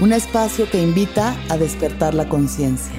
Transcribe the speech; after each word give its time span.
un 0.00 0.12
espacio 0.12 0.68
que 0.68 0.82
invita 0.82 1.36
a 1.48 1.56
despertar 1.56 2.14
la 2.14 2.28
conciencia. 2.28 2.94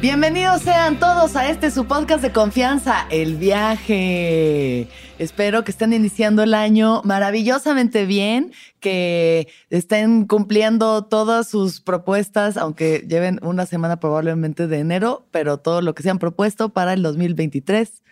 Bienvenidos 0.00 0.62
sean 0.62 1.00
todos 1.00 1.34
a 1.34 1.50
este 1.50 1.72
su 1.72 1.86
podcast 1.86 2.22
de 2.22 2.32
confianza, 2.32 3.06
El 3.10 3.36
Viaje. 3.36 4.88
Espero 5.18 5.64
que 5.64 5.72
estén 5.72 5.92
iniciando 5.92 6.44
el 6.44 6.54
año 6.54 7.02
maravillosamente 7.04 8.06
bien, 8.06 8.52
que 8.78 9.48
estén 9.70 10.26
cumpliendo 10.26 11.04
todas 11.04 11.48
sus 11.48 11.80
propuestas, 11.80 12.56
aunque 12.56 13.04
lleven 13.08 13.40
una 13.42 13.66
semana 13.66 13.98
probablemente 13.98 14.68
de 14.68 14.78
enero, 14.78 15.26
pero 15.32 15.58
todo 15.58 15.80
lo 15.80 15.94
que 15.94 16.04
se 16.04 16.10
han 16.10 16.20
propuesto 16.20 16.68
para 16.68 16.92
el 16.92 17.02
2023 17.02 18.02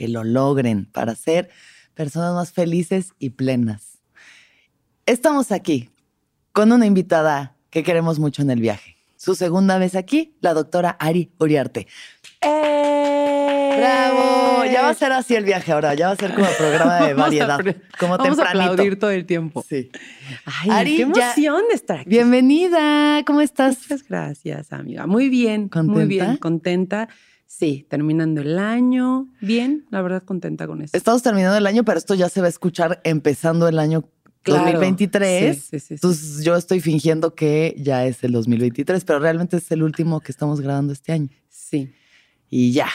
que 0.00 0.08
lo 0.08 0.24
logren 0.24 0.86
para 0.86 1.14
ser 1.14 1.50
personas 1.92 2.32
más 2.34 2.52
felices 2.52 3.12
y 3.18 3.30
plenas. 3.30 3.98
Estamos 5.04 5.52
aquí 5.52 5.90
con 6.52 6.72
una 6.72 6.86
invitada 6.86 7.54
que 7.68 7.82
queremos 7.82 8.18
mucho 8.18 8.40
en 8.40 8.48
el 8.48 8.62
viaje. 8.62 8.96
Su 9.16 9.34
segunda 9.34 9.76
vez 9.76 9.94
aquí, 9.96 10.38
la 10.40 10.54
doctora 10.54 10.96
Ari 10.98 11.32
Uriarte. 11.38 11.86
¡Eh! 12.40 13.74
¡Bravo! 13.76 14.64
Ya 14.72 14.80
va 14.80 14.88
a 14.88 14.94
ser 14.94 15.12
así 15.12 15.34
el 15.34 15.44
viaje 15.44 15.70
ahora, 15.70 15.92
ya 15.92 16.06
va 16.06 16.12
a 16.14 16.16
ser 16.16 16.32
como 16.32 16.46
programa 16.56 17.06
de 17.06 17.12
variedad. 17.26 17.60
como 17.98 18.16
Vamos 18.16 18.38
a 18.38 18.48
aplaudir 18.48 18.98
todo 18.98 19.10
el 19.10 19.26
tiempo. 19.26 19.62
Sí. 19.68 19.90
Ay, 20.46 20.70
Ari, 20.70 20.96
qué 20.96 21.02
emoción 21.02 21.62
estar 21.74 21.98
aquí. 21.98 22.08
Bienvenida, 22.08 23.22
¿cómo 23.26 23.42
estás? 23.42 23.76
Muchas 23.82 24.08
gracias, 24.08 24.72
amiga. 24.72 25.06
Muy 25.06 25.28
bien, 25.28 25.68
¿Contenta? 25.68 25.92
muy 25.92 26.08
bien, 26.08 26.36
contenta. 26.38 27.08
Sí, 27.52 27.84
terminando 27.90 28.42
el 28.42 28.60
año. 28.60 29.26
Bien, 29.40 29.84
la 29.90 30.00
verdad 30.02 30.22
contenta 30.22 30.68
con 30.68 30.82
eso. 30.82 30.96
Estamos 30.96 31.20
terminando 31.24 31.58
el 31.58 31.66
año, 31.66 31.84
pero 31.84 31.98
esto 31.98 32.14
ya 32.14 32.28
se 32.28 32.40
va 32.40 32.46
a 32.46 32.48
escuchar 32.48 33.00
empezando 33.02 33.66
el 33.66 33.80
año 33.80 34.08
Claro. 34.42 34.62
2023. 34.66 35.56
Sí, 35.56 35.60
sí, 35.60 35.68
sí, 35.68 35.80
sí. 35.80 35.94
Entonces 35.94 36.44
yo 36.44 36.54
estoy 36.54 36.80
fingiendo 36.80 37.34
que 37.34 37.74
ya 37.76 38.06
es 38.06 38.22
el 38.22 38.30
2023, 38.30 39.04
pero 39.04 39.18
realmente 39.18 39.56
es 39.56 39.68
el 39.72 39.82
último 39.82 40.20
que 40.20 40.30
estamos 40.30 40.60
grabando 40.60 40.92
este 40.92 41.10
año. 41.10 41.28
Sí. 41.48 41.92
Y 42.48 42.70
ya. 42.70 42.88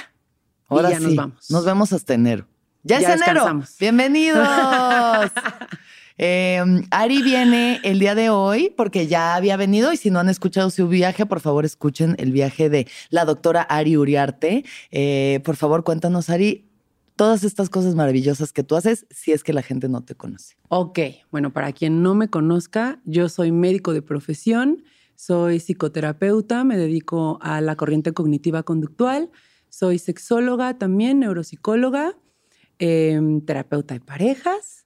Ahora 0.70 0.90
ya 0.90 1.00
sí. 1.00 1.04
nos 1.04 1.16
vamos. 1.18 1.52
Nos 1.52 1.66
vemos 1.66 1.92
hasta 1.92 2.14
enero. 2.14 2.48
Ya, 2.84 3.02
Ya 3.02 3.14
es 3.14 3.22
enero. 3.22 3.62
Bienvenidos. 3.78 4.48
Eh, 6.18 6.64
Ari 6.92 7.22
viene 7.22 7.81
el 7.84 8.00
día 8.00 8.16
de 8.16 8.30
hoy 8.30 8.74
porque 8.76 9.08
ya 9.08 9.36
había 9.36 9.58
venido 9.58 9.92
y 9.92 9.98
si 9.98 10.09
no 10.09 10.20
han 10.20 10.30
escuchado 10.30 10.70
su 10.70 10.88
viaje, 10.88 11.26
por 11.26 11.42
favor 11.42 11.66
escuchen 11.66 12.16
el 12.20 12.31
viaje 12.31 12.70
de 12.70 12.88
la 13.09 13.26
doctora 13.26 13.62
Ari 13.62 13.98
Uriarte. 13.98 14.64
Eh, 14.92 15.42
por 15.44 15.56
favor, 15.56 15.84
cuéntanos, 15.84 16.30
Ari, 16.30 16.70
todas 17.16 17.44
estas 17.44 17.70
cosas 17.70 17.96
maravillosas 17.96 18.54
que 18.54 18.64
tú 18.64 18.75
haces 18.75 19.06
si 19.09 19.31
es 19.31 19.44
que 19.44 19.54
la 19.54 19.62
gente 19.62 19.90
no 19.90 20.04
te 20.04 20.16
conoce. 20.16 20.56
Ok, 20.70 21.00
bueno, 21.31 21.52
para 21.52 21.74
quien 21.74 22.02
no 22.02 22.16
me 22.16 22.30
conozca, 22.30 23.02
yo 23.06 23.28
soy 23.28 23.52
médico 23.52 23.94
de 23.94 24.02
profesión, 24.02 24.84
soy 25.16 25.59
psicoterapeuta, 25.59 26.64
me 26.64 26.78
dedico 26.78 27.40
a 27.42 27.62
la 27.62 27.75
corriente 27.75 28.14
cognitiva 28.14 28.64
conductual, 28.64 29.30
soy 29.70 30.00
sexóloga 30.00 30.78
también, 30.78 31.20
neuropsicóloga, 31.20 32.18
em, 32.80 33.42
terapeuta 33.42 33.94
de 33.94 34.02
parejas 34.02 34.84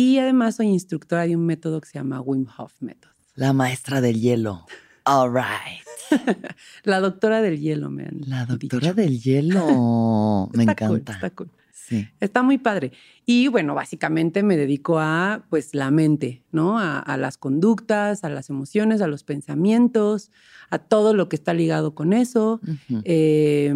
y 0.00 0.18
además 0.18 0.56
soy 0.56 0.66
instructora 0.68 1.26
de 1.26 1.34
un 1.34 1.44
método 1.44 1.80
que 1.80 1.88
se 1.88 1.98
llama 1.98 2.20
Wim 2.20 2.46
Hof 2.56 2.74
Method. 2.80 3.10
La 3.34 3.52
maestra 3.52 4.00
del 4.00 4.20
hielo. 4.20 4.64
All 5.04 5.32
right. 5.32 5.82
La 6.84 7.00
doctora 7.00 7.42
del 7.42 7.58
hielo, 7.58 7.90
me 7.90 8.04
han 8.04 8.20
La 8.26 8.46
doctora 8.46 8.92
dicho. 8.92 8.94
del 8.94 9.20
hielo. 9.20 10.50
Me 10.54 10.62
Está 10.64 10.76
cool, 10.86 10.98
encanta. 11.00 11.12
está 11.14 11.30
cool. 11.30 11.50
Sí. 11.72 12.06
Está 12.20 12.42
muy 12.42 12.58
padre. 12.58 12.92
Y 13.24 13.48
bueno, 13.48 13.74
básicamente 13.74 14.42
me 14.42 14.56
dedico 14.56 14.98
a 14.98 15.44
pues 15.48 15.74
la 15.74 15.90
mente, 15.90 16.42
¿no? 16.52 16.78
A, 16.78 16.98
a 16.98 17.16
las 17.16 17.38
conductas, 17.38 18.24
a 18.24 18.28
las 18.28 18.50
emociones, 18.50 19.00
a 19.00 19.06
los 19.06 19.24
pensamientos, 19.24 20.30
a 20.70 20.78
todo 20.78 21.14
lo 21.14 21.28
que 21.30 21.36
está 21.36 21.54
ligado 21.54 21.94
con 21.94 22.12
eso. 22.12 22.60
Eh, 23.04 23.74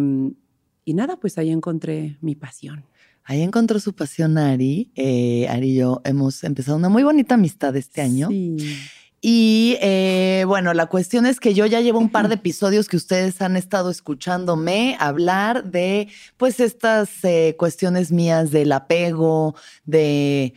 y 0.85 0.93
nada, 0.93 1.17
pues 1.19 1.37
ahí 1.39 1.49
encontré 1.49 2.17
mi 2.21 2.35
pasión. 2.35 2.85
Ahí 3.25 3.41
encontró 3.41 3.79
su 3.79 3.93
pasión 3.93 4.37
Ari. 4.37 4.91
Eh, 4.95 5.47
Ari 5.49 5.71
y 5.71 5.75
yo 5.75 6.01
hemos 6.03 6.43
empezado 6.43 6.77
una 6.77 6.89
muy 6.89 7.03
bonita 7.03 7.35
amistad 7.35 7.75
este 7.75 8.01
año. 8.01 8.29
Sí. 8.29 8.57
Y 9.25 9.77
eh, 9.79 10.43
bueno, 10.45 10.73
la 10.73 10.87
cuestión 10.87 11.25
es 11.25 11.39
que 11.39 11.53
yo 11.53 11.65
ya 11.65 11.79
llevo 11.79 11.97
un 11.97 12.09
par 12.09 12.27
de 12.27 12.35
episodios 12.35 12.89
que 12.89 12.97
ustedes 12.97 13.41
han 13.41 13.55
estado 13.55 13.89
escuchándome 13.89 14.97
hablar 14.99 15.63
de 15.63 16.09
pues 16.35 16.59
estas 16.59 17.09
eh, 17.23 17.55
cuestiones 17.57 18.11
mías 18.11 18.51
del 18.51 18.73
apego, 18.73 19.55
de, 19.85 20.53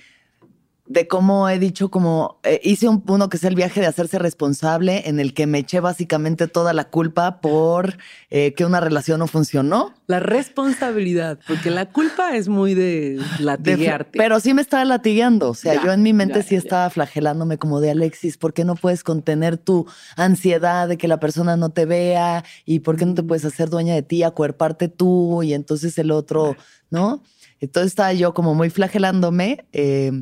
de 0.89 1.09
cómo 1.09 1.49
he 1.49 1.59
dicho, 1.59 1.91
como 1.91 2.39
eh, 2.45 2.61
hice 2.63 2.89
un, 2.89 3.03
uno 3.09 3.29
que 3.29 3.37
es 3.37 3.45
el 3.45 3.55
viaje 3.55 3.81
de 3.81 3.87
hacerse 3.87 4.19
responsable, 4.19 5.03
en 5.09 5.19
el 5.21 5.35
que 5.35 5.47
me 5.47 5.59
eché 5.59 5.81
básicamente 5.81 6.47
toda 6.47 6.73
la 6.73 6.85
culpa 6.85 7.41
por 7.41 7.99
eh, 8.31 8.55
que 8.55 8.65
una 8.65 8.81
relación 8.81 9.19
no 9.19 9.27
funcionó. 9.27 9.95
La 10.07 10.21
responsabilidad, 10.21 11.39
porque 11.49 11.71
la 11.71 11.87
culpa 11.87 12.37
es 12.37 12.49
muy 12.49 12.75
de 12.75 13.21
latiguearte. 13.41 14.17
pero 14.19 14.39
sí 14.41 14.55
me 14.55 14.63
estaba 14.63 14.85
latigando. 14.85 15.51
O 15.51 15.55
sea, 15.55 15.75
Ya, 15.75 15.85
yo 15.85 15.93
en 15.93 16.03
mi 16.03 16.13
mente 16.13 16.37
ya, 16.41 16.43
sí 16.43 16.55
ya. 16.55 16.59
estaba 16.59 16.91
flagelándome 16.91 17.59
como 17.59 17.81
de 17.81 17.91
Alexis, 17.91 18.37
¿por 18.37 18.53
qué 18.55 18.65
no 18.65 18.75
puedes 18.77 19.03
contener 19.03 19.59
tu 19.59 19.87
ansiedad 20.17 20.89
de 20.89 20.97
que 20.99 21.09
la 21.09 21.19
persona 21.21 21.57
no 21.57 21.71
te 21.71 21.85
vea? 21.87 22.45
¿Y 22.65 22.81
por 22.81 22.97
qué 22.97 23.07
no 23.07 23.15
te 23.15 23.23
puedes 23.23 23.45
hacer 23.45 23.71
dueña 23.71 23.95
de 23.95 24.03
ti, 24.03 24.23
acuerparte 24.23 24.89
tú? 24.89 25.43
Y 25.43 25.53
entonces 25.55 25.99
el 25.99 26.11
otro, 26.11 26.57
¿no? 26.91 27.23
Entonces 27.61 27.93
estaba 27.93 28.13
yo 28.13 28.35
como 28.35 28.55
muy 28.55 28.71
flagelándome 28.71 29.67
eh, 29.73 30.13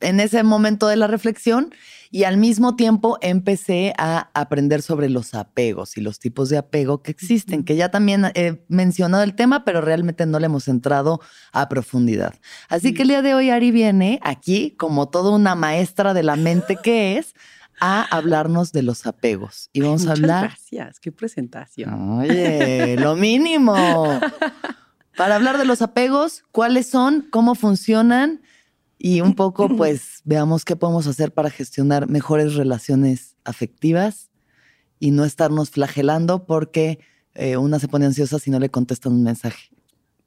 en 0.00 0.20
ese 0.20 0.42
momento 0.42 0.86
de 0.86 0.96
la 0.96 1.06
reflexión 1.06 1.74
y 2.10 2.24
al 2.24 2.36
mismo 2.38 2.76
tiempo 2.76 3.18
empecé 3.20 3.92
a 3.98 4.30
aprender 4.32 4.82
sobre 4.82 5.10
los 5.10 5.34
apegos 5.34 5.96
y 5.96 6.00
los 6.00 6.18
tipos 6.18 6.48
de 6.48 6.58
apego 6.58 7.02
que 7.02 7.10
existen, 7.10 7.64
que 7.64 7.76
ya 7.76 7.90
también 7.90 8.26
he 8.34 8.64
mencionado 8.68 9.22
el 9.22 9.34
tema, 9.34 9.64
pero 9.64 9.80
realmente 9.80 10.24
no 10.24 10.38
le 10.38 10.46
hemos 10.46 10.68
entrado 10.68 11.20
a 11.52 11.68
profundidad. 11.68 12.34
Así 12.68 12.94
que 12.94 13.02
el 13.02 13.08
día 13.08 13.22
de 13.22 13.34
hoy 13.34 13.50
Ari 13.50 13.70
viene 13.70 14.20
aquí 14.22 14.74
como 14.78 15.08
toda 15.08 15.30
una 15.30 15.54
maestra 15.54 16.14
de 16.14 16.22
la 16.22 16.36
mente 16.36 16.76
que 16.76 17.18
es 17.18 17.34
a 17.80 18.02
hablarnos 18.02 18.72
de 18.72 18.82
los 18.82 19.06
apegos. 19.06 19.70
Y 19.72 19.80
vamos 19.82 20.02
a 20.02 20.10
Muchas 20.10 20.18
hablar... 20.18 20.44
gracias, 20.48 21.00
qué 21.00 21.12
presentación. 21.12 22.18
Oye, 22.18 22.96
lo 22.98 23.16
mínimo. 23.16 23.74
Para 25.16 25.36
hablar 25.36 25.58
de 25.58 25.64
los 25.64 25.82
apegos, 25.82 26.44
cuáles 26.52 26.88
son, 26.88 27.26
cómo 27.30 27.54
funcionan 27.54 28.40
y 28.98 29.20
un 29.20 29.34
poco, 29.34 29.68
pues, 29.76 30.20
veamos 30.24 30.64
qué 30.64 30.76
podemos 30.76 31.06
hacer 31.06 31.32
para 31.32 31.50
gestionar 31.50 32.08
mejores 32.08 32.54
relaciones 32.54 33.36
afectivas 33.44 34.30
y 34.98 35.10
no 35.12 35.24
estarnos 35.24 35.70
flagelando 35.70 36.44
porque 36.46 36.98
eh, 37.34 37.56
una 37.56 37.78
se 37.78 37.86
pone 37.88 38.06
ansiosa 38.06 38.38
si 38.38 38.50
no 38.50 38.58
le 38.58 38.68
contestan 38.70 39.12
un 39.12 39.22
mensaje 39.22 39.70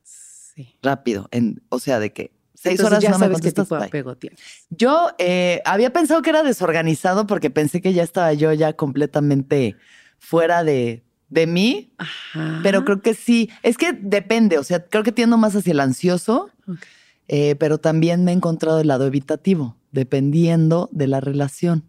Sí. 0.03 0.75
rápido. 0.81 1.27
En, 1.31 1.62
o 1.69 1.79
sea, 1.79 2.00
de 2.00 2.12
que 2.12 2.31
seis 2.53 2.73
Entonces 2.79 2.85
horas 2.85 3.03
ya 3.03 3.09
no 3.12 3.18
me 3.19 3.25
sabes 3.25 3.38
qué 3.38 3.47
contestas. 3.53 3.65
tipo 3.68 3.77
de 3.77 3.85
apego 3.85 4.15
tienes. 4.18 4.39
Yo 4.69 5.09
eh, 5.18 5.62
había 5.65 5.94
pensado 5.94 6.21
que 6.21 6.29
era 6.29 6.44
desorganizado 6.44 7.25
porque 7.25 7.50
pensé 7.50 7.81
que 7.81 7.94
ya 7.94 8.03
estaba 8.03 8.33
yo 8.33 8.51
ya 8.53 8.73
completamente 8.73 9.77
fuera 10.19 10.63
de, 10.63 11.03
de 11.29 11.47
mí, 11.47 11.94
Ajá. 11.97 12.59
pero 12.63 12.83
creo 12.83 13.01
que 13.01 13.13
sí. 13.13 13.50
Es 13.63 13.77
que 13.77 13.94
depende, 13.94 14.57
o 14.57 14.63
sea, 14.63 14.83
creo 14.85 15.03
que 15.03 15.12
tiendo 15.13 15.38
más 15.38 15.56
hacia 15.56 15.71
el 15.71 15.79
ansioso, 15.79 16.50
Ok. 16.68 16.79
Eh, 17.27 17.56
pero 17.56 17.77
también 17.79 18.23
me 18.23 18.31
he 18.31 18.35
encontrado 18.35 18.79
el 18.81 18.88
lado 18.88 19.06
evitativo, 19.07 19.75
dependiendo 19.91 20.89
de 20.91 21.07
la 21.07 21.19
relación. 21.21 21.83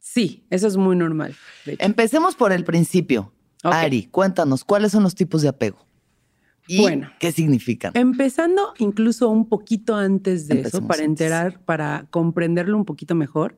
Sí, 0.00 0.44
eso 0.50 0.66
es 0.66 0.76
muy 0.76 0.96
normal. 0.96 1.34
Empecemos 1.66 2.34
por 2.34 2.52
el 2.52 2.64
principio. 2.64 3.32
Ari, 3.62 4.06
cuéntanos, 4.06 4.62
¿cuáles 4.64 4.92
son 4.92 5.02
los 5.02 5.14
tipos 5.14 5.40
de 5.42 5.48
apego? 5.48 5.78
¿Y 6.66 6.80
Bueno. 6.80 7.10
qué 7.18 7.32
significan? 7.32 7.92
Empezando 7.94 8.74
incluso 8.78 9.28
un 9.28 9.48
poquito 9.48 9.96
antes 9.96 10.46
de 10.48 10.56
Empecemos 10.56 10.80
eso, 10.82 10.88
para 10.88 11.02
antes. 11.04 11.08
enterar, 11.26 11.60
para 11.64 12.06
comprenderlo 12.10 12.76
un 12.76 12.84
poquito 12.84 13.14
mejor. 13.14 13.56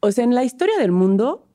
O 0.00 0.10
sea, 0.12 0.24
en 0.24 0.34
la 0.34 0.44
historia 0.44 0.78
del 0.78 0.92
mundo, 0.92 1.46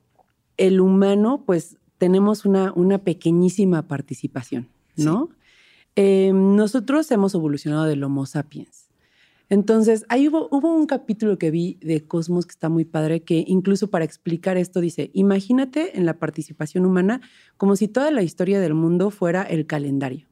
el 0.57 0.79
humano, 0.79 1.43
pues 1.45 1.77
tenemos 1.97 2.45
una, 2.45 2.71
una 2.73 2.99
pequeñísima 2.99 3.87
participación, 3.87 4.69
¿no? 4.95 5.29
Eh, 5.95 6.31
nosotros 6.33 7.09
hemos 7.11 7.33
evolucionado 7.35 7.85
del 7.85 8.03
Homo 8.03 8.25
sapiens. 8.25 8.85
Entonces, 9.47 10.05
ahí 10.09 10.27
hubo, 10.27 10.47
hubo 10.51 10.73
un 10.75 10.87
capítulo 10.87 11.37
que 11.37 11.51
vi 11.51 11.77
de 11.81 12.03
Cosmos 12.03 12.47
que 12.47 12.51
está 12.53 12.67
muy 12.67 12.83
padre, 12.83 13.21
que 13.21 13.43
incluso 13.47 13.89
para 13.91 14.03
explicar 14.03 14.57
esto 14.57 14.81
dice, 14.81 15.11
imagínate 15.13 15.97
en 15.97 16.05
la 16.07 16.15
participación 16.17 16.85
humana 16.85 17.21
como 17.57 17.75
si 17.75 17.87
toda 17.87 18.09
la 18.09 18.23
historia 18.23 18.59
del 18.59 18.73
mundo 18.73 19.11
fuera 19.11 19.43
el 19.43 19.65
calendario. 19.67 20.27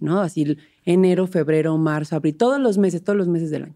¿no? 0.00 0.20
Así 0.20 0.56
enero, 0.84 1.26
febrero, 1.26 1.76
marzo, 1.78 2.16
abril, 2.16 2.34
todos 2.36 2.58
los 2.60 2.78
meses, 2.78 3.02
todos 3.04 3.16
los 3.18 3.28
meses 3.28 3.50
del 3.50 3.64
año. 3.64 3.74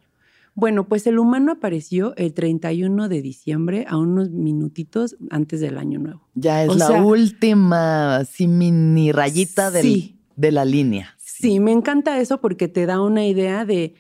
Bueno, 0.54 0.88
pues 0.88 1.06
el 1.06 1.18
humano 1.18 1.52
apareció 1.52 2.14
el 2.16 2.32
31 2.32 3.08
de 3.10 3.20
diciembre 3.20 3.84
a 3.88 3.98
unos 3.98 4.30
minutitos 4.30 5.16
antes 5.28 5.60
del 5.60 5.76
año 5.76 5.98
nuevo. 5.98 6.22
Ya 6.34 6.64
es 6.64 6.70
O 6.70 6.74
la 6.76 6.86
sea- 6.86 7.02
última, 7.04 8.16
así 8.16 8.46
mini 8.46 9.12
rayita 9.12 9.70
del- 9.70 10.14
de 10.36 10.52
la 10.52 10.64
línea. 10.64 11.14
Sí, 11.40 11.60
me 11.60 11.72
encanta 11.72 12.20
eso 12.20 12.40
porque 12.40 12.68
te 12.68 12.86
da 12.86 13.00
una 13.00 13.26
idea 13.26 13.64
de 13.64 13.94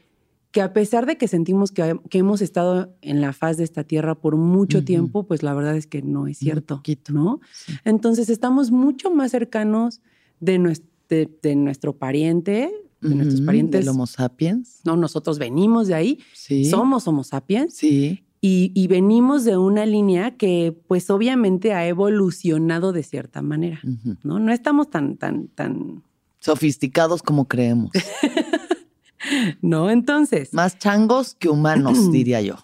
que 0.52 0.62
a 0.62 0.72
pesar 0.72 1.04
de 1.04 1.18
que 1.18 1.28
sentimos 1.28 1.70
que, 1.70 1.98
que 2.08 2.18
hemos 2.18 2.40
estado 2.40 2.94
en 3.02 3.20
la 3.20 3.32
faz 3.34 3.58
de 3.58 3.64
esta 3.64 3.84
tierra 3.84 4.14
por 4.14 4.36
mucho 4.36 4.84
tiempo, 4.84 5.26
pues 5.26 5.42
la 5.42 5.52
verdad 5.52 5.76
es 5.76 5.86
que 5.86 6.00
no 6.00 6.26
es 6.26 6.38
cierto. 6.38 6.80
¿no? 7.12 7.40
Sí. 7.52 7.74
Entonces 7.84 8.30
estamos 8.30 8.70
mucho 8.70 9.10
más 9.10 9.32
cercanos 9.32 10.00
de, 10.40 10.58
nues- 10.58 10.82
de- 11.10 11.30
de 11.42 11.56
nuestro 11.56 11.94
pariente, 11.96 12.70
de 13.02 13.14
nuestros 13.14 13.42
parientes. 13.42 13.80
Del 13.84 13.88
Homo 13.90 14.06
sapiens. 14.06 14.80
No, 14.86 14.96
nosotros 14.96 15.38
venimos 15.38 15.88
de 15.88 15.94
ahí, 15.94 16.18
Sí. 16.32 16.64
somos 16.64 17.06
Homo 17.06 17.22
sapiens 17.22 17.74
Sí. 17.74 18.24
y, 18.40 18.72
y 18.74 18.86
venimos 18.86 19.44
de 19.44 19.58
una 19.58 19.84
línea 19.84 20.36
que 20.38 20.74
pues 20.88 21.10
obviamente 21.10 21.74
ha 21.74 21.86
evolucionado 21.86 22.92
de 22.92 23.02
cierta 23.02 23.42
manera. 23.42 23.80
¿no? 24.24 24.38
No 24.38 24.52
estamos 24.52 24.88
tan, 24.88 25.16
tan, 25.18 25.48
tan, 25.48 26.02
Sofisticados 26.46 27.22
como 27.22 27.46
creemos. 27.48 27.90
¿no? 29.60 29.90
Entonces, 29.90 30.52
Más 30.54 30.78
changos 30.78 31.34
que 31.34 31.48
humanos, 31.48 32.10
diría 32.12 32.40
yo. 32.40 32.56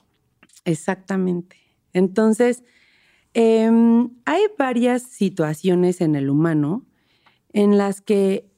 exactamente. 0.64 1.56
Entonces, 1.92 2.62
em, 3.34 4.10
hay 4.24 4.42
varias 4.58 5.02
situaciones 5.02 6.00
en 6.00 6.14
el 6.14 6.30
humano 6.30 6.86
en 7.52 7.76
las 7.76 8.00
que, 8.00 8.48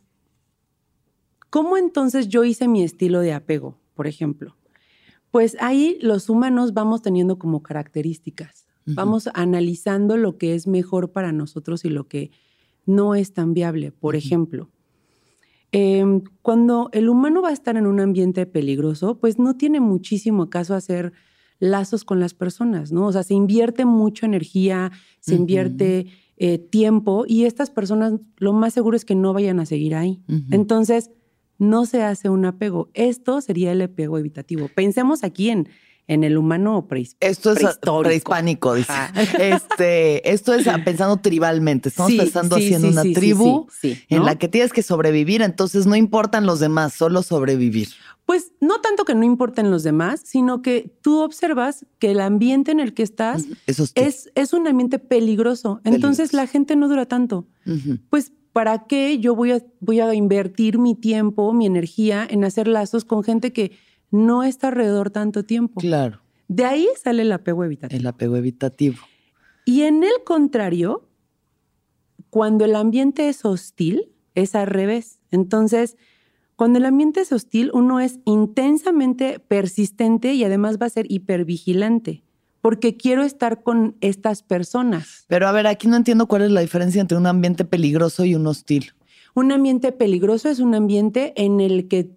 ¿cómo 1.50 1.76
entonces 1.76 2.28
yo 2.28 2.44
hice 2.44 2.68
mi 2.68 2.82
estilo 2.82 3.20
de 3.20 3.32
apego, 3.32 3.78
por 3.94 4.06
ejemplo? 4.06 4.56
Pues 5.30 5.56
ahí 5.60 5.98
los 6.00 6.28
humanos 6.28 6.74
vamos 6.74 7.02
teniendo 7.02 7.38
como 7.38 7.62
características. 7.62 8.66
Vamos 8.86 9.30
analizando 9.32 10.18
lo 10.18 10.36
que 10.36 10.54
es 10.54 10.66
mejor 10.66 11.10
para 11.10 11.32
nosotros 11.32 11.86
y 11.86 11.88
lo 11.88 12.06
que 12.06 12.30
no 12.84 13.14
es 13.14 13.32
tan 13.32 13.54
viable. 13.54 13.92
Por 13.92 14.14
ejemplo, 14.14 14.70
em, 15.74 16.22
cuando 16.42 16.88
el 16.92 17.08
humano 17.08 17.42
va 17.42 17.50
a 17.50 17.52
estar 17.52 17.76
en 17.76 17.86
un 17.86 18.00
ambiente 18.00 18.46
peligroso, 18.46 19.18
pues 19.18 19.38
no 19.38 19.56
tiene 19.56 19.80
muchísimo 19.80 20.48
caso 20.48 20.74
hacer 20.74 21.12
lazos 21.58 22.04
con 22.04 22.20
las 22.20 22.34
personas, 22.34 22.92
¿no? 22.92 23.06
O 23.06 23.12
sea, 23.12 23.22
se 23.22 23.34
invierte 23.34 23.84
mucha 23.84 24.26
energía, 24.26 24.92
se 25.20 25.34
invierte 25.34 26.06
eh, 26.36 26.58
tiempo 26.58 27.24
y 27.26 27.44
estas 27.44 27.70
personas 27.70 28.14
lo 28.36 28.52
más 28.52 28.74
seguro 28.74 28.96
es 28.96 29.04
que 29.04 29.14
no 29.14 29.32
vayan 29.32 29.60
a 29.60 29.66
seguir 29.66 29.94
ahí. 29.94 30.22
Entonces, 30.50 31.10
no 31.58 31.86
se 31.86 32.02
hace 32.02 32.28
un 32.28 32.44
apego. 32.44 32.90
Esto 32.94 33.40
sería 33.40 33.72
el 33.72 33.82
apego 33.82 34.18
evitativo. 34.18 34.68
Pensemos 34.74 35.24
aquí 35.24 35.50
en, 35.50 35.68
en 36.06 36.24
el 36.24 36.36
humano 36.36 36.86
prehispánico. 36.86 37.32
Esto 37.32 37.52
es 37.52 37.78
prehispánico, 38.02 38.74
dice. 38.74 38.92
Este, 39.38 40.32
esto 40.32 40.54
es 40.54 40.66
pensando 40.84 41.16
tribalmente. 41.18 41.88
Estamos 41.88 42.12
Sí, 42.12 42.18
pensando 42.18 42.56
sí, 42.56 42.64
haciendo 42.66 42.88
sí, 42.88 42.92
una 42.92 43.14
tribu 43.14 43.66
en 43.82 44.18
¿no? 44.18 44.24
la 44.24 44.36
que 44.36 44.48
tienes 44.48 44.72
que 44.72 44.82
sobrevivir, 44.82 45.42
entonces 45.42 45.86
no 45.86 45.96
importan 45.96 46.46
los 46.46 46.60
demás, 46.60 46.94
solo 46.94 47.22
sobrevivir. 47.22 47.88
Pues 48.26 48.52
no 48.60 48.80
tanto 48.80 49.04
que 49.04 49.14
no 49.14 49.24
importen 49.24 49.70
los 49.70 49.82
demás, 49.82 50.22
sino 50.24 50.62
que 50.62 50.90
tú 51.02 51.20
observas 51.20 51.84
que 51.98 52.10
el 52.10 52.20
ambiente 52.20 52.72
en 52.72 52.80
el 52.80 52.94
que 52.94 53.02
estás 53.02 53.44
es, 53.66 54.30
es 54.34 54.52
un 54.54 54.66
ambiente 54.66 54.98
peligroso. 54.98 55.80
Entonces 55.84 56.32
la 56.32 56.46
gente 56.46 56.74
no 56.74 56.88
dura 56.88 57.04
tanto. 57.06 57.46
Pues, 58.08 58.32
¿para 58.54 58.86
qué 58.86 59.18
yo 59.18 59.34
voy 59.34 59.52
a, 59.52 59.62
voy 59.80 60.00
a 60.00 60.14
invertir 60.14 60.78
mi 60.78 60.94
tiempo, 60.94 61.52
mi 61.52 61.66
energía 61.66 62.26
en 62.28 62.44
hacer 62.44 62.66
lazos 62.66 63.04
con 63.04 63.24
gente 63.24 63.52
que 63.52 63.72
no 64.10 64.42
está 64.42 64.68
alrededor 64.68 65.10
tanto 65.10 65.44
tiempo? 65.44 65.80
Claro, 65.80 66.20
De 66.48 66.64
ahí 66.64 66.86
sale 67.02 67.22
el 67.22 67.32
apego 67.32 67.64
evitativo. 67.64 67.98
el 68.00 68.06
apego 68.06 68.36
evitativo. 68.36 68.98
Y 69.64 69.82
en 69.82 70.04
el 70.04 70.12
contrario, 70.24 71.08
cuando 72.30 72.64
el 72.64 72.74
ambiente 72.76 73.28
es 73.28 73.44
hostil, 73.44 74.12
es 74.34 74.54
al 74.54 74.66
revés. 74.66 75.20
Entonces, 75.30 75.96
cuando 76.56 76.78
el 76.78 76.84
ambiente 76.84 77.20
es 77.20 77.32
hostil, 77.32 77.70
uno 77.72 78.00
es 78.00 78.18
intensamente 78.24 79.38
persistente 79.40 80.34
y 80.34 80.44
además 80.44 80.78
va 80.80 80.86
a 80.86 80.90
ser 80.90 81.10
hipervigilante, 81.10 82.22
porque 82.60 82.96
quiero 82.96 83.22
estar 83.22 83.62
con 83.62 83.96
estas 84.00 84.42
personas. 84.42 85.24
Pero 85.28 85.48
a 85.48 85.52
ver, 85.52 85.66
aquí 85.66 85.88
no 85.88 85.96
entiendo 85.96 86.26
cuál 86.26 86.42
es 86.42 86.50
la 86.50 86.60
diferencia 86.60 87.00
entre 87.00 87.16
un 87.18 87.26
ambiente 87.26 87.64
peligroso 87.64 88.24
y 88.24 88.34
un 88.34 88.46
hostil. 88.46 88.92
Un 89.34 89.50
ambiente 89.50 89.90
peligroso 89.92 90.48
es 90.48 90.60
un 90.60 90.74
ambiente 90.74 91.32
en 91.36 91.60
el 91.60 91.88
que 91.88 92.10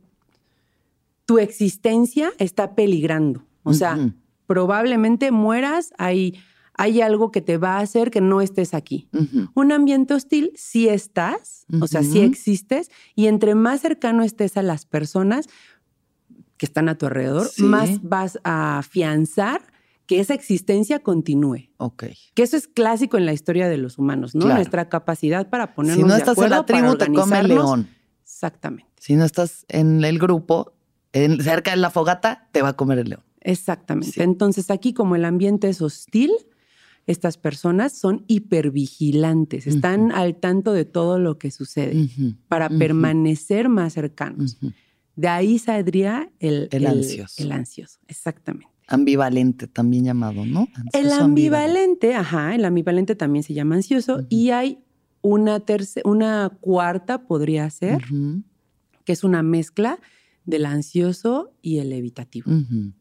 tu 1.27 1.37
existencia 1.39 2.31
está 2.39 2.73
peligrando. 2.73 3.43
O 3.63 3.73
sea, 3.73 3.99
probablemente 4.47 5.29
mueras, 5.31 5.93
hay, 5.97 6.39
hay 6.73 7.01
algo 7.01 7.31
que 7.31 7.41
te 7.41 7.57
va 7.57 7.77
a 7.77 7.81
hacer 7.81 8.11
que 8.11 8.21
no 8.21 8.39
estés 8.39 8.73
aquí. 8.73 9.09
Un 9.53 9.71
ambiente 9.73 10.13
hostil, 10.13 10.53
sí 10.55 10.87
estás, 10.87 11.65
o 11.81 11.85
sea, 11.87 12.01
sí 12.01 12.21
existes, 12.21 12.89
y 13.13 13.27
entre 13.27 13.55
más 13.55 13.81
cercano 13.81 14.23
estés 14.23 14.55
a 14.55 14.61
las 14.63 14.85
personas 14.85 15.47
que 16.55 16.65
están 16.65 16.87
a 16.87 16.97
tu 16.97 17.05
alrededor, 17.07 17.47
Sí. 17.49 17.63
más 17.63 18.01
vas 18.01 18.39
a 18.45 18.77
afianzar 18.79 19.61
que 20.05 20.21
esa 20.21 20.33
existencia 20.33 20.99
continúe. 20.99 21.67
Ok. 21.75 22.05
Que 22.35 22.43
eso 22.43 22.55
es 22.55 22.69
clásico 22.69 23.17
en 23.17 23.25
la 23.25 23.33
historia 23.33 23.67
de 23.67 23.77
los 23.77 23.97
humanos, 23.97 24.33
¿no? 24.33 24.43
Claro. 24.45 24.55
Nuestra 24.55 24.87
capacidad 24.87 25.49
para 25.49 25.75
ponernos 25.75 26.03
Si 26.03 26.07
no 26.07 26.13
de 26.13 26.19
estás 26.19 26.37
en 26.37 26.43
acuerdo 26.45 26.55
la 26.55 26.65
tribu, 26.65 26.95
te 26.95 27.11
come 27.11 27.43
león. 27.43 27.89
Exactamente, 28.23 28.89
Si 28.99 29.15
no 29.17 29.25
estás 29.25 29.65
en 29.67 30.03
el 30.05 30.17
grupo, 30.19 30.73
en- 31.13 31.41
cerca 31.41 31.71
de 31.71 31.77
la 31.77 31.89
fogata, 31.89 32.47
te 32.51 32.61
va 32.61 32.69
a 32.69 32.73
comer 32.73 32.99
el 32.99 33.09
león. 33.09 33.23
exactamente. 33.41 34.11
Sí. 34.11 34.21
Entonces 34.21 34.69
aquí 34.71 34.93
como 34.93 35.15
el 35.15 35.25
ambiente 35.25 35.69
es 35.69 35.81
hostil, 35.81 36.31
estas 37.05 37.37
personas 37.37 37.93
son 37.93 38.25
hipervigilantes, 38.27 39.67
están 39.67 40.11
al 40.11 40.35
tanto 40.35 40.73
de 40.73 40.85
todo 40.85 41.19
lo 41.19 41.37
que 41.37 41.51
sucede. 41.51 42.09
Para 42.47 42.69
permanecer 42.69 43.69
más 43.69 43.93
cercanos. 43.93 44.57
De 45.15 45.27
ahí 45.27 45.57
saldría 45.57 46.29
el, 46.39 46.67
El 46.71 46.85
ansioso. 46.85 47.41
El 47.41 47.51
ansioso, 47.51 47.99
exactamente. 48.07 48.67
Ambivalente, 48.89 49.67
también 49.67 50.05
llamado, 50.05 50.45
¿no? 50.45 50.67
El 50.93 51.11
ambivalente, 51.11 52.13
ajá, 52.15 52.55
el 52.55 52.63
ambivalente 52.65 53.15
también 53.15 53.43
se 53.43 53.53
llama 53.53 53.75
ansioso 53.75 54.21
y 54.29 54.51
hay 54.51 54.79
una 55.21 55.59
tercera, 55.61 56.07
una 56.09 56.49
cuarta 56.61 57.23
podría 57.25 57.69
ser, 57.69 58.03
que 59.05 59.11
es 59.13 59.23
una 59.23 59.43
mezcla 59.43 59.99
del 60.47 60.65
ansioso 60.65 61.51
y 61.61 61.77
el 61.77 61.91
evitativo. 61.91 62.49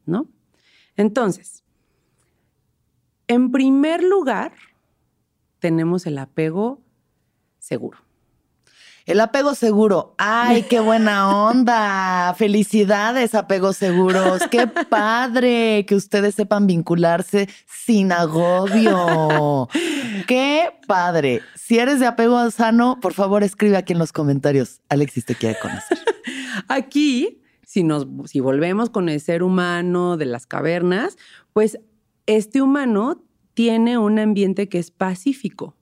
¿no? 0.05 0.29
Entonces, 0.97 1.65
en 3.29 3.51
primer 3.51 4.03
lugar, 4.03 4.53
tenemos 5.61 6.07
el 6.07 6.19
apego 6.19 6.83
seguro. 7.59 7.99
El 9.07 9.21
apego 9.21 9.55
seguro. 9.55 10.17
Ay, 10.19 10.65
qué 10.65 10.81
buena 10.81 11.29
onda. 11.49 12.35
Felicidades, 12.37 13.37
apegos 13.37 13.77
seguros. 13.77 14.43
Qué 14.51 14.67
padre 14.67 15.87
que 15.87 15.95
ustedes 15.95 16.35
sepan 16.35 16.67
vincularse 16.67 17.49
sin 17.69 18.11
agobio. 18.11 19.69
Qué 20.27 20.71
padre. 20.89 21.43
Si 21.55 21.79
eres 21.79 22.01
de 22.01 22.07
apego 22.07 22.51
sano, 22.51 22.99
por 23.01 23.13
favor 23.13 23.45
escribe 23.45 23.77
aquí 23.77 23.93
en 23.93 24.01
los 24.01 24.11
comentarios. 24.11 24.81
Alexis 24.89 25.25
te 25.25 25.37
quiere 25.37 25.57
conocer. 25.61 25.99
Aquí, 26.69 27.41
si 27.65 27.83
nos, 27.83 28.07
si 28.27 28.41
volvemos 28.41 28.91
con 28.91 29.09
el 29.09 29.21
ser 29.21 29.43
humano 29.43 30.17
de 30.17 30.27
las 30.27 30.47
cavernas, 30.47 31.17
pues 31.53 31.79
este 32.27 32.63
humano 32.63 33.23
tiene 33.55 33.99
un 33.99 34.19
ambiente 34.19 34.69
que 34.69 34.79
es 34.79 34.91
pacífico, 34.91 35.77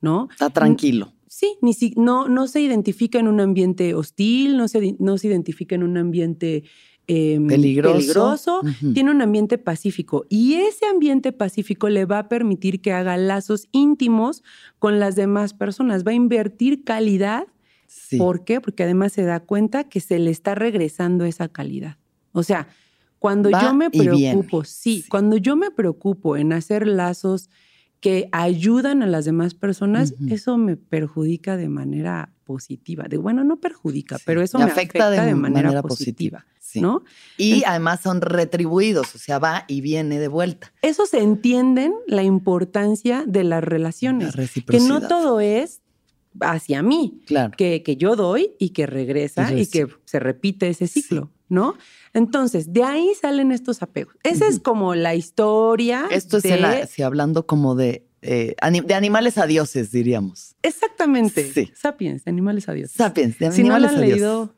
¿no? 0.00 0.28
Está 0.30 0.50
tranquilo. 0.50 1.12
Sí, 1.28 1.56
ni 1.62 1.74
si, 1.74 1.94
no, 1.96 2.28
no 2.28 2.48
se 2.48 2.60
identifica 2.60 3.18
en 3.18 3.28
un 3.28 3.40
ambiente 3.40 3.94
hostil, 3.94 4.56
no 4.56 4.66
se, 4.66 4.96
no 4.98 5.16
se 5.16 5.28
identifica 5.28 5.76
en 5.76 5.84
un 5.84 5.96
ambiente 5.96 6.64
eh, 7.12 7.40
Peligroso. 7.48 8.60
tiene 8.94 9.10
un 9.10 9.20
ambiente 9.20 9.58
pacífico 9.58 10.26
y 10.28 10.54
ese 10.54 10.86
ambiente 10.86 11.32
pacífico 11.32 11.88
le 11.88 12.04
va 12.04 12.20
a 12.20 12.28
permitir 12.28 12.80
que 12.80 12.92
haga 12.92 13.16
lazos 13.16 13.66
íntimos 13.72 14.44
con 14.78 15.00
las 15.00 15.16
demás 15.16 15.52
personas, 15.52 16.04
va 16.06 16.12
a 16.12 16.14
invertir 16.14 16.84
calidad. 16.84 17.48
Sí. 17.92 18.18
¿Por 18.18 18.44
qué? 18.44 18.60
Porque 18.60 18.84
además 18.84 19.12
se 19.12 19.22
da 19.24 19.40
cuenta 19.40 19.84
que 19.84 19.98
se 20.00 20.18
le 20.20 20.30
está 20.30 20.54
regresando 20.54 21.24
esa 21.24 21.48
calidad. 21.48 21.96
O 22.32 22.44
sea, 22.44 22.68
cuando 23.18 23.50
Va 23.50 23.60
yo 23.62 23.74
me 23.74 23.90
preocupo, 23.90 24.62
sí, 24.64 25.02
Sí. 25.02 25.08
cuando 25.08 25.36
yo 25.36 25.56
me 25.56 25.72
preocupo 25.72 26.36
en 26.36 26.52
hacer 26.52 26.86
lazos 26.86 27.50
que 27.98 28.28
ayudan 28.32 29.02
a 29.02 29.06
las 29.06 29.24
demás 29.24 29.54
personas, 29.54 30.14
eso 30.28 30.56
me 30.56 30.76
perjudica 30.76 31.56
de 31.56 31.68
manera 31.68 32.32
positiva. 32.44 33.04
De 33.08 33.18
bueno, 33.18 33.42
no 33.44 33.58
perjudica, 33.58 34.16
Sí. 34.18 34.22
pero 34.24 34.40
eso 34.40 34.58
Me 34.58 34.66
me 34.66 34.70
afecta, 34.70 35.10
de, 35.10 35.34
manera, 35.34 35.82
positiva, 35.82 36.46
Sí. 36.60 36.80
¿no? 36.80 37.02
Y 37.36 37.62
además 37.64 38.00
son 38.00 38.20
retribuidos, 38.22 39.14
o 39.14 39.18
sea, 39.18 39.38
va 39.40 39.64
y 39.68 39.80
viene 39.80 40.18
de 40.20 40.28
vuelta. 40.28 40.72
Eso 40.80 41.06
se 41.06 41.18
entienden 41.20 41.92
la 42.06 42.22
importancia 42.22 43.24
de 43.26 43.42
las 43.44 43.60
La 43.60 43.60
relaciones, 43.62 44.30
que 44.30 44.36
reciprocidad. 44.36 44.88
no 44.88 45.06
todo 45.06 45.40
es 45.40 45.82
hacia 46.40 46.82
mí, 46.82 47.20
Claro. 47.26 47.52
que, 47.56 47.82
que 47.82 47.96
yo 47.96 48.14
doy 48.16 48.52
y 48.58 48.70
que 48.70 48.86
regresa 48.86 49.52
Y 49.52 49.62
y, 49.62 49.66
que 49.66 49.86
se 50.04 50.20
repite 50.20 50.68
ese 50.68 50.86
ciclo, 50.86 51.30
¿no? 51.48 51.74
Entonces, 52.12 52.72
de 52.72 52.84
ahí 52.84 53.12
salen 53.20 53.52
estos 53.52 53.82
apegos. 53.82 54.14
Esa 54.22 54.46
es 54.46 54.60
como 54.60 54.94
la 54.94 55.14
historia. 55.14 56.06
Esto 56.10 56.36
es 56.38 56.42
de- 56.44 56.86
sí, 56.88 57.02
hablando 57.02 57.46
como 57.46 57.74
de, 57.74 58.06
eh, 58.22 58.54
de 58.86 58.94
animales 58.94 59.38
a 59.38 59.46
dioses, 59.46 59.90
diríamos. 59.92 60.54
Exactamente. 60.62 61.50
Sí. 61.52 61.70
Sapiens, 61.74 62.24
de 62.24 62.30
animales 62.30 62.68
a 62.68 62.72
Dios. 62.72 62.90
Sapiens, 62.92 63.38
de 63.38 63.50
Si 63.52 63.62
no 63.62 63.70
lo 63.70 63.74
animales 63.76 63.90
han 63.90 63.96
a 63.96 64.00
dioses. 64.06 64.20
leído, 64.22 64.54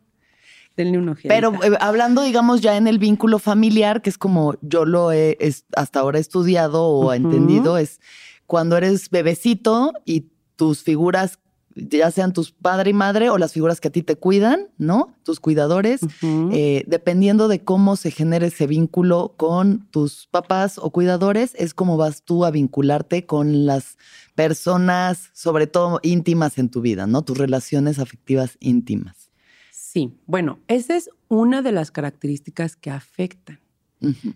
denle 0.77 0.99
un 0.99 1.09
ojeadita. 1.11 1.35
Pero 1.35 1.73
eh, 1.75 1.77
hablando, 1.81 2.23
digamos, 2.23 2.61
ya 2.61 2.77
en 2.77 2.87
el 2.87 2.99
vínculo 2.99 3.39
familiar, 3.39 4.03
que 4.03 4.11
es 4.11 4.19
como 4.19 4.55
yo 4.63 4.85
lo 4.85 5.13
he 5.13 5.37
hasta 5.77 6.01
ahora 6.01 6.19
estudiado 6.19 6.85
o 6.87 7.13
entendido, 7.13 7.77
es 7.79 8.01
cuando 8.47 8.77
eres 8.77 9.09
bebecito 9.11 9.93
y 10.05 10.27
tus 10.57 10.83
figuras, 10.83 11.39
ya 11.75 12.11
sean 12.11 12.33
tus 12.33 12.53
padre 12.53 12.91
y 12.91 12.93
madre 12.93 13.31
o 13.31 13.39
las 13.39 13.53
figuras 13.53 13.81
que 13.81 13.89
a 13.89 13.93
ti 13.93 14.03
te 14.03 14.17
cuidan, 14.17 14.69
¿no? 14.79 15.15
Tus 15.23 15.41
cuidadores, 15.41 16.01
eh, 16.23 16.85
dependiendo 16.87 17.49
de 17.49 17.63
cómo 17.63 17.97
se 17.97 18.11
genere 18.11 18.49
ese 18.49 18.67
vínculo 18.67 19.35
con 19.37 19.87
tus 19.91 20.27
papás 20.31 20.79
o 20.79 20.91
cuidadores, 20.91 21.55
es 21.57 21.75
como 21.75 21.97
vas 21.97 22.23
tú 22.23 22.45
a 22.45 22.51
vincularte 22.51 23.27
con 23.27 23.67
las 23.67 23.97
personas, 24.35 25.31
sobre 25.33 25.67
todo 25.67 26.01
íntimas 26.03 26.59
en 26.59 26.69
tu 26.69 26.81
vida, 26.81 27.07
¿no? 27.07 27.23
Tus 27.23 27.39
relaciones 27.39 27.99
afectivas 27.99 28.57
íntimas. 28.61 29.31
Sí, 29.71 30.15
bueno, 30.27 30.59
esa 30.69 30.97
es 30.97 31.11
una 31.29 31.61
de 31.61 31.73
las 31.73 31.91
características 31.91 32.77
que 32.77 32.91
afectan. 32.91 33.61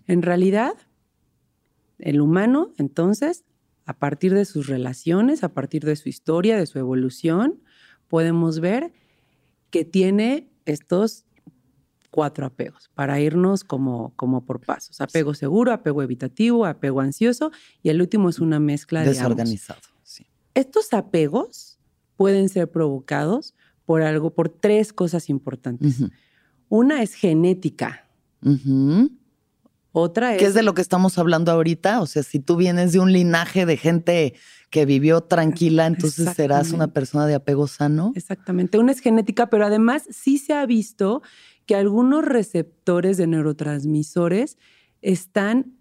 En 0.07 0.21
realidad, 0.21 0.75
el 1.99 2.21
humano, 2.21 2.71
entonces, 2.77 3.43
a 3.87 3.93
partir 3.93 4.33
de 4.33 4.45
sus 4.45 4.67
relaciones, 4.67 5.43
a 5.43 5.49
partir 5.49 5.85
de 5.85 5.95
su 5.95 6.09
historia, 6.09 6.57
de 6.57 6.65
su 6.67 6.77
evolución, 6.77 7.61
podemos 8.09 8.59
ver 8.59 8.91
que 9.71 9.85
tiene 9.85 10.51
estos 10.65 11.25
cuatro 12.11 12.45
apegos 12.45 12.89
para 12.95 13.19
irnos 13.21 13.63
como, 13.63 14.13
como 14.17 14.45
por 14.45 14.59
pasos. 14.59 14.99
Apego 14.99 15.33
seguro, 15.33 15.71
apego 15.71 16.03
evitativo, 16.03 16.65
apego 16.65 16.99
ansioso 16.99 17.51
y 17.81 17.89
el 17.89 18.01
último 18.01 18.29
es 18.29 18.39
una 18.39 18.59
mezcla 18.59 19.01
de. 19.01 19.09
Desorganizado. 19.09 19.79
Sí. 20.03 20.27
Estos 20.53 20.93
apegos 20.93 21.79
pueden 22.17 22.49
ser 22.49 22.69
provocados 22.69 23.55
por 23.85 24.01
algo, 24.01 24.33
por 24.33 24.49
tres 24.49 24.91
cosas 24.91 25.29
importantes. 25.29 26.03
Una 26.67 27.01
es 27.01 27.13
genética. 27.13 28.09
Otra 30.01 30.33
es... 30.33 30.39
¿Qué 30.39 30.45
es 30.45 30.53
de 30.53 30.63
lo 30.63 30.73
que 30.73 30.81
estamos 30.81 31.17
hablando 31.17 31.51
ahorita? 31.51 32.01
O 32.01 32.05
sea, 32.05 32.23
si 32.23 32.39
tú 32.39 32.55
vienes 32.55 32.91
de 32.91 32.99
un 32.99 33.11
linaje 33.11 33.65
de 33.65 33.77
gente 33.77 34.33
que 34.69 34.85
vivió 34.85 35.21
tranquila, 35.21 35.85
entonces 35.85 36.33
serás 36.35 36.71
una 36.71 36.87
persona 36.87 37.25
de 37.25 37.35
apego 37.35 37.67
sano. 37.67 38.11
Exactamente, 38.15 38.77
una 38.77 38.91
es 38.91 38.99
genética, 38.99 39.49
pero 39.49 39.65
además 39.65 40.03
sí 40.09 40.37
se 40.37 40.53
ha 40.53 40.65
visto 40.65 41.21
que 41.65 41.75
algunos 41.75 42.25
receptores 42.25 43.17
de 43.17 43.27
neurotransmisores 43.27 44.57
están, 45.01 45.77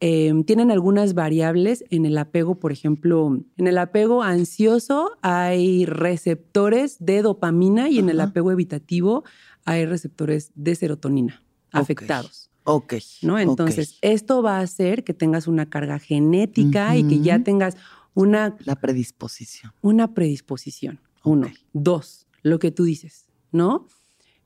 eh, 0.00 0.32
tienen 0.46 0.70
algunas 0.70 1.14
variables 1.14 1.84
en 1.90 2.06
el 2.06 2.16
apego, 2.18 2.58
por 2.58 2.72
ejemplo, 2.72 3.38
en 3.56 3.66
el 3.66 3.78
apego 3.78 4.22
ansioso 4.22 5.12
hay 5.22 5.86
receptores 5.86 6.96
de 7.00 7.22
dopamina 7.22 7.88
y 7.88 7.98
en 7.98 8.08
el 8.08 8.20
apego 8.20 8.50
evitativo 8.52 9.24
hay 9.64 9.86
receptores 9.86 10.52
de 10.54 10.74
serotonina 10.74 11.42
afectados. 11.72 12.41
Ok. 12.64 12.94
¿no? 13.22 13.38
Entonces, 13.38 13.98
esto 14.02 14.42
va 14.42 14.58
a 14.58 14.60
hacer 14.60 15.04
que 15.04 15.14
tengas 15.14 15.46
una 15.46 15.68
carga 15.68 15.98
genética 15.98 16.96
y 16.96 17.06
que 17.06 17.20
ya 17.20 17.42
tengas 17.42 17.76
una, 18.14 18.56
La 18.60 18.76
predisposición. 18.76 19.72
una 19.80 20.14
predisposición. 20.14 21.00
Uno. 21.24 21.50
Dos, 21.72 22.26
lo 22.42 22.58
que 22.58 22.70
tú 22.70 22.84
dices, 22.84 23.26
¿no? 23.52 23.86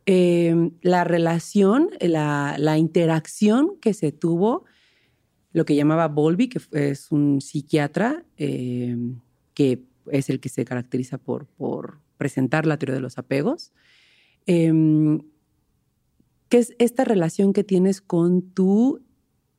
Eh, 0.06 0.70
la 0.82 1.04
relación, 1.04 1.90
la, 2.00 2.56
la 2.58 2.78
interacción 2.78 3.76
que 3.80 3.92
se 3.92 4.12
tuvo, 4.12 4.64
lo 5.52 5.64
que 5.64 5.74
llamaba 5.74 6.06
Bowlby, 6.08 6.48
que 6.48 6.60
es 6.72 7.10
un 7.10 7.40
psiquiatra 7.40 8.24
eh, 8.36 8.96
que 9.54 9.82
es 10.10 10.30
el 10.30 10.38
que 10.38 10.48
se 10.48 10.64
caracteriza 10.64 11.18
por, 11.18 11.46
por 11.46 11.98
presentar 12.18 12.66
la 12.66 12.78
teoría 12.78 12.94
de 12.94 13.00
los 13.00 13.18
apegos, 13.18 13.72
eh, 14.46 14.72
que 16.48 16.58
es 16.58 16.74
esta 16.78 17.04
relación 17.04 17.52
que 17.52 17.64
tienes 17.64 18.00
con 18.00 18.42
tu 18.42 19.02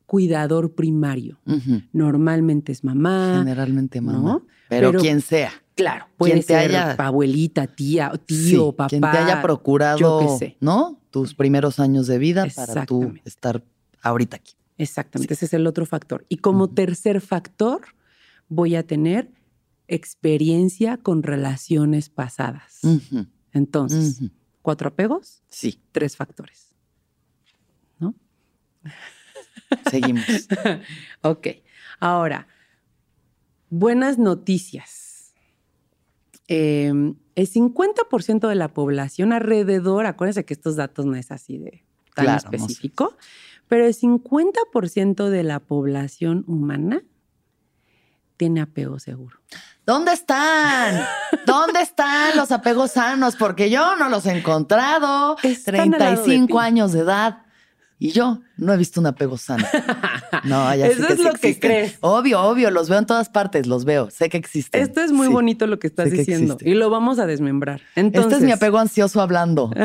cuidador 0.06 0.74
primario. 0.74 1.38
Normalmente 1.92 2.72
es 2.72 2.82
mamá, 2.84 3.36
Generalmente 3.38 4.00
mamá. 4.00 4.18
¿no? 4.18 4.46
Pero, 4.68 4.88
Pero- 4.90 5.00
quien 5.00 5.20
sea. 5.20 5.50
Claro, 5.74 6.06
puede 6.16 6.32
Quien 6.32 6.42
te 6.42 6.46
ser 6.54 6.70
haya- 6.70 6.92
abuelita, 6.98 7.66
tía, 7.68 8.10
tío, 8.26 8.36
Sí, 8.36 8.56
papá. 8.76 8.88
Quien 8.88 9.00
te 9.02 9.06
haya 9.06 9.40
procurado, 9.40 9.98
yo 9.98 10.18
qué 10.20 10.36
sé. 10.46 10.56
¿no? 10.60 11.00
Tus 11.10 11.34
primeros 11.34 11.78
años 11.78 12.08
de 12.08 12.18
vida 12.18 12.46
para 12.56 12.84
tú 12.84 13.14
estar 13.24 13.62
ahorita 14.02 14.36
aquí. 14.38 14.54
Exactamente, 14.76 15.34
ese 15.34 15.44
es 15.46 15.54
el 15.54 15.66
otro 15.68 15.86
factor. 15.86 16.24
Y 16.28 16.38
como 16.38 16.68
tercer 16.70 17.20
factor, 17.20 17.82
voy 18.48 18.74
a 18.74 18.84
tener 18.84 19.30
experiencia 19.86 20.96
con 20.96 21.22
relaciones 21.22 22.08
pasadas. 22.10 22.80
Entonces, 23.52 24.20
cuatro 24.62 24.88
apegos, 24.88 25.42
Sí, 25.48 25.80
tres 25.92 26.16
factores. 26.16 26.67
Seguimos. 29.90 30.24
ok. 31.22 31.48
Ahora, 32.00 32.46
buenas 33.70 34.18
noticias. 34.18 35.34
Eh, 36.48 36.88
el 37.34 37.48
50% 37.50 38.48
de 38.48 38.54
la 38.54 38.68
población 38.68 39.32
alrededor, 39.32 40.06
acuérdense 40.06 40.44
que 40.44 40.54
estos 40.54 40.76
datos 40.76 41.04
no 41.06 41.14
es 41.14 41.30
así 41.30 41.58
de 41.58 41.84
tan 42.14 42.24
Claro, 42.24 42.42
no 42.44 42.50
sé. 42.50 42.56
específico, 42.56 43.16
pero 43.68 43.84
el 43.86 43.94
50% 43.94 45.28
de 45.28 45.42
la 45.44 45.60
población 45.60 46.44
humana 46.46 47.02
tiene 48.38 48.60
apego 48.62 48.98
seguro. 48.98 49.38
¿Dónde 49.84 50.12
están? 50.12 51.04
¿Dónde 51.46 51.80
están 51.82 52.36
los 52.36 52.50
apegos 52.52 52.92
sanos? 52.92 53.36
Porque 53.36 53.68
yo 53.70 53.96
no 53.96 54.08
los 54.08 54.26
he 54.26 54.36
encontrado. 54.38 55.36
Están 55.42 55.94
al 55.94 56.00
lado 56.00 56.10
de 56.10 56.16
35 56.24 56.46
ti. 56.46 56.64
años 56.64 56.92
de 56.92 57.00
edad. 57.00 57.42
Y 58.00 58.12
yo 58.12 58.38
no 58.56 58.72
he 58.72 58.76
visto 58.76 59.00
un 59.00 59.06
apego 59.06 59.36
sano. 59.36 59.66
No, 60.44 60.72
ya 60.74 60.86
sé 60.86 60.92
Eso 60.92 61.06
que 61.08 61.12
es 61.14 61.18
sí 61.18 61.24
lo 61.24 61.32
que 61.32 61.58
crees. 61.58 61.96
Obvio, 62.00 62.40
obvio, 62.42 62.70
los 62.70 62.88
veo 62.88 62.98
en 63.00 63.06
todas 63.06 63.28
partes, 63.28 63.66
los 63.66 63.84
veo. 63.84 64.08
Sé 64.10 64.28
que 64.28 64.36
existen. 64.36 64.80
Esto 64.82 65.00
es 65.00 65.10
muy 65.10 65.26
Sí. 65.26 65.32
bonito 65.32 65.66
lo 65.66 65.80
que 65.80 65.88
estás 65.88 66.04
sé 66.10 66.12
que 66.12 66.18
diciendo 66.18 66.52
existe. 66.54 66.70
y 66.70 66.74
lo 66.74 66.90
vamos 66.90 67.18
a 67.18 67.26
desmembrar. 67.26 67.80
Entonces, 67.96 68.32
este 68.32 68.36
es 68.44 68.46
mi 68.46 68.52
apego 68.52 68.78
ansioso 68.78 69.20
hablando. 69.20 69.72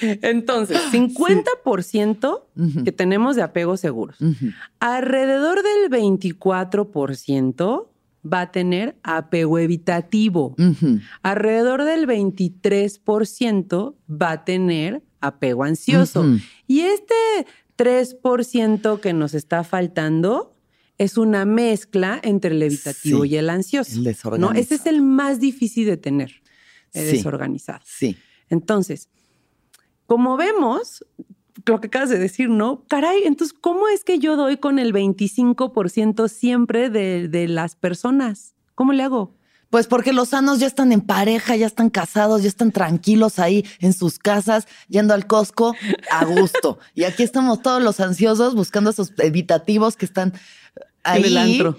Entonces, 0.00 0.78
50% 0.92 2.42
Ujú. 2.56 2.84
que 2.84 2.92
tenemos 2.92 3.34
de 3.36 3.42
apegos 3.42 3.80
seguros. 3.80 4.16
Alrededor 4.80 5.60
del 5.62 5.90
24% 5.90 7.86
va 8.24 8.42
a 8.42 8.50
tener 8.52 8.96
apego 9.02 9.58
evitativo. 9.58 10.54
Alrededor 11.22 11.84
del 11.84 12.06
23% 12.06 13.94
va 14.10 14.30
a 14.32 14.44
tener 14.44 15.02
apego 15.20 15.64
ansioso. 15.64 16.24
Y 16.66 16.80
este 16.80 17.14
3% 17.76 19.00
que 19.00 19.12
nos 19.12 19.34
está 19.34 19.64
faltando 19.64 20.54
es 20.98 21.16
una 21.16 21.44
mezcla 21.44 22.20
entre 22.22 22.54
el 22.54 22.62
evitativo 22.62 23.22
Sí, 23.22 23.30
y 23.30 23.36
el 23.36 23.50
ansioso. 23.50 23.92
el 24.00 24.40
¿no? 24.40 24.52
Ese 24.52 24.74
es 24.74 24.86
el 24.86 25.00
más 25.00 25.38
difícil 25.38 25.86
de 25.86 25.96
tener, 25.96 26.32
el 26.92 27.06
Sí. 27.06 27.16
desorganizado. 27.16 27.80
Sí. 27.84 28.16
Entonces, 28.50 29.08
como 30.06 30.36
vemos, 30.36 31.04
lo 31.66 31.80
que 31.80 31.88
acabas 31.88 32.10
de 32.10 32.18
decir, 32.18 32.48
¿no? 32.48 32.84
Caray, 32.88 33.22
entonces, 33.24 33.56
¿cómo 33.58 33.88
es 33.88 34.04
que 34.04 34.18
yo 34.18 34.36
doy 34.36 34.56
con 34.56 34.78
el 34.78 34.92
25% 34.92 36.28
siempre 36.28 36.90
de, 36.90 37.28
de 37.28 37.48
las 37.48 37.74
personas? 37.74 38.54
¿Cómo 38.74 38.92
le 38.92 39.02
hago? 39.02 39.34
Pues 39.70 39.86
porque 39.86 40.14
los 40.14 40.30
sanos 40.30 40.60
ya 40.60 40.66
están 40.66 40.92
en 40.92 41.02
pareja, 41.02 41.54
ya 41.56 41.66
están 41.66 41.90
casados, 41.90 42.42
ya 42.42 42.48
están 42.48 42.72
tranquilos 42.72 43.38
ahí 43.38 43.66
en 43.80 43.92
sus 43.92 44.18
casas, 44.18 44.66
yendo 44.88 45.12
al 45.12 45.26
Costco 45.26 45.76
a 46.10 46.24
gusto. 46.24 46.78
y 46.94 47.04
aquí 47.04 47.22
estamos 47.22 47.60
todos 47.60 47.82
los 47.82 48.00
ansiosos 48.00 48.54
buscando 48.54 48.90
esos 48.90 49.12
evitativos 49.18 49.96
que 49.96 50.06
están 50.06 50.32
ahí. 51.02 51.20
En 51.20 51.26
el 51.26 51.36
antro. 51.36 51.76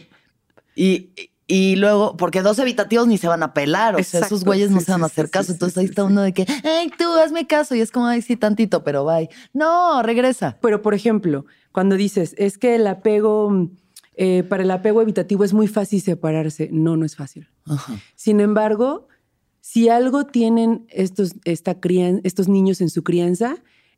Y, 0.75 1.09
y 1.15 1.31
luego, 1.77 2.15
porque 2.15 2.43
dos 2.43 2.59
evitativos 2.59 3.07
ni 3.07 3.17
se 3.17 3.27
van 3.27 3.41
a 3.41 3.53
pelar, 3.55 3.95
o 3.95 4.03
sea, 4.03 4.19
esos 4.21 4.43
güeyes 4.45 4.69
no 4.69 4.81
se 4.81 4.91
van 4.91 5.01
a 5.01 5.07
hacer 5.07 5.25
sí, 5.25 5.31
caso. 5.31 5.47
sí, 5.47 5.51
Entonces 5.53 5.77
ahí 5.79 5.85
está 5.85 6.03
uno 6.03 6.21
de 6.21 6.31
que, 6.33 6.45
ay, 6.63 6.91
tú 6.97 7.11
hazme 7.13 7.47
caso. 7.47 7.73
Y 7.75 7.81
es 7.81 7.91
como, 7.91 8.05
ay, 8.05 8.21
sí, 8.21 8.35
tantito, 8.35 8.83
pero 8.83 9.03
bye. 9.03 9.29
No, 9.53 10.03
regresa. 10.03 10.57
Pero, 10.61 10.81
por 10.83 10.93
ejemplo, 10.93 11.45
cuando 11.71 11.95
dices, 11.95 12.35
es 12.37 12.57
que 12.59 12.75
el 12.75 12.85
apego, 12.85 13.69
eh, 14.15 14.43
para 14.43 14.61
el 14.63 14.69
apego 14.69 15.01
evitativo 15.01 15.43
es 15.43 15.53
muy 15.53 15.67
fácil 15.67 16.01
separarse. 16.01 16.69
No, 16.71 16.95
no 16.97 17.05
es 17.05 17.15
fácil. 17.15 17.47
Ajá. 17.65 17.95
Sin 18.15 18.39
embargo, 18.41 19.07
si 19.61 19.89
algo 19.89 20.25
tienen 20.27 20.85
estos, 20.89 21.33
esta 21.45 21.79
crian- 21.79 22.21
estos 22.23 22.47
niños 22.47 22.79
en 22.81 22.89
su 22.91 23.03
crianza, 23.03 23.55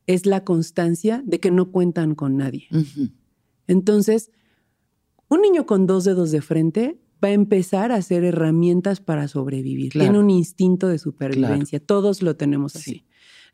es 0.08 0.26
la 0.26 0.44
constancia 0.46 1.22
de 1.26 1.40
que 1.42 1.52
no 1.52 1.70
cuentan 1.72 2.16
con 2.16 2.38
nadie. 2.38 2.68
Entonces, 3.68 4.32
un 5.28 5.42
niño 5.42 5.66
con 5.66 5.86
dos 5.88 6.04
dedos 6.04 6.32
de 6.32 6.42
frente 6.42 6.98
va 7.24 7.30
a 7.30 7.34
empezar 7.34 7.92
a 7.92 7.96
hacer 7.96 8.24
herramientas 8.24 9.00
para 9.02 9.28
sobrevivir. 9.28 9.92
Claro. 9.92 10.06
Tiene 10.06 10.20
un 10.20 10.30
instinto 10.30 10.88
de 10.88 10.98
supervivencia. 10.98 11.80
Todos 11.80 12.22
lo 12.22 12.36
tenemos 12.36 12.76
así. 12.76 12.92
Sí. 12.92 13.06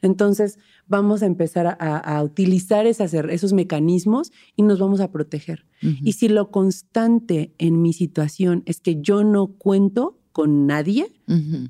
Entonces, 0.02 0.60
vamos 0.86 1.24
a 1.24 1.26
empezar 1.26 1.66
a, 1.68 1.74
a 1.74 2.24
utilizar 2.24 2.86
esas 2.86 3.14
esos 3.14 3.54
mecanismos 3.54 4.32
y 4.56 4.64
nos 4.64 4.80
vamos 4.80 5.00
a 5.00 5.12
proteger. 5.12 5.66
Y 5.82 6.14
si 6.14 6.28
lo 6.28 6.52
constante 6.52 7.54
en 7.58 7.82
mi 7.82 7.94
situación 7.94 8.64
es 8.66 8.80
que 8.80 9.02
yo 9.02 9.24
no 9.24 9.48
cuento 9.48 10.20
con 10.32 10.68
nadie, 10.68 11.12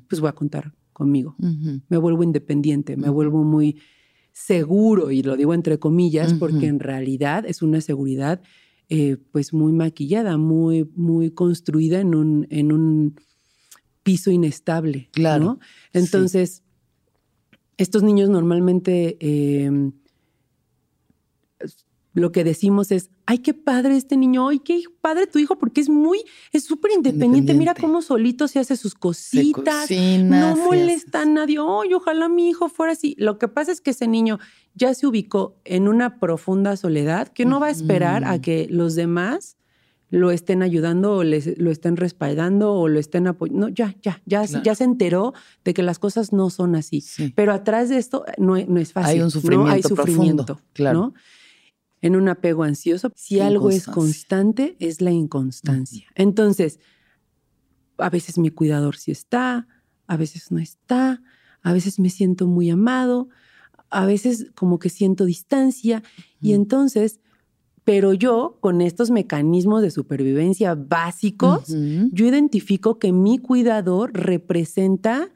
pues 0.08 0.20
voy 0.20 0.28
a 0.28 0.32
contar 0.32 0.74
conmigo. 0.92 1.36
Me 1.88 1.96
vuelvo 1.96 2.22
independiente, 2.22 2.96
me 2.96 3.08
vuelvo 3.08 3.44
muy 3.44 3.80
seguro, 4.32 5.10
y 5.10 5.22
lo 5.22 5.36
digo 5.36 5.54
entre 5.54 5.78
comillas, 5.78 6.34
porque 6.34 6.66
en 6.66 6.80
realidad 6.80 7.44
es 7.46 7.62
una 7.62 7.80
seguridad 7.80 8.42
eh, 8.88 9.16
pues 9.32 9.52
muy 9.52 9.72
maquillada, 9.72 10.36
muy, 10.36 10.88
muy 10.94 11.30
construida 11.30 12.00
en 12.00 12.14
un, 12.14 12.46
en 12.50 12.72
un 12.72 13.20
piso 14.02 14.30
inestable. 14.30 15.10
Claro, 15.12 15.44
¿no? 15.44 15.58
Entonces, 15.92 16.62
estos 17.76 18.02
niños 18.02 18.30
normalmente 18.30 19.16
eh, 19.20 19.90
lo 22.14 22.32
que 22.32 22.44
decimos 22.44 22.90
es, 22.90 23.10
ay, 23.30 23.40
qué 23.40 23.52
padre 23.52 23.94
este 23.94 24.16
niño, 24.16 24.48
ay, 24.48 24.58
qué 24.58 24.80
padre 25.02 25.26
tu 25.26 25.38
hijo, 25.38 25.58
porque 25.58 25.82
es 25.82 25.90
muy, 25.90 26.22
es 26.50 26.64
súper 26.64 26.92
independiente. 26.92 27.52
Mira 27.52 27.74
cómo 27.74 28.00
solito 28.00 28.48
se 28.48 28.58
hace 28.58 28.74
sus 28.74 28.94
cositas, 28.94 29.82
cocina, 29.82 30.40
no 30.54 30.56
molesta 30.64 31.20
a 31.22 31.26
nadie. 31.26 31.58
Ay, 31.60 31.92
ojalá 31.92 32.30
mi 32.30 32.48
hijo 32.48 32.70
fuera 32.70 32.94
así. 32.94 33.14
Lo 33.18 33.38
que 33.38 33.46
pasa 33.46 33.70
es 33.70 33.82
que 33.82 33.90
ese 33.90 34.06
niño 34.08 34.38
ya 34.74 34.94
se 34.94 35.06
ubicó 35.06 35.60
en 35.66 35.88
una 35.88 36.18
profunda 36.18 36.74
soledad 36.78 37.28
que 37.28 37.44
no 37.44 37.60
va 37.60 37.66
a 37.66 37.70
esperar 37.70 38.24
a 38.24 38.40
que 38.40 38.66
los 38.70 38.94
demás 38.94 39.56
lo 40.10 40.30
estén 40.30 40.62
ayudando 40.62 41.16
o 41.16 41.22
les, 41.22 41.58
lo 41.58 41.70
estén 41.70 41.98
respaldando 41.98 42.72
o 42.72 42.88
lo 42.88 42.98
estén 42.98 43.26
apoyando. 43.26 43.66
No, 43.66 43.68
ya, 43.68 43.94
ya, 44.02 44.22
ya, 44.24 44.46
se- 44.46 44.52
Claro. 44.52 44.64
ya 44.64 44.74
se 44.74 44.84
enteró 44.84 45.34
de 45.66 45.74
que 45.74 45.82
las 45.82 45.98
cosas 45.98 46.32
no 46.32 46.48
son 46.48 46.76
así. 46.76 47.02
Sí. 47.02 47.30
Pero 47.36 47.52
atrás 47.52 47.90
de 47.90 47.98
esto 47.98 48.24
no, 48.38 48.56
es- 48.56 48.66
no 48.70 48.80
es 48.80 48.94
fácil. 48.94 49.10
Hay 49.10 49.18
un 49.18 49.24
¿no? 49.24 49.30
sufrimiento 49.30 49.70
Hay 49.74 49.82
sufrimiento, 49.82 50.46
profundo, 50.46 50.70
claro. 50.72 50.98
¿no? 50.98 51.14
En 52.00 52.14
un 52.16 52.28
apego 52.28 52.62
ansioso, 52.62 53.10
si 53.16 53.40
algo 53.40 53.70
es 53.70 53.86
constante, 53.86 54.76
es 54.78 55.00
la 55.00 55.10
inconstancia. 55.10 56.06
Entonces, 56.14 56.78
a 57.98 58.10
veces 58.10 58.38
mi 58.38 58.50
cuidador 58.50 58.96
sí 58.96 59.10
está, 59.10 59.66
a 60.06 60.16
veces 60.16 60.50
no 60.52 60.58
está, 60.58 61.20
a 61.62 61.72
veces 61.72 61.98
me 61.98 62.10
siento 62.10 62.46
muy 62.46 62.70
amado, 62.70 63.28
a 63.90 64.06
veces 64.06 64.52
como 64.54 64.78
que 64.78 64.90
siento 64.90 65.24
distancia 65.24 66.02
y 66.40 66.52
entonces, 66.52 67.20
pero 67.84 68.12
yo 68.12 68.58
con 68.60 68.80
estos 68.80 69.10
mecanismos 69.10 69.82
de 69.82 69.90
supervivencia 69.90 70.74
básicos, 70.74 71.74
yo 72.12 72.26
identifico 72.26 72.98
que 72.98 73.12
mi 73.12 73.38
cuidador 73.38 74.12
representa 74.12 75.32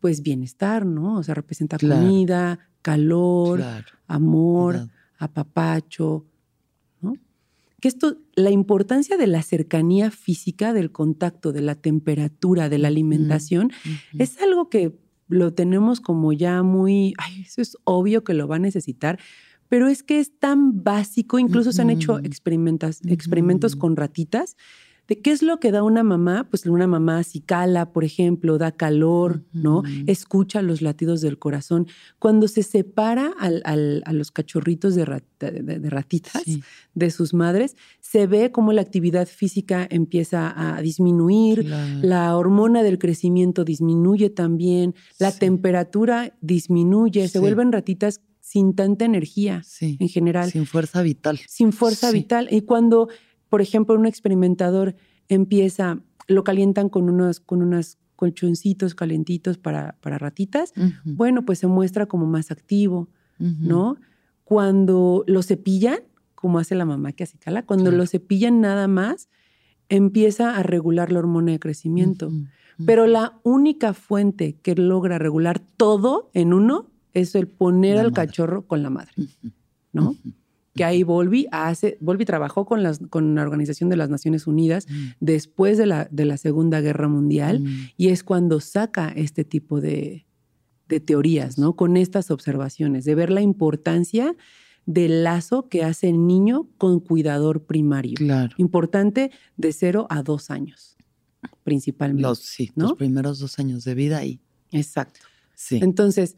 pues 0.00 0.22
bienestar, 0.22 0.84
¿no? 0.84 1.16
O 1.16 1.22
sea, 1.22 1.34
representa 1.34 1.76
Claro. 1.76 2.02
comida, 2.02 2.58
calor, 2.82 3.58
Claro. 3.58 3.86
amor. 4.06 4.88
Apapacho, 5.22 6.26
¿no? 7.00 7.14
Que 7.80 7.88
esto, 7.88 8.18
la 8.34 8.50
importancia 8.50 9.16
de 9.16 9.26
la 9.26 9.42
cercanía 9.42 10.10
física, 10.10 10.72
del 10.72 10.92
contacto, 10.92 11.52
de 11.52 11.62
la 11.62 11.74
temperatura, 11.74 12.68
de 12.68 12.78
la 12.78 12.88
alimentación, 12.88 13.72
es 14.18 14.40
algo 14.40 14.68
que 14.68 14.98
lo 15.28 15.52
tenemos 15.54 16.00
como 16.00 16.32
ya 16.32 16.62
muy, 16.62 17.14
ay, 17.18 17.42
eso 17.42 17.62
es 17.62 17.76
obvio 17.84 18.22
que 18.22 18.34
lo 18.34 18.46
va 18.46 18.56
a 18.56 18.60
necesitar, 18.60 19.18
pero 19.68 19.88
es 19.88 20.02
que 20.02 20.20
es 20.20 20.38
tan 20.38 20.84
básico, 20.84 21.38
incluso 21.38 21.72
se 21.72 21.82
han 21.82 21.90
hecho 21.90 22.18
experimentos 22.18 23.74
con 23.76 23.96
ratitas, 23.96 24.56
de 25.12 25.20
qué 25.20 25.30
es 25.30 25.42
lo 25.42 25.60
que 25.60 25.70
da 25.72 25.82
una 25.82 26.02
mamá, 26.02 26.46
pues 26.48 26.64
una 26.64 26.86
mamá 26.86 27.22
si 27.22 27.40
cala, 27.40 27.92
por 27.92 28.02
ejemplo, 28.02 28.56
da 28.56 28.72
calor, 28.72 29.42
¿no? 29.52 29.82
Escucha 30.06 30.62
los 30.62 30.80
latidos 30.80 31.20
del 31.20 31.38
corazón. 31.38 31.86
Cuando 32.18 32.48
se 32.48 32.62
separa 32.62 33.30
al- 33.38 33.60
al- 33.66 34.02
a 34.06 34.14
los 34.14 34.30
cachorritos 34.30 34.94
de, 34.94 35.04
rat- 35.04 35.24
de- 35.38 35.78
de 35.80 35.90
ratitas, 35.90 36.42
Sí, 36.44 36.62
de 36.94 37.10
sus 37.10 37.34
madres, 37.34 37.76
se 38.00 38.26
ve 38.26 38.50
cómo 38.52 38.72
la 38.72 38.80
actividad 38.80 39.28
física 39.28 39.86
empieza 39.90 40.40
a 40.56 40.80
disminuir, 40.80 41.66
claro. 41.66 41.98
la 42.02 42.34
hormona 42.36 42.82
del 42.82 42.98
crecimiento 42.98 43.64
disminuye 43.64 44.30
también, 44.30 44.94
la 45.18 45.30
Sí. 45.30 45.40
temperatura 45.40 46.34
disminuye, 46.40 47.28
se 47.28 47.38
vuelven 47.38 47.70
ratitas 47.70 48.22
sin 48.40 48.74
tanta 48.74 49.04
energía 49.04 49.62
en 49.80 50.08
general, 50.08 50.44
sin, 50.50 50.62
Sin 50.62 50.66
fuerza 50.66 51.02
vital. 51.02 51.38
fuerza 51.72 52.10
Sí. 52.10 52.16
vital. 52.18 52.48
Y 52.50 52.62
cuando, 52.62 53.08
por 53.52 53.60
ejemplo, 53.60 53.94
un 53.94 54.06
experimentador 54.06 54.94
empieza, 55.28 55.98
lo 56.26 56.42
calientan 56.42 56.88
con 56.88 57.10
unos, 57.10 57.38
con 57.38 57.60
unos 57.60 57.98
colchoncitos 58.16 58.94
calentitos 58.94 59.58
para, 59.58 59.98
para 60.00 60.16
ratitas, 60.16 60.72
bueno, 61.04 61.44
pues 61.44 61.58
se 61.58 61.66
muestra 61.66 62.06
como 62.06 62.24
más 62.24 62.50
activo. 62.50 63.10
¿no? 63.38 63.96
Cuando 64.44 65.22
lo 65.26 65.42
cepillan, 65.42 65.98
como 66.34 66.58
hace 66.58 66.74
la 66.76 66.86
mamá 66.86 67.12
que 67.12 67.24
así 67.24 67.36
cala, 67.36 67.66
cuando 67.66 67.90
Claro. 67.90 67.98
lo 67.98 68.06
cepillan 68.06 68.62
nada 68.62 68.88
más, 68.88 69.28
empieza 69.90 70.56
a 70.56 70.62
regular 70.62 71.12
la 71.12 71.18
hormona 71.18 71.52
de 71.52 71.58
crecimiento. 71.58 72.32
Pero 72.86 73.06
la 73.06 73.38
única 73.42 73.92
fuente 73.92 74.56
que 74.62 74.74
logra 74.76 75.18
regular 75.18 75.58
todo 75.76 76.30
en 76.32 76.54
uno 76.54 76.86
es 77.12 77.34
el 77.34 77.48
poner 77.48 77.96
La 77.96 78.00
al 78.00 78.12
madre. 78.12 78.26
cachorro 78.28 78.66
con 78.66 78.82
la 78.82 78.88
madre. 78.88 79.12
¿no? 79.92 80.16
Que 80.74 80.84
ahí 80.84 81.02
Volvi 81.02 81.46
hace, 81.52 81.98
Volvi 82.00 82.24
trabajó 82.24 82.64
con, 82.64 82.82
las, 82.82 82.98
con 83.10 83.34
la 83.34 83.42
Organización 83.42 83.90
de 83.90 83.96
las 83.96 84.08
Naciones 84.08 84.46
Unidas 84.46 84.86
Mm. 84.88 85.08
después 85.20 85.76
de 85.78 85.86
la, 85.86 86.08
de 86.10 86.24
la 86.24 86.36
Segunda 86.36 86.80
Guerra 86.80 87.08
Mundial 87.08 87.60
Mm. 87.60 87.88
y 87.96 88.08
es 88.08 88.24
cuando 88.24 88.60
saca 88.60 89.08
este 89.10 89.44
tipo 89.44 89.80
de, 89.80 90.24
de 90.88 91.00
teorías, 91.00 91.58
¿no? 91.58 91.76
Con 91.76 91.96
estas 91.96 92.30
observaciones, 92.30 93.04
de 93.04 93.14
ver 93.14 93.30
la 93.30 93.42
importancia 93.42 94.34
del 94.86 95.22
lazo 95.24 95.68
que 95.68 95.84
hace 95.84 96.08
el 96.08 96.26
niño 96.26 96.68
con 96.78 97.00
cuidador 97.00 97.64
primario. 97.66 98.14
Claro. 98.16 98.54
Importante 98.58 99.30
de 99.56 99.72
cero 99.72 100.06
a 100.10 100.22
dos 100.22 100.50
años, 100.50 100.96
principalmente. 101.64 102.22
Los, 102.22 102.38
sí, 102.40 102.72
¿no? 102.74 102.88
los 102.88 102.94
primeros 102.94 103.38
dos 103.38 103.58
años 103.58 103.84
de 103.84 103.94
vida 103.94 104.18
ahí. 104.18 104.40
Exacto. 104.72 105.20
Sí. 105.54 105.78
Entonces, 105.82 106.36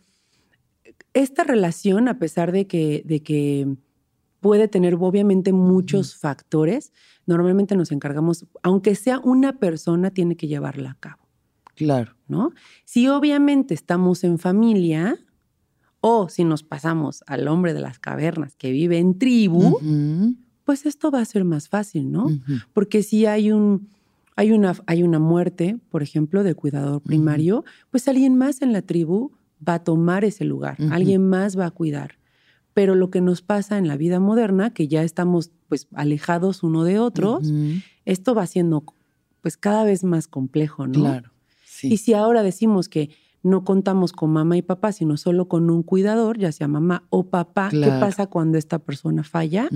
esta 1.15 1.45
relación, 1.45 2.09
a 2.09 2.19
pesar 2.19 2.53
de 2.53 2.67
que, 2.67 3.03
de 3.07 3.23
que 3.23 3.77
puede 4.45 4.69
tener 4.69 4.97
obviamente 5.01 5.55
muchos 5.55 6.17
factores, 6.17 6.93
normalmente 7.25 7.77
nos 7.77 7.91
encargamos, 7.93 8.45
aunque 8.63 8.95
sea 8.95 9.19
una 9.21 9.59
persona, 9.59 10.11
tiene 10.11 10.37
que 10.37 10.49
llevarla 10.49 10.91
a 10.91 10.95
cabo. 11.01 11.27
Claro. 11.75 12.15
¿no? 12.29 12.53
Si 12.85 13.09
obviamente 13.09 13.73
estamos 13.73 14.23
en 14.23 14.39
familia 14.39 15.17
o 16.03 16.29
si 16.29 16.45
nos 16.45 16.63
pasamos 16.63 17.25
al 17.27 17.49
hombre 17.49 17.73
de 17.73 17.81
las 17.81 17.99
cavernas 17.99 18.55
que 18.55 18.71
vive 18.71 18.99
en 18.99 19.19
tribu, 19.19 19.81
pues 20.65 20.85
esto 20.85 21.11
va 21.11 21.21
a 21.21 21.25
ser 21.25 21.45
más 21.45 21.71
fácil, 21.71 22.13
¿no? 22.13 22.27
Porque 22.75 23.03
si 23.03 23.25
hay 23.25 23.51
un, 23.51 23.89
hay 24.37 24.53
una, 24.53 24.75
hay 24.85 25.05
una 25.05 25.21
muerte, 25.21 25.79
por 25.89 26.03
ejemplo, 26.03 26.43
del 26.43 26.55
cuidador 26.55 27.01
primario, 27.01 27.65
pues 27.91 28.09
alguien 28.09 28.37
más 28.37 28.61
en 28.61 28.75
la 28.75 28.83
tribu 28.83 29.33
va 29.67 29.77
a 29.77 29.85
tomar 29.85 30.23
ese 30.23 30.45
lugar, 30.45 30.77
alguien 30.91 31.27
más 31.27 31.59
va 31.59 31.65
a 31.65 31.71
cuidar. 31.71 32.19
Pero 32.75 32.95
lo 32.97 33.11
que 33.11 33.21
nos 33.21 33.41
pasa 33.41 33.79
en 33.79 33.87
la 33.89 33.97
vida 33.97 34.21
moderna, 34.21 34.75
que 34.75 34.89
ya 34.89 35.03
estamos 35.05 35.53
pues 35.69 35.87
alejados 35.95 36.63
uno 36.63 36.85
de 36.85 36.99
otro, 36.99 37.39
Ujú, 37.39 37.81
esto 38.05 38.35
va 38.35 38.47
siendo 38.47 38.85
pues 39.41 39.57
cada 39.57 39.85
vez 39.85 40.05
más 40.05 40.27
complejo, 40.29 40.87
¿no? 40.87 40.93
Claro. 40.93 41.31
Sí. 41.65 41.89
Y 41.93 41.97
si 41.99 42.15
ahora 42.15 42.43
decimos 42.43 42.89
que 42.89 43.11
no 43.43 43.63
contamos 43.63 44.13
con 44.13 44.31
mamá 44.33 44.57
y 44.57 44.63
papá, 44.63 44.91
sino 44.93 45.17
solo 45.17 45.49
con 45.49 45.71
un 45.71 45.83
cuidador, 45.83 46.39
ya 46.39 46.51
sea 46.51 46.67
mamá 46.67 47.05
o 47.11 47.25
papá, 47.29 47.69
¿qué 47.71 47.89
pasa 48.01 48.27
cuando 48.27 48.57
esta 48.59 48.79
persona 48.79 49.23
falla? 49.23 49.69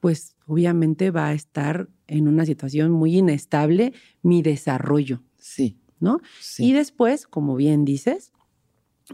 Pues 0.00 0.36
obviamente 0.46 1.10
va 1.10 1.28
a 1.28 1.32
estar 1.32 1.88
en 2.06 2.28
una 2.28 2.44
situación 2.44 2.90
muy 2.92 3.16
inestable 3.16 3.92
mi 4.22 4.42
desarrollo, 4.42 5.22
Sí. 5.38 5.78
¿no? 6.00 6.20
sí. 6.40 6.66
Y 6.66 6.72
después, 6.72 7.26
como 7.26 7.56
bien 7.56 7.84
dices, 7.84 8.32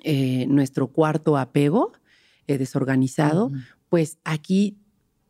eh, 0.03 0.47
nuestro 0.49 0.89
cuarto 0.89 1.37
apego 1.37 1.93
eh, 2.47 2.59
desorganizado, 2.59 3.53
pues 3.89 4.19
aquí, 4.25 4.79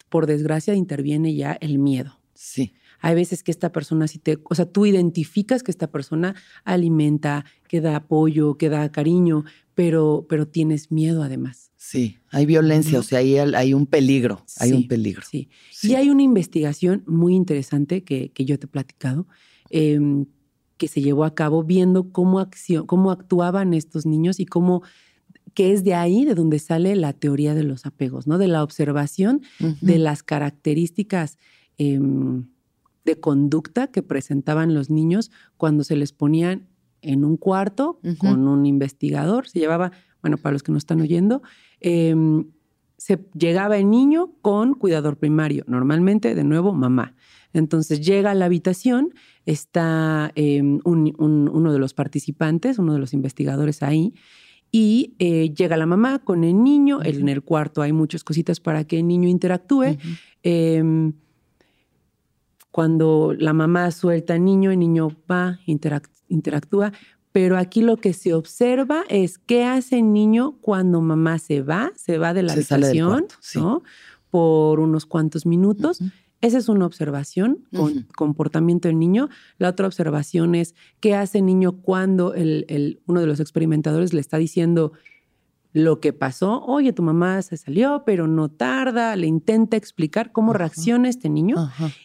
por 0.09 0.27
desgracia, 0.27 0.75
interviene 0.75 1.35
ya 1.35 1.53
el 1.61 1.79
miedo. 1.79 2.21
Sí. 2.35 2.75
Hay 3.01 3.17
veces 3.17 3.43
que 3.43 3.51
esta 3.51 3.73
persona, 3.73 4.07
si 4.07 4.19
te, 4.19 4.39
o 4.45 4.55
sea, 4.55 4.65
tú 4.67 4.87
identificas 4.87 5.63
que 5.65 5.73
esta 5.73 5.91
persona 5.91 6.37
alimenta, 6.65 7.45
que 7.67 7.81
da 7.81 7.97
apoyo, 7.97 8.57
que 8.57 8.69
da 8.69 8.93
cariño, 8.93 9.45
pero, 9.75 10.27
pero 10.29 10.47
tienes 10.47 10.93
miedo 10.93 11.23
además. 11.25 11.73
Sí. 11.77 12.19
Hay 12.31 12.47
violencia, 12.47 13.01
o 13.01 13.03
sea, 13.03 13.19
hay, 13.19 13.37
hay 13.39 13.75
un 13.75 13.87
peligro. 13.87 14.45
Hay 14.59 14.71
Sí, 14.71 14.75
un 14.77 14.87
peligro. 14.87 15.23
Sí. 15.29 15.49
Sí. 15.73 15.91
Y 15.91 15.95
hay 15.97 16.11
una 16.11 16.23
investigación 16.23 17.03
muy 17.07 17.35
interesante 17.35 18.05
que, 18.05 18.31
que 18.31 18.45
yo 18.45 18.57
te 18.59 18.67
he 18.67 18.69
platicado, 18.69 19.27
em, 19.71 20.27
que 20.83 20.89
se 20.89 21.01
llevó 21.01 21.23
a 21.25 21.33
cabo 21.37 21.63
viendo 21.63 22.11
cómo, 22.11 22.41
accio- 22.41 22.87
cómo 22.87 23.13
actuaban 23.13 23.73
estos 23.73 24.05
niños 24.05 24.41
y 24.41 24.47
cómo, 24.47 24.83
que 25.55 25.73
es 25.73 25.85
de 25.85 25.95
ahí 25.95 26.25
de 26.25 26.35
donde 26.35 26.59
sale 26.59 26.97
la 26.97 27.13
teoría 27.13 27.55
de 27.55 27.63
los 27.63 27.87
apegos, 27.87 28.27
¿no? 28.27 28.37
De 28.37 28.49
la 28.49 28.65
observación 28.65 29.43
de 29.81 29.99
las 29.99 30.25
características 30.25 31.39
em, 31.79 32.49
de 33.05 33.21
conducta 33.21 33.87
que 33.93 34.03
presentaban 34.03 34.75
los 34.75 34.91
niños 34.91 35.31
cuando 35.57 35.85
se 35.85 35.95
les 35.95 36.13
ponían 36.13 36.67
en 37.01 37.25
un 37.25 37.37
cuarto 37.37 38.01
con 38.19 38.49
un 38.49 38.67
investigador. 38.67 39.47
Se 39.49 39.61
llevaba, 39.61 39.93
bueno, 40.21 40.37
para 40.37 40.53
los 40.55 40.65
que 40.65 40.73
no 40.73 40.79
están 40.79 41.01
oyendo, 41.01 41.43
em, 41.81 42.47
se 42.97 43.19
llegaba 43.39 43.77
el 43.79 43.89
niño 43.89 44.33
con 44.43 44.75
cuidador 44.75 45.17
primario, 45.17 45.63
normalmente, 45.69 46.35
de 46.35 46.43
nuevo, 46.45 46.73
mamá. 46.73 47.15
Entonces 47.53 48.01
llega 48.01 48.31
a 48.31 48.35
la 48.35 48.47
habitación, 48.47 49.13
está 49.47 50.33
em, 50.35 50.81
un- 50.85 51.15
un- 51.19 51.49
uno 51.53 51.73
de 51.73 51.79
los 51.79 51.93
participantes, 51.95 52.79
uno 52.79 52.93
de 52.95 52.99
los 52.99 53.13
investigadores 53.13 53.83
ahí, 53.83 54.15
y 54.71 55.15
eh, 55.19 55.53
llega 55.55 55.77
la 55.77 55.85
mamá 55.87 56.19
con 56.21 56.45
el 56.45 56.63
niño. 56.63 57.01
En 57.03 57.29
el 57.29 57.43
cuarto 57.43 57.83
hay 57.83 57.93
muchas 57.93 58.25
cositas 58.25 58.59
para 58.61 58.85
que 58.85 58.99
el 59.01 59.07
niño 59.07 59.29
interactúe. 59.29 59.99
Em, 60.43 61.13
cuando 62.71 63.35
la 63.39 63.53
mamá 63.53 63.91
suelta 63.91 64.35
al 64.35 64.45
niño, 64.45 64.71
el 64.71 64.79
niño 64.79 65.09
va, 65.31 65.59
interac- 65.67 66.09
interactúa, 66.29 66.93
pero 67.33 67.59
aquí 67.59 67.83
lo 67.83 67.97
que 67.99 68.13
se 68.15 68.33
observa 68.35 69.05
es 69.09 69.39
qué 69.39 69.65
hace 69.65 69.99
el 69.99 70.13
niño 70.13 70.57
cuando 70.61 71.01
mamá 71.01 71.39
se 71.39 71.63
va, 71.63 71.93
se 71.97 72.19
va 72.19 72.33
de 72.35 72.43
la 72.43 72.55
Se 72.55 72.63
sale 72.63 72.87
del 72.89 72.99
habitación, 73.01 73.19
cuarto, 73.29 73.35
sí. 73.41 73.59
¿no? 73.59 73.83
Por 74.31 74.81
unos 74.81 75.05
cuantos 75.05 75.45
minutos. 75.45 76.01
Esa 76.43 76.59
es 76.59 76.69
una 76.69 76.85
observación, 76.87 77.65
con 77.73 78.03
comportamiento 78.15 78.89
del 78.89 78.99
niño. 78.99 79.29
La 79.59 79.71
otra 79.71 79.87
observación 79.87 80.55
es 80.55 80.75
qué 81.01 81.15
hace 81.15 81.39
el 81.39 81.47
niño 81.47 81.81
cuando 81.81 82.35
el, 82.35 82.67
el- 82.69 83.01
uno 83.07 83.21
de 83.21 83.27
los 83.27 83.41
experimentadores 83.41 84.13
le 84.13 84.21
está 84.21 84.37
diciendo 84.37 84.93
lo 85.73 86.01
que 86.01 86.13
pasó. 86.13 86.63
Oye, 86.65 86.93
tu 86.93 87.03
mamá 87.03 87.41
se 87.41 87.57
salió, 87.57 88.03
pero 88.05 88.27
no 88.27 88.51
tarda. 88.51 89.17
Le 89.17 89.27
intenta 89.27 89.77
explicar 89.79 90.31
cómo 90.33 90.53
reacciona 90.53 91.09
este 91.09 91.31
niño. 91.31 91.57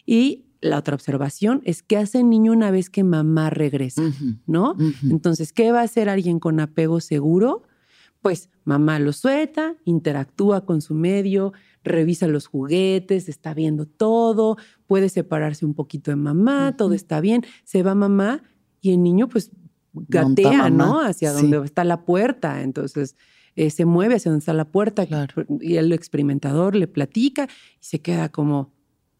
Y 0.06 0.46
la 0.60 0.78
otra 0.78 0.94
observación 0.94 1.60
es 1.64 1.82
qué 1.82 1.96
hace 1.98 2.20
el 2.20 2.30
niño 2.30 2.52
una 2.52 2.70
vez 2.70 2.88
que 2.90 3.04
mamá 3.04 3.50
regresa, 3.50 4.02
¿no? 4.46 4.74
Entonces, 5.10 5.52
¿qué 5.52 5.70
va 5.70 5.80
a 5.80 5.84
hacer 5.84 6.08
alguien 6.08 6.38
con 6.40 6.60
apego 6.60 7.00
seguro? 7.00 7.62
Pues 8.22 8.50
mamá 8.64 8.98
lo 8.98 9.12
suelta, 9.12 9.76
interactúa 9.84 10.64
con 10.64 10.80
su 10.80 10.94
medio, 10.94 11.52
revisa 11.88 12.28
los 12.28 12.46
juguetes, 12.46 13.28
está 13.28 13.54
viendo 13.54 13.86
todo, 13.86 14.56
puede 14.86 15.08
separarse 15.08 15.64
un 15.66 15.74
poquito 15.74 16.10
de 16.10 16.16
mamá, 16.16 16.76
todo 16.76 16.88
Ujú. 16.88 16.94
está 16.96 17.20
bien, 17.20 17.44
se 17.64 17.82
va 17.82 17.94
mamá 17.94 18.42
y 18.80 18.92
el 18.92 19.02
niño 19.02 19.28
pues 19.28 19.50
gatea, 19.92 20.70
¿no? 20.70 21.00
Hacia 21.00 21.32
sí. 21.34 21.42
donde 21.50 21.64
está 21.66 21.84
la 21.84 22.04
puerta, 22.04 22.62
entonces 22.62 23.16
eh, 23.56 23.70
se 23.70 23.84
mueve 23.84 24.14
hacia 24.16 24.30
donde 24.30 24.42
está 24.42 24.52
la 24.52 24.66
puerta 24.66 25.06
Claro. 25.06 25.34
y 25.60 25.76
el 25.76 25.92
experimentador 25.92 26.76
le 26.76 26.86
platica 26.86 27.48
y 27.80 27.84
se 27.84 28.00
queda 28.00 28.28
como, 28.28 28.72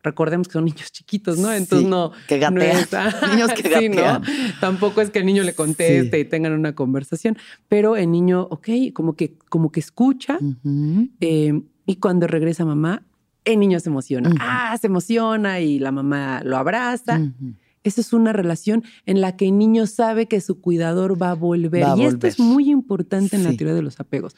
recordemos 0.04 0.46
que 0.46 0.52
son 0.52 0.64
niños 0.66 0.92
chiquitos, 0.92 1.38
¿no? 1.38 1.52
Entonces 1.52 1.84
Sí, 1.86 1.90
no, 1.90 2.12
que 2.28 2.38
no 2.38 2.42
gatean. 2.60 2.76
es- 2.78 2.94
ah, 2.94 3.12
Niños 3.34 3.52
que 3.54 3.62
sí, 3.80 3.88
¿no? 3.88 3.96
gatean. 3.96 4.22
Tampoco 4.60 5.00
es 5.00 5.10
que 5.10 5.18
el 5.18 5.26
niño 5.26 5.42
le 5.42 5.54
conteste 5.54 6.16
Sí. 6.18 6.20
y 6.20 6.24
tengan 6.24 6.52
una 6.52 6.74
conversación, 6.76 7.36
pero 7.66 7.96
el 7.96 8.12
niño, 8.12 8.42
ok, 8.48 8.68
como 8.94 9.14
que, 9.16 9.34
como 9.48 9.72
que 9.72 9.80
escucha 9.80 10.38
Ujú. 10.40 11.08
eh, 11.20 11.60
y 11.88 11.96
cuando 11.96 12.26
regresa 12.26 12.66
mamá, 12.66 13.02
el 13.46 13.58
niño 13.60 13.80
se 13.80 13.88
emociona. 13.88 14.30
Ah, 14.40 14.76
se 14.78 14.88
emociona 14.88 15.58
y 15.60 15.78
la 15.78 15.90
mamá 15.90 16.42
lo 16.44 16.58
abraza. 16.58 17.18
Ujú. 17.18 17.54
Esa 17.82 18.02
es 18.02 18.12
una 18.12 18.34
relación 18.34 18.84
en 19.06 19.22
la 19.22 19.36
que 19.36 19.46
el 19.48 19.56
niño 19.56 19.86
sabe 19.86 20.26
que 20.26 20.42
su 20.42 20.60
cuidador 20.60 21.20
va 21.20 21.30
a 21.30 21.34
volver. 21.34 21.82
Va 21.82 21.94
a 21.94 21.96
y 21.96 22.04
esto 22.04 22.26
es 22.26 22.38
muy 22.38 22.68
importante 22.70 23.36
en 23.36 23.44
la 23.44 23.54
teoría 23.56 23.74
de 23.74 23.80
los 23.80 23.98
apegos. 24.00 24.36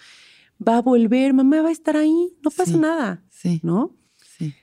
Va 0.66 0.76
a 0.76 0.82
volver, 0.82 1.34
mamá 1.34 1.60
va 1.62 1.70
a 1.70 1.72
estar 1.72 1.96
ahí, 1.96 2.32
no 2.44 2.50
pasa 2.50 2.72
Sí. 2.72 2.78
nada, 2.78 3.24
Sí, 3.30 3.60
¿no? 3.64 3.96
sí. 4.16 4.54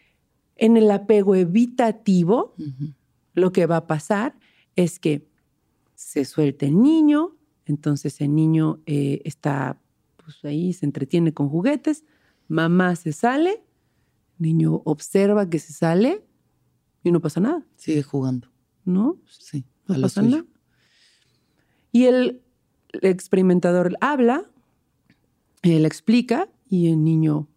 En 0.55 0.77
el 0.77 0.89
apego 0.91 1.35
evitativo, 1.35 2.55
lo 3.33 3.51
que 3.51 3.65
va 3.65 3.77
a 3.77 3.87
pasar 3.87 4.37
es 4.77 4.97
que 4.99 5.27
se 5.93 6.23
suelta 6.23 6.65
el 6.65 6.81
niño, 6.81 7.35
entonces 7.65 8.21
el 8.21 8.33
niño 8.33 8.79
eh, 8.85 9.21
está 9.25 9.77
pues, 10.23 10.37
ahí, 10.45 10.71
se 10.71 10.85
entretiene 10.85 11.33
con 11.33 11.49
juguetes, 11.49 12.05
mamá 12.47 12.95
se 12.95 13.13
sale, 13.13 13.61
niño 14.37 14.81
observa 14.85 15.49
que 15.49 15.59
se 15.59 15.73
sale 15.73 16.23
y 17.03 17.11
no 17.11 17.21
pasa 17.21 17.39
nada, 17.39 17.63
Sigue 17.75 18.03
jugando. 18.03 18.49
¿no? 18.85 19.17
Sí. 19.27 19.65
No 19.87 19.95
a 19.95 20.01
pasa 20.01 20.21
nada. 20.21 20.45
Y 21.91 22.05
el 22.05 22.41
experimentador 23.01 23.97
habla, 24.01 24.43
él 25.61 25.85
explica 25.85 26.49
y 26.69 26.87
el 26.91 27.03
niño 27.03 27.47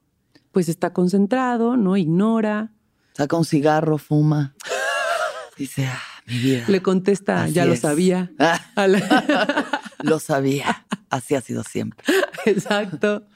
pues 0.53 0.69
está 0.69 0.93
concentrado, 0.93 1.77
no 1.77 1.97
ignora, 1.97 2.73
Saca 3.21 3.37
un 3.37 3.45
cigarro, 3.45 3.99
fuma. 3.99 4.55
Dice, 5.59 5.87
ah, 5.87 6.01
mi 6.27 6.39
vida. 6.39 6.65
le 6.69 6.81
contesta, 6.81 7.45
Así 7.45 7.53
ya 7.53 7.67
lo 7.67 7.77
sabía. 7.77 8.33
Lo 10.03 10.19
sabía. 10.19 10.87
Así 11.11 11.35
ha 11.35 11.43
sido 11.43 11.63
siempre. 11.63 12.03
Exacto. 12.47 13.27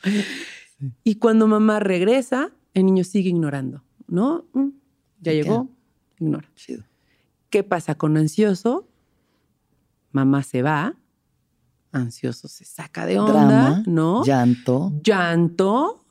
Y 1.05 1.16
cuando 1.16 1.47
mamá 1.47 1.81
regresa, 1.81 2.51
el 2.75 2.87
niño 2.87 3.05
sigue 3.05 3.31
ignorando, 3.31 3.83
¿no? 4.07 4.44
Mm, 4.53 4.68
Ya 5.20 5.33
llegó, 5.33 5.68
ignora. 6.18 6.49
Chido. 6.55 6.85
¿Qué 7.51 7.62
pasa 7.62 7.94
con 7.94 8.16
ansioso? 8.16 8.88
Mamá 10.12 10.42
se 10.42 10.62
va, 10.62 10.97
ansioso 11.92 12.49
se 12.49 12.64
saca 12.64 13.07
de 13.07 13.18
onda, 13.18 13.33
Drama, 13.33 13.83
¿no? 13.87 14.25
llanto. 14.25 14.92
Llanto. 15.03 16.04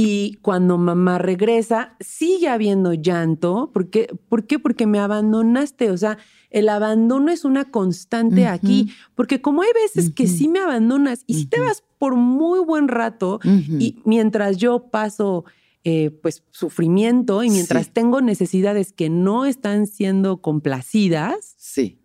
Y 0.00 0.34
cuando 0.42 0.78
mamá 0.78 1.18
regresa, 1.18 1.96
sigue 1.98 2.46
habiendo 2.46 2.94
llanto. 2.94 3.70
¿Por 3.74 3.90
qué? 3.90 4.06
¿Por 4.28 4.46
qué? 4.46 4.60
Porque 4.60 4.86
me 4.86 5.00
abandonaste. 5.00 5.90
O 5.90 5.96
sea, 5.96 6.18
el 6.50 6.68
abandono 6.68 7.32
es 7.32 7.44
una 7.44 7.64
constante 7.72 8.46
aquí. 8.46 8.92
Porque 9.16 9.40
como 9.42 9.62
hay 9.62 9.70
veces 9.74 10.12
que 10.12 10.28
sí 10.28 10.46
me 10.46 10.60
abandonas 10.60 11.24
y 11.26 11.34
si 11.34 11.46
te 11.46 11.58
vas 11.58 11.82
por 11.98 12.14
muy 12.14 12.60
buen 12.60 12.86
rato 12.86 13.40
y 13.44 14.00
mientras 14.04 14.56
yo 14.56 14.88
paso 14.88 15.44
eh, 15.82 16.10
pues 16.22 16.44
sufrimiento 16.52 17.42
y 17.42 17.50
mientras 17.50 17.86
Sí. 17.86 17.92
tengo 17.92 18.20
necesidades 18.20 18.92
que 18.92 19.10
no 19.10 19.46
están 19.46 19.88
siendo 19.88 20.40
complacidas, 20.42 21.54
Sí. 21.56 21.98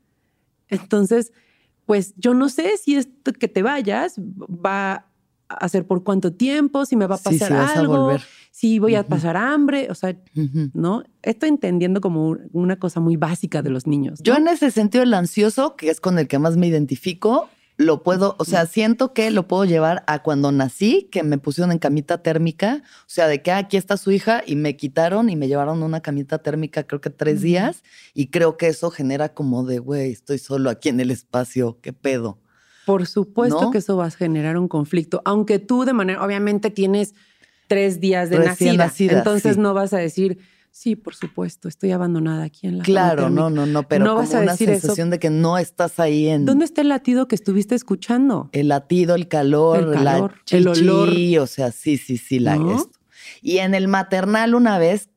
entonces 0.67 1.32
pues 1.86 2.13
yo 2.17 2.34
no 2.34 2.49
sé 2.49 2.77
si 2.77 2.95
esto 2.95 3.34
que 3.34 3.47
te 3.47 3.62
vayas 3.62 4.15
va 4.19 5.12
a 5.49 5.69
ser 5.69 5.86
por 5.86 6.03
cuánto 6.03 6.34
tiempo, 6.34 6.86
si 6.86 6.95
me 6.95 7.06
va 7.06 7.15
a 7.15 7.17
pasar 7.19 7.47
sí, 7.49 7.53
a 7.53 7.67
algo, 7.79 8.15
si 8.51 8.79
voy 8.79 8.95
a 8.95 9.06
pasar 9.08 9.38
hambre, 9.38 9.88
o 9.89 9.95
sea. 9.95 10.15
¿no? 10.73 11.03
Estoy 11.21 11.49
entendiendo 11.49 12.01
como 12.01 12.27
un- 12.27 12.49
una 12.53 12.77
cosa 12.77 12.99
muy 12.99 13.17
básica 13.17 13.62
de 13.62 13.69
los 13.69 13.88
niños. 13.88 14.19
Yo 14.23 14.36
en 14.36 14.47
ese 14.47 14.71
sentido, 14.71 15.03
el 15.03 15.13
ansioso, 15.13 15.75
que 15.75 15.89
es 15.89 15.99
con 15.99 16.17
el 16.19 16.27
que 16.27 16.39
más 16.39 16.58
me 16.58 16.67
identifico, 16.67 17.49
lo 17.77 18.03
puedo, 18.03 18.36
o 18.38 18.45
sea, 18.45 18.67
siento 18.67 19.13
que 19.13 19.32
lo 19.32 19.47
puedo 19.47 19.65
llevar 19.65 20.03
a 20.06 20.21
cuando 20.21 20.51
nací, 20.51 21.10
que 21.12 21.23
me 21.23 21.39
pusieron 21.39 21.71
en 21.71 21.79
camita 21.79 22.21
térmica, 22.21 22.84
o 22.99 23.08
sea, 23.08 23.27
de 23.27 23.41
que 23.41 23.51
ah, 23.51 23.58
aquí 23.58 23.77
está 23.77 23.97
su 23.97 24.12
hija 24.12 24.43
y 24.45 24.56
me 24.56 24.77
quitaron 24.77 25.27
y 25.27 25.36
me 25.36 25.47
llevaron 25.47 25.82
una 25.82 25.99
camita 26.01 26.38
térmica 26.38 26.84
creo 26.84 27.01
que 27.01 27.10
tres 27.10 27.41
días 27.41 27.84
y 28.13 28.27
creo 28.27 28.58
que 28.58 28.67
eso 28.67 28.91
genera 28.91 29.34
como 29.34 29.63
de, 29.65 29.79
güey, 29.79 30.12
estoy 30.12 30.38
solo 30.38 30.69
aquí 30.69 30.89
en 30.89 30.99
el 30.99 31.10
espacio, 31.10 31.79
qué 31.82 31.93
pedo. 31.93 32.38
Por 32.86 33.06
supuesto 33.08 33.62
¿No? 33.62 33.72
que 33.72 33.78
eso 33.80 33.98
va 33.98 34.08
a 34.08 34.12
generar 34.12 34.58
un 34.58 34.67
conflicto, 34.67 35.22
aunque 35.26 35.60
tú 35.60 35.86
de 35.86 35.93
manera, 35.93 36.24
obviamente 36.24 36.69
tienes 36.69 37.13
tres 37.67 38.00
días 38.00 38.30
de 38.30 38.39
nacida, 38.39 38.74
nacida, 38.86 39.17
entonces 39.19 39.56
sí. 39.56 39.62
no 39.62 39.74
vas 39.74 39.93
a 39.93 39.98
decir, 39.98 40.38
sí, 40.69 40.96
por 40.96 41.15
supuesto, 41.15 41.67
estoy 41.69 41.91
abandonada 41.91 42.43
aquí 42.43 42.67
en 42.67 42.80
la 42.80 42.84
Claro, 42.84 43.30
no, 43.30 43.46
térmica". 43.48 43.65
no, 43.65 43.65
no, 43.72 43.88
pero 43.88 44.04
No 44.06 44.12
como 44.15 44.22
vas 44.24 44.36
a 44.36 44.41
una 44.41 44.52
decir 44.52 44.69
eso. 44.69 44.82
sensación 44.82 45.10
de 45.12 45.19
que 45.19 45.30
no 45.30 45.58
estás 45.58 46.00
ahí 46.00 46.28
en 46.28 46.46
¿Dónde 46.46 46.65
está 46.65 46.82
el 46.82 46.89
latido 46.89 47.28
que 47.28 47.36
estuviste 47.36 47.74
escuchando? 47.76 48.50
el 48.52 48.67
latido, 48.67 49.15
el 49.15 49.28
calor, 49.28 49.80
El 49.80 49.91
la 49.91 50.13
calor, 50.13 50.34
el 50.52 50.67
olor. 50.67 51.10
o 51.41 51.48
sea, 51.48 51.72
sí, 51.72 51.98
sí, 51.98 52.17
sí, 52.17 52.39
la 52.39 52.58
¿No? 52.58 52.76
esto. 52.76 53.00
Y 53.41 53.60
en 53.60 53.74
el 53.76 53.88
maternal 53.88 54.56
una 54.56 54.78
vez 54.78 55.10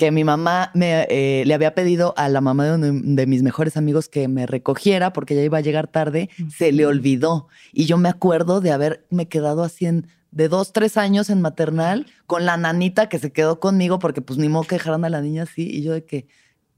que 0.00 0.10
mi 0.10 0.24
mamá 0.24 0.70
me, 0.72 1.06
eh, 1.10 1.42
le 1.44 1.52
había 1.52 1.74
pedido 1.74 2.14
a 2.16 2.30
la 2.30 2.40
mamá 2.40 2.64
de 2.64 2.74
uno 2.74 3.00
de 3.14 3.26
mis 3.26 3.42
mejores 3.42 3.76
amigos 3.76 4.08
que 4.08 4.28
me 4.28 4.46
recogiera 4.46 5.12
porque 5.12 5.34
ya 5.34 5.42
iba 5.42 5.58
a 5.58 5.60
llegar 5.60 5.88
tarde, 5.88 6.30
se 6.56 6.72
le 6.72 6.86
olvidó. 6.86 7.48
Y 7.70 7.84
yo 7.84 7.98
me 7.98 8.08
acuerdo 8.08 8.62
de 8.62 8.72
haberme 8.72 9.28
quedado 9.28 9.62
así 9.62 9.84
en, 9.84 10.06
de 10.30 10.48
dos, 10.48 10.72
tres 10.72 10.96
años 10.96 11.28
en 11.28 11.42
maternal 11.42 12.06
con 12.26 12.46
la 12.46 12.56
nanita 12.56 13.10
que 13.10 13.18
se 13.18 13.30
quedó 13.30 13.60
conmigo 13.60 13.98
porque 13.98 14.22
pues 14.22 14.38
ni 14.38 14.48
modo 14.48 14.64
que 14.64 14.76
dejaran 14.76 15.04
a 15.04 15.10
la 15.10 15.20
niña 15.20 15.42
así. 15.42 15.68
Y 15.70 15.82
yo 15.82 15.92
de 15.92 16.06
que, 16.06 16.26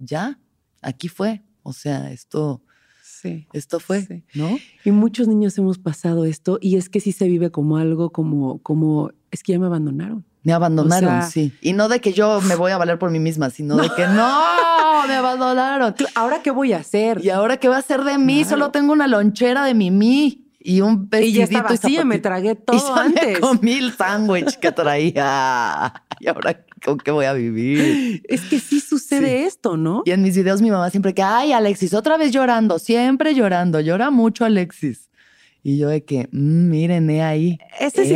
ya, 0.00 0.40
aquí 0.80 1.06
fue. 1.06 1.42
O 1.62 1.72
sea, 1.72 2.10
esto, 2.10 2.60
Sí. 3.04 3.46
esto 3.52 3.78
fue, 3.78 4.02
Sí. 4.04 4.24
¿no? 4.34 4.58
Y 4.84 4.90
muchos 4.90 5.28
niños 5.28 5.56
hemos 5.58 5.78
pasado 5.78 6.24
esto 6.24 6.58
y 6.60 6.74
es 6.74 6.88
que 6.88 6.98
sí 6.98 7.12
se 7.12 7.28
vive 7.28 7.52
como 7.52 7.76
algo 7.76 8.10
como, 8.10 8.58
como, 8.64 9.12
es 9.30 9.44
que 9.44 9.52
ya 9.52 9.60
me 9.60 9.66
abandonaron. 9.66 10.24
Me 10.44 10.52
abandonaron, 10.52 11.08
O 11.08 11.20
sea- 11.22 11.30
sí. 11.30 11.52
Y 11.60 11.72
no 11.72 11.88
de 11.88 12.00
que 12.00 12.12
yo 12.12 12.40
me 12.40 12.56
voy 12.56 12.72
a 12.72 12.78
valer 12.78 12.98
por 12.98 13.10
mí 13.10 13.18
misma, 13.20 13.50
sino 13.50 13.76
de 13.76 13.88
que 13.96 14.06
no, 14.08 15.06
me 15.06 15.14
abandonaron. 15.14 15.94
¿Ahora 16.14 16.42
qué 16.42 16.50
voy 16.50 16.72
a 16.72 16.78
hacer? 16.78 17.20
¿Y 17.24 17.30
ahora 17.30 17.56
qué 17.58 17.68
va 17.68 17.78
a 17.78 17.82
ser 17.82 18.02
de 18.04 18.18
mí? 18.18 18.40
Claro. 18.42 18.48
Solo 18.50 18.70
tengo 18.70 18.92
una 18.92 19.06
lonchera 19.06 19.64
de 19.64 19.74
mimí 19.74 20.46
y 20.58 20.80
un 20.80 20.94
Y 20.94 21.06
vestidito 21.10 21.38
ya 21.38 21.44
estaba 21.44 21.68
así, 21.70 22.04
me 22.04 22.18
tragué 22.18 22.50
Y 22.52 22.54
todo 22.56 22.78
ya 22.78 22.94
me 22.94 23.00
antes. 23.00 23.38
comí 23.40 23.72
el 23.72 23.92
sándwich 23.96 24.56
que 24.58 24.72
traía. 24.72 25.92
¿Y 26.20 26.28
ahora 26.28 26.64
con 26.84 26.98
qué 26.98 27.10
voy 27.12 27.24
a 27.26 27.32
vivir? 27.32 28.22
Es 28.28 28.40
que 28.42 28.58
sí 28.58 28.80
sucede 28.80 29.38
Sí. 29.40 29.44
esto, 29.44 29.76
¿no? 29.76 30.02
Y 30.04 30.10
en 30.10 30.22
mis 30.22 30.36
videos 30.36 30.60
mi 30.62 30.70
mamá 30.70 30.90
siempre 30.90 31.14
que, 31.14 31.22
ay, 31.22 31.52
Alexis, 31.52 31.94
otra 31.94 32.16
vez 32.16 32.32
llorando, 32.32 32.78
siempre 32.80 33.34
llorando, 33.34 33.80
llora 33.80 34.10
mucho 34.10 34.44
Alexis. 34.44 35.08
Y 35.64 35.78
yo 35.78 35.88
de 35.88 36.04
que, 36.04 36.28
"Mm, 36.32 36.68
miren, 36.70 37.08
he 37.10 37.22
ahí. 37.22 37.58
Este 37.78 38.02
es 38.02 38.08
ahí". 38.08 38.14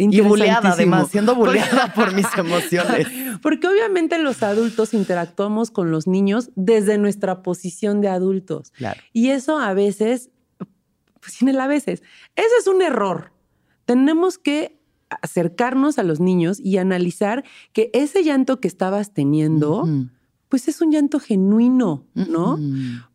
Y 0.00 0.20
buleada, 0.22 0.72
además, 0.72 1.08
siendo 1.10 1.34
buleada 1.34 1.92
por 1.94 2.14
mis 2.14 2.26
emociones. 2.36 3.06
Porque 3.42 3.66
obviamente 3.68 4.18
los 4.18 4.42
adultos 4.42 4.94
interactuamos 4.94 5.70
con 5.70 5.90
los 5.90 6.06
niños 6.06 6.50
desde 6.56 6.98
nuestra 6.98 7.42
posición 7.42 8.00
de 8.00 8.08
adultos. 8.08 8.70
Claro. 8.72 9.00
Y 9.12 9.28
eso 9.30 9.58
a 9.58 9.72
veces, 9.74 10.30
pues 11.20 11.32
sin 11.34 11.48
el 11.48 11.60
a 11.60 11.66
veces, 11.66 12.02
ese 12.36 12.48
es 12.60 12.66
un 12.66 12.82
error. 12.82 13.32
Tenemos 13.84 14.38
que 14.38 14.78
acercarnos 15.22 15.98
a 15.98 16.02
los 16.02 16.20
niños 16.20 16.60
y 16.60 16.78
analizar 16.78 17.44
que 17.72 17.90
ese 17.92 18.22
llanto 18.22 18.60
que 18.60 18.68
estabas 18.68 19.12
teniendo, 19.12 19.88
pues 20.48 20.68
es 20.68 20.80
un 20.80 20.92
llanto 20.92 21.18
genuino, 21.18 22.04
¿no? 22.14 22.58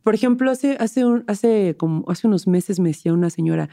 Por 0.04 0.14
ejemplo, 0.16 0.52
hace, 0.52 0.76
hace, 0.80 1.06
un- 1.06 1.24
hace, 1.28 1.76
como, 1.78 2.04
hace 2.10 2.28
unos 2.28 2.48
meses 2.48 2.80
me 2.80 2.90
decía 2.90 3.14
una 3.14 3.30
señora, 3.30 3.70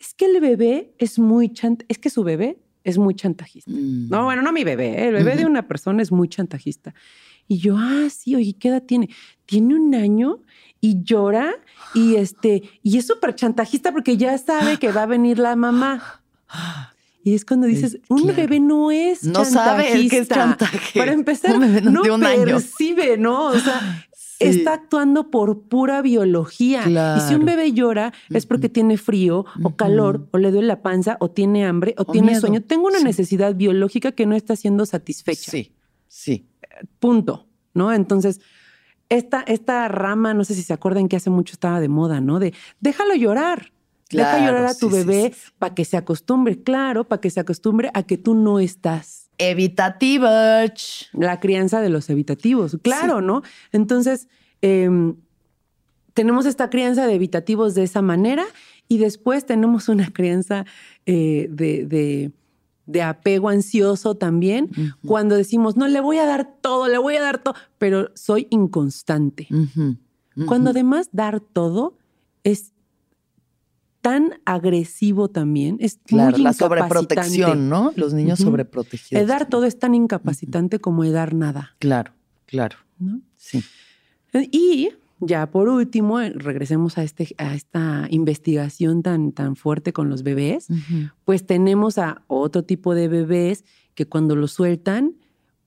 es 0.00 0.14
que 0.14 0.26
el 0.26 0.40
bebé 0.40 0.92
es 0.98 1.18
muy 1.18 1.52
chant 1.52 1.82
es 1.88 1.98
que 1.98 2.10
su 2.10 2.22
bebé 2.24 2.58
es 2.84 2.96
muy 2.98 3.14
chantajista. 3.14 3.70
Mm. 3.70 4.08
No, 4.08 4.24
bueno, 4.24 4.42
no 4.42 4.52
mi 4.52 4.64
bebé, 4.64 5.02
¿eh? 5.04 5.08
el 5.08 5.14
bebé 5.14 5.36
de 5.36 5.44
una 5.46 5.66
persona 5.68 6.02
es 6.02 6.10
muy 6.12 6.28
chantajista. 6.28 6.94
Y 7.46 7.58
yo, 7.58 7.76
ah, 7.78 8.08
sí, 8.10 8.34
oye, 8.36 8.54
¿qué 8.58 8.68
edad 8.68 8.82
tiene? 8.82 9.08
Tiene 9.46 9.74
un 9.74 9.94
año 9.94 10.40
y 10.80 11.02
llora 11.02 11.52
y 11.94 12.16
este, 12.16 12.62
y 12.82 12.98
es 12.98 13.06
súper 13.06 13.34
chantajista 13.34 13.90
porque 13.92 14.16
ya 14.16 14.36
sabe 14.38 14.78
que 14.78 14.92
va 14.92 15.02
a 15.02 15.06
venir 15.06 15.38
la 15.38 15.56
mamá. 15.56 16.22
Y 17.24 17.34
es 17.34 17.44
cuando 17.44 17.66
dices, 17.66 17.94
Es- 17.94 18.00
un 18.08 18.22
claro. 18.22 18.36
bebé 18.36 18.60
no 18.60 18.90
es 18.90 19.24
No 19.24 19.44
sabe 19.44 19.92
el 19.92 20.08
que 20.08 20.18
es 20.18 20.28
chantaje. 20.28 20.98
Para 20.98 21.12
empezar, 21.12 21.54
Un 21.56 21.60
bebé 21.60 21.80
no 21.82 22.02
de 22.02 22.10
un 22.10 22.24
año. 22.24 22.44
percibe, 22.44 23.18
¿no? 23.18 23.46
O 23.48 23.58
sea. 23.58 24.07
Está 24.38 24.74
actuando 24.74 25.30
por 25.30 25.62
pura 25.62 26.00
biología. 26.02 26.82
Y 27.16 27.20
si 27.28 27.34
un 27.34 27.44
bebé 27.44 27.72
llora 27.72 28.12
es 28.30 28.46
porque 28.46 28.68
tiene 28.68 28.96
frío 28.96 29.44
o 29.62 29.76
calor 29.76 30.28
o 30.32 30.38
le 30.38 30.50
duele 30.50 30.66
la 30.68 30.82
panza 30.82 31.16
o 31.20 31.30
tiene 31.30 31.64
hambre 31.66 31.94
o, 31.98 32.02
O 32.02 32.04
tiene 32.12 32.28
miedo. 32.28 32.40
sueño. 32.40 32.62
Tengo 32.62 32.86
una 32.86 32.98
Sí. 32.98 33.04
necesidad 33.04 33.54
biológica 33.54 34.12
que 34.12 34.26
no 34.26 34.34
está 34.36 34.54
siendo 34.56 34.86
satisfecha. 34.86 35.50
Sí, 35.50 35.72
sí. 36.08 36.46
Punto. 36.98 37.46
¿No? 37.74 37.92
Entonces, 37.92 38.40
esta, 39.08 39.42
esta 39.42 39.86
rama, 39.88 40.34
no 40.34 40.42
sé 40.44 40.54
si 40.54 40.62
se 40.62 40.72
acuerdan 40.72 41.08
que 41.08 41.16
hace 41.16 41.30
mucho 41.30 41.52
estaba 41.52 41.80
de 41.80 41.88
moda, 41.88 42.20
¿no? 42.20 42.38
De 42.40 42.52
déjalo 42.80 43.14
llorar. 43.14 43.72
Deja 44.10 44.38
llorar 44.38 44.64
a 44.64 44.74
tu 44.74 44.88
sí, 44.90 44.96
bebé 44.96 45.32
sí. 45.34 45.50
para 45.58 45.74
que 45.74 45.84
se 45.84 45.96
acostumbre, 45.98 46.62
claro, 46.62 47.04
para 47.04 47.20
que 47.20 47.28
se 47.30 47.40
acostumbre 47.40 47.90
a 47.92 48.02
que 48.04 48.16
tú 48.16 48.34
no 48.34 48.58
estás. 48.58 49.27
Evitativa. 49.38 50.64
ch. 50.68 51.08
La 51.12 51.40
crianza 51.40 51.80
de 51.80 51.88
los 51.88 52.10
evitativos, 52.10 52.76
claro, 52.82 53.20
¿no? 53.20 53.42
Entonces, 53.72 54.28
em, 54.62 55.14
tenemos 56.14 56.46
esta 56.46 56.68
crianza 56.70 57.06
de 57.06 57.14
evitativos 57.14 57.74
de 57.74 57.84
esa 57.84 58.02
manera 58.02 58.44
y 58.88 58.98
después 58.98 59.46
tenemos 59.46 59.88
una 59.88 60.10
crianza 60.10 60.64
eh, 61.06 61.48
de, 61.50 61.86
de- 61.86 62.32
de 62.86 63.02
apego 63.02 63.50
ansioso 63.50 64.14
también, 64.14 64.70
cuando 65.04 65.34
decimos, 65.36 65.76
no, 65.76 65.86
le 65.88 66.00
voy 66.00 66.16
a 66.16 66.24
dar 66.24 66.48
todo, 66.62 66.88
le 66.88 66.96
voy 66.96 67.16
a 67.16 67.20
dar 67.22 67.36
todo, 67.42 67.54
pero 67.76 68.10
soy 68.14 68.46
inconstante. 68.48 69.46
Cuando 70.46 70.70
además 70.70 71.10
dar 71.12 71.38
todo 71.40 71.98
es 72.44 72.72
tan 74.08 74.40
agresivo 74.46 75.28
también, 75.28 75.76
es 75.80 76.00
Claro, 76.06 76.30
muy 76.38 76.40
la 76.40 76.54
sobreprotección, 76.54 77.68
¿no? 77.68 77.92
Los 77.94 78.14
niños 78.14 78.38
sobreprotegidos. 78.38 79.20
El 79.20 79.28
dar 79.28 79.50
todo 79.50 79.66
es 79.66 79.78
tan 79.78 79.94
incapacitante 79.94 80.78
como 80.78 81.04
el 81.04 81.12
dar 81.12 81.34
nada. 81.34 81.76
Claro, 81.78 82.14
claro. 82.46 82.78
¿no? 82.98 83.20
Sí. 83.36 83.62
Y 84.50 84.88
ya 85.20 85.50
por 85.50 85.68
último, 85.68 86.20
eh, 86.20 86.32
regresemos 86.34 86.96
a, 86.96 87.02
este, 87.02 87.34
a 87.36 87.54
esta 87.54 88.06
investigación 88.08 89.02
tan, 89.02 89.32
tan 89.32 89.56
fuerte 89.56 89.92
con 89.92 90.08
los 90.08 90.22
bebés, 90.22 90.68
pues 91.26 91.44
tenemos 91.44 91.98
a 91.98 92.22
otro 92.28 92.64
tipo 92.64 92.94
de 92.94 93.08
bebés 93.08 93.66
que 93.94 94.06
cuando 94.06 94.36
los 94.36 94.52
sueltan, 94.52 95.16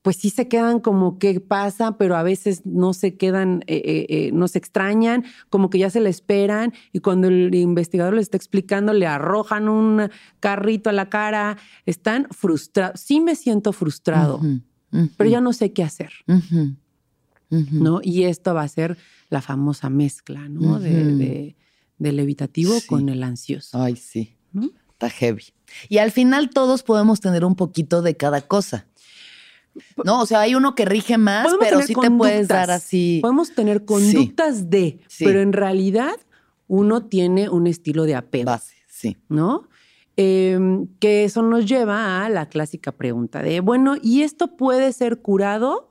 pues 0.02 0.16
sí 0.18 0.30
se 0.32 0.48
quedan 0.48 0.80
como 0.80 1.20
qué 1.20 1.40
pasa, 1.40 1.98
pero 1.98 2.16
a 2.16 2.24
veces 2.24 2.66
no 2.66 2.94
se 2.94 3.18
quedan, 3.18 3.64
eh, 3.68 3.82
eh, 3.86 4.06
eh, 4.10 4.32
no 4.34 4.48
se 4.48 4.58
extrañan, 4.58 5.26
como 5.50 5.70
que 5.70 5.78
ya 5.78 5.90
se 5.92 6.00
le 6.02 6.10
esperan 6.10 6.74
y 6.92 7.00
cuando 7.00 7.28
el 7.28 7.54
investigador 7.54 8.16
les 8.16 8.24
está 8.24 8.38
explicando, 8.38 8.94
le 8.94 9.06
arrojan 9.06 9.70
un 9.70 10.10
carrito 10.40 10.90
a 10.90 10.94
la 10.94 11.10
cara, 11.10 11.58
están 11.86 12.28
frustrados. 12.32 13.00
Sí 13.00 13.20
me 13.20 13.36
siento 13.36 13.74
frustrado, 13.74 14.40
pero 15.18 15.30
ya 15.30 15.40
no 15.42 15.54
sé 15.54 15.72
qué 15.72 15.84
hacer. 15.84 16.12
¿no? 17.50 18.00
Y 18.02 18.24
esto 18.24 18.54
va 18.54 18.64
a 18.64 18.68
ser 18.68 18.98
la 19.30 19.42
famosa 19.42 19.90
mezcla, 19.90 20.48
¿no? 20.48 20.80
De- 20.80 21.16
de- 21.16 21.56
del 21.98 22.20
evitativo 22.20 22.80
Sí. 22.80 22.88
con 22.88 23.10
el 23.10 23.22
ansioso. 23.24 23.80
Ay, 23.82 23.96
sí. 23.98 24.36
¿no? 24.54 24.70
Está 24.94 25.10
heavy. 25.10 25.44
Y 25.90 25.98
al 25.98 26.12
final 26.12 26.50
todos 26.50 26.84
podemos 26.84 27.20
tener 27.20 27.44
un 27.46 27.56
poquito 27.56 28.02
de 28.02 28.16
cada 28.16 28.42
cosa. 28.42 28.88
No, 30.04 30.22
o 30.22 30.26
sea, 30.26 30.42
hay 30.42 30.56
uno 30.56 30.76
que 30.76 30.86
rige 30.86 31.18
más, 31.18 31.46
Podemos 31.46 31.66
pero 31.66 31.82
sí 31.82 31.88
te 31.94 31.94
puedes 32.12 32.36
conductas, 32.36 32.48
dar 32.48 32.72
así. 32.72 33.20
Podemos 33.22 33.54
tener 33.56 33.86
conductas 33.86 34.70
de, 34.70 35.00
Sí. 35.08 35.24
pero 35.26 35.42
en 35.42 35.54
realidad 35.54 36.14
uno 36.68 37.06
tiene 37.06 37.50
un 37.50 37.68
estilo 37.68 38.04
de 38.04 38.16
apego, 38.16 38.46
Base, 38.52 38.76
sí. 38.88 39.18
¿no? 39.30 39.70
Em, 40.18 40.88
que 41.00 41.24
eso 41.24 41.42
nos 41.42 41.66
lleva 41.66 42.26
a 42.26 42.30
la 42.30 42.48
clásica 42.50 42.92
pregunta 42.92 43.42
de, 43.42 43.62
bueno, 43.62 43.96
¿y 44.02 44.24
esto 44.24 44.56
puede 44.58 44.92
ser 44.94 45.22
curado? 45.22 45.90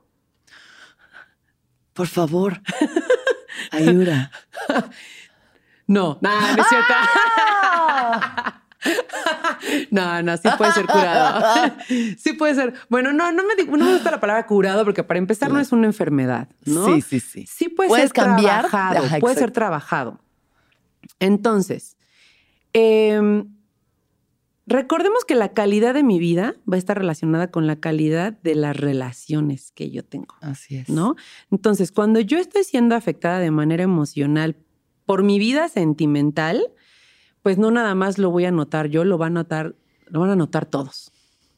Por 1.95 2.07
favor. 2.07 2.61
Ayuda. 3.73 4.31
No, 5.87 6.19
no, 6.21 6.31
no 6.31 6.63
es 6.63 6.69
cierto. 6.69 6.95
No, 9.91 10.23
no, 10.23 10.37
sí 10.37 10.49
puede 10.57 10.73
ser 10.73 10.87
curado. 10.87 11.45
Sí 12.19 12.33
puede 12.33 12.55
ser. 12.55 12.75
Bueno, 12.89 13.13
no, 13.13 13.31
no 13.33 13.45
me, 13.45 13.55
digo- 13.55 13.77
no 13.77 13.85
me 13.85 13.93
gusta 13.95 14.11
la 14.11 14.21
palabra 14.21 14.47
curado 14.47 14.85
porque 14.85 15.03
para 15.05 15.19
empezar 15.19 15.51
no 15.51 15.61
es 15.61 15.73
una 15.73 15.87
enfermedad, 15.87 16.49
¿no? 16.65 16.87
Sí, 16.87 17.01
sí, 17.03 17.21
sí. 17.21 17.47
Sí 17.47 17.69
puede 17.69 17.89
Puedes 17.89 18.05
ser 18.07 18.13
cambiar. 18.13 18.61
trabajado, 18.69 19.05
Ajá, 19.07 19.19
puede 19.19 19.35
ser 19.37 19.51
trabajado. 19.51 20.21
Entonces, 21.19 21.97
em, 22.73 23.49
recordemos 24.67 25.25
que 25.25 25.35
la 25.35 25.53
calidad 25.53 25.95
de 25.95 26.03
mi 26.03 26.19
vida 26.19 26.55
va 26.71 26.77
a 26.77 26.79
estar 26.79 26.97
relacionada 26.97 27.51
con 27.51 27.67
la 27.67 27.77
calidad 27.77 28.33
de 28.43 28.55
las 28.55 28.77
relaciones 28.77 29.73
que 29.73 29.91
yo 29.91 30.05
tengo, 30.05 30.35
Así 30.41 30.77
es. 30.77 30.89
¿no? 30.89 31.17
Entonces, 31.51 31.93
cuando 31.93 32.21
yo 32.21 32.39
estoy 32.39 32.65
siendo 32.65 32.95
afectada 32.95 33.39
de 33.41 33.51
manera 33.51 33.83
emocional 33.83 34.57
por 35.07 35.23
mi 35.25 35.39
vida 35.39 35.69
sentimental, 35.69 36.63
pues 37.43 37.59
no 37.59 37.71
nada 37.71 37.95
más 37.95 38.19
lo 38.19 38.31
voy 38.31 38.45
a 38.45 38.51
notar 38.51 38.89
yo, 38.89 39.05
lo 39.05 39.19
van 39.19 39.33
a 39.37 39.41
notar, 39.41 39.75
lo 40.07 40.21
van 40.21 40.31
a 40.31 40.37
notar 40.37 40.67
todos. 40.67 41.13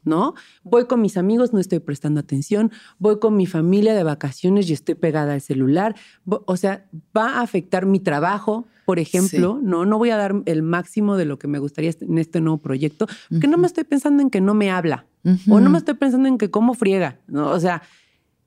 ¿No? 0.04 0.34
Voy 0.64 0.86
con 0.86 1.00
mis 1.00 1.16
amigos, 1.16 1.52
no 1.52 1.60
estoy 1.60 1.78
prestando 1.78 2.18
atención. 2.18 2.72
Voy 2.98 3.20
con 3.20 3.36
mi 3.36 3.46
familia 3.46 3.94
de 3.94 4.02
vacaciones 4.02 4.68
y 4.68 4.72
estoy 4.72 4.96
pegada 4.96 5.34
al 5.34 5.40
celular. 5.40 5.94
O 6.26 6.56
sea, 6.56 6.88
va 7.16 7.36
a 7.36 7.40
afectar 7.40 7.86
mi 7.86 8.00
trabajo, 8.00 8.66
por 8.84 8.98
ejemplo, 8.98 9.60
¿no? 9.62 9.86
No 9.86 9.98
voy 9.98 10.10
a 10.10 10.16
dar 10.16 10.34
el 10.46 10.62
máximo 10.62 11.16
de 11.16 11.24
lo 11.24 11.38
que 11.38 11.46
me 11.46 11.60
gustaría 11.60 11.92
en 12.00 12.18
este 12.18 12.40
nuevo 12.40 12.58
proyecto, 12.58 13.06
porque 13.30 13.46
no 13.46 13.58
me 13.58 13.68
estoy 13.68 13.84
pensando 13.84 14.24
en 14.24 14.30
que 14.30 14.40
no 14.40 14.54
me 14.54 14.72
habla 14.72 15.06
o 15.48 15.60
no 15.60 15.70
me 15.70 15.78
estoy 15.78 15.94
pensando 15.94 16.26
en 16.26 16.36
que 16.36 16.50
cómo 16.50 16.74
friega, 16.74 17.20
¿no? 17.28 17.50
O 17.50 17.60
sea, 17.60 17.82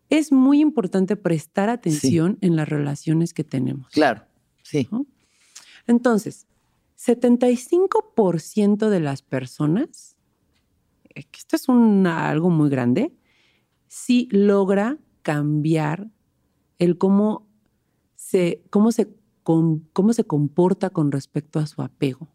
es 0.09 0.33
muy 0.33 0.59
importante 0.59 1.15
prestar 1.15 1.69
atención 1.69 2.37
en 2.41 2.57
las 2.57 2.67
relaciones 2.67 3.33
que 3.33 3.45
tenemos. 3.45 3.87
Claro, 3.91 4.23
sí. 4.61 4.89
Entonces, 5.87 6.47
75% 6.97 8.89
de 8.89 8.99
las 8.99 9.21
personas, 9.21 10.17
eh, 11.15 11.25
esto 11.33 11.55
es 11.55 11.69
algo 11.69 12.49
muy 12.49 12.69
grande, 12.69 13.13
sí 13.87 14.27
logra 14.31 14.97
cambiar 15.21 16.09
el 16.79 16.97
cómo 16.97 17.47
se, 18.15 18.63
cómo 18.69 18.91
se, 18.91 19.09
cómo 19.43 20.13
se 20.13 20.23
comporta 20.23 20.89
con 20.89 21.11
respecto 21.11 21.59
a 21.59 21.67
su 21.67 21.81
apego. 21.81 22.29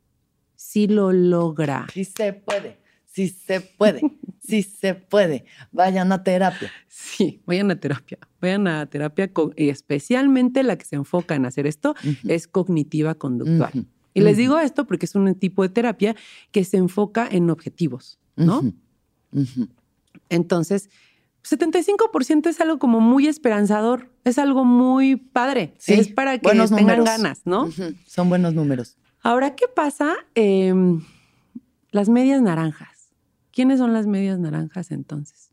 Sí 0.57 0.89
lo 0.89 1.13
logra. 1.13 1.87
Sí 1.93 2.05
se 2.05 2.33
puede. 2.33 2.81
Sí 3.13 3.29
se 3.29 3.61
puede, 3.61 4.03
sí 4.41 4.63
se 4.63 4.95
puede. 4.95 5.45
Vayan 5.73 6.13
a 6.13 6.23
terapia. 6.23 6.71
Sí, 6.87 7.43
vayan 7.45 7.71
a 7.73 7.81
terapia. 7.81 8.19
Vayan 8.41 8.69
a 8.69 8.87
terapia, 8.87 9.33
y 9.57 9.69
especialmente 9.69 10.63
la 10.63 10.77
que 10.77 10.85
se 10.85 10.97
enfoca 10.97 11.35
en 11.35 11.45
hacer 11.45 11.67
esto 11.67 11.95
es 12.29 12.47
cognitiva 12.47 13.17
conductual. 13.17 13.87
Y 14.15 14.21
les 14.21 14.37
digo 14.37 14.59
esto 14.59 14.87
porque 14.87 15.07
es 15.07 15.15
un 15.15 15.35
tipo 15.35 15.63
de 15.63 15.69
terapia 15.69 16.17
que 16.51 16.65
se 16.65 16.77
enfoca 16.77 17.29
en 17.31 17.51
objetivos, 17.51 18.19
¿no? 18.37 18.63
Entonces, 20.29 20.91
75% 21.45 22.49
es 22.49 22.61
algo 22.61 22.79
como 22.79 23.01
muy 23.01 23.27
esperanzador, 23.27 24.11
es 24.25 24.39
algo 24.39 24.65
muy 24.65 25.17
padre. 25.17 25.75
Sí, 25.79 25.95
es 25.95 26.09
para 26.09 26.39
que 26.39 26.49
tengan 26.49 27.05
ganas, 27.05 27.43
¿no? 27.45 27.71
Son 28.07 28.29
buenos 28.29 28.55
números. 28.55 28.97
Ahora, 29.23 29.55
¿qué 29.55 29.67
pasa? 29.69 30.15
Em, 30.35 31.03
las 31.91 32.09
medias 32.09 32.43
naranjas. 32.43 33.13
¿Quiénes 33.53 33.79
son 33.79 33.93
las 33.93 34.07
medias 34.07 34.39
naranjas 34.39 34.91
entonces? 34.91 35.50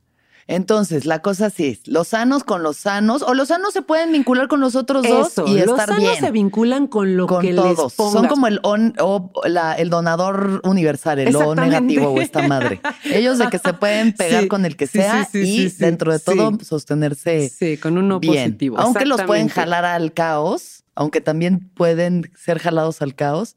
Entonces, 0.50 1.06
la 1.06 1.22
cosa 1.22 1.50
sí 1.50 1.66
es, 1.68 1.88
los 1.88 2.10
sanos 2.10 2.46
con 2.46 2.64
los 2.64 2.78
sanos, 2.78 3.22
o 3.22 3.34
los 3.34 3.50
sanos 3.50 3.74
se 3.74 3.82
pueden 3.82 4.14
vincular 4.14 4.48
con 4.48 4.62
los 4.62 4.76
otros 4.76 5.04
dos 5.04 5.34
y 5.46 5.58
estar 5.58 5.58
bien. 5.58 5.66
Los 5.68 5.78
sanos 5.78 6.18
se 6.20 6.32
vinculan 6.32 6.88
con 6.88 7.18
lo 7.18 7.28
que 7.28 7.54
todos. 7.54 7.70
les 7.70 7.94
pongas. 7.96 8.14
Son 8.14 8.28
como 8.28 8.48
el 8.48 8.60
on, 8.64 8.94
o 9.00 9.30
el 9.78 9.90
donador 9.90 10.62
universal, 10.64 11.20
el 11.20 11.36
O 11.36 11.54
negativo 11.54 12.10
o 12.10 12.22
esta 12.22 12.48
madre. 12.48 12.80
Ellos 13.04 13.38
de 13.40 13.48
que 13.50 13.60
se 13.60 13.74
pueden 13.74 14.14
pegar 14.14 14.48
con 14.48 14.66
el 14.66 14.78
que 14.78 14.88
sea 14.88 15.28
y 15.34 15.68
dentro 15.70 16.14
de 16.14 16.20
todo 16.20 16.58
sostenerse 16.64 17.50
Sí, 17.50 17.78
con 17.78 17.98
uno 17.98 18.22
positivo. 18.22 18.78
Aunque 18.80 19.06
los 19.06 19.22
pueden 19.24 19.50
jalar 19.50 19.84
al 19.84 20.14
caos, 20.14 20.86
aunque 20.96 21.20
también 21.20 21.70
pueden 21.76 22.32
ser 22.36 22.60
jalados 22.60 23.02
al 23.02 23.16
caos, 23.16 23.56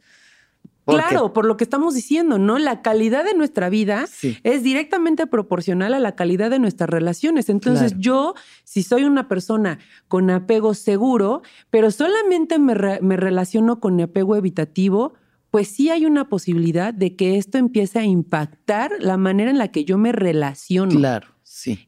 Claro, 0.90 1.32
por 1.32 1.44
lo 1.44 1.56
que 1.56 1.64
estamos 1.64 1.94
diciendo, 1.94 2.38
¿no? 2.38 2.58
La 2.58 2.82
calidad 2.82 3.24
de 3.24 3.34
nuestra 3.34 3.68
vida 3.68 4.06
es 4.42 4.62
directamente 4.62 5.26
proporcional 5.26 5.94
a 5.94 6.00
la 6.00 6.14
calidad 6.14 6.50
de 6.50 6.58
nuestras 6.58 6.90
relaciones. 6.90 7.48
Entonces, 7.48 7.94
yo, 7.98 8.34
si 8.64 8.82
soy 8.82 9.04
una 9.04 9.28
persona 9.28 9.78
con 10.08 10.30
apego 10.30 10.74
seguro, 10.74 11.42
pero 11.70 11.90
solamente 11.90 12.58
me, 12.58 12.74
me 13.00 13.16
relaciono 13.16 13.80
con 13.80 14.00
apego 14.00 14.36
evitativo, 14.36 15.14
pues 15.50 15.68
sí 15.68 15.90
hay 15.90 16.06
una 16.06 16.28
posibilidad 16.28 16.94
de 16.94 17.16
que 17.16 17.36
esto 17.36 17.58
empiece 17.58 17.98
a 17.98 18.04
impactar 18.04 18.92
la 19.00 19.16
manera 19.16 19.50
en 19.50 19.58
la 19.58 19.68
que 19.68 19.84
yo 19.84 19.98
me 19.98 20.12
relaciono. 20.12 20.92
Claro. 20.92 21.28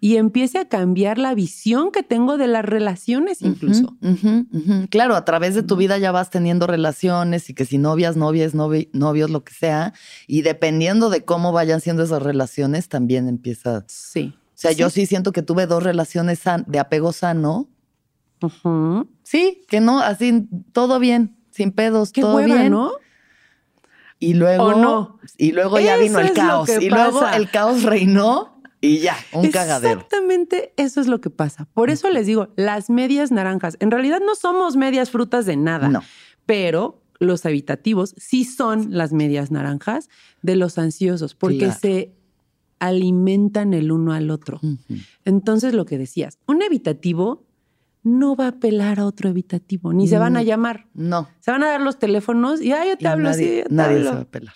Y 0.01 0.17
empiece 0.17 0.59
a 0.59 0.69
cambiar 0.69 1.19
la 1.19 1.35
visión 1.35 1.91
que 1.91 2.03
tengo 2.03 2.37
de 2.37 2.47
las 2.47 2.65
relaciones 2.65 3.43
incluso. 3.43 3.97
Claro, 4.91 5.17
a 5.17 5.25
través 5.25 5.55
de 5.55 5.63
tu 5.63 5.77
vida 5.77 5.99
ya 5.99 6.13
vas 6.13 6.31
teniendo 6.31 6.67
relaciones 6.67 7.49
y 7.51 7.55
que 7.55 7.65
si 7.65 7.79
novias, 7.79 8.17
novias, 8.17 8.55
novios, 8.55 9.31
lo 9.31 9.45
que 9.45 9.55
sea. 9.55 9.95
Y 10.27 10.43
dependiendo 10.43 11.11
de 11.11 11.25
cómo 11.25 11.53
vayan 11.53 11.81
siendo 11.81 12.03
esas 12.03 12.23
relaciones, 12.23 12.89
también 12.89 13.29
empieza. 13.29 13.85
Sí. 13.89 14.35
O 14.37 14.59
sea, 14.63 14.73
yo 14.73 14.91
sí 14.91 15.07
siento 15.07 15.33
que 15.33 15.43
tuve 15.43 15.67
dos 15.67 15.83
relaciones 15.83 16.41
de 16.67 16.79
apego 16.79 17.13
sano. 17.13 17.69
Sí, 19.23 19.65
que 19.69 19.81
no, 19.81 20.01
así 20.01 20.49
todo 20.73 20.99
bien, 20.99 21.37
sin 21.51 21.73
pedos, 21.73 22.13
todo 22.13 22.39
bien. 22.39 22.71
¿no? 22.71 22.93
Y 24.19 24.35
luego, 24.35 24.75
no? 24.75 25.19
y 25.37 25.51
luego 25.53 25.81
ya 25.81 25.97
vino 25.97 26.21
el 26.21 26.33
caos. 26.33 26.71
Y 26.81 26.91
luego 26.91 27.27
el 27.27 27.51
caos 27.51 27.83
reinó 27.83 28.62
y 28.83 28.99
ya, 28.99 29.17
un 29.33 29.49
cagadero. 29.51 30.01
Exactamente 30.01 30.75
eso 30.77 31.01
es 31.01 31.07
lo 31.07 31.21
que 31.21 31.31
pasa. 31.31 31.69
Por 31.73 31.89
eso 31.89 32.11
les 32.11 32.27
digo, 32.27 32.49
las 32.57 32.91
medias 32.91 33.31
naranjas, 33.31 33.77
en 33.81 33.93
realidad 33.93 34.21
no 34.21 34.35
somos 34.35 34.77
medias 34.77 35.11
frutas 35.11 35.47
de 35.47 35.57
nada, 35.57 35.89
no. 35.89 36.03
pero 36.47 37.01
los 37.21 37.47
habitativos 37.47 38.15
sí 38.19 38.45
son 38.45 38.89
las 38.91 39.13
medias 39.13 39.53
naranjas 39.53 40.11
de 40.43 40.57
los 40.57 40.79
ansiosos, 40.79 41.37
porque 41.37 41.71
se 41.71 42.13
alimentan 42.81 43.73
el 43.73 43.93
uno 43.93 44.13
al 44.13 44.31
otro. 44.31 44.61
Entonces, 45.25 45.73
lo 45.73 45.87
que 45.87 45.97
decías, 45.97 46.39
un 46.49 46.63
evitativo 46.63 47.47
no 48.03 48.35
va 48.35 48.47
a 48.47 48.49
apelar 48.49 48.99
a 48.99 49.07
otro 49.07 49.29
evitativo, 49.29 49.93
ni 49.93 50.09
se 50.09 50.19
van 50.19 50.37
a 50.37 50.43
mm, 50.43 50.45
llamar. 50.45 50.87
No. 50.93 51.29
Se 51.39 51.53
van 51.53 51.63
a 51.63 51.69
dar 51.69 51.81
los 51.81 52.01
teléfonos 52.01 52.61
y, 52.61 52.73
ay, 52.73 52.89
yo 52.89 52.99
te 52.99 53.07
hablo 53.07 53.29
así. 53.29 53.63
nadie 53.71 54.03
se 54.03 54.11
va 54.11 54.19
a 54.19 54.23
apelar. 54.23 54.55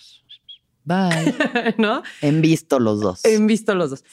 Bye. 0.87 1.75
¿No? 1.77 2.01
En 2.21 2.41
visto 2.41 2.79
los 2.79 3.01
dos. 3.01 3.25
En 3.25 3.45
visto 3.45 3.75
los 3.75 3.89
dos. 3.89 4.05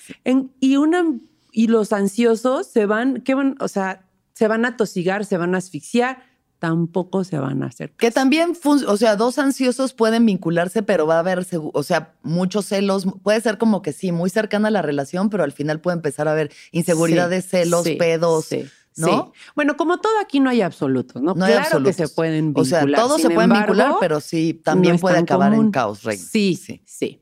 y, 0.59 0.77
una, 0.77 1.05
y 1.53 1.69
los 1.69 1.93
ansiosos 1.93 2.67
se 2.67 2.87
van, 2.87 3.23
¿qué 3.23 3.35
van? 3.35 3.57
O 3.61 3.69
sea, 3.69 4.05
se 4.33 4.49
van 4.49 4.65
a 4.65 4.77
tosigar, 4.77 5.25
se 5.25 5.37
van 5.37 5.55
a 5.55 5.59
asfixiar, 5.59 6.25
tampoco 6.59 7.23
se 7.23 7.39
van 7.39 7.63
a 7.63 7.67
hacer. 7.67 7.93
Que 7.93 8.11
también, 8.11 8.55
o 8.65 8.97
sea, 8.97 9.15
dos 9.15 9.39
ansiosos 9.39 9.93
pueden 9.93 10.27
vincularse, 10.27 10.83
pero 10.83 11.07
va 11.07 11.17
a 11.17 11.21
haber, 11.21 11.47
o 11.73 11.83
sea, 11.85 12.15
muchos 12.25 12.67
celos. 12.67 13.07
Puede 13.23 13.41
ser 13.41 13.57
como 13.57 13.81
que 13.81 13.93
sí, 13.93 14.11
muy 14.11 14.29
cercana 14.29 14.67
a 14.69 14.71
la 14.73 14.83
relación, 14.83 15.31
pero 15.31 15.45
al 15.45 15.53
final 15.53 15.81
puede 15.81 15.97
empezar 15.99 16.27
a 16.27 16.33
haber 16.33 16.51
inseguridades, 16.73 17.47
celos, 17.47 17.87
pedos. 17.99 18.49
¿No? 18.97 19.33
Bueno, 19.55 19.77
como 19.77 19.99
todo 19.99 20.19
aquí 20.21 20.41
no 20.41 20.51
hay 20.51 20.61
absolutos, 20.61 21.23
¿no? 21.23 21.35
No 21.35 21.47
claro 21.47 21.83
que 21.83 21.93
se 21.93 22.09
pueden 22.09 22.55
vincular. 22.55 22.85
O 22.85 22.89
sea, 22.89 22.97
todos 22.97 23.21
se 23.21 23.31
pueden 23.31 23.53
vincular, 23.53 23.95
pero 24.01 24.21
sí, 24.21 24.61
también 24.63 24.99
puede 24.99 25.19
acabar 25.19 25.55
en 25.55 25.71
caos, 25.71 26.03
Rey. 26.03 26.17
Sí, 26.17 26.57
sí, 26.57 26.83
sí. 26.85 27.21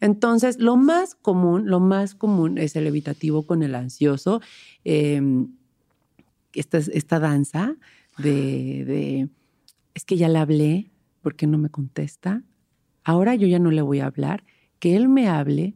Entonces, 0.00 0.58
lo 0.58 0.76
más 0.76 1.14
común, 1.14 1.68
lo 1.68 1.78
más 1.78 2.14
común 2.14 2.58
es 2.58 2.74
el 2.74 2.86
evitativo 2.86 3.46
con 3.46 3.62
el 3.62 3.74
ansioso. 3.74 4.40
Em, 4.84 5.48
esta, 6.54 6.78
esta 6.78 7.20
danza 7.20 7.76
de, 8.18 8.84
de, 8.84 9.28
es 9.94 10.04
que 10.04 10.16
ya 10.16 10.28
le 10.28 10.38
hablé, 10.38 10.90
porque 11.22 11.46
no 11.46 11.56
me 11.56 11.70
contesta? 11.70 12.42
Ahora 13.04 13.34
yo 13.34 13.46
ya 13.46 13.58
no 13.58 13.70
le 13.70 13.82
voy 13.82 14.00
a 14.00 14.06
hablar, 14.06 14.44
que 14.78 14.96
él 14.96 15.08
me 15.08 15.28
hable, 15.28 15.74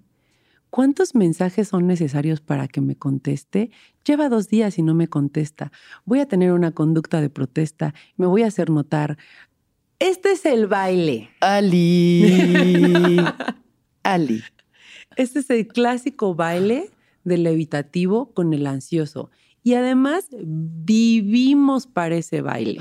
¿Cuántos 0.71 1.15
mensajes 1.15 1.69
son 1.69 1.87
necesarios 1.87 2.41
para 2.41 2.69
que 2.69 2.81
me 2.81 2.97
conteste? 2.97 3.71
Lleva 4.05 4.29
dos 4.29 4.49
días 4.49 4.79
y 4.79 4.83
no 4.83 4.95
me 4.95 5.09
contesta. 5.09 5.73
Voy 6.05 6.21
a 6.21 6.27
tener 6.27 6.53
una 6.53 6.73
conducta 6.73 7.21
de 7.21 7.31
protesta. 7.31 7.95
Me 8.17 8.27
voy 8.27 8.43
a 8.43 8.49
hacer 8.49 8.71
notar. 8.71 9.17
Este 9.99 10.33
es 10.33 10.45
el 10.45 10.67
baile. 10.67 11.31
Ali. 11.41 13.17
Ali. 14.03 14.43
Este 15.17 15.39
es 15.39 15.51
el 15.51 15.67
clásico 15.67 16.35
baile 16.35 16.91
del 17.25 17.47
evitativo 17.47 18.33
con 18.35 18.53
el 18.53 18.67
ansioso. 18.67 19.31
Y 19.63 19.75
además 19.75 20.29
vivimos 20.31 21.87
para 21.87 22.17
ese 22.17 22.43
baile. 22.43 22.81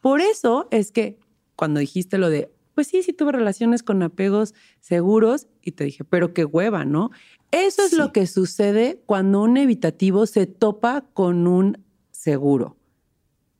Por 0.00 0.20
eso 0.20 0.68
es 0.70 0.92
que 0.92 1.18
cuando 1.56 1.80
dijiste 1.80 2.18
lo 2.18 2.28
de 2.28 2.52
pues 2.74 2.86
sí, 2.86 3.02
sí 3.02 3.12
tuve 3.12 3.32
relaciones 3.32 3.82
con 3.82 4.02
apegos 4.02 4.54
seguros 4.80 5.46
y 5.62 5.72
te 5.72 5.84
dije, 5.84 6.04
pero 6.04 6.32
qué 6.32 6.44
hueva, 6.44 6.84
¿no? 6.84 7.10
Eso 7.50 7.82
es 7.84 7.92
lo 7.92 8.12
que 8.12 8.26
sucede 8.26 9.02
cuando 9.04 9.42
un 9.42 9.56
evitativo 9.58 10.26
se 10.26 10.46
topa 10.46 11.04
con 11.12 11.46
un 11.46 11.84
seguro. 12.10 12.76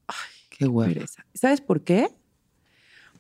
Ay, 0.07 0.16
qué 0.51 0.66
hueva. 0.66 1.03
¿Sabes 1.35 1.61
por 1.61 1.83
qué? 1.83 2.09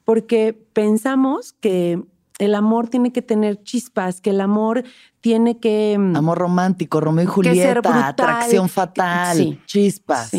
Porque 0.04 0.54
pensamos 0.72 1.52
que 1.52 2.02
el 2.38 2.54
amor 2.54 2.88
tiene 2.88 3.12
que 3.12 3.20
tener 3.22 3.62
chispas, 3.62 4.20
que 4.20 4.30
el 4.30 4.40
amor 4.40 4.84
tiene 5.20 5.58
que... 5.58 5.96
Mm, 5.98 6.16
amor 6.16 6.38
romántico, 6.38 7.00
Romeo 7.00 7.24
y 7.24 7.26
Julieta, 7.26 8.08
atracción 8.08 8.68
fatal, 8.68 9.62
chispas. 9.66 10.32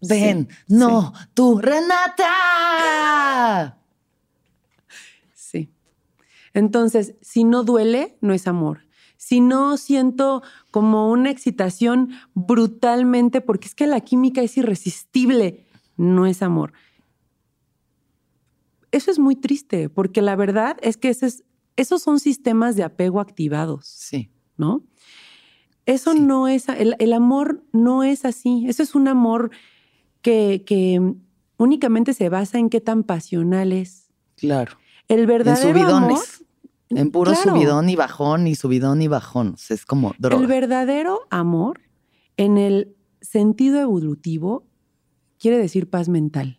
Ven, 0.00 0.48
no, 0.68 1.12
tú, 1.34 1.58
Renata. 1.60 2.26
Entonces, 6.54 7.14
si 7.20 7.44
no 7.44 7.62
duele, 7.64 8.16
no 8.20 8.32
es 8.34 8.46
amor. 8.46 8.86
Si 9.16 9.40
no 9.40 9.76
siento 9.76 10.42
como 10.70 11.10
una 11.10 11.30
excitación 11.30 12.10
brutalmente, 12.34 13.40
porque 13.40 13.68
es 13.68 13.74
que 13.74 13.86
la 13.86 14.00
química 14.00 14.40
es 14.42 14.56
irresistible, 14.56 15.66
no 15.96 16.26
es 16.26 16.42
amor. 16.42 16.72
eso 18.92 19.10
es 19.12 19.18
muy 19.20 19.36
triste, 19.36 19.88
porque 19.88 20.20
la 20.20 20.34
verdad 20.34 20.76
es 20.82 20.96
que 20.96 21.10
ese 21.10 21.26
es, 21.26 21.44
esos 21.76 22.02
son 22.02 22.18
sistemas 22.18 22.74
de 22.74 22.82
apego 22.82 23.20
activados, 23.20 23.86
Sí. 23.86 24.30
¿no? 24.56 24.82
Eso 25.86 26.12
Sí. 26.12 26.18
no 26.20 26.48
es, 26.48 26.68
el, 26.68 26.96
el 26.98 27.12
amor 27.12 27.62
no 27.72 28.02
es 28.02 28.24
así. 28.24 28.64
Eso 28.68 28.82
es 28.82 28.94
un 28.96 29.06
amor 29.06 29.50
que, 30.22 30.64
que 30.66 31.00
únicamente 31.56 32.14
se 32.14 32.28
basa 32.28 32.58
en 32.58 32.68
qué 32.68 32.80
tan 32.80 33.04
pasional 33.04 33.72
es. 33.72 34.08
Claro. 34.36 34.76
El 35.10 35.20
En 35.20 35.26
verdadero 35.26 35.70
amor, 35.70 36.18
subidones. 36.18 36.44
En 36.90 37.10
puro 37.10 37.32
Claro. 37.32 37.50
subidón 37.50 37.88
y 37.88 37.96
bajón 37.96 38.46
y 38.46 38.54
subidón 38.54 39.02
y 39.02 39.08
bajón. 39.08 39.54
O 39.54 39.56
sea, 39.56 39.74
es 39.74 39.84
como 39.84 40.14
droga. 40.18 40.40
el 40.40 40.46
verdadero 40.48 41.20
amor, 41.30 41.80
en 42.36 42.58
el 42.58 42.96
sentido 43.20 43.80
evolutivo, 43.80 44.66
quiere 45.38 45.58
decir 45.58 45.88
paz 45.90 46.08
mental. 46.08 46.58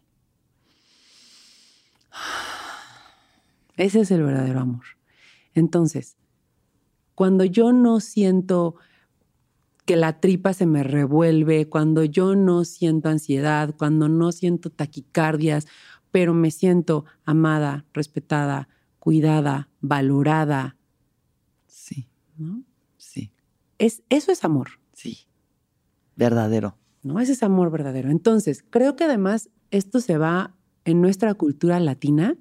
Ese 3.78 4.02
es 4.02 4.12
el 4.12 4.24
verdadero 4.24 4.60
amor. 4.60 4.84
Entonces, 5.54 6.18
cuando 7.16 7.44
yo 7.46 7.72
no 7.74 8.00
siento 8.00 8.76
que 9.86 9.96
la 9.96 10.20
tripa 10.20 10.54
se 10.54 10.66
me 10.66 10.84
revuelve, 10.84 11.68
cuando 11.68 12.04
yo 12.04 12.36
no 12.36 12.64
siento 12.66 13.10
ansiedad, 13.10 13.74
cuando 13.78 14.08
no 14.08 14.32
siento 14.32 14.70
taquicardias, 14.70 15.68
pero 16.12 16.34
me 16.34 16.52
siento 16.52 17.06
amada, 17.26 17.86
respetada, 17.94 18.68
cuidada, 19.00 19.70
valorada, 19.82 20.78
Sí, 21.68 22.08
¿no? 22.38 22.64
sí, 22.98 23.32
Es, 23.80 24.04
eso 24.10 24.32
es 24.32 24.44
amor. 24.44 24.70
sí. 24.94 25.20
Verdadero. 26.16 26.78
¿no? 27.04 27.20
Ese 27.20 27.32
es 27.32 27.42
amor 27.42 27.72
verdadero. 27.72 28.12
Entonces, 28.12 28.64
creo 28.70 28.96
que 28.96 29.06
además 29.06 29.50
esto 29.72 30.00
se 30.02 30.18
va 30.18 30.56
en 30.86 31.02
nuestra 31.02 31.34
cultura 31.34 31.80
latina, 31.80 32.36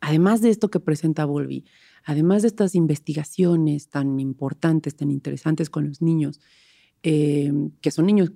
además 0.00 0.40
de 0.40 0.50
esto 0.50 0.70
que 0.70 0.80
presenta 0.80 1.24
Volvi, 1.24 1.64
además 2.04 2.42
de 2.42 2.48
estas 2.48 2.74
investigaciones 2.74 3.88
tan 3.90 4.18
importantes, 4.18 4.96
tan 4.96 5.10
interesantes 5.10 5.70
con 5.70 5.86
los 5.88 6.02
niños, 6.02 6.40
eh, 7.02 7.52
que 7.80 7.90
son 7.90 8.06
niños 8.06 8.32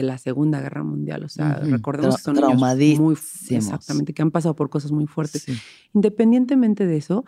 de 0.00 0.02
la 0.02 0.18
Segunda 0.18 0.60
Guerra 0.60 0.82
Mundial, 0.82 1.24
o 1.24 1.28
sea, 1.28 1.54
recordemos 1.62 2.14
Tra- 2.16 2.18
que 2.18 2.22
son 2.22 2.78
niños 2.78 3.00
muy 3.00 3.16
exactamente 3.50 4.12
que 4.12 4.22
han 4.22 4.30
pasado 4.30 4.54
por 4.56 4.68
cosas 4.68 4.90
muy 4.92 5.06
fuertes. 5.06 5.42
Sí. 5.42 5.56
Independientemente 5.94 6.86
de 6.86 6.96
eso, 6.96 7.24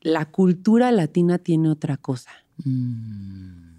la 0.00 0.24
cultura 0.26 0.90
latina 0.92 1.38
tiene 1.38 1.68
otra 1.70 1.96
cosa, 1.96 2.30
Mm. 2.64 3.76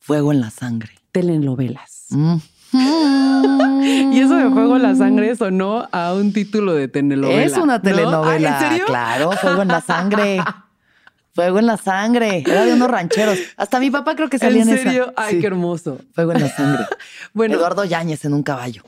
Fuego 0.00 0.32
en 0.32 0.40
la 0.40 0.50
sangre. 0.50 0.90
telenovelas. 1.12 2.06
Mm. 2.10 2.36
Y 4.12 4.18
eso 4.20 4.34
de 4.36 4.50
Fuego 4.50 4.76
en 4.76 4.82
la 4.82 4.94
Sangre 4.96 5.34
sonó 5.36 5.86
a 5.92 6.12
un 6.14 6.32
título 6.32 6.74
de 6.74 6.88
telenovela. 6.88 7.42
Es 7.44 7.56
una 7.56 7.76
¿no? 7.76 7.82
telenovela. 7.82 8.58
Ah, 8.58 8.64
¿En 8.64 8.70
serio? 8.70 8.86
Claro, 8.86 9.30
Fuego 9.32 9.62
en 9.62 9.68
la 9.68 9.80
sangre. 9.80 10.38
Fuego 11.38 11.60
en 11.60 11.66
la 11.66 11.76
sangre. 11.76 12.42
Era 12.44 12.64
de 12.64 12.72
unos 12.72 12.90
rancheros. 12.90 13.38
Hasta 13.56 13.78
mi 13.78 13.92
papá 13.92 14.16
creo 14.16 14.28
que 14.28 14.40
salía 14.40 14.62
¿En 14.62 14.70
en, 14.70 14.76
serio? 14.76 15.02
esa. 15.04 15.12
Ay, 15.16 15.34
Sí, 15.36 15.40
qué 15.40 15.46
hermoso. 15.46 16.00
Fuego 16.12 16.32
en 16.32 16.40
la 16.40 16.48
sangre. 16.48 16.84
Bueno, 17.32 17.54
Eduardo 17.54 17.84
Yáñez 17.84 18.24
en 18.24 18.34
un 18.34 18.42
caballo. 18.42 18.82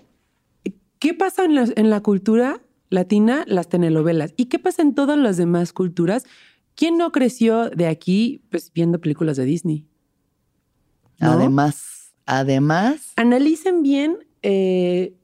¿qué 0.99 1.15
pasa 1.15 1.45
en 1.45 1.55
la, 1.55 1.69
en 1.77 1.91
la 1.91 2.01
cultura 2.01 2.61
latina? 2.89 3.45
Las 3.47 3.69
telenovelas. 3.69 4.35
¿Y 4.37 4.47
qué 4.47 4.59
pasa 4.59 4.83
en 4.83 4.97
todas 4.97 5.17
las 5.17 5.37
demás 5.37 5.73
culturas? 5.73 6.25
¿Quién 6.75 6.99
no 6.99 7.13
creció 7.13 7.71
de 7.71 7.87
aquí 7.87 8.43
pues, 8.51 8.73
viendo 8.73 9.01
películas 9.01 9.37
de 9.37 9.45
Disney? 9.45 9.87
¿No? 11.21 11.31
Además, 11.31 12.15
además, 12.27 13.13
Analicen 13.15 13.85
bien 13.85 14.19
eh, 14.43 15.15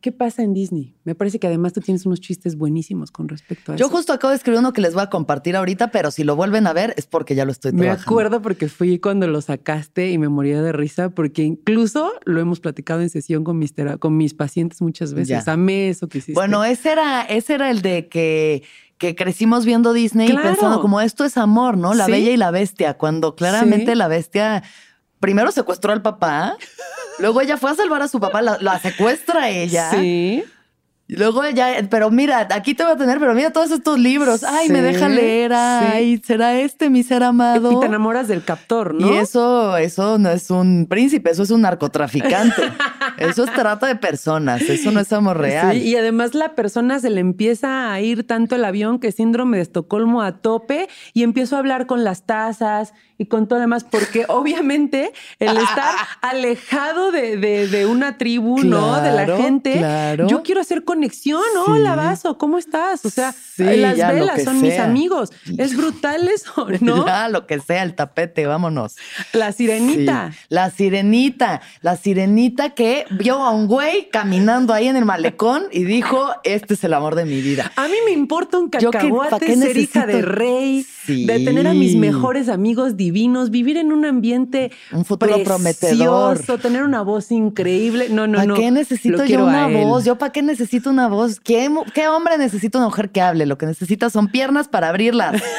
qué 0.00 0.12
pasa 0.12 0.42
en 0.42 0.54
Disney. 0.54 0.94
Me 1.04 1.14
parece 1.14 1.38
que 1.38 1.46
además 1.46 1.72
tú 1.72 1.80
tienes 1.80 2.06
unos 2.06 2.20
chistes 2.20 2.56
buenísimos 2.56 3.10
con 3.10 3.28
respecto 3.28 3.72
a 3.72 3.76
yo 3.76 3.86
eso. 3.86 3.94
justo 3.96 4.12
acabo 4.12 4.30
de 4.30 4.36
escribir 4.36 4.58
uno 4.60 4.72
que 4.72 4.80
les 4.80 4.94
voy 4.94 5.02
a 5.02 5.10
compartir 5.10 5.56
ahorita, 5.56 5.90
pero 5.90 6.10
si 6.10 6.24
lo 6.24 6.36
vuelven 6.36 6.66
a 6.66 6.72
ver 6.72 6.94
es 6.96 7.06
porque 7.06 7.34
ya 7.34 7.44
lo 7.44 7.52
estoy 7.52 7.72
Me 7.72 7.82
trabajando. 7.82 8.10
acuerdo 8.10 8.42
porque 8.42 8.68
fui 8.68 8.98
cuando 8.98 9.26
lo 9.28 9.40
sacaste 9.40 10.10
y 10.10 10.18
me 10.18 10.28
moría 10.28 10.62
de 10.62 10.72
risa 10.72 11.10
porque 11.10 11.42
incluso 11.42 12.12
lo 12.24 12.40
hemos 12.40 12.60
platicado 12.60 13.00
en 13.02 13.10
sesión 13.10 13.44
con 13.44 13.58
mis, 13.58 13.74
tera- 13.74 13.98
con 13.98 14.16
mis 14.16 14.34
pacientes 14.34 14.80
muchas 14.82 15.12
veces. 15.14 15.44
Ya. 15.44 15.52
Amé 15.52 15.88
eso 15.90 16.08
que 16.08 16.18
hiciste. 16.18 16.32
Bueno, 16.32 16.64
ese 16.64 16.92
era, 16.92 17.22
ese 17.22 17.54
era 17.54 17.70
el 17.70 17.82
de 17.82 18.08
que, 18.08 18.62
que 18.98 19.14
crecimos 19.14 19.64
viendo 19.64 19.92
Disney 19.92 20.28
Claro. 20.28 20.42
y 20.46 20.50
pensando 20.52 20.80
como 20.80 21.00
esto 21.00 21.24
es 21.24 21.36
amor, 21.36 21.76
¿no? 21.76 21.94
La 21.94 22.06
Sí. 22.06 22.12
bella 22.12 22.30
y 22.30 22.36
la 22.36 22.50
bestia, 22.50 22.94
cuando 22.98 23.34
claramente 23.34 23.92
Sí. 23.92 23.98
la 23.98 24.08
bestia 24.08 24.62
primero 25.20 25.52
secuestró 25.52 25.92
al 25.92 26.02
papá, 26.02 26.56
luego 27.18 27.40
ella 27.40 27.56
fue 27.56 27.70
a 27.70 27.74
salvar 27.74 28.02
a 28.02 28.08
su 28.08 28.18
papá, 28.18 28.42
la, 28.42 28.58
la 28.60 28.78
secuestra 28.80 29.50
ella. 29.50 29.90
Sí. 29.90 30.44
Luego 31.16 31.42
ella, 31.42 31.88
pero 31.90 32.10
mira, 32.10 32.46
aquí 32.52 32.74
te 32.74 32.84
voy 32.84 32.92
a 32.92 32.96
tener, 32.96 33.18
pero 33.18 33.34
mira 33.34 33.50
todos 33.50 33.72
estos 33.72 33.98
libros. 33.98 34.44
Ay, 34.44 34.68
me 34.68 34.80
deja 34.80 35.08
leer. 35.08 35.52
Ay, 35.52 36.22
será 36.24 36.60
este 36.60 36.88
mi 36.88 37.02
ser 37.02 37.24
amado. 37.24 37.72
Y 37.72 37.80
te 37.80 37.86
enamoras 37.86 38.28
del 38.28 38.44
captor, 38.44 38.94
¿no? 38.94 39.12
Y 39.12 39.16
eso, 39.16 39.76
eso 39.76 40.18
no 40.18 40.30
es 40.30 40.50
un 40.50 40.86
príncipe, 40.88 41.30
eso 41.30 41.42
es 41.42 41.50
un 41.50 41.62
narcotraficante. 41.62 42.62
eso 43.18 43.42
es 43.42 43.52
trata 43.52 43.88
de 43.88 43.96
personas, 43.96 44.62
eso 44.62 44.92
no 44.92 45.00
es 45.00 45.12
amor 45.12 45.38
real. 45.38 45.72
Sí, 45.72 45.88
y 45.88 45.96
además 45.96 46.34
la 46.34 46.54
persona 46.54 47.00
se 47.00 47.10
le 47.10 47.20
empieza 47.20 47.92
a 47.92 48.00
ir 48.00 48.24
tanto 48.24 48.54
el 48.54 48.64
avión 48.64 49.00
que 49.00 49.10
síndrome 49.10 49.56
de 49.56 49.64
Estocolmo 49.64 50.22
a 50.22 50.38
tope 50.38 50.88
y 51.12 51.24
empiezo 51.24 51.56
a 51.56 51.58
hablar 51.58 51.86
con 51.86 52.04
las 52.04 52.24
tazas 52.24 52.92
y 53.20 53.26
con 53.26 53.46
todo 53.46 53.58
lo 53.58 53.60
demás, 53.64 53.84
porque 53.84 54.24
obviamente 54.28 55.12
el 55.38 55.56
estar 55.58 55.94
alejado 56.22 57.12
de, 57.12 57.36
de- 57.36 57.68
de 57.68 57.84
una 57.84 58.16
tribu, 58.16 58.60
¿no? 58.64 59.00
De 59.02 59.12
la 59.12 59.36
gente, 59.36 59.76
claro. 59.76 60.26
yo 60.26 60.42
quiero 60.42 60.62
hacer 60.62 60.84
conexión. 60.84 61.42
Sí. 61.52 61.58
Hola, 61.70 61.96
Vaso, 61.96 62.38
¿cómo 62.38 62.56
estás? 62.56 63.04
O 63.04 63.10
sea, 63.10 63.32
Sí, 63.32 63.64
las 63.76 63.96
ya, 63.98 64.10
velas 64.10 64.42
son 64.42 64.62
mis 64.62 64.78
amigos. 64.78 65.30
Es 65.58 65.76
brutal 65.76 66.28
eso, 66.28 66.66
¿no? 66.80 67.04
Ya, 67.06 67.28
lo 67.28 67.46
que 67.46 67.60
sea, 67.60 67.82
el 67.82 67.94
tapete, 67.94 68.46
vámonos. 68.46 68.96
La 69.34 69.52
sirenita. 69.52 70.30
Sí, 70.32 70.38
La 70.48 70.70
sirenita, 70.70 71.60
la 71.82 71.96
sirenita 71.98 72.70
que 72.70 73.04
vio 73.10 73.34
a 73.42 73.50
un 73.50 73.66
güey 73.66 74.08
caminando 74.10 74.72
ahí 74.72 74.88
en 74.88 74.96
el 74.96 75.04
malecón 75.04 75.64
y 75.72 75.84
dijo, 75.84 76.30
este 76.44 76.72
es 76.74 76.84
el 76.84 76.94
amor 76.94 77.16
de 77.16 77.26
mi 77.26 77.42
vida. 77.42 77.70
A 77.76 77.86
mí 77.86 77.96
me 78.06 78.12
importa 78.12 78.56
un 78.58 78.70
Yo 78.70 78.90
cacahuate, 78.90 79.30
¿pa' 79.30 79.38
qué 79.40 79.56
ser 79.56 79.76
hija 79.76 80.06
de 80.06 80.22
rey, 80.22 80.86
Sí. 81.14 81.26
de 81.26 81.40
tener 81.40 81.66
a 81.66 81.74
mis 81.74 81.96
mejores 81.96 82.48
amigos 82.48 82.96
divinos, 82.96 83.50
vivir 83.50 83.76
en 83.76 83.92
un 83.92 84.04
ambiente 84.04 84.70
Un 84.92 85.04
futuro 85.04 85.32
precioso, 85.32 85.54
prometedor. 85.54 86.60
tener 86.60 86.82
una 86.82 87.02
voz 87.02 87.30
increíble. 87.32 88.08
No, 88.10 88.26
no, 88.26 88.34
¿Para 88.38 88.46
no. 88.46 88.54
qué 88.54 88.70
necesito 88.70 89.24
yo 89.24 89.44
una 89.44 89.68
voz? 89.68 90.04
¿Yo 90.04 90.16
para 90.18 90.32
qué 90.32 90.42
necesito 90.42 90.90
una 90.90 91.08
voz? 91.08 91.40
¿Qué, 91.40 91.70
¿Qué 91.94 92.08
hombre 92.08 92.38
necesita 92.38 92.78
una 92.78 92.86
mujer 92.88 93.10
que 93.10 93.20
hable? 93.20 93.46
Lo 93.46 93.58
que 93.58 93.66
necesita 93.66 94.10
son 94.10 94.28
piernas 94.28 94.68
para 94.68 94.88
abrirlas. 94.88 95.42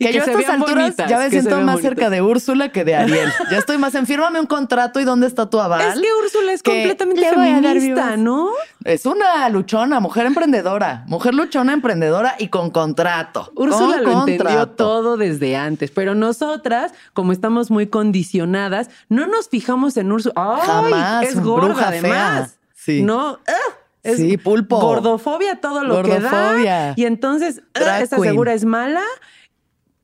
Y 0.00 0.04
Que, 0.06 0.12
que 0.12 0.18
yo 0.18 0.22
a 0.22 0.26
estas 0.26 0.48
alturas 0.48 0.74
bonitas, 0.84 1.10
ya 1.10 1.18
me 1.18 1.24
que 1.24 1.30
siento 1.30 1.56
más 1.56 1.74
bonitas. 1.74 1.82
cerca 1.82 2.10
de 2.10 2.22
Úrsula 2.22 2.70
que 2.70 2.84
de 2.84 2.94
Ariel. 2.94 3.28
ya 3.50 3.58
estoy 3.58 3.78
más 3.78 3.94
en 3.96 4.06
fírmame 4.06 4.38
un 4.38 4.46
contrato 4.46 5.00
y 5.00 5.04
dónde 5.04 5.26
está 5.26 5.50
tu 5.50 5.58
aval. 5.58 5.80
Es 5.80 6.00
que 6.00 6.06
Úrsula 6.22 6.52
es 6.52 6.62
Que 6.62 6.70
completamente 6.70 7.28
feminista. 7.28 8.16
¿no? 8.16 8.50
Es 8.84 9.06
una 9.06 9.48
luchona, 9.48 9.98
mujer 9.98 10.26
emprendedora, 10.26 11.02
mujer 11.08 11.34
luchona 11.34 11.72
emprendedora 11.72 12.36
y 12.38 12.46
con 12.46 12.70
contrato. 12.70 13.50
Úrsula 13.56 13.96
con 14.04 14.12
lo 14.12 14.20
entendió 14.28 14.68
todo 14.68 15.16
desde 15.16 15.56
antes, 15.56 15.90
pero 15.90 16.14
nosotras, 16.14 16.92
como 17.12 17.32
estamos 17.32 17.70
muy 17.72 17.88
condicionadas, 17.88 18.90
no 19.08 19.26
nos 19.26 19.48
fijamos 19.48 19.96
en 19.96 20.12
Úrsula. 20.12 20.34
¡Ay! 20.36 20.62
Jamás, 20.64 21.24
Es 21.26 21.40
gorda, 21.40 21.66
bruja 21.68 21.88
además. 21.88 22.10
fea. 22.10 22.48
Sí. 22.74 23.02
No. 23.02 23.40
¡ah! 23.48 23.74
Es 24.04 24.18
Sí, 24.18 24.36
pulpo. 24.36 24.78
Gordofobia 24.80 25.60
todo 25.60 25.82
lo 25.82 26.02
que 26.02 26.10
Gordofobia. 26.10 26.78
da. 26.86 26.94
Y 26.96 27.04
entonces, 27.04 27.62
¡ah! 27.74 28.00
Esta 28.00 28.18
segura 28.18 28.54
es 28.54 28.64
mala. 28.64 29.02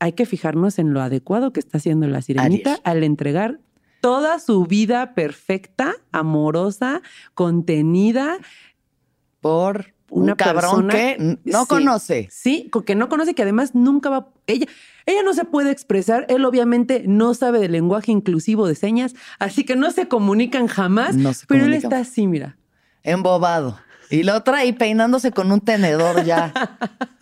Hay 0.05 0.13
que 0.13 0.27
fijarnos 0.27 0.79
en 0.79 0.93
lo 0.93 1.01
adecuado 1.01 1.51
que 1.55 1.61
está 1.61 1.79
haciendo 1.79 2.07
la 2.07 2.21
sirenita 2.21 2.79
al 2.85 3.03
entregar 3.05 3.59
toda 4.03 4.39
su 4.39 4.67
vida 4.67 5.15
perfecta, 5.15 5.95
amorosa, 6.13 7.01
contenida, 7.33 8.37
Por 9.41 9.95
un 10.11 10.25
Una 10.25 10.37
cabrón 10.37 10.89
persona- 10.89 10.93
que 10.93 11.39
no 11.45 11.61
Sí. 11.63 11.67
conoce. 11.69 12.29
Sí, 12.31 12.71
que 12.87 12.95
no 12.95 13.09
conoce, 13.09 13.35
que 13.35 13.43
además 13.43 13.75
nunca 13.75 14.11
va. 14.11 14.29
Ella, 14.47 14.67
ella 15.07 15.23
no 15.23 15.33
se 15.35 15.45
puede 15.45 15.71
expresar. 15.71 16.27
Él, 16.29 16.45
obviamente, 16.45 17.05
no 17.07 17.33
sabe 17.35 17.59
del 17.61 17.73
lenguaje 17.73 18.13
inclusivo 18.13 18.67
de 18.67 18.75
señas, 18.75 19.15
así 19.39 19.65
que 19.65 19.75
no 19.77 19.91
se 19.91 20.07
comunican 20.09 20.67
jamás. 20.67 21.17
No 21.17 21.33
se 21.35 21.47
pero 21.47 21.65
él 21.65 21.73
está 21.75 21.99
así, 21.99 22.27
mira. 22.27 22.57
Embobado. 23.03 23.79
Y 24.11 24.23
la 24.23 24.37
otra 24.37 24.59
ahí 24.59 24.73
peinándose 24.75 25.33
con 25.33 25.51
un 25.51 25.61
tenedor 25.61 26.25
ya. 26.25 26.53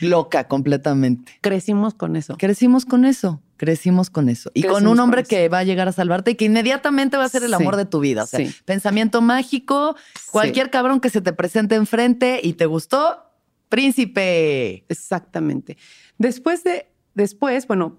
Loca 0.00 0.48
completamente. 0.48 1.32
Crecimos 1.40 1.94
con 1.94 2.16
eso. 2.16 2.36
Crecimos 2.38 2.84
con 2.84 3.04
eso. 3.04 3.40
Crecimos 3.56 4.08
con 4.08 4.28
eso. 4.28 4.50
Y 4.54 4.62
con 4.62 4.86
un 4.86 4.98
hombre 5.00 5.22
que 5.24 5.48
va 5.50 5.58
a 5.58 5.64
llegar 5.64 5.86
a 5.88 5.92
salvarte 5.92 6.30
y 6.30 6.34
que 6.34 6.46
inmediatamente 6.46 7.16
va 7.18 7.24
a 7.24 7.28
ser 7.28 7.42
el 7.42 7.50
Sí, 7.50 7.54
amor 7.54 7.76
de 7.76 7.84
tu 7.84 8.00
vida. 8.00 8.22
O 8.22 8.26
sea, 8.26 8.40
sí. 8.40 8.54
pensamiento 8.64 9.20
mágico, 9.20 9.96
cualquier 10.32 10.70
cabrón 10.70 11.00
que 11.00 11.10
se 11.10 11.20
te 11.20 11.32
presente 11.34 11.74
enfrente 11.74 12.40
y 12.42 12.54
te 12.54 12.64
gustó, 12.66 13.22
príncipe. 13.68 14.84
Exactamente. 14.88 15.76
Después 16.16 16.64
de, 16.64 16.86
después, 17.14 17.66
bueno, 17.66 17.98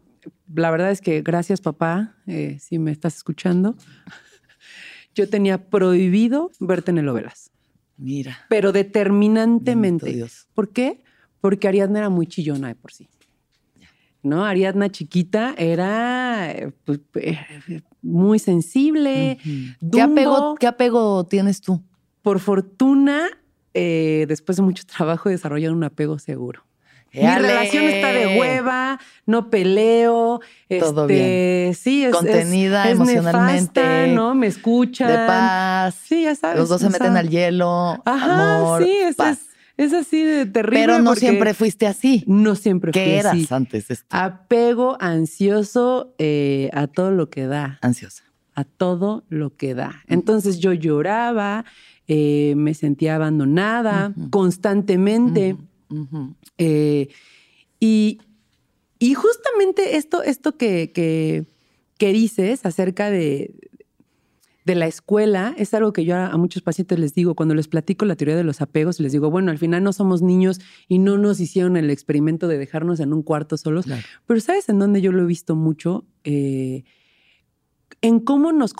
la 0.53 0.71
verdad 0.71 0.89
es 0.91 1.01
que 1.01 1.21
gracias, 1.21 1.61
papá, 1.61 2.15
eh, 2.25 2.57
si 2.59 2.79
me 2.79 2.91
estás 2.91 3.15
escuchando. 3.17 3.75
Yo 5.13 5.29
tenía 5.29 5.69
prohibido 5.69 6.51
ver 6.59 6.81
telenovelas. 6.81 7.51
Mira. 7.97 8.39
pero 8.49 8.71
determinantemente. 8.71 10.11
Dios. 10.11 10.47
¿Por 10.55 10.69
qué? 10.69 11.03
Porque 11.41 11.67
Ariadna 11.67 11.99
era 11.99 12.09
muy 12.09 12.27
chillona 12.27 12.69
de 12.69 12.75
por 12.75 12.91
sí. 12.93 13.09
¿No? 14.23 14.45
Ariadna 14.45 14.89
chiquita 14.89 15.55
era 15.57 16.53
pues, 16.85 16.99
eh, 17.15 17.39
muy 18.03 18.37
sensible. 18.37 19.39
Ujú. 19.39 19.49
¿Qué, 19.49 19.75
Dumbo, 19.79 20.11
apego, 20.11 20.55
¿Qué 20.59 20.67
apego 20.67 21.23
tienes 21.25 21.59
tú? 21.61 21.81
Por 22.21 22.39
fortuna, 22.39 23.25
eh, 23.73 24.25
después 24.27 24.57
de 24.57 24.61
mucho 24.63 24.83
trabajo, 24.85 25.29
he 25.29 25.31
desarrollado 25.31 25.73
un 25.73 25.83
apego 25.83 26.19
seguro. 26.19 26.63
Mi 27.13 27.19
¡Éale! 27.21 27.47
relación 27.47 27.83
está 27.85 28.13
de 28.13 28.39
hueva, 28.39 28.97
no 29.25 29.49
peleo. 29.49 30.39
Todo 30.79 31.09
este, 31.09 31.73
Sí, 31.73 32.03
es, 32.03 32.09
es- 32.11 32.15
Contenida 32.15 32.85
es 32.85 32.91
emocionalmente, 32.91 33.81
nefasta, 33.81 34.07
¿no? 34.07 34.33
Me 34.35 34.47
escuchan. 34.47 35.09
De 35.09 35.17
paz. 35.27 35.95
Sí, 35.95 36.23
ya 36.23 36.35
sabes. 36.35 36.59
Los 36.59 36.69
dos 36.69 36.79
se 36.79 36.89
meten 36.89 37.17
al 37.17 37.27
hielo. 37.29 38.01
Ajá, 38.05 38.59
amor, 38.59 38.83
sí, 38.83 38.91
es, 39.01 39.15
paz. 39.17 39.39
Es, 39.83 39.93
así 39.93 40.23
de 40.23 40.45
terrible. 40.45 40.79
Pero 40.79 40.99
no 41.01 41.15
siempre 41.15 41.53
fuiste 41.53 41.87
así. 41.87 42.23
No 42.27 42.55
siempre 42.55 42.91
fui 42.91 43.01
¿Qué 43.01 43.17
eras 43.17 43.33
así. 43.33 43.47
antes 43.49 43.87
de 43.87 43.93
esto? 43.95 44.07
Apego 44.09 44.97
ansioso 44.99 46.13
eh, 46.17 46.69
a 46.73 46.87
todo 46.87 47.11
lo 47.11 47.29
que 47.29 47.45
da, 47.47 47.79
Ansiosa. 47.81 48.23
a 48.55 48.63
todo 48.63 49.23
lo 49.29 49.55
que 49.55 49.73
da. 49.73 50.03
Entonces 50.07 50.59
yo 50.59 50.73
lloraba, 50.73 51.65
eh, 52.07 52.53
me 52.57 52.73
sentía 52.73 53.15
abandonada 53.15 54.13
constantemente. 54.29 55.55
Eh, 56.57 57.09
y, 57.79 58.19
y 58.99 59.13
justamente 59.13 59.97
esto, 59.97 60.23
esto 60.23 60.57
que, 60.57 60.91
que, 60.91 61.45
que 61.97 62.13
dices 62.13 62.65
acerca 62.65 63.09
de, 63.09 63.53
de 64.65 64.75
la 64.75 64.85
escuela 64.87 65.53
es 65.57 65.73
algo 65.73 65.91
que 65.93 66.05
yo 66.05 66.15
a, 66.15 66.27
a 66.27 66.37
muchos 66.37 66.61
pacientes 66.61 66.99
les 66.99 67.13
digo 67.15 67.33
cuando 67.35 67.55
les 67.55 67.67
platico 67.67 68.05
la 68.05 68.15
teoría 68.15 68.35
de 68.35 68.43
los 68.43 68.61
apegos, 68.61 68.99
les 68.99 69.11
digo, 69.11 69.31
bueno, 69.31 69.49
al 69.51 69.57
final 69.57 69.83
no 69.83 69.91
somos 69.93 70.21
niños 70.21 70.59
y 70.87 70.99
no 70.99 71.17
nos 71.17 71.39
hicieron 71.39 71.77
el 71.77 71.89
experimento 71.89 72.47
de 72.47 72.57
dejarnos 72.57 72.99
en 72.99 73.11
un 73.13 73.23
cuarto 73.23 73.57
solos, 73.57 73.85
Claro. 73.85 74.03
pero 74.27 74.39
¿sabes 74.39 74.69
en 74.69 74.77
dónde 74.79 75.01
yo 75.01 75.11
lo 75.11 75.23
he 75.23 75.25
visto 75.25 75.55
mucho? 75.55 76.05
Eh, 76.23 76.83
en 78.01 78.19
cómo 78.19 78.51
nos 78.51 78.73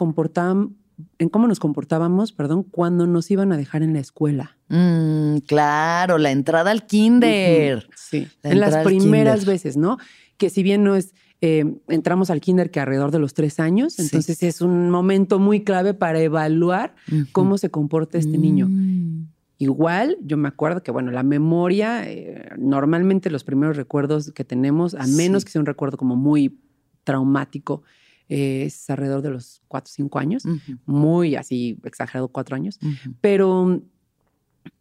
en 1.18 1.30
cómo 1.30 1.48
nos 1.48 1.60
comportábamos, 1.60 2.32
perdón, 2.32 2.64
cuando 2.64 3.08
nos 3.08 3.32
iban 3.32 3.52
a 3.52 3.58
dejar 3.58 3.82
en 3.82 3.94
la 3.94 4.00
escuela. 4.00 4.58
Mm, 4.70 5.38
claro, 5.48 6.18
la 6.20 6.30
entrada 6.32 6.70
al 6.72 6.86
kinder. 6.86 7.90
Sí. 7.96 8.28
La 8.44 8.52
en 8.52 8.60
las 8.60 8.84
primeras 8.86 9.40
kinder. 9.40 9.54
veces, 9.54 9.78
¿no? 9.78 9.98
Que 10.38 10.50
si 10.52 10.62
bien 10.62 10.84
no 10.84 10.96
es, 10.96 11.14
eh, 11.42 11.66
entramos 11.88 12.30
al 12.30 12.40
kinder 12.40 12.70
que 12.72 12.80
alrededor 12.80 13.10
de 13.12 13.20
los 13.20 13.34
tres 13.34 13.60
años, 13.60 13.94
Sí. 13.94 14.04
entonces 14.04 14.42
es 14.44 14.62
un 14.62 14.90
momento 14.92 15.40
muy 15.40 15.64
clave 15.64 15.94
para 15.94 16.20
evaluar 16.22 16.96
cómo 17.32 17.58
se 17.58 17.70
comporta 17.72 18.18
este 18.20 18.38
niño. 18.38 18.68
Mm. 18.70 19.28
Igual, 19.58 20.18
yo 20.24 20.38
me 20.38 20.48
acuerdo 20.48 20.82
que, 20.82 20.92
bueno, 20.92 21.12
la 21.12 21.22
memoria, 21.24 22.10
eh, 22.10 22.50
normalmente 22.58 23.30
los 23.30 23.44
primeros 23.44 23.76
recuerdos 23.78 24.32
que 24.32 24.44
tenemos, 24.44 24.96
a 24.96 25.06
menos 25.08 25.42
Sí. 25.42 25.46
que 25.46 25.52
sea 25.52 25.62
un 25.62 25.66
recuerdo 25.68 25.98
como 25.98 26.16
muy 26.16 26.60
traumático, 27.04 27.84
eh, 28.30 28.64
es 28.66 28.90
alrededor 28.90 29.22
de 29.22 29.30
los 29.32 29.62
cuatro 29.68 29.90
o 29.92 29.94
cinco 29.94 30.18
años, 30.20 30.46
Ujú, 30.46 30.78
muy 30.86 31.36
así 31.36 31.78
exagerado, 31.84 32.28
cuatro 32.30 32.56
años. 32.56 32.80
ujú. 32.82 33.14
Pero 33.20 33.82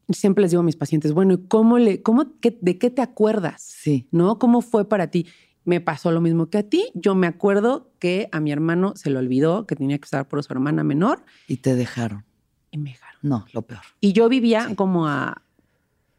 siempre 0.08 0.42
les 0.42 0.50
digo 0.50 0.60
a 0.60 0.64
mis 0.64 0.76
pacientes, 0.76 1.12
bueno, 1.12 1.34
¿y 1.34 1.38
¿cómo 1.46 1.78
le, 1.78 2.02
cómo, 2.02 2.38
qué- 2.40 2.58
¿de 2.60 2.78
qué 2.78 2.90
te 2.90 3.02
acuerdas? 3.02 3.62
Sí. 3.62 4.06
¿No? 4.10 4.38
¿Cómo 4.38 4.60
fue 4.60 4.88
para 4.88 5.06
ti? 5.08 5.26
Me 5.64 5.80
pasó 5.80 6.10
lo 6.10 6.20
mismo 6.20 6.48
que 6.48 6.58
a 6.58 6.62
ti. 6.62 6.90
Yo 6.94 7.14
me 7.14 7.26
acuerdo 7.26 7.90
que 7.98 8.28
a 8.32 8.40
mi 8.40 8.50
hermano 8.52 8.94
se 8.96 9.10
le 9.10 9.18
olvidó 9.18 9.66
que 9.66 9.76
tenía 9.76 9.98
que 9.98 10.04
estar 10.04 10.26
por 10.26 10.42
su 10.42 10.52
hermana 10.52 10.82
menor 10.84 11.22
Y 11.48 11.58
te 11.58 11.74
dejaron. 11.74 12.24
y 12.70 12.78
me 12.78 12.90
dejaron. 12.90 13.18
No, 13.22 13.44
lo 13.52 13.62
peor. 13.62 13.82
Y 14.00 14.12
yo 14.12 14.28
vivía 14.28 14.68
Sí. 14.68 14.74
como 14.74 15.06
a 15.06 15.42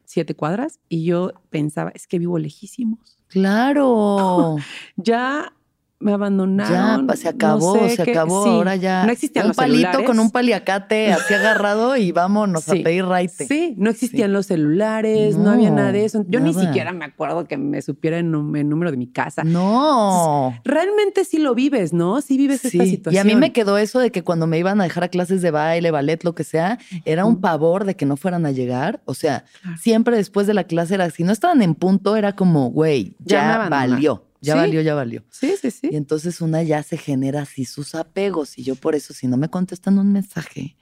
siete 0.06 0.36
cuadras 0.36 0.80
y 0.90 1.06
yo 1.06 1.32
pensaba, 1.50 1.90
es 1.96 2.06
que 2.08 2.20
vivo 2.20 2.38
lejísimos. 2.38 3.18
Claro. 3.28 4.58
Ya 4.98 5.54
me 6.02 6.12
ya, 6.12 6.16
abandonaron. 6.16 7.08
pa- 7.08 7.16
se 7.16 7.26
no 7.26 7.30
acabó, 7.30 7.74
sé 7.80 7.96
se 7.96 8.04
qué- 8.04 8.12
acabó. 8.12 8.44
sí, 8.44 8.50
Ahora 8.50 8.76
ya. 8.76 9.06
No 9.06 9.12
existían 9.12 9.46
un 9.46 9.50
los 9.50 9.58
palito 9.58 9.78
celulares. 9.80 10.08
con 10.08 10.20
un 10.20 10.32
paliacate 10.32 11.14
así 11.14 11.34
agarrado 11.34 11.96
y 11.98 12.12
vámonos 12.12 12.64
Sí. 12.64 12.80
a 12.80 12.84
pedir 12.84 13.06
raite. 13.06 13.46
Sí, 13.48 13.76
no 13.78 13.90
existían 13.90 14.34
los 14.34 14.48
celulares, 14.48 15.38
no, 15.38 15.52
había 15.52 15.72
nada 15.72 15.92
de 15.92 16.06
eso. 16.06 16.26
Yo 16.28 16.40
ni 16.40 16.54
siquiera 16.54 16.92
me 16.94 17.06
acuerdo 17.06 17.46
que 17.48 17.58
me 17.58 17.82
supiera 17.82 18.18
el, 18.18 18.30
número 18.32 18.92
de 18.92 18.98
mi 18.98 19.08
casa. 19.08 19.44
No. 19.44 20.54
Realmente 20.64 21.26
sí 21.26 21.38
lo 21.40 21.56
vives, 21.56 21.94
¿no? 21.94 22.22
Sí 22.22 22.38
vives 22.38 22.66
esta 22.66 22.86
situación. 22.86 23.14
Y 23.14 23.18
a 23.20 23.24
mí 23.24 23.40
me 23.40 23.52
quedó 23.54 23.78
eso 23.78 24.00
de 24.00 24.12
que 24.12 24.24
cuando 24.24 24.48
me 24.48 24.58
iban 24.58 24.80
a 24.82 24.84
dejar 24.86 25.04
a 25.06 25.08
clases 25.10 25.42
de 25.42 25.52
baile, 25.52 25.92
ballet, 25.92 26.24
lo 26.24 26.36
que 26.36 26.44
sea, 26.44 26.80
era 27.06 27.26
un 27.26 27.42
pavor 27.42 27.86
de 27.86 27.96
que 27.96 28.06
no 28.06 28.18
fueran 28.18 28.46
a 28.46 28.52
llegar. 28.52 29.02
O 29.06 29.14
sea, 29.14 29.46
siempre 29.80 30.16
después 30.18 30.48
de 30.48 30.54
la 30.54 30.64
clase 30.66 30.96
era, 30.96 31.10
si 31.10 31.24
no 31.24 31.32
estaban 31.32 31.62
en 31.62 31.76
punto, 31.76 32.16
era 32.16 32.36
como, 32.36 32.70
güey, 32.72 33.16
Ya 33.20 33.62
ya, 33.64 33.70
valió, 33.70 34.26
ya 34.42 34.54
Sí. 34.54 34.60
valió, 34.60 34.82
ya 34.82 34.96
valió. 34.96 35.24
Sí, 35.30 35.54
sí, 35.62 35.72
sí. 35.72 35.90
Y 35.92 35.96
entonces 35.96 36.42
una 36.42 36.62
ya 36.64 36.84
se 36.84 36.98
genera 36.98 37.44
así 37.44 37.64
sus 37.66 37.96
apegos. 37.96 38.58
Y 38.58 38.64
yo 38.64 38.76
por 38.76 38.96
eso, 38.96 39.14
si 39.14 39.28
no 39.28 39.38
me 39.38 39.50
contestan 39.50 39.98
un 40.00 40.12
mensaje, 40.12 40.76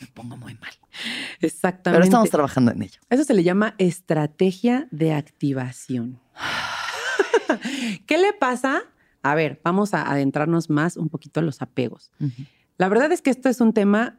me 0.00 0.06
pongo 0.08 0.36
muy 0.36 0.54
mal. 0.54 0.72
Exactamente. 1.40 1.96
Pero 1.98 2.04
estamos 2.04 2.30
trabajando 2.30 2.72
en 2.72 2.82
ello. 2.82 3.00
Eso 3.10 3.24
se 3.24 3.34
le 3.34 3.42
llama 3.44 3.74
estrategia 3.78 4.88
de 4.90 5.12
activación. 5.12 6.18
¿Qué 8.06 8.18
le 8.18 8.32
pasa? 8.32 8.82
A 9.22 9.34
ver, 9.34 9.60
vamos 9.62 9.94
a 9.94 10.10
adentrarnos 10.10 10.70
más 10.70 10.96
un 10.96 11.08
poquito 11.08 11.40
a 11.40 11.42
los 11.42 11.62
apegos. 11.62 12.10
La 12.78 12.88
verdad 12.88 13.12
es 13.12 13.22
que 13.22 13.30
esto 13.30 13.48
es 13.48 13.60
un 13.60 13.72
tema 13.72 14.18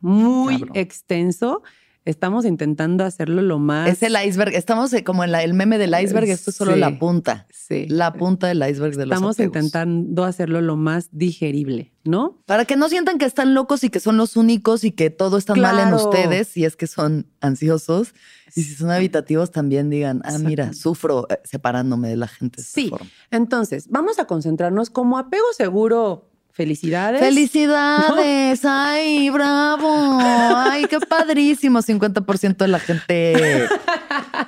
muy 0.00 0.58
Cabrón. 0.60 0.76
extenso. 0.76 1.62
Estamos 2.04 2.44
intentando 2.44 3.02
hacerlo 3.04 3.40
lo 3.40 3.58
más. 3.58 3.88
Es 3.88 4.02
el 4.02 4.14
iceberg. 4.22 4.54
Estamos 4.54 4.92
eh, 4.92 5.04
como 5.04 5.24
en 5.24 5.32
la- 5.32 5.42
el 5.42 5.54
meme 5.54 5.78
del 5.78 5.94
iceberg. 5.98 6.28
Esto 6.28 6.50
es 6.50 6.56
solo 6.56 6.74
Sí. 6.74 6.80
la 6.80 6.98
punta. 6.98 7.46
Sí. 7.50 7.86
La 7.88 8.12
punta 8.12 8.46
del 8.46 8.58
iceberg 8.58 8.94
de 8.96 9.06
los 9.06 9.14
Estamos 9.16 9.36
apegos. 9.36 9.56
intentando 9.56 10.24
hacerlo 10.24 10.60
lo 10.60 10.76
más 10.76 11.08
digerible, 11.12 11.94
¿no? 12.04 12.42
Para 12.44 12.66
que 12.66 12.76
no 12.76 12.90
sientan 12.90 13.16
que 13.16 13.24
están 13.24 13.54
locos 13.54 13.84
y 13.84 13.88
que 13.90 14.00
son 14.00 14.18
los 14.18 14.36
únicos 14.36 14.84
y 14.84 14.90
que 14.90 15.08
todo 15.08 15.38
está 15.38 15.54
mal 15.54 15.78
en 15.78 15.94
ustedes, 15.94 16.48
si 16.48 16.66
es 16.66 16.76
que 16.76 16.86
son 16.86 17.26
ansiosos. 17.40 18.12
Y 18.54 18.62
si 18.64 18.74
son 18.74 18.90
habitativos, 18.90 19.50
también 19.50 19.88
digan, 19.88 20.20
ah, 20.24 20.38
mira, 20.38 20.74
sufro 20.74 21.26
eh, 21.30 21.38
separándome 21.44 22.08
de 22.08 22.16
la 22.16 22.28
gente. 22.28 22.58
de 22.60 22.64
Sí. 22.68 22.88
forma. 22.90 23.06
Entonces, 23.30 23.88
vamos 23.88 24.18
a 24.18 24.26
concentrarnos 24.26 24.90
como 24.90 25.16
apego 25.18 25.46
seguro. 25.56 26.30
Felicidades. 26.54 27.20
¡Felicidades! 27.20 28.60
¡Ay, 28.64 29.28
bravo! 29.28 30.18
¡Ay, 30.20 30.84
qué 30.84 31.00
padrísimo! 31.00 31.80
50% 31.80 32.56
de 32.58 32.68
la 32.68 32.78
gente. 32.78 33.66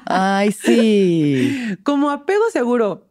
¡Ay, 0.04 0.52
sí! 0.52 1.76
Como 1.82 2.10
apego 2.10 2.44
seguro, 2.52 3.08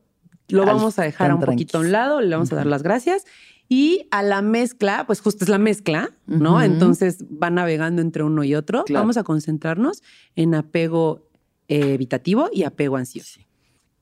lo 0.47 0.61
Al- 0.61 0.67
vamos 0.69 0.97
a 0.97 1.03
dejar 1.03 1.33
un 1.33 1.41
poquito 1.41 1.77
a 1.77 1.81
un 1.81 1.91
lado, 1.91 2.21
le 2.21 2.29
vamos 2.33 2.53
a 2.53 2.55
dar 2.55 2.67
las 2.67 2.83
gracias. 2.83 3.25
Y 3.67 4.07
a 4.11 4.23
la 4.23 4.41
mezcla, 4.41 5.05
pues 5.05 5.19
justo 5.19 5.43
es 5.43 5.49
la 5.49 5.57
mezcla, 5.57 6.11
¿no? 6.25 6.61
Entonces 6.61 7.25
va 7.25 7.49
navegando 7.49 8.01
entre 8.01 8.23
uno 8.23 8.45
y 8.45 8.55
otro. 8.55 8.85
Claro. 8.85 9.01
Vamos 9.01 9.17
a 9.17 9.23
concentrarnos 9.23 10.03
en 10.37 10.55
apego 10.55 11.27
eh, 11.67 11.95
evitativo 11.95 12.49
y 12.53 12.63
apego 12.63 12.95
ansioso. 12.95 13.41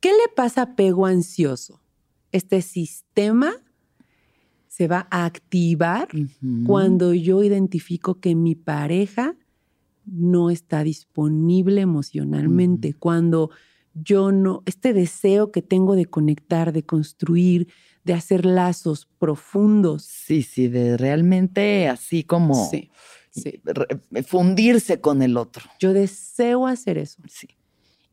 ¿Qué 0.02 0.10
le 0.10 0.32
pasa 0.36 0.62
a 0.62 0.64
apego 0.66 1.08
ansioso? 1.08 1.82
Este 2.32 2.62
sistema 2.62 3.56
se 4.76 4.88
va 4.88 5.08
a 5.12 5.26
activar 5.26 6.08
cuando 6.66 7.14
yo 7.14 7.44
identifico 7.44 8.20
que 8.20 8.34
mi 8.34 8.56
pareja 8.56 9.36
no 10.04 10.50
está 10.50 10.84
disponible 10.84 11.82
emocionalmente, 11.82 12.96
cuando 12.96 13.52
yo 13.94 14.32
no, 14.32 14.64
este 14.66 14.92
deseo 14.94 15.52
que 15.52 15.62
tengo 15.62 15.96
de 15.96 16.08
conectar, 16.08 16.74
de 16.74 16.82
construir, 16.82 17.68
de 18.04 18.14
hacer 18.14 18.48
lazos 18.48 19.08
profundos. 19.20 20.06
Sí, 20.06 20.42
sí, 20.42 20.68
de 20.70 20.98
realmente 20.98 21.88
así 21.88 22.24
como 22.24 22.56
Sí, 22.72 22.90
sí. 23.30 23.62
fundirse 24.26 25.00
con 25.00 25.22
el 25.22 25.38
otro. 25.38 25.66
Yo 25.80 25.94
deseo 25.94 26.66
hacer 26.66 26.98
eso. 26.98 27.22
Sí. 27.28 27.48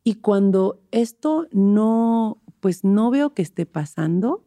Y 0.03 0.15
cuando 0.15 0.79
esto 0.91 1.47
no, 1.51 2.39
pues 2.59 2.83
no 2.83 3.09
veo 3.09 3.33
que 3.33 3.41
esté 3.41 3.65
pasando, 3.65 4.45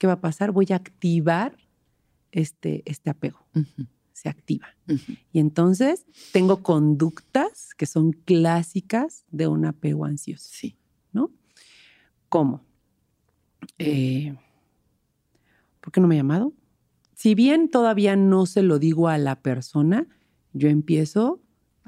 ¿qué 0.00 0.06
va 0.06 0.14
a 0.14 0.20
pasar? 0.20 0.50
Voy 0.50 0.66
a 0.70 0.76
activar 0.76 1.56
este, 2.32 2.82
este 2.86 3.10
apego. 3.10 3.46
Se 4.14 4.30
activa. 4.30 4.66
Y 5.32 5.38
entonces 5.38 6.06
tengo 6.32 6.62
conductas 6.62 7.74
que 7.76 7.84
son 7.86 8.12
clásicas 8.12 9.24
de 9.30 9.46
un 9.46 9.66
apego 9.66 10.06
ansioso, 10.06 10.48
Sí. 10.50 10.74
¿no? 11.12 11.30
¿Cómo? 12.30 12.62
Eh, 13.78 14.34
¿Por 15.82 15.92
qué 15.92 16.00
no 16.00 16.06
me 16.08 16.14
ha 16.14 16.18
llamado? 16.18 16.54
Si 17.14 17.34
bien 17.34 17.68
todavía 17.70 18.16
no 18.16 18.46
se 18.46 18.62
lo 18.62 18.78
digo 18.78 19.08
a 19.08 19.18
la 19.18 19.36
persona, 19.42 20.06
yo 20.54 20.68
empiezo 20.70 21.40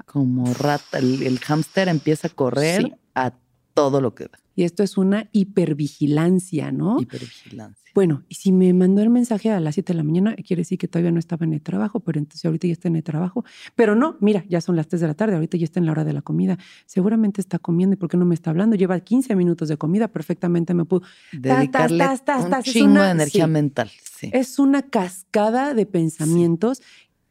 Como 0.05 0.53
rata, 0.53 0.99
el, 0.99 1.23
el 1.23 1.39
hámster 1.39 1.87
empieza 1.87 2.27
a 2.27 2.31
correr 2.31 2.81
Sí. 2.83 2.93
a 3.15 3.33
todo 3.73 4.01
lo 4.01 4.13
que 4.15 4.25
da. 4.25 4.39
Y 4.55 4.63
esto 4.63 4.83
es 4.83 4.97
una 4.97 5.29
hipervigilancia, 5.31 6.71
¿no? 6.71 6.99
Hipervigilancia. 7.01 7.81
Bueno, 7.95 8.23
y 8.27 8.35
si 8.35 8.51
me 8.51 8.73
mandó 8.73 9.01
el 9.03 9.09
mensaje 9.11 9.51
a 9.51 9.59
las 9.59 9.75
7 9.75 9.93
de 9.93 9.97
la 9.97 10.03
mañana, 10.03 10.35
quiere 10.35 10.61
decir 10.61 10.77
que 10.79 10.87
todavía 10.87 11.11
no 11.11 11.19
estaba 11.19 11.45
en 11.45 11.53
el 11.53 11.61
trabajo, 11.61 11.99
pero 11.99 12.17
entonces 12.19 12.43
ahorita 12.45 12.65
ya 12.67 12.73
está 12.73 12.87
en 12.87 12.95
el 12.95 13.03
trabajo. 13.03 13.45
Pero 13.75 13.95
no, 13.95 14.17
mira, 14.19 14.45
ya 14.49 14.61
son 14.61 14.75
las 14.75 14.87
3 14.87 15.01
de 15.01 15.07
la 15.07 15.13
tarde, 15.13 15.35
ahorita 15.35 15.57
ya 15.57 15.63
está 15.65 15.79
en 15.79 15.85
la 15.85 15.91
hora 15.91 16.03
de 16.03 16.13
la 16.13 16.21
comida. 16.23 16.57
Seguramente 16.87 17.39
está 17.39 17.59
comiendo, 17.59 17.93
¿y 17.93 17.97
por 17.97 18.09
qué 18.09 18.17
no 18.17 18.25
me 18.25 18.33
está 18.33 18.49
hablando? 18.49 18.75
Lleva 18.75 18.99
15 18.99 19.35
minutos 19.35 19.69
de 19.69 19.77
comida, 19.77 20.07
perfectamente 20.07 20.73
me 20.73 20.85
pudo. 20.85 21.03
Dedicarle 21.31 21.99
tas, 21.99 22.25
tas, 22.25 22.45
un 22.45 22.49
tas, 22.51 22.63
chingo 22.65 22.91
una- 22.93 23.05
de 23.05 23.11
energía 23.11 23.45
sí. 23.45 23.51
mental. 23.51 23.91
Sí. 24.03 24.29
Es 24.33 24.57
una 24.57 24.81
cascada 24.83 25.73
de 25.75 25.85
pensamientos 25.85 26.81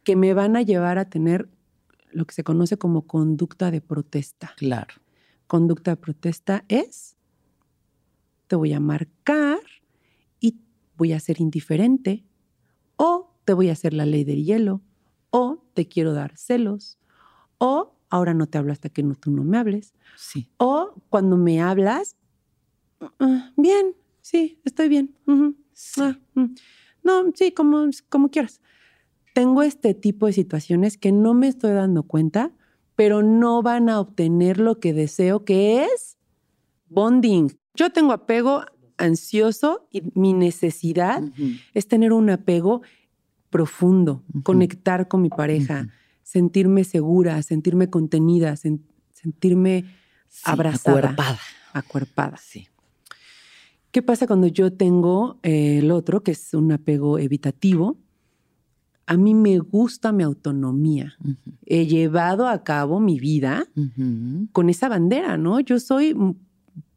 que 0.04 0.14
me 0.16 0.32
van 0.34 0.56
a 0.56 0.62
llevar 0.62 0.98
a 0.98 1.08
tener 1.08 1.48
lo 2.12 2.24
que 2.26 2.34
se 2.34 2.44
conoce 2.44 2.76
como 2.76 3.06
conducta 3.06 3.70
de 3.72 3.80
protesta. 3.80 4.52
Claro. 4.56 4.94
Conducta 5.52 5.90
de 5.90 5.96
protesta 5.98 6.64
es, 6.68 7.14
te 8.46 8.56
voy 8.56 8.72
a 8.72 8.80
marcar 8.80 9.58
y 10.40 10.56
voy 10.96 11.12
a 11.12 11.20
ser 11.20 11.42
indiferente, 11.42 12.24
o 12.96 13.34
te 13.44 13.52
voy 13.52 13.68
a 13.68 13.72
hacer 13.72 13.92
la 13.92 14.06
ley 14.06 14.24
del 14.24 14.44
hielo, 14.46 14.80
o 15.28 15.62
te 15.74 15.86
quiero 15.88 16.14
dar 16.14 16.38
celos, 16.38 16.98
o 17.58 17.98
ahora 18.08 18.32
no 18.32 18.46
te 18.46 18.56
hablo 18.56 18.72
hasta 18.72 18.88
que 18.88 19.02
no, 19.02 19.14
tú 19.14 19.30
no 19.30 19.44
me 19.44 19.58
hables, 19.58 19.92
Sí. 20.16 20.48
o 20.56 20.94
cuando 21.10 21.36
me 21.36 21.60
hablas, 21.60 22.16
"Ah, 23.20 23.52
bien, 23.58 23.94
sí, 24.22 24.58
estoy 24.64 24.88
bien. 24.88 25.14
sí. 25.74 26.00
ah, 26.00 26.18
mm. 26.34 26.54
No, 27.04 27.24
sí, 27.34 27.52
como, 27.52 27.90
como 28.08 28.30
quieras. 28.30 28.62
Tengo 29.34 29.62
este 29.62 29.92
tipo 29.92 30.24
de 30.24 30.32
situaciones 30.32 30.96
que 30.96 31.12
no 31.12 31.34
me 31.34 31.48
estoy 31.48 31.72
dando 31.72 32.04
cuenta, 32.04 32.52
pero 32.96 33.22
no 33.22 33.62
van 33.62 33.88
a 33.88 34.00
obtener 34.00 34.58
lo 34.58 34.78
que 34.80 34.92
deseo, 34.92 35.44
que 35.44 35.84
es 35.84 36.18
bonding. 36.88 37.50
Yo 37.74 37.90
tengo 37.90 38.12
apego 38.12 38.64
ansioso 38.98 39.86
y 39.90 40.02
mi 40.14 40.32
necesidad 40.34 41.22
es 41.74 41.88
tener 41.88 42.12
un 42.12 42.30
apego 42.30 42.82
profundo, 43.50 44.22
conectar 44.44 45.08
con 45.08 45.22
mi 45.22 45.28
pareja, 45.30 45.88
sentirme 46.22 46.84
segura, 46.84 47.42
sentirme 47.42 47.90
contenida, 47.90 48.52
sen- 48.54 48.82
sentirme 49.12 49.84
Sí, 50.28 50.40
abrazada. 50.44 50.98
Acuerpada. 50.98 51.38
acuerpada. 51.74 52.36
Sí. 52.38 52.66
¿Qué 53.90 54.00
pasa 54.00 54.26
cuando 54.26 54.46
yo 54.46 54.72
tengo 54.72 55.38
eh, 55.42 55.78
el 55.80 55.90
otro, 55.90 56.22
que 56.22 56.30
es 56.30 56.54
un 56.54 56.72
apego 56.72 57.18
evitativo? 57.18 57.98
A 59.06 59.16
mí 59.16 59.34
me 59.34 59.58
gusta 59.58 60.12
mi 60.12 60.22
autonomía. 60.22 61.14
He 61.66 61.86
llevado 61.86 62.46
a 62.48 62.62
cabo 62.64 63.00
mi 63.00 63.18
vida 63.18 63.66
con 64.52 64.68
esa 64.70 64.88
bandera, 64.88 65.36
¿no? 65.36 65.60
Yo 65.60 65.80
soy, 65.80 66.14
mm, 66.14 66.34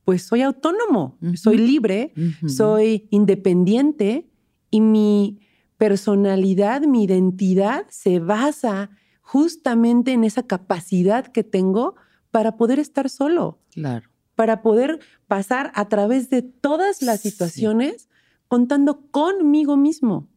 pues 0.05 0.21
soy 0.23 0.41
autónomo, 0.43 1.17
soy 1.35 1.57
libre, 1.57 2.13
soy 2.47 3.07
independiente 3.09 4.27
y 4.69 4.81
mi 4.81 5.39
personalidad, 5.77 6.81
mi 6.83 7.03
identidad 7.05 7.85
se 7.89 8.19
basa 8.19 8.91
justamente 9.21 10.11
en 10.13 10.23
esa 10.23 10.43
capacidad 10.43 11.25
que 11.27 11.43
tengo 11.43 11.95
para 12.31 12.55
poder 12.57 12.79
estar 12.79 13.09
solo 13.09 13.59
Claro. 13.73 14.09
para 14.35 14.61
poder 14.61 14.99
pasar 15.27 15.71
a 15.75 15.87
través 15.89 16.29
de 16.29 16.41
todas 16.43 17.01
las 17.01 17.21
Sí. 17.21 17.31
situaciones 17.31 18.09
contando 18.47 19.01
conmigo 19.09 19.75
mismo. 19.77 20.27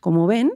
Como 0.00 0.26
ven, 0.26 0.52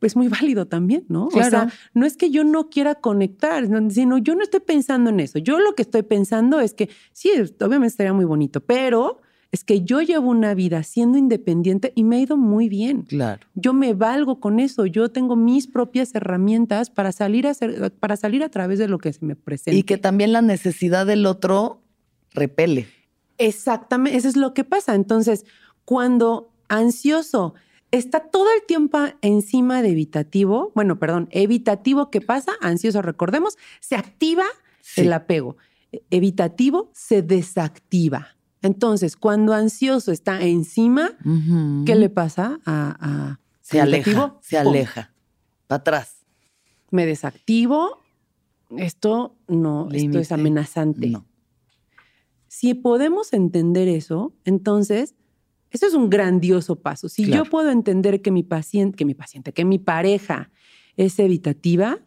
es 0.00 0.16
muy 0.16 0.28
válido 0.28 0.66
también, 0.66 1.04
¿no? 1.08 1.26
O 1.26 1.28
Claro. 1.30 1.50
sea, 1.50 1.68
no 1.94 2.06
es 2.06 2.16
que 2.16 2.30
yo 2.30 2.44
no 2.44 2.70
quiera 2.70 2.94
conectar, 2.96 3.68
no, 3.68 3.90
sino 3.90 4.18
yo 4.18 4.34
no 4.34 4.42
estoy 4.42 4.60
pensando 4.60 5.10
en 5.10 5.20
eso. 5.20 5.38
Yo 5.38 5.58
lo 5.58 5.74
que 5.74 5.82
estoy 5.82 6.02
pensando 6.02 6.60
es 6.60 6.74
que 6.74 6.88
sí, 7.12 7.30
obviamente 7.60 7.86
estaría 7.88 8.12
muy 8.12 8.24
bonito, 8.24 8.60
pero 8.60 9.20
es 9.52 9.64
que 9.64 9.82
yo 9.82 10.00
llevo 10.00 10.30
una 10.30 10.54
vida 10.54 10.82
siendo 10.84 11.18
independiente 11.18 11.92
y 11.96 12.04
me 12.04 12.16
ha 12.16 12.20
ido 12.20 12.36
muy 12.36 12.68
bien. 12.68 13.02
Claro. 13.02 13.44
Yo 13.54 13.72
me 13.74 13.94
valgo 13.94 14.38
con 14.38 14.60
eso. 14.60 14.86
Yo 14.86 15.10
tengo 15.10 15.34
mis 15.34 15.66
propias 15.66 16.14
herramientas 16.14 16.88
para 16.88 17.10
salir 17.10 17.48
a, 17.48 17.50
hacer- 17.50 17.90
para 17.98 18.16
salir 18.16 18.44
a 18.44 18.48
través 18.48 18.78
de 18.78 18.86
lo 18.86 18.98
que 18.98 19.12
se 19.12 19.24
me 19.24 19.34
presenta. 19.34 19.76
Y 19.76 19.82
que 19.82 19.98
también 19.98 20.32
la 20.32 20.40
necesidad 20.40 21.04
del 21.04 21.26
otro 21.26 21.82
repele. 22.32 22.86
Exactamente, 23.38 24.16
eso 24.18 24.28
es 24.28 24.36
lo 24.36 24.54
que 24.54 24.64
pasa. 24.64 24.94
Entonces, 24.94 25.44
cuando 25.84 26.52
ansioso 26.68 27.54
está 27.90 28.20
todo 28.20 28.46
el 28.58 28.66
tiempo 28.66 28.98
encima 29.22 29.82
de 29.82 29.90
evitativo, 29.90 30.72
bueno, 30.74 30.98
perdón, 30.98 31.28
evitativo, 31.30 32.10
¿qué 32.10 32.20
pasa? 32.20 32.52
Ansioso, 32.60 33.02
recordemos, 33.02 33.56
se 33.80 33.96
activa 33.96 34.44
Sí. 34.82 35.02
el 35.02 35.12
apego. 35.12 35.56
Evitativo 36.10 36.90
se 36.94 37.22
desactiva. 37.22 38.28
Entonces, 38.62 39.16
cuando 39.16 39.52
ansioso 39.54 40.10
está 40.12 40.40
encima. 40.42 41.12
¿qué 41.86 41.94
le 41.94 42.08
pasa 42.10 42.58
a, 42.64 42.96
a 43.00 43.40
Se 43.60 43.80
aleja. 43.80 44.36
Se 44.42 44.58
aleja. 44.58 45.12
Para 45.66 45.80
atrás. 45.80 46.16
Me 46.90 47.06
desactivo. 47.06 47.98
Esto 48.76 49.36
no, 49.48 49.88
esto 49.92 50.18
es 50.18 50.32
amenazante. 50.32 51.08
No. 51.08 51.26
Si 52.48 52.74
podemos 52.74 53.32
entender 53.32 53.86
eso, 53.88 54.32
entonces, 54.44 55.14
eso 55.70 55.86
es 55.86 55.94
un 55.94 56.10
grandioso 56.10 56.76
paso. 56.76 57.08
Si 57.08 57.24
Claro. 57.24 57.44
yo 57.44 57.50
puedo 57.50 57.70
entender 57.70 58.22
que 58.22 58.30
mi 58.30 58.42
paciente, 58.42 58.96
que 58.96 59.04
mi 59.04 59.14
paciente, 59.14 59.52
que 59.52 59.64
mi 59.64 59.78
pareja 59.78 60.50
es 60.96 61.18
evitativa, 61.18 61.98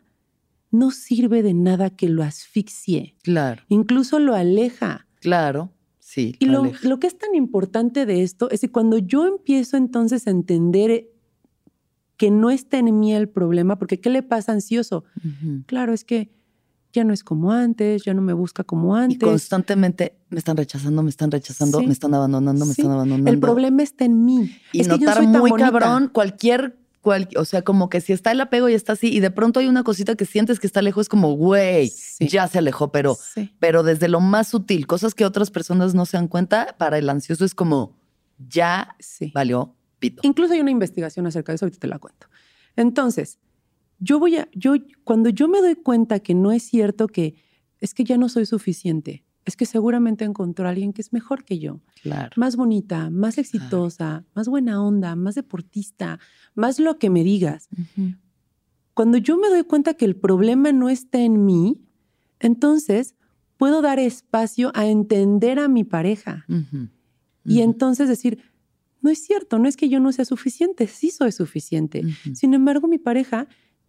no 0.72 0.92
sirve 0.92 1.44
de 1.44 1.54
nada 1.54 1.90
que 1.92 2.10
lo 2.10 2.24
asfixie, 2.24 3.16
Claro. 3.24 3.62
incluso 3.70 4.20
lo 4.20 4.34
aleja. 4.36 5.08
Claro. 5.22 5.72
Sí. 6.00 6.36
Y 6.40 6.46
lo, 6.46 7.00
que 7.00 7.08
es 7.08 7.18
tan 7.18 7.34
importante 7.34 8.06
de 8.06 8.22
esto 8.24 8.50
es 8.52 8.62
que 8.62 8.70
cuando 8.72 8.98
yo 8.98 9.26
empiezo 9.26 9.78
entonces 9.78 10.28
a 10.28 10.32
entender 10.32 11.08
que 12.18 12.30
no 12.30 12.52
está 12.52 12.78
en 12.78 13.00
mí 13.00 13.14
el 13.14 13.30
problema, 13.30 13.80
porque 13.80 14.00
¿qué 14.00 14.10
le 14.10 14.22
pasa 14.22 14.52
ansioso? 14.52 15.06
Claro, 15.66 15.94
es 15.94 16.04
que 16.04 16.32
ya 16.94 17.04
no 17.04 17.12
es 17.14 17.24
como 17.24 17.52
antes, 17.52 18.04
ya 18.06 18.14
no 18.14 18.22
me 18.22 18.34
busca 18.34 18.64
como 18.64 18.96
Y 18.98 19.02
antes. 19.02 19.20
constantemente 19.20 20.16
me 20.30 20.38
están 20.40 20.56
rechazando, 20.56 21.04
me 21.04 21.10
están 21.10 21.32
rechazando, 21.32 21.80
Sí. 21.80 21.88
me 21.88 21.94
están 21.94 22.14
abandonando, 22.14 22.66
me 22.66 22.74
Sí. 22.74 22.82
están 22.82 22.94
abandonando. 22.94 23.30
El 23.32 23.40
problema 23.40 23.84
está 23.84 24.06
en 24.06 24.24
mí. 24.24 24.56
y 24.72 24.82
es 24.82 24.88
que 24.88 24.94
yo 24.94 25.00
notar 25.00 25.18
soy 25.18 25.28
muy 25.28 25.52
cabrón 25.54 26.10
cualquier, 26.14 26.78
cual- 27.02 27.28
o 27.36 27.44
sea, 27.46 27.64
como 27.64 27.90
que 27.90 28.00
si 28.00 28.14
está 28.14 28.32
el 28.32 28.40
apego 28.40 28.70
y 28.70 28.74
está 28.76 28.94
así, 28.94 29.12
y 29.14 29.20
de 29.20 29.30
pronto 29.32 29.60
hay 29.60 29.68
una 29.68 29.84
cosita 29.84 30.16
que 30.16 30.26
sientes 30.26 30.60
que 30.60 30.68
está 30.68 30.82
lejos, 30.82 31.02
es 31.06 31.10
como, 31.10 31.34
güey, 31.34 31.90
Sí. 31.90 32.28
ya 32.30 32.48
se 32.48 32.60
alejó, 32.60 32.92
pero, 32.94 33.16
Sí. 33.16 33.54
pero 33.60 33.84
desde 33.84 34.08
lo 34.08 34.22
más 34.22 34.48
sutil, 34.48 34.88
cosas 34.88 35.14
que 35.14 35.26
otras 35.26 35.52
personas 35.52 35.94
no 35.96 36.06
se 36.06 36.16
dan 36.18 36.28
cuenta, 36.30 36.76
para 36.78 36.98
el 36.98 37.10
ansioso 37.10 37.44
es 37.44 37.54
como, 37.56 37.98
ya 38.50 38.96
Sí. 39.00 39.32
valió 39.36 39.76
pito. 40.00 40.22
Incluso 40.24 40.54
hay 40.54 40.62
una 40.62 40.72
investigación 40.72 41.26
acerca 41.28 41.52
de 41.52 41.56
eso, 41.56 41.66
ahorita 41.66 41.80
te 41.80 41.88
la 41.88 42.00
cuento. 42.00 42.28
Entonces, 42.76 43.38
yo 44.00 44.20
voy 44.20 44.38
a, 44.38 44.50
yo, 44.54 44.74
cuando 45.04 45.30
yo 45.30 45.48
me 45.48 45.62
doy 45.62 45.76
cuenta 45.76 46.20
que 46.20 46.34
no 46.34 46.52
es 46.52 46.64
cierto 46.64 47.08
que 47.08 47.36
es 47.80 47.94
que 47.94 48.04
ya 48.04 48.18
no 48.18 48.30
soy 48.30 48.46
suficiente, 48.46 49.24
es 49.46 49.58
que 49.58 49.66
seguramente 49.66 50.24
encontró 50.24 50.68
a 50.68 50.70
alguien 50.70 50.94
que 50.94 51.02
es 51.02 51.12
mejor 51.12 51.44
que 51.44 51.60
yo, 51.60 51.82
Claro. 52.02 52.32
más 52.38 52.56
bonita, 52.56 53.10
más 53.10 53.38
exitosa, 53.38 54.26
más 54.36 54.48
buena 54.48 54.82
onda, 54.82 55.16
más 55.16 55.36
deportista, 55.36 56.20
más 56.56 56.80
lo 56.80 56.98
que 56.98 57.10
me 57.10 57.24
digas. 57.24 57.68
Ujú. 57.74 58.14
Cuando 58.94 59.18
yo 59.18 59.38
me 59.38 59.50
doy 59.50 59.64
cuenta 59.64 59.96
que 59.96 60.06
el 60.06 60.16
problema 60.16 60.72
no 60.72 60.88
está 60.90 61.20
en 61.20 61.46
mí, 61.46 61.82
entonces 62.40 63.16
puedo 63.58 63.82
dar 63.82 64.00
espacio 64.00 64.72
a 64.76 64.88
entender 64.88 65.60
a 65.60 65.68
mi 65.68 65.84
pareja. 65.84 66.46
Ujú. 66.48 66.90
Y 67.46 67.56
Ujú. 67.60 67.64
entonces 67.64 68.08
decir, 68.08 68.40
no 69.02 69.10
es 69.10 69.24
cierto, 69.26 69.60
no 69.60 69.68
es 69.68 69.76
que 69.76 69.90
yo 69.90 70.00
no 70.00 70.12
sea 70.14 70.24
suficiente, 70.26 70.88
sí 70.88 71.10
soy 71.12 71.32
suficiente. 71.34 72.04
Sin 72.34 72.54
embargo, 72.54 72.88
mi 72.88 72.98
pareja 72.98 73.48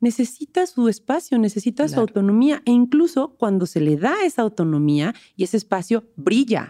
necesita 0.09 0.61
su 0.67 0.89
espacio, 0.89 1.39
necesita 1.39 1.89
su 1.89 1.99
autonomía 2.01 2.63
e 2.65 2.71
incluso 2.71 3.35
cuando 3.41 3.65
se 3.67 3.81
le 3.81 3.97
da 3.97 4.15
esa 4.25 4.43
autonomía 4.43 5.15
y 5.37 5.43
ese 5.45 5.57
espacio 5.57 6.05
brilla, 6.17 6.65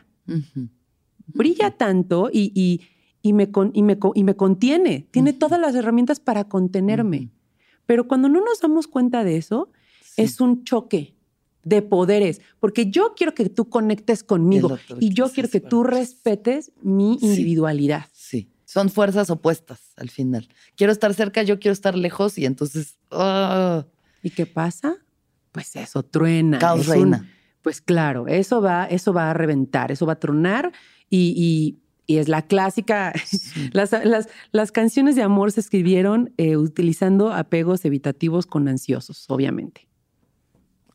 brilla 1.26 1.70
tanto 1.72 2.30
y, 2.32 2.52
y- 2.54 2.80
y 3.26 3.32
me, 3.32 3.50
con- 3.50 3.70
y, 3.74 3.82
me, 3.82 3.96
y 4.14 4.22
me 4.24 4.34
contiene, 4.36 5.08
tiene 5.10 5.32
todas 5.32 5.58
las 5.58 5.74
herramientas 5.74 6.20
para 6.20 6.44
contenerme. 6.44 7.30
Pero 7.86 8.06
cuando 8.06 8.28
no 8.28 8.40
nos 8.44 8.60
damos 8.60 8.86
cuenta 8.86 9.24
de 9.24 9.36
eso, 9.38 9.70
Sí. 10.02 10.22
es 10.22 10.40
un 10.40 10.62
choque 10.64 11.16
de 11.64 11.80
poderes, 11.80 12.40
porque 12.60 12.90
yo 12.90 13.14
quiero 13.16 13.34
que 13.34 13.48
tú 13.48 13.68
conectes 13.70 14.22
conmigo 14.22 14.68
y 15.00 15.08
yo 15.14 15.30
quiero 15.30 15.48
que 15.48 15.60
tú 15.60 15.82
respetes 15.82 16.72
mi 16.82 17.14
individualidad. 17.22 18.04
Sí, 18.12 18.13
son 18.74 18.90
fuerzas 18.90 19.30
opuestas 19.30 19.92
al 19.96 20.10
final. 20.10 20.48
Quiero 20.76 20.92
estar 20.92 21.14
cerca, 21.14 21.44
yo 21.44 21.60
quiero 21.60 21.72
estar 21.72 21.96
lejos 21.96 22.36
y 22.38 22.44
entonces 22.44 22.98
ah, 23.12 23.86
¿Y 24.22 24.30
qué 24.30 24.46
pasa? 24.46 24.96
Pues 25.52 25.76
eso 25.76 26.02
truena. 26.02 26.58
caos 26.58 26.80
es 26.80 26.88
un- 26.88 26.92
reina. 26.94 27.30
pues 27.62 27.80
claro, 27.80 28.26
eso 28.26 28.60
va, 28.60 28.86
eso 28.86 29.12
va 29.12 29.30
a 29.30 29.34
reventar, 29.34 29.92
eso 29.92 30.04
va 30.06 30.14
a 30.14 30.18
tronar 30.20 30.72
y, 31.08 31.32
y- 31.36 31.80
y 32.06 32.18
es 32.18 32.28
la 32.28 32.42
clásica. 32.42 33.12
Las, 33.72 33.92
las- 33.92 34.28
las 34.52 34.72
canciones 34.72 35.14
de 35.16 35.22
amor 35.22 35.52
se 35.52 35.60
escribieron 35.60 36.34
eh, 36.36 36.56
utilizando 36.58 37.32
apegos 37.32 37.84
evitativos 37.86 38.44
con 38.46 38.66
ansiosos, 38.68 39.24
obviamente. 39.28 39.88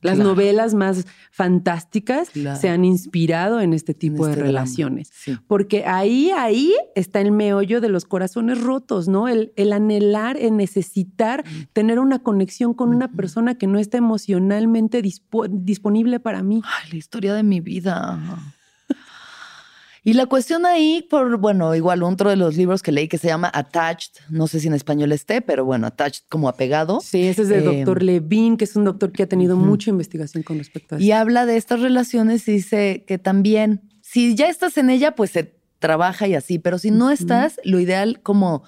Las 0.02 0.16
Claro. 0.16 0.30
novelas 0.30 0.74
más 0.76 1.06
fantásticas 1.32 2.30
Claro. 2.30 2.60
se 2.60 2.70
han 2.70 2.86
inspirado 2.86 3.60
en 3.62 3.74
este 3.74 3.94
tipo 3.94 4.24
En 4.26 4.32
de 4.32 4.32
este 4.32 4.44
relaciones. 4.44 5.12
Sí. 5.14 5.38
Porque 5.48 5.86
ahí, 5.86 6.32
ahí 6.32 6.74
está 6.96 7.20
el 7.22 7.32
meollo 7.32 7.82
de 7.82 7.90
los 7.90 8.06
corazones 8.06 8.62
rotos, 8.62 9.08
¿no? 9.08 9.28
El, 9.28 9.52
el 9.56 9.74
anhelar, 9.74 10.38
el 10.38 10.56
necesitar 10.56 11.44
tener 11.74 12.00
una 12.00 12.20
conexión 12.20 12.74
con 12.74 12.90
una 12.90 13.10
persona 13.12 13.56
que 13.56 13.68
no 13.68 13.80
está 13.80 13.98
emocionalmente 13.98 15.02
dispo- 15.04 15.48
disponible 15.50 16.20
para 16.20 16.44
mí. 16.44 16.62
Ay, 16.64 16.92
la 16.92 16.98
historia 16.98 17.34
de 17.34 17.44
mi 17.44 17.60
vida. 17.60 18.20
Y 20.04 20.14
la 20.14 20.26
cuestión 20.26 20.66
ahí, 20.66 21.06
por, 21.10 21.38
bueno, 21.38 21.76
igual 21.76 22.04
otro 22.04 22.30
de 22.30 22.36
los 22.36 22.56
libros 22.56 22.82
que 22.82 22.92
leí 22.92 23.08
que 23.08 23.18
se 23.18 23.28
llama 23.28 23.52
Attached, 23.54 24.12
no 24.30 24.48
sé 24.48 24.60
si 24.60 24.68
en 24.68 24.74
español 24.74 25.12
esté, 25.12 25.42
pero 25.42 25.66
bueno, 25.66 25.88
Attached 25.88 26.24
como 26.30 26.48
apegado. 26.48 27.02
Sí, 27.02 27.28
ese 27.28 27.42
es 27.44 27.50
del 27.50 27.64
Eh, 27.64 27.76
doctor 27.78 28.02
Levine, 28.04 28.58
que 28.58 28.64
es 28.66 28.76
un 28.76 28.86
doctor 28.86 29.12
que 29.12 29.24
ha 29.24 29.28
tenido 29.28 29.58
mucha 29.58 29.90
investigación 29.90 30.44
con 30.44 30.58
respecto 30.58 30.96
a 30.96 30.98
eso. 30.98 31.06
Y 31.06 31.12
habla 31.12 31.46
de 31.46 31.58
estas 31.58 31.82
relaciones 31.82 32.48
y 32.48 32.54
dice 32.54 33.04
que 33.08 33.18
también, 33.18 33.82
si 34.02 34.36
ya 34.36 34.48
estás 34.50 34.78
en 34.78 34.90
ella, 34.90 35.16
pues 35.16 35.32
se 35.32 35.54
trabaja 35.80 36.28
y 36.28 36.36
así, 36.36 36.60
pero 36.60 36.78
si 36.78 36.92
no 36.92 37.10
estás, 37.10 37.60
lo 37.64 37.80
ideal 37.80 38.22
como 38.22 38.64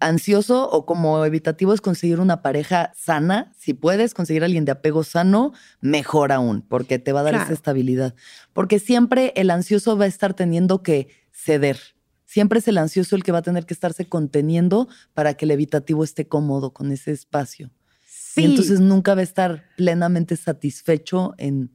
ansioso 0.00 0.70
o 0.70 0.86
como 0.86 1.24
evitativo 1.24 1.74
es 1.74 1.80
conseguir 1.80 2.20
una 2.20 2.42
pareja 2.42 2.92
sana. 2.96 3.52
Si 3.56 3.74
puedes 3.74 4.14
conseguir 4.14 4.42
a 4.42 4.46
alguien 4.46 4.64
de 4.64 4.72
apego 4.72 5.04
sano, 5.04 5.52
mejor 5.80 6.32
aún, 6.32 6.62
porque 6.62 6.98
te 6.98 7.12
va 7.12 7.20
a 7.20 7.24
dar 7.24 7.34
esa 7.34 7.52
estabilidad. 7.52 8.14
Porque 8.52 8.78
siempre 8.78 9.32
el 9.36 9.50
ansioso 9.50 9.96
va 9.96 10.04
a 10.04 10.08
estar 10.08 10.34
teniendo 10.34 10.82
que 10.82 11.08
ceder. 11.32 11.78
Siempre 12.24 12.58
es 12.58 12.68
el 12.68 12.78
ansioso 12.78 13.16
el 13.16 13.24
que 13.24 13.32
va 13.32 13.38
a 13.38 13.42
tener 13.42 13.64
que 13.66 13.74
estarse 13.74 14.06
conteniendo 14.06 14.88
para 15.14 15.34
que 15.34 15.46
el 15.46 15.50
evitativo 15.50 16.04
esté 16.04 16.28
cómodo 16.28 16.72
con 16.72 16.92
ese 16.92 17.10
espacio. 17.10 17.70
Sí, 18.06 18.42
Y 18.42 18.44
entonces 18.44 18.80
nunca 18.80 19.14
va 19.14 19.20
a 19.20 19.24
estar 19.24 19.64
plenamente 19.76 20.36
satisfecho 20.36 21.34
en, 21.38 21.70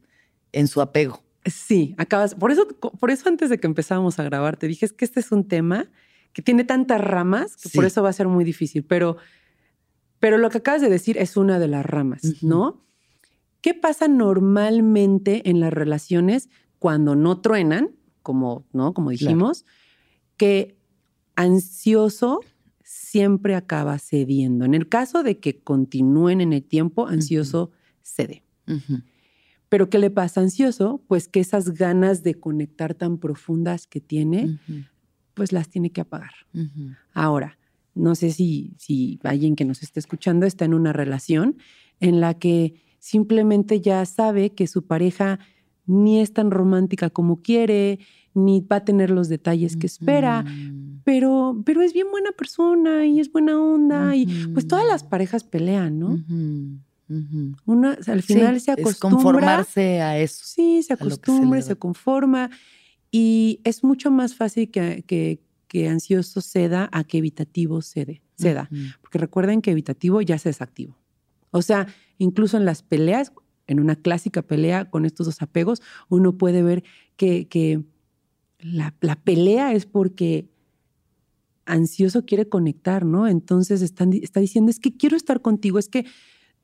en 0.51 0.67
su 0.67 0.81
apego. 0.81 1.23
sí, 1.45 1.95
acabas. 1.97 2.35
Por 2.35 2.51
eso, 2.51 2.67
por 2.67 3.11
eso 3.11 3.27
antes 3.27 3.49
de 3.49 3.59
que 3.59 3.67
empezáramos 3.67 4.19
a 4.19 4.23
grabar, 4.23 4.55
te 4.55 4.67
dije 4.67 4.85
es 4.85 4.93
que 4.93 5.05
este 5.05 5.19
es 5.19 5.31
un 5.31 5.47
tema 5.47 5.89
que 6.33 6.41
tiene 6.41 6.63
tantas 6.63 6.99
ramas 6.99 7.55
que 7.55 7.69
por 7.69 7.85
eso 7.85 8.03
va 8.03 8.09
a 8.09 8.13
ser 8.13 8.27
muy 8.27 8.43
difícil. 8.43 8.83
Pero, 8.83 9.17
pero 10.19 10.37
lo 10.37 10.49
que 10.49 10.57
acabas 10.57 10.81
de 10.81 10.89
decir 10.89 11.17
es 11.17 11.37
una 11.37 11.59
de 11.59 11.67
las 11.67 11.85
ramas. 11.85 12.43
¿no? 12.43 12.83
¿Qué 13.61 13.73
pasa 13.73 14.07
normalmente 14.07 15.49
en 15.49 15.59
las 15.59 15.71
relaciones 15.71 16.49
cuando 16.79 17.15
no 17.15 17.39
truenan, 17.39 17.91
como, 18.21 18.65
¿no? 18.73 18.93
Como 18.93 19.11
dijimos, 19.11 19.65
que 20.35 20.77
ansioso 21.35 22.41
siempre 22.83 23.55
acaba 23.55 23.97
cediendo. 23.99 24.65
En 24.65 24.73
el 24.73 24.89
caso 24.89 25.23
de 25.23 25.39
que 25.39 25.61
continúen 25.61 26.41
en 26.41 26.51
el 26.51 26.63
tiempo, 26.63 27.07
ansioso 27.07 27.71
cede. 28.01 28.43
Pero 29.69 29.89
¿qué 29.89 29.97
le 29.97 30.09
pasa 30.09 30.41
a 30.41 30.43
ansioso? 30.43 31.01
Pues 31.07 31.27
que 31.27 31.39
esas 31.39 31.73
ganas 31.73 32.21
de 32.21 32.35
conectar 32.35 32.93
tan 32.93 33.17
profundas 33.17 33.87
que 33.87 34.01
tiene, 34.01 34.59
pues 35.33 35.51
las 35.51 35.69
tiene 35.69 35.91
que 35.91 36.01
apagar. 36.01 36.33
Ahora, 37.13 37.57
no 37.95 38.15
sé 38.15 38.31
si, 38.31 38.73
si 38.77 39.19
alguien 39.23 39.55
que 39.55 39.65
nos 39.65 39.83
esté 39.83 39.99
escuchando 39.99 40.45
está 40.45 40.65
en 40.65 40.73
una 40.73 40.93
relación 40.93 41.57
en 41.99 42.21
la 42.21 42.33
que 42.33 42.81
simplemente 42.99 43.81
ya 43.81 44.05
sabe 44.05 44.51
que 44.51 44.67
su 44.67 44.85
pareja 44.85 45.39
ni 45.85 46.21
es 46.21 46.33
tan 46.33 46.51
romántica 46.51 47.09
como 47.09 47.41
quiere, 47.41 47.99
ni 48.33 48.61
va 48.61 48.77
a 48.77 48.85
tener 48.85 49.09
los 49.09 49.29
detalles 49.29 49.77
que 49.77 49.87
espera, 49.87 50.45
pero, 51.03 51.61
pero 51.65 51.81
es 51.81 51.93
bien 51.93 52.07
buena 52.09 52.31
persona 52.31 53.05
y 53.05 53.19
es 53.19 53.31
buena 53.31 53.61
onda 53.61 54.15
y 54.15 54.25
pues 54.53 54.67
todas 54.67 54.87
las 54.87 55.03
parejas 55.03 55.43
pelean, 55.43 55.99
¿no? 55.99 56.23
Una, 57.65 57.97
al 58.07 58.23
final 58.23 58.59
se 58.59 58.71
es 58.71 58.79
acostumbra. 58.79 59.17
conformarse 59.17 60.01
a 60.01 60.17
eso. 60.17 60.43
Sí, 60.45 60.81
se 60.81 60.93
acostumbra, 60.93 61.61
se, 61.61 61.75
conforma 61.75 62.49
y 63.15 63.59
es 63.63 63.83
mucho 63.83 64.09
más 64.09 64.33
fácil 64.33 64.71
que, 64.71 65.03
que, 65.05 65.39
que 65.67 65.87
ansioso 65.87 66.41
ceda 66.41 66.89
a 66.91 67.03
que 67.03 67.19
evitativo 67.19 67.81
cede, 67.83 68.23
ceda. 68.35 68.67
Porque 69.01 69.19
recuerden 69.19 69.61
que 69.61 69.69
evitativo 69.69 70.19
ya 70.21 70.39
se 70.39 70.49
desactivó. 70.49 70.97
O 71.51 71.61
sea, 71.61 71.85
incluso 72.17 72.57
en 72.57 72.65
las 72.65 72.81
peleas, 72.81 73.31
en 73.67 73.79
una 73.79 73.95
clásica 73.95 74.41
pelea 74.41 74.89
con 74.89 75.05
estos 75.05 75.27
dos 75.27 75.43
apegos, 75.43 75.83
uno 76.09 76.39
puede 76.39 76.63
ver 76.63 76.83
que, 77.15 77.47
que 77.47 77.83
la, 78.59 78.95
la 78.99 79.15
pelea 79.15 79.73
es 79.73 79.85
porque 79.85 80.49
ansioso 81.65 82.25
quiere 82.25 82.49
conectar, 82.49 83.05
¿no? 83.05 83.27
Entonces 83.27 83.81
están, 83.81 84.11
está 84.13 84.39
diciendo, 84.39 84.69
es 84.71 84.79
que 84.79 84.97
quiero 84.97 85.15
estar 85.15 85.41
contigo, 85.41 85.79
es 85.79 85.87
que 85.87 86.05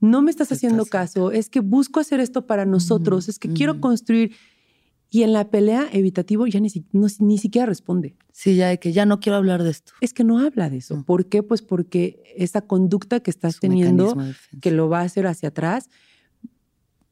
no 0.01 0.21
me 0.21 0.31
estás 0.31 0.51
haciendo 0.51 0.83
estás- 0.83 0.91
caso, 1.13 1.31
es 1.31 1.49
que 1.49 1.59
busco 1.59 1.99
hacer 1.99 2.19
esto 2.19 2.47
para 2.47 2.65
nosotros, 2.65 3.29
es 3.29 3.37
que 3.39 3.49
quiero 3.53 3.79
construir. 3.81 4.31
Y 5.11 5.23
en 5.23 5.33
la 5.33 5.49
pelea, 5.49 5.87
evitativo 5.91 6.45
ya 6.45 6.59
ni, 6.59 6.69
no- 6.91 7.07
ni 7.19 7.37
siquiera 7.39 7.65
responde. 7.65 8.15
Sí, 8.31 8.55
ya 8.55 8.67
de 8.69 8.79
que 8.79 8.91
ya 8.93 9.05
no 9.05 9.19
quiero 9.19 9.37
hablar 9.37 9.63
de 9.63 9.71
esto. 9.71 9.93
Es 10.01 10.13
que 10.13 10.23
no 10.23 10.37
habla 10.39 10.69
de 10.69 10.77
eso. 10.77 10.97
No. 10.97 11.03
¿Por 11.03 11.25
qué? 11.27 11.41
Pues 11.41 11.61
porque 11.63 12.21
esa 12.37 12.61
conducta 12.61 13.19
que 13.19 13.31
estás 13.31 13.59
teniendo, 13.59 14.15
que 14.61 14.71
lo 14.71 14.87
va 14.87 14.99
a 14.99 15.03
hacer 15.03 15.25
hacia 15.25 15.49
atrás, 15.49 15.89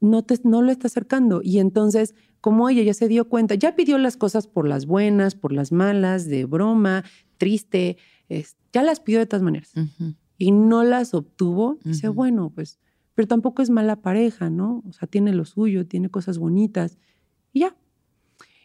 no, 0.00 0.22
te, 0.22 0.38
no 0.44 0.62
lo 0.62 0.70
está 0.70 0.86
acercando. 0.86 1.40
Y 1.42 1.58
entonces, 1.58 2.14
como 2.40 2.68
ella 2.68 2.82
ya 2.82 2.94
se 2.94 3.08
dio 3.08 3.28
cuenta, 3.28 3.56
ya 3.56 3.74
pidió 3.74 3.98
las 3.98 4.16
cosas 4.16 4.46
por 4.46 4.68
las 4.68 4.86
buenas, 4.86 5.34
por 5.34 5.52
las 5.52 5.72
malas, 5.72 6.26
de 6.26 6.44
broma, 6.44 7.04
triste, 7.36 7.96
es- 8.28 8.56
ya 8.72 8.82
las 8.82 9.00
pidió 9.00 9.18
de 9.18 9.26
todas 9.26 9.42
maneras 9.42 9.72
y 10.36 10.52
no 10.52 10.84
las 10.84 11.14
obtuvo, 11.14 11.78
dice, 11.84 12.08
Ujú. 12.10 12.14
bueno, 12.16 12.52
pues, 12.54 12.78
pero 13.14 13.26
tampoco 13.26 13.60
es 13.62 13.70
mala 13.70 13.96
pareja, 14.02 14.50
¿no? 14.50 14.84
O 14.88 14.92
sea, 14.92 15.08
tiene 15.08 15.32
lo 15.32 15.44
suyo, 15.44 15.86
tiene 15.86 16.10
cosas 16.10 16.38
bonitas 16.38 16.96
y 17.52 17.60
ya. 17.60 17.76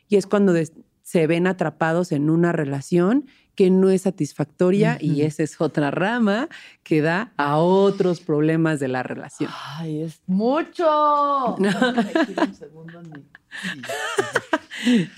Y 0.08 0.16
es 0.18 0.28
cuando 0.28 0.54
se 1.02 1.28
ven 1.28 1.48
atrapados 1.48 2.12
en 2.12 2.30
una 2.30 2.52
relación 2.52 3.28
que 3.56 3.70
no 3.70 3.90
es 3.90 4.02
satisfactoria 4.04 4.98
y 5.00 5.22
esa 5.22 5.44
es 5.44 5.62
otra 5.62 5.92
rama 5.92 6.50
que 6.82 7.02
da 7.02 7.34
a 7.38 7.58
otros 7.60 8.20
problemas 8.20 8.80
de 8.80 8.88
la 8.88 9.04
relación. 9.04 9.52
Ay, 9.78 10.02
es 10.02 10.22
mucho. 10.26 11.56
Un 11.58 12.56
segundo 12.56 13.02
mi- 13.04 13.24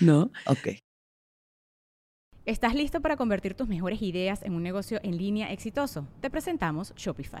¿No? 0.00 0.30
Ok. 0.46 0.68
¿Estás 2.44 2.74
listo 2.74 3.00
para 3.00 3.16
convertir 3.16 3.54
tus 3.54 3.68
mejores 3.68 4.02
ideas 4.02 4.42
en 4.42 4.52
un 4.52 4.62
negocio 4.62 5.00
en 5.02 5.16
línea 5.16 5.50
exitoso? 5.50 6.06
Te 6.20 6.30
presentamos 6.30 6.94
Shopify. 6.94 7.40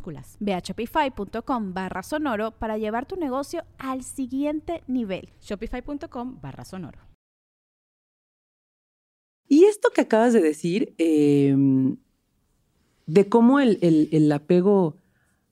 Ve 0.39 0.53
a 0.53 0.59
shopify.com 0.59 1.73
barra 1.73 2.03
sonoro 2.03 2.51
para 2.51 2.77
llevar 2.77 3.05
tu 3.05 3.15
negocio 3.15 3.63
al 3.77 4.03
siguiente 4.03 4.83
nivel. 4.87 5.29
Shopify.com 5.41 6.39
barra 6.41 6.65
sonoro. 6.65 6.99
Y 9.47 9.65
esto 9.65 9.89
que 9.93 10.01
acabas 10.01 10.33
de 10.33 10.41
decir, 10.41 10.95
eh, 10.97 11.55
de 13.05 13.29
cómo 13.29 13.59
el, 13.59 13.79
el- 13.81 14.09
el 14.11 14.31
apego 14.31 14.95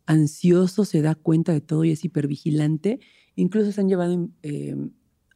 ansioso 0.05 0.85
se 0.85 1.01
da 1.01 1.15
cuenta 1.15 1.51
de 1.51 1.61
todo 1.61 1.83
y 1.83 1.91
es 1.91 2.03
hipervigilante, 2.05 2.99
incluso 3.35 3.71
se 3.71 3.81
han 3.81 3.89
llevado 3.89 4.29
eh, 4.43 4.75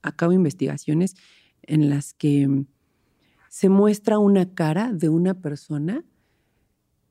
a 0.01 0.15
cabo 0.15 0.31
investigaciones 0.31 1.15
en 1.63 1.89
las 1.89 2.13
que 2.13 2.65
se 3.49 3.69
muestra 3.69 4.17
una 4.17 4.53
cara 4.53 4.93
de 4.93 5.09
una 5.09 5.33
persona 5.41 6.03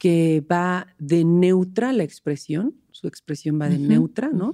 que 0.02 0.44
va 0.50 0.88
de 0.98 1.22
neutra 1.24 1.92
la 1.92 2.02
expresión, 2.02 2.74
su 2.90 3.06
expresión 3.06 3.60
va 3.60 3.68
de 3.68 3.78
neutra, 3.78 4.30
¿no? 4.32 4.50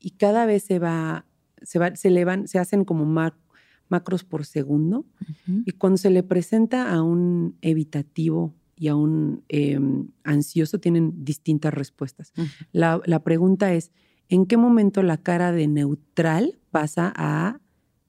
Y 0.00 0.10
cada 0.10 0.44
vez 0.44 0.64
se 0.64 0.80
va, 0.80 1.24
se 1.62 1.78
va, 1.78 1.94
se 1.94 2.10
le 2.10 2.24
van, 2.24 2.48
se 2.48 2.58
hacen 2.58 2.84
como 2.84 3.04
ma- 3.04 3.38
macros 3.88 4.24
por 4.24 4.44
segundo. 4.44 5.06
Y 5.64 5.70
cuando 5.70 5.98
se 5.98 6.10
le 6.10 6.24
presenta 6.24 6.92
a 6.92 7.00
un 7.00 7.58
evitativo 7.62 8.56
y 8.74 8.88
a 8.88 8.96
un 8.96 9.44
em, 9.48 10.08
ansioso 10.24 10.80
tienen 10.80 11.24
distintas 11.24 11.72
respuestas. 11.72 12.32
La, 12.72 13.00
la 13.06 13.22
pregunta 13.22 13.72
es, 13.72 13.92
¿en 14.28 14.46
qué 14.46 14.56
momento 14.56 15.04
la 15.04 15.18
cara 15.18 15.52
de 15.52 15.68
neutral 15.68 16.58
pasa 16.72 17.12
a 17.14 17.60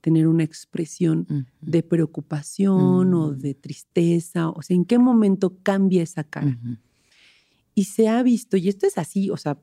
tener 0.01 0.27
una 0.27 0.43
expresión 0.43 1.27
Ujú. 1.29 1.43
de 1.61 1.83
preocupación 1.83 3.13
o 3.13 3.31
Mm. 3.31 3.37
de 3.39 3.53
tristeza? 3.55 4.49
O 4.49 4.61
sea, 4.61 4.75
¿en 4.75 4.85
qué 4.85 4.97
momento 4.99 5.57
cambia 5.63 6.03
esa 6.03 6.23
cara? 6.23 6.47
Ujú. 6.47 6.77
Y 7.75 7.85
se 7.85 8.07
ha 8.09 8.21
visto, 8.23 8.57
y 8.57 8.67
esto 8.69 8.85
es 8.87 8.97
así, 8.97 9.29
o 9.29 9.37
sea, 9.37 9.57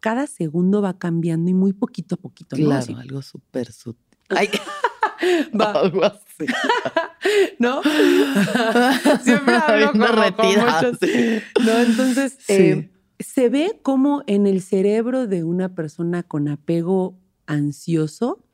cada 0.00 0.26
segundo 0.26 0.80
va 0.82 0.98
cambiando 0.98 1.50
y 1.50 1.54
muy 1.54 1.72
poquito 1.72 2.14
a 2.14 2.18
poquito, 2.18 2.56
¿no? 2.56 2.64
Claro, 2.64 2.80
Así, 2.82 2.94
algo 2.94 3.22
súper 3.22 3.72
sutil. 3.72 4.06
Ay, 4.28 4.48
va, 5.60 5.72
algo 5.72 6.04
así. 6.04 6.46
¿no? 7.58 7.82
Siempre 9.22 9.54
hablo 9.56 9.92
como 9.92 10.06
con 10.06 10.16
derretida, 10.16 10.80
muchos- 10.82 10.98
sí. 11.00 11.40
¿no? 11.64 11.78
Entonces, 11.78 12.36
Sí. 12.40 12.52
eh, 12.54 12.90
se 13.18 13.48
ve 13.50 13.78
como 13.82 14.22
en 14.26 14.46
el 14.46 14.62
cerebro 14.62 15.26
de 15.26 15.44
una 15.44 15.74
persona 15.74 16.22
con 16.22 16.48
apego 16.48 17.18
ansioso 17.46 18.44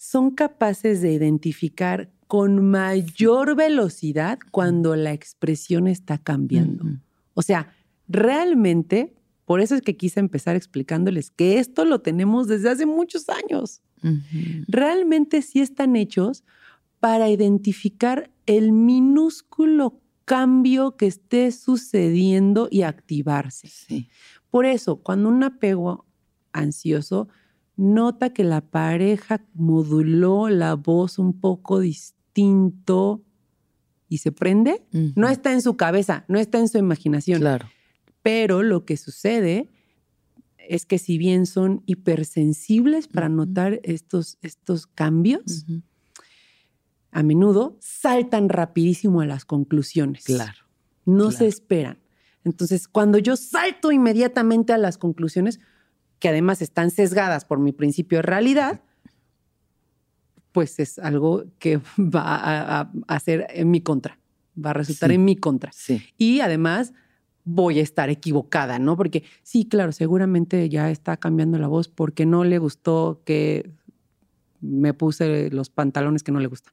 son 0.00 0.30
capaces 0.30 1.02
de 1.02 1.12
identificar 1.12 2.10
con 2.26 2.70
mayor 2.70 3.54
velocidad 3.54 4.38
cuando 4.50 4.96
la 4.96 5.12
expresión 5.12 5.86
está 5.86 6.16
cambiando. 6.16 6.86
O 7.34 7.42
sea, 7.42 7.74
realmente, 8.08 9.12
por 9.44 9.60
eso 9.60 9.74
es 9.74 9.82
que 9.82 9.98
quise 9.98 10.18
empezar 10.18 10.56
explicándoles 10.56 11.30
que 11.30 11.58
esto 11.58 11.84
lo 11.84 12.00
tenemos 12.00 12.48
desde 12.48 12.70
hace 12.70 12.86
muchos 12.86 13.28
años. 13.28 13.82
Realmente 14.68 15.42
sí 15.42 15.60
están 15.60 15.96
hechos 15.96 16.44
para 16.98 17.28
identificar 17.28 18.30
el 18.46 18.72
minúsculo 18.72 20.00
cambio 20.24 20.96
que 20.96 21.08
esté 21.08 21.52
sucediendo 21.52 22.68
y 22.70 22.82
activarse. 22.82 23.68
Sí. 23.68 24.08
Por 24.48 24.64
eso, 24.64 24.96
cuando 24.96 25.28
un 25.28 25.42
apego 25.42 26.06
ansioso 26.52 27.28
nota 27.80 28.30
que 28.30 28.44
la 28.44 28.60
pareja 28.60 29.42
moduló 29.54 30.50
la 30.50 30.74
voz 30.74 31.18
un 31.18 31.40
poco 31.40 31.80
distinto 31.80 33.24
y 34.08 34.18
se 34.18 34.32
prende, 34.32 34.84
no 35.14 35.28
está 35.28 35.52
en 35.52 35.62
su 35.62 35.76
cabeza, 35.76 36.24
no 36.28 36.38
está 36.38 36.58
en 36.58 36.68
su 36.68 36.78
imaginación. 36.78 37.40
Claro. 37.40 37.68
Pero 38.22 38.62
lo 38.62 38.84
que 38.84 38.96
sucede 38.96 39.68
es 40.58 40.84
que 40.84 40.98
si 40.98 41.16
bien 41.16 41.46
son 41.46 41.82
hipersensibles 41.86 43.08
para 43.08 43.28
notar 43.28 43.80
estos, 43.82 44.38
estos 44.42 44.86
cambios, 44.86 45.64
a 47.12 47.22
menudo 47.22 47.78
saltan 47.80 48.48
rapidísimo 48.48 49.22
a 49.22 49.26
las 49.26 49.44
conclusiones. 49.44 50.24
Claro. 50.24 50.66
No 51.06 51.30
se 51.30 51.46
esperan. 51.46 51.98
Entonces, 52.44 52.88
cuando 52.88 53.18
yo 53.18 53.36
salto 53.36 53.90
inmediatamente 53.90 54.72
a 54.72 54.78
las 54.78 54.98
conclusiones, 54.98 55.60
que 56.20 56.28
además 56.28 56.62
están 56.62 56.90
sesgadas 56.92 57.44
por 57.44 57.58
mi 57.58 57.72
principio 57.72 58.18
de 58.18 58.22
realidad, 58.22 58.80
pues 60.52 60.78
es 60.80 60.98
algo 60.98 61.44
que 61.58 61.78
va 61.98 62.36
a, 62.36 62.80
a- 62.80 62.92
a 63.08 63.20
ser 63.20 63.46
en 63.50 63.70
mi 63.70 63.80
contra, 63.80 64.18
va 64.62 64.70
a 64.70 64.74
resultar 64.74 65.10
Sí. 65.10 65.14
en 65.16 65.24
mi 65.24 65.36
contra. 65.36 65.72
Sí. 65.72 66.02
Y 66.16 66.40
además 66.40 66.92
voy 67.44 67.78
a 67.78 67.82
estar 67.82 68.10
equivocada, 68.10 68.78
¿no? 68.78 68.96
Porque 68.96 69.24
sí, 69.42 69.64
claro, 69.66 69.92
seguramente 69.92 70.68
ya 70.68 70.90
está 70.90 71.16
cambiando 71.16 71.58
la 71.58 71.68
voz 71.68 71.88
porque 71.88 72.26
no 72.26 72.44
le 72.44 72.58
gustó 72.58 73.22
que 73.24 73.70
me 74.60 74.92
puse 74.92 75.50
los 75.50 75.70
pantalones 75.70 76.22
que 76.22 76.32
no 76.32 76.40
le 76.40 76.48
gustan. 76.48 76.72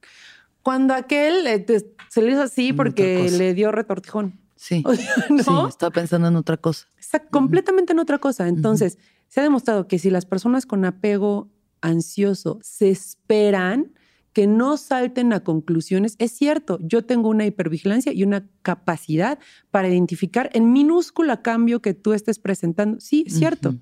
Cuando 0.62 0.92
aquel 0.92 1.46
eh, 1.46 1.58
te- 1.60 1.86
se 2.10 2.20
le 2.22 2.32
hizo 2.32 2.42
así 2.42 2.72
porque 2.74 3.30
le 3.30 3.54
dio 3.54 3.72
retortijón. 3.72 4.38
Sí. 4.56 4.82
O 4.86 4.94
sea, 4.94 5.14
¿no? 5.30 5.42
Sí, 5.42 5.68
estaba 5.68 5.90
pensando 5.90 6.28
en 6.28 6.36
otra 6.36 6.56
cosa. 6.58 6.86
Está 6.98 7.20
completamente 7.24 7.92
en 7.92 8.00
otra 8.00 8.18
cosa. 8.18 8.46
Entonces, 8.48 8.98
se 9.28 9.40
ha 9.40 9.42
demostrado 9.42 9.86
que 9.86 9.98
si 9.98 10.10
las 10.10 10.26
personas 10.26 10.66
con 10.66 10.84
apego 10.84 11.50
ansioso 11.80 12.58
se 12.62 12.90
esperan 12.90 13.92
que 14.32 14.46
no 14.46 14.76
salten 14.76 15.32
a 15.32 15.40
conclusiones, 15.40 16.14
es 16.18 16.32
cierto, 16.32 16.78
yo 16.80 17.04
tengo 17.04 17.28
una 17.28 17.46
hipervigilancia 17.46 18.12
y 18.12 18.22
una 18.22 18.48
capacidad 18.62 19.38
para 19.70 19.88
identificar 19.88 20.50
el 20.52 20.62
minúsculo 20.62 21.42
cambio 21.42 21.82
que 21.82 21.94
tú 21.94 22.12
estés 22.12 22.38
presentando. 22.38 23.00
Sí, 23.00 23.24
es 23.26 23.34
cierto, 23.34 23.74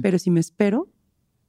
pero 0.00 0.18
si 0.18 0.30
me 0.30 0.40
espero, 0.40 0.90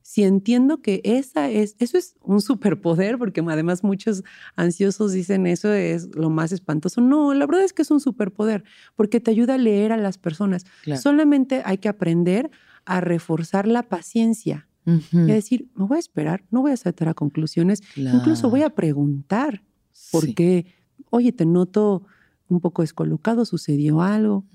si 0.01 0.23
entiendo 0.23 0.81
que 0.81 1.01
esa 1.03 1.49
es, 1.49 1.75
eso 1.79 1.97
es 1.97 2.15
un 2.21 2.39
superpoder, 2.39 3.17
porque 3.17 3.41
además 3.41 3.83
muchos 3.83 4.23
ansiosos 4.55 5.13
dicen 5.13 5.47
eso 5.47 5.73
es 5.73 6.13
lo 6.15 6.29
más 6.29 6.51
espantoso. 6.51 7.01
No, 7.01 7.33
la 7.33 7.47
verdad 7.47 7.63
es 7.63 7.73
que 7.73 7.81
es 7.81 7.89
un 7.89 7.99
superpoder, 7.99 8.63
porque 8.95 9.19
te 9.19 9.31
ayuda 9.31 9.55
a 9.55 9.57
leer 9.57 9.91
a 9.91 9.97
las 9.97 10.17
personas. 10.17 10.65
Claro. 10.83 11.01
Solamente 11.01 11.63
hay 11.65 11.79
que 11.79 11.89
aprender 11.89 12.51
a 12.85 13.01
reforzar 13.01 13.67
la 13.67 13.83
paciencia 13.83 14.67
Ujú. 14.85 15.27
y 15.27 15.31
a 15.31 15.33
decir, 15.35 15.69
me 15.75 15.85
voy 15.85 15.97
a 15.97 15.99
esperar, 15.99 16.43
no 16.51 16.61
voy 16.61 16.71
a 16.71 16.77
saltar 16.77 17.07
a 17.09 17.13
conclusiones, 17.13 17.81
incluso 17.95 18.49
voy 18.49 18.61
a 18.61 18.69
preguntar, 18.71 19.63
Sí. 19.91 20.09
porque, 20.11 20.65
oye, 21.09 21.31
te 21.31 21.45
noto 21.45 22.03
un 22.47 22.59
poco 22.59 22.81
descolocado, 22.83 23.45
sucedió 23.45 24.01
algo, 24.01 24.45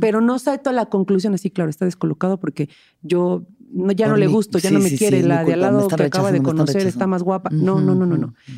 pero 0.00 0.20
no 0.20 0.38
salto 0.38 0.70
a 0.70 0.72
la 0.72 0.86
conclusión 0.86 1.34
así, 1.34 1.50
claro, 1.50 1.68
está 1.70 1.84
descolocado 1.86 2.38
porque 2.38 2.68
yo 3.02 3.46
no, 3.72 3.92
ya 3.92 4.06
Por 4.06 4.14
no 4.14 4.18
le 4.18 4.26
gusto, 4.28 4.58
ya 4.58 4.68
Sí, 4.68 4.74
no 4.74 4.80
me 4.80 4.88
sí, 4.90 4.98
quiere, 4.98 5.22
la 5.22 5.42
de 5.44 5.54
al 5.54 5.60
lado 5.62 5.88
que 5.88 6.02
acaba 6.04 6.30
de 6.32 6.42
conocer 6.42 6.86
está 6.86 7.06
más 7.06 7.22
guapa. 7.22 7.50
No, 7.50 7.80
no, 7.80 7.94
no, 7.94 8.04
no, 8.06 8.16
no. 8.18 8.26
Ujú. 8.28 8.52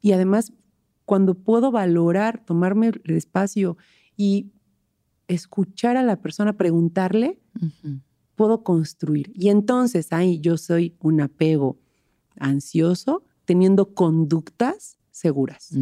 Y 0.00 0.12
además, 0.12 0.52
cuando 1.04 1.34
puedo 1.34 1.70
valorar, 1.70 2.42
tomarme 2.44 2.88
el 3.04 3.16
espacio 3.16 3.76
y 4.16 4.52
escuchar 5.26 5.96
a 5.96 6.02
la 6.02 6.20
persona, 6.20 6.56
preguntarle. 6.56 7.40
Puedo 8.38 8.62
construir. 8.62 9.30
Y 9.34 9.50
entonces 9.50 10.12
ahí 10.12 10.40
yo 10.40 10.56
soy 10.56 10.94
un 11.00 11.20
apego 11.20 11.78
ansioso 12.36 13.24
teniendo 13.44 13.92
conductas 13.94 14.96
seguras. 15.10 15.70
Ujú. 15.72 15.78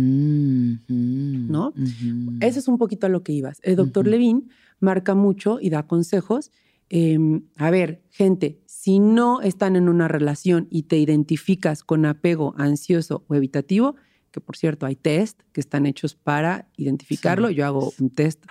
¿No? 0.89 1.69
Ujú. 1.69 2.33
Eso 2.41 2.59
es 2.59 2.67
un 2.69 2.79
poquito 2.79 3.07
a 3.07 3.11
lo 3.11 3.23
que 3.23 3.33
ibas. 3.33 3.59
El 3.63 3.77
doctor 3.77 4.05
Ujú. 4.07 4.11
Levin 4.13 4.49
marca 4.81 5.15
mucho 5.15 5.59
y 5.61 5.71
da 5.71 5.87
consejos. 5.87 6.51
eh, 6.89 7.19
a 7.57 7.71
ver, 7.73 8.01
gente, 8.11 8.61
si 8.67 9.01
no 9.01 9.41
están 9.43 9.75
en 9.75 9.89
una 9.89 10.07
relación 10.07 10.69
y 10.71 10.85
te 10.85 10.97
identificas 10.99 11.83
con 11.83 12.07
apego 12.07 12.55
ansioso 12.57 13.25
o 13.27 13.35
evitativo, 13.35 13.97
que 14.31 14.41
por 14.41 14.57
cierto 14.57 14.87
hay 14.87 14.95
test 14.95 15.41
que 15.53 15.61
están 15.61 15.85
hechos 15.87 16.15
para 16.15 16.69
identificarlo, 16.77 17.49
Sí. 17.49 17.55
yo 17.57 17.67
hago 17.67 17.93
un 17.99 18.11
test 18.11 18.45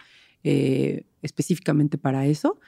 eh, 0.44 1.06
específicamente 1.22 1.98
para 1.98 2.28
eso, 2.28 2.60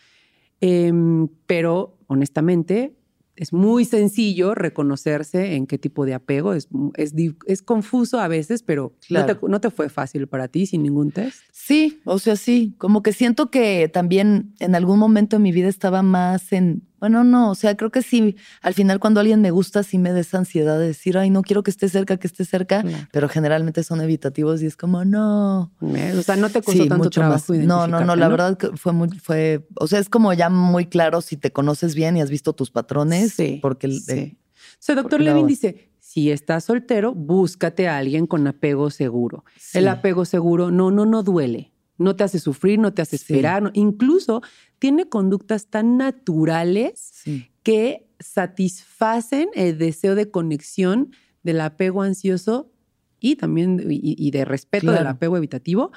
Em, 0.62 1.28
pero 1.46 1.98
honestamente 2.08 2.98
es 3.38 3.54
muy 3.54 3.86
sencillo 3.86 4.56
reconocerse 4.56 5.56
en 5.56 5.68
qué 5.68 5.78
tipo 5.78 6.06
de 6.06 6.16
apego. 6.16 6.54
Es, 6.54 6.68
es, 6.96 7.14
es 7.46 7.62
confuso 7.62 8.20
a 8.20 8.28
veces, 8.28 8.64
pero 8.64 8.94
no, 9.10 9.26
te, 9.26 9.38
no 9.48 9.62
te 9.62 9.70
fue 9.70 9.90
fácil 9.90 10.28
para 10.28 10.48
ti 10.48 10.66
sin 10.66 10.82
ningún 10.82 11.12
test. 11.12 11.42
Sí, 11.52 12.02
o 12.04 12.18
sea, 12.18 12.36
sí, 12.36 12.74
como 12.80 13.04
que 13.04 13.14
siento 13.14 13.52
que 13.52 13.90
también 13.90 14.56
en 14.60 14.74
algún 14.74 14.98
momento 14.98 15.38
de 15.38 15.44
mi 15.44 15.52
vida 15.52 15.68
estaba 15.68 16.02
más 16.02 16.52
en, 16.52 16.82
bueno, 17.00 17.24
no, 17.24 17.52
o 17.52 17.56
sea, 17.56 17.76
creo 17.78 17.92
que 17.92 18.02
sí, 18.02 18.36
al 18.62 18.74
final 18.74 19.00
cuando 19.00 19.20
alguien 19.20 19.42
me 19.42 19.52
gusta 19.52 19.84
sí 19.84 19.98
me 19.98 20.12
da 20.12 20.20
esa 20.20 20.38
ansiedad 20.38 20.80
de 20.80 20.88
decir, 20.88 21.18
ay, 21.18 21.30
no 21.30 21.42
quiero 21.42 21.64
que 21.64 21.72
esté 21.72 21.90
cerca, 21.90 22.18
que 22.18 22.28
esté 22.28 22.46
cerca, 22.46 22.84
pero 23.12 23.30
generalmente 23.30 23.84
son 23.84 24.02
evitativos 24.02 24.62
y 24.62 24.66
es 24.66 24.76
como, 24.78 25.06
no. 25.06 25.72
O 25.82 26.22
sea, 26.24 26.36
no 26.36 26.50
te 26.50 26.62
costó 26.62 26.84
Sí, 26.84 26.90
tanto 26.90 27.04
mucho 27.06 27.10
trabajo 27.22 27.54
más. 27.54 27.66
No, 27.66 27.88
no, 27.88 28.02
no, 28.02 28.16
la 28.16 28.28
verdad 28.30 28.58
que 28.58 28.76
fue 28.78 28.94
muy, 28.94 29.10
fue, 29.20 29.68
o 29.80 29.88
sea, 29.88 30.00
es 30.00 30.10
como 30.10 30.34
ya 30.34 30.50
muy 30.50 30.86
claro 30.88 31.22
si 31.22 31.38
te 31.38 31.52
conoces 31.52 31.96
bien 31.96 32.18
y 32.18 32.22
has 32.22 32.30
visto 32.30 32.54
tus 32.54 32.72
patrones, 32.72 33.34
Sí, 33.34 33.60
porque 33.62 33.88
el- 33.88 34.00
sí. 34.02 34.12
eh, 34.14 34.38
O 34.40 34.78
sea, 34.80 34.96
doctor 34.96 35.22
Levin 35.22 35.48
dice, 35.48 35.92
si 36.00 36.32
estás 36.32 36.64
soltero, 36.66 37.14
búscate 37.14 37.88
a 37.88 37.98
alguien 37.98 38.28
con 38.28 38.48
apego 38.48 38.90
seguro. 38.90 39.44
sí. 39.58 39.78
El 39.80 39.88
apego 39.88 40.26
seguro 40.26 40.72
no, 40.72 40.90
no, 40.92 41.06
no 41.06 41.22
duele. 41.24 41.74
No 41.98 42.16
te 42.16 42.24
hace 42.24 42.40
sufrir, 42.40 42.80
no 42.80 42.94
te 42.94 43.02
hace 43.02 43.18
Sí. 43.18 43.24
esperar. 43.34 43.64
no- 43.64 43.72
incluso 43.74 44.42
tiene 44.80 45.10
conductas 45.10 45.68
tan 45.68 45.98
naturales 45.98 46.94
Sí. 47.24 47.48
que 47.64 48.08
satisfacen 48.20 49.50
el 49.54 49.78
deseo 49.78 50.16
de 50.16 50.30
conexión 50.32 51.12
del 51.44 51.62
apego 51.62 52.02
ansioso 52.02 52.72
y 53.20 53.36
también 53.36 53.84
y, 53.90 54.16
y 54.18 54.32
de 54.32 54.46
respeto 54.46 54.92
del 54.92 55.08
apego 55.08 55.38
evitativo 55.38 55.92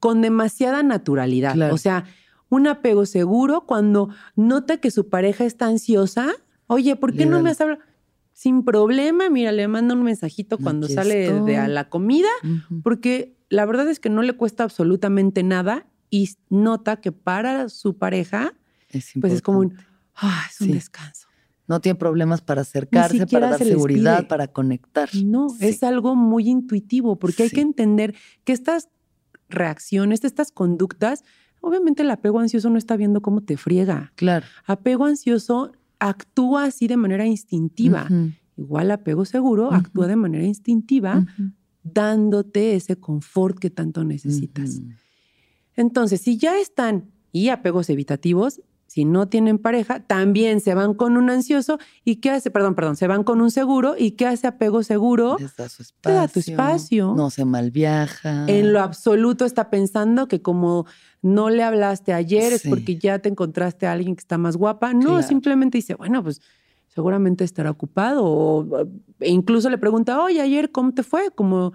con 0.00 0.22
demasiada 0.22 0.82
naturalidad. 0.82 1.54
Claro. 1.54 1.74
O 1.74 1.78
sea, 1.78 2.04
un 2.48 2.66
apego 2.66 3.06
seguro 3.06 3.64
cuando 3.66 4.08
nota 4.36 4.76
que 4.78 4.90
su 4.90 5.08
pareja 5.08 5.44
está 5.44 5.66
ansiosa, 5.66 6.28
oye, 6.66 6.96
¿por 6.96 7.12
qué 7.12 7.24
Le 7.24 7.26
no 7.26 7.42
me 7.42 7.50
has 7.50 7.60
hablado? 7.60 7.80
Sin 8.32 8.64
problema, 8.64 9.30
mira, 9.30 9.52
le 9.52 9.68
manda 9.68 9.94
un 9.94 10.02
mensajito 10.02 10.58
cuando 10.58 10.88
sale 10.88 11.32
de 11.32 11.56
a 11.56 11.68
la 11.68 11.88
comida, 11.88 12.28
porque 12.82 13.36
la 13.54 13.64
verdad 13.66 13.88
es 13.88 14.00
que 14.00 14.10
no 14.10 14.22
le 14.22 14.32
cuesta 14.34 14.64
absolutamente 14.64 15.42
nada 15.42 15.86
y 16.10 16.28
nota 16.50 16.96
que 17.00 17.12
para 17.12 17.68
su 17.68 17.96
pareja, 17.96 18.52
Es 18.90 19.12
pues 19.20 19.32
es 19.32 19.42
como 19.42 19.58
un, 19.60 19.74
ah, 20.16 20.42
es 20.50 20.60
un 20.60 20.68
Sí. 20.68 20.72
descanso. 20.74 21.28
No 21.66 21.80
tiene 21.80 21.98
problemas 21.98 22.42
para 22.42 22.60
acercarse, 22.60 23.26
para 23.26 23.48
dar 23.50 23.58
se 23.58 23.64
seguridad, 23.64 24.18
pide. 24.18 24.28
para 24.28 24.48
conectar. 24.48 25.08
No, 25.24 25.48
Sí. 25.48 25.66
es 25.66 25.82
algo 25.82 26.14
muy 26.14 26.48
intuitivo, 26.48 27.18
porque 27.18 27.44
hay 27.44 27.50
que 27.50 27.62
entender 27.62 28.14
que 28.44 28.52
estas 28.52 28.88
reacciones, 29.48 30.24
estas 30.24 30.52
conductas, 30.52 31.22
obviamente 31.60 32.02
el 32.02 32.10
apego 32.10 32.40
ansioso 32.40 32.70
no 32.70 32.78
está 32.78 32.96
viendo 32.96 33.22
cómo 33.22 33.40
te 33.42 33.56
friega. 33.56 34.12
Claro. 34.16 34.46
Apego 34.66 35.06
ansioso 35.06 35.72
actúa 35.98 36.64
así 36.64 36.86
de 36.86 36.96
manera 36.96 37.26
instintiva. 37.26 38.08
Igual 38.56 38.90
apego 38.90 39.24
seguro 39.24 39.72
actúa 39.72 40.06
de 40.06 40.16
manera 40.16 40.44
instintiva, 40.44 41.24
dándote 41.84 42.74
ese 42.74 42.96
confort 42.96 43.58
que 43.58 43.70
tanto 43.70 44.02
necesitas. 44.04 44.80
Entonces, 45.76 46.20
si 46.20 46.36
ya 46.38 46.58
están 46.58 47.10
y 47.32 47.48
apegos 47.48 47.90
evitativos, 47.90 48.60
si 48.86 49.04
no 49.04 49.26
tienen 49.28 49.58
pareja, 49.58 50.00
también 50.06 50.60
se 50.60 50.72
van 50.74 50.94
con 50.94 51.16
un 51.16 51.28
ansioso 51.28 51.78
y 52.04 52.16
qué 52.16 52.30
hace, 52.30 52.50
perdón, 52.52 52.76
perdón, 52.76 52.94
se 52.96 53.08
van 53.08 53.24
con 53.24 53.40
un 53.40 53.50
seguro 53.50 53.96
y 53.98 54.12
qué 54.12 54.26
hace 54.26 54.46
apego 54.46 54.84
seguro. 54.84 55.36
Les 55.40 55.56
da 55.56 55.68
su 55.68 55.82
espacio. 55.82 56.00
Te 56.02 56.12
da 56.12 56.28
tu 56.28 56.38
espacio. 56.38 57.14
No 57.16 57.30
se 57.30 57.44
malviaja. 57.44 58.46
En 58.46 58.72
lo 58.72 58.80
absoluto 58.80 59.46
está 59.46 59.68
pensando 59.68 60.28
que 60.28 60.42
como 60.42 60.86
no 61.22 61.50
le 61.50 61.64
hablaste 61.64 62.12
ayer 62.12 62.52
es 62.52 62.62
porque 62.68 62.96
ya 62.96 63.18
te 63.18 63.28
encontraste 63.30 63.86
a 63.86 63.92
alguien 63.92 64.14
que 64.14 64.20
está 64.20 64.38
más 64.38 64.56
guapa. 64.56 64.92
No, 64.94 65.00
Claro. 65.00 65.22
simplemente 65.26 65.78
dice, 65.78 65.96
bueno, 65.96 66.22
pues 66.22 66.40
seguramente 66.94 67.44
estará 67.44 67.70
ocupado. 67.70 68.24
O, 68.24 68.86
e 69.20 69.30
incluso 69.30 69.68
le 69.70 69.78
pregunta, 69.78 70.22
oye, 70.22 70.40
ayer, 70.40 70.70
¿cómo 70.70 70.92
te 70.92 71.02
fue? 71.02 71.30
Como, 71.34 71.72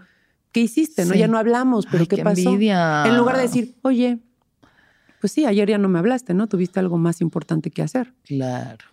¿qué 0.52 0.62
hiciste? 0.62 1.06
No, 1.06 1.14
ya 1.16 1.28
no 1.28 1.38
hablamos, 1.38 1.86
pero 1.86 2.00
Ay, 2.02 2.08
¿qué, 2.08 2.24
pasó? 2.24 2.50
envidia. 2.50 3.06
En 3.08 3.18
lugar 3.18 3.36
de 3.38 3.44
decir, 3.44 3.76
oye, 3.82 4.20
pues 5.20 5.34
sí, 5.34 5.46
ayer 5.46 5.70
ya 5.70 5.78
no 5.78 5.90
me 5.90 6.00
hablaste, 6.00 6.34
¿no? 6.34 6.48
Tuviste 6.48 6.80
algo 6.80 6.98
más 6.98 7.22
importante 7.22 7.72
que 7.72 7.82
hacer. 7.82 8.14
Claro. 8.24 8.86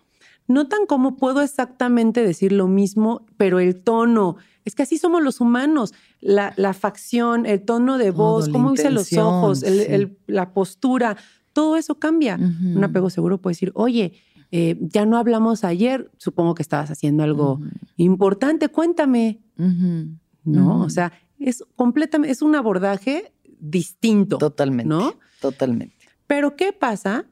Notan 0.49 0.85
cómo 0.87 1.17
puedo 1.17 1.41
exactamente 1.41 2.23
decir 2.23 2.51
lo 2.53 2.67
mismo, 2.67 3.25
pero 3.37 3.59
el 3.59 3.75
tono. 3.81 4.37
Es 4.63 4.75
que 4.75 4.83
así 4.83 4.97
somos 4.97 5.21
los 5.21 5.41
humanos. 5.41 5.93
La, 6.21 6.53
la 6.57 6.73
facción, 6.73 7.45
el 7.45 7.61
tono 7.63 7.97
de 7.97 8.11
voz, 8.11 8.47
cómo 8.49 8.73
hice 8.73 8.89
los 8.89 9.11
ojos, 9.13 9.63
el- 9.63 9.79
sí. 9.79 9.85
el- 9.89 10.17
la 10.27 10.53
postura, 10.53 11.17
todo 11.53 11.75
eso 11.75 11.95
cambia. 11.95 12.35
Un 12.37 12.83
apego 12.83 13.09
seguro 13.09 13.39
puede 13.39 13.53
decir, 13.53 13.71
oye, 13.75 14.13
eh, 14.51 14.77
ya 14.79 15.05
no 15.05 15.17
hablamos 15.17 15.63
ayer, 15.63 16.09
supongo 16.17 16.55
que 16.55 16.61
estabas 16.61 16.89
haciendo 16.91 17.23
algo 17.23 17.59
importante, 17.97 18.69
cuéntame. 18.69 19.41
No, 20.43 20.81
o 20.81 20.89
sea, 20.89 21.11
es 21.39 21.63
completamente, 21.75 22.31
es 22.31 22.41
un 22.41 22.55
abordaje 22.55 23.33
distinto. 23.59 24.37
Totalmente. 24.37 24.89
¿No? 24.89 25.15
Totalmente. 25.41 25.95
Pero 26.27 26.55
¿qué 26.55 26.73
pasa? 26.73 27.25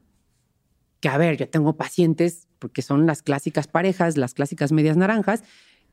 Que 0.99 1.09
a 1.09 1.17
ver, 1.17 1.37
yo 1.37 1.49
tengo 1.49 1.77
pacientes, 1.77 2.47
porque 2.59 2.81
son 2.81 3.05
las 3.05 3.21
clásicas 3.21 3.67
parejas, 3.67 4.17
las 4.17 4.33
clásicas 4.33 4.71
medias 4.71 4.97
naranjas, 4.97 5.43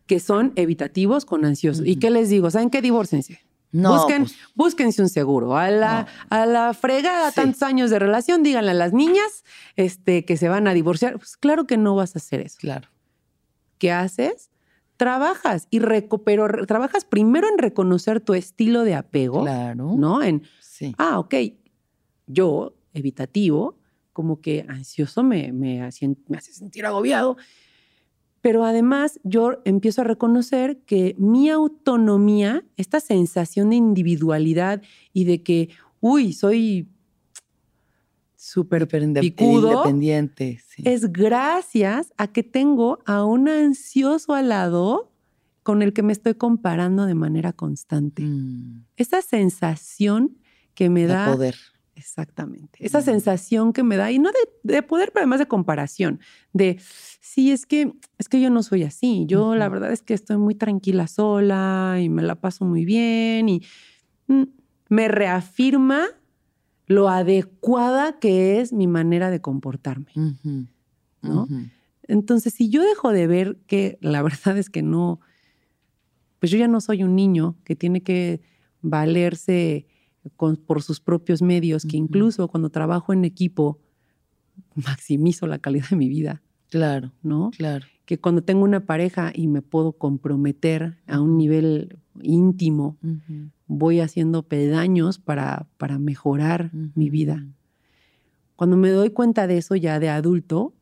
que 0.06 0.20
son 0.20 0.52
evitativos 0.56 1.24
con 1.24 1.44
ansiosos. 1.44 1.86
¿Y 1.86 1.96
qué 1.96 2.10
les 2.10 2.28
digo? 2.28 2.50
¿Saben 2.50 2.70
qué? 2.70 2.82
Divórcense. 2.82 3.40
No, 3.72 3.96
Busquen, 3.96 4.22
pues, 4.24 4.36
búsquense 4.54 5.00
un 5.02 5.08
seguro. 5.08 5.56
A 5.56 5.70
la, 5.70 6.06
a 6.28 6.46
la 6.46 6.74
fregada, 6.74 7.30
Sí. 7.30 7.36
tantos 7.36 7.62
años 7.62 7.90
de 7.90 7.98
relación, 7.98 8.42
díganle 8.42 8.70
a 8.72 8.74
las 8.74 8.92
niñas 8.92 9.44
este, 9.76 10.24
que 10.26 10.36
se 10.36 10.48
van 10.48 10.68
a 10.68 10.74
divorciar. 10.74 11.16
Pues 11.18 11.36
claro 11.38 11.66
que 11.66 11.76
no 11.78 11.94
vas 11.94 12.14
a 12.14 12.18
hacer 12.18 12.40
eso. 12.40 12.58
claro. 12.60 12.88
¿Qué 13.78 13.90
haces? 13.90 14.50
Trabajas 14.96 15.66
y 15.70 15.80
reco- 15.80 16.22
pero 16.24 16.46
re- 16.46 16.66
trabajas 16.66 17.04
primero 17.04 17.48
en 17.48 17.58
reconocer 17.58 18.20
tu 18.20 18.34
estilo 18.34 18.84
de 18.84 18.94
apego, 18.94 19.42
Claro. 19.42 19.94
¿no? 19.96 20.22
En, 20.22 20.42
Sí. 20.60 20.94
ah, 20.98 21.18
ok, 21.18 21.34
yo, 22.26 22.76
evitativo, 22.94 23.78
como 24.12 24.40
que 24.40 24.64
ansioso 24.68 25.22
me, 25.22 25.50
me, 25.52 25.82
hace, 25.82 26.14
me 26.28 26.36
hace 26.36 26.52
sentir 26.52 26.84
agobiado, 26.86 27.36
pero 28.42 28.64
además 28.64 29.20
yo 29.22 29.62
empiezo 29.64 30.02
a 30.02 30.04
reconocer 30.04 30.82
que 30.84 31.14
mi 31.16 31.48
autonomía, 31.48 32.64
esta 32.76 33.00
sensación 33.00 33.70
de 33.70 33.76
individualidad 33.76 34.82
y 35.12 35.24
de 35.24 35.42
que, 35.42 35.70
uy, 36.00 36.32
soy 36.32 36.88
súper 38.34 38.88
independiente. 38.92 40.60
Sí. 40.66 40.82
es 40.84 41.12
gracias 41.12 42.12
a 42.18 42.26
que 42.26 42.42
tengo 42.42 42.98
a 43.06 43.24
un 43.24 43.48
ansioso 43.48 44.34
al 44.34 44.48
lado 44.48 45.12
con 45.62 45.80
el 45.80 45.92
que 45.92 46.02
me 46.02 46.12
estoy 46.12 46.34
comparando 46.34 47.06
de 47.06 47.14
manera 47.14 47.52
constante. 47.52 48.24
Mm, 48.24 48.86
Esa 48.96 49.22
sensación 49.22 50.36
que 50.74 50.90
me 50.90 51.02
de 51.02 51.06
da... 51.06 51.32
poder. 51.32 51.54
Exactamente. 51.94 52.84
Esa 52.84 53.00
Mm. 53.00 53.04
sensación 53.04 53.72
que 53.72 53.82
me 53.82 53.96
da, 53.96 54.10
y 54.10 54.18
no 54.18 54.30
de, 54.30 54.72
de 54.74 54.82
poder, 54.82 55.10
pero 55.12 55.22
además 55.22 55.38
de 55.40 55.46
comparación, 55.46 56.20
de, 56.52 56.78
sí, 57.20 57.52
es 57.52 57.66
que, 57.66 57.92
es 58.18 58.28
que 58.28 58.40
yo 58.40 58.50
no 58.50 58.62
soy 58.62 58.82
así. 58.84 59.24
Yo 59.26 59.54
la 59.54 59.68
verdad 59.68 59.92
es 59.92 60.02
que 60.02 60.14
estoy 60.14 60.36
muy 60.38 60.54
tranquila 60.54 61.06
sola 61.06 61.98
y 62.00 62.08
me 62.08 62.22
la 62.22 62.36
paso 62.36 62.64
muy 62.64 62.84
bien 62.84 63.48
y 63.48 63.62
mm, 64.26 64.42
me 64.88 65.08
reafirma 65.08 66.06
lo 66.86 67.08
adecuada 67.08 68.18
que 68.18 68.60
es 68.60 68.72
mi 68.72 68.86
manera 68.86 69.30
de 69.30 69.40
comportarme. 69.40 70.12
¿no? 71.22 71.46
Entonces, 72.08 72.52
si 72.54 72.68
yo 72.68 72.82
dejo 72.82 73.12
de 73.12 73.26
ver 73.26 73.58
que 73.66 73.98
la 74.00 74.22
verdad 74.22 74.58
es 74.58 74.68
que 74.70 74.82
no, 74.82 75.20
pues 76.40 76.50
yo 76.50 76.58
ya 76.58 76.68
no 76.68 76.80
soy 76.80 77.02
un 77.04 77.14
niño 77.14 77.56
que 77.64 77.76
tiene 77.76 78.02
que 78.02 78.40
valerse 78.80 79.86
con- 80.36 80.56
por 80.56 80.82
sus 80.82 81.00
propios 81.00 81.42
medios, 81.42 81.84
que 81.84 81.96
incluso 81.96 82.48
cuando 82.48 82.70
trabajo 82.70 83.12
en 83.12 83.24
equipo 83.24 83.78
maximizo 84.74 85.46
la 85.46 85.58
calidad 85.58 85.88
de 85.90 85.96
mi 85.96 86.08
vida, 86.08 86.42
Claro, 86.70 87.12
¿no? 87.22 87.50
claro. 87.56 87.84
Que 88.06 88.18
cuando 88.18 88.42
tengo 88.42 88.64
una 88.64 88.84
pareja 88.86 89.30
y 89.34 89.46
me 89.46 89.62
puedo 89.62 89.92
comprometer 89.92 90.98
a 91.06 91.20
un 91.20 91.36
nivel 91.36 91.98
íntimo, 92.22 92.96
voy 93.66 94.00
haciendo 94.00 94.42
pedaños 94.42 95.18
para, 95.18 95.66
para 95.78 95.98
mejorar 95.98 96.70
mi 96.94 97.10
vida. 97.10 97.46
Cuando 98.56 98.76
me 98.76 98.90
doy 98.90 99.10
cuenta 99.10 99.46
de 99.46 99.58
eso 99.58 99.76
ya 99.76 100.00
de 100.00 100.08
adulto, 100.08 100.74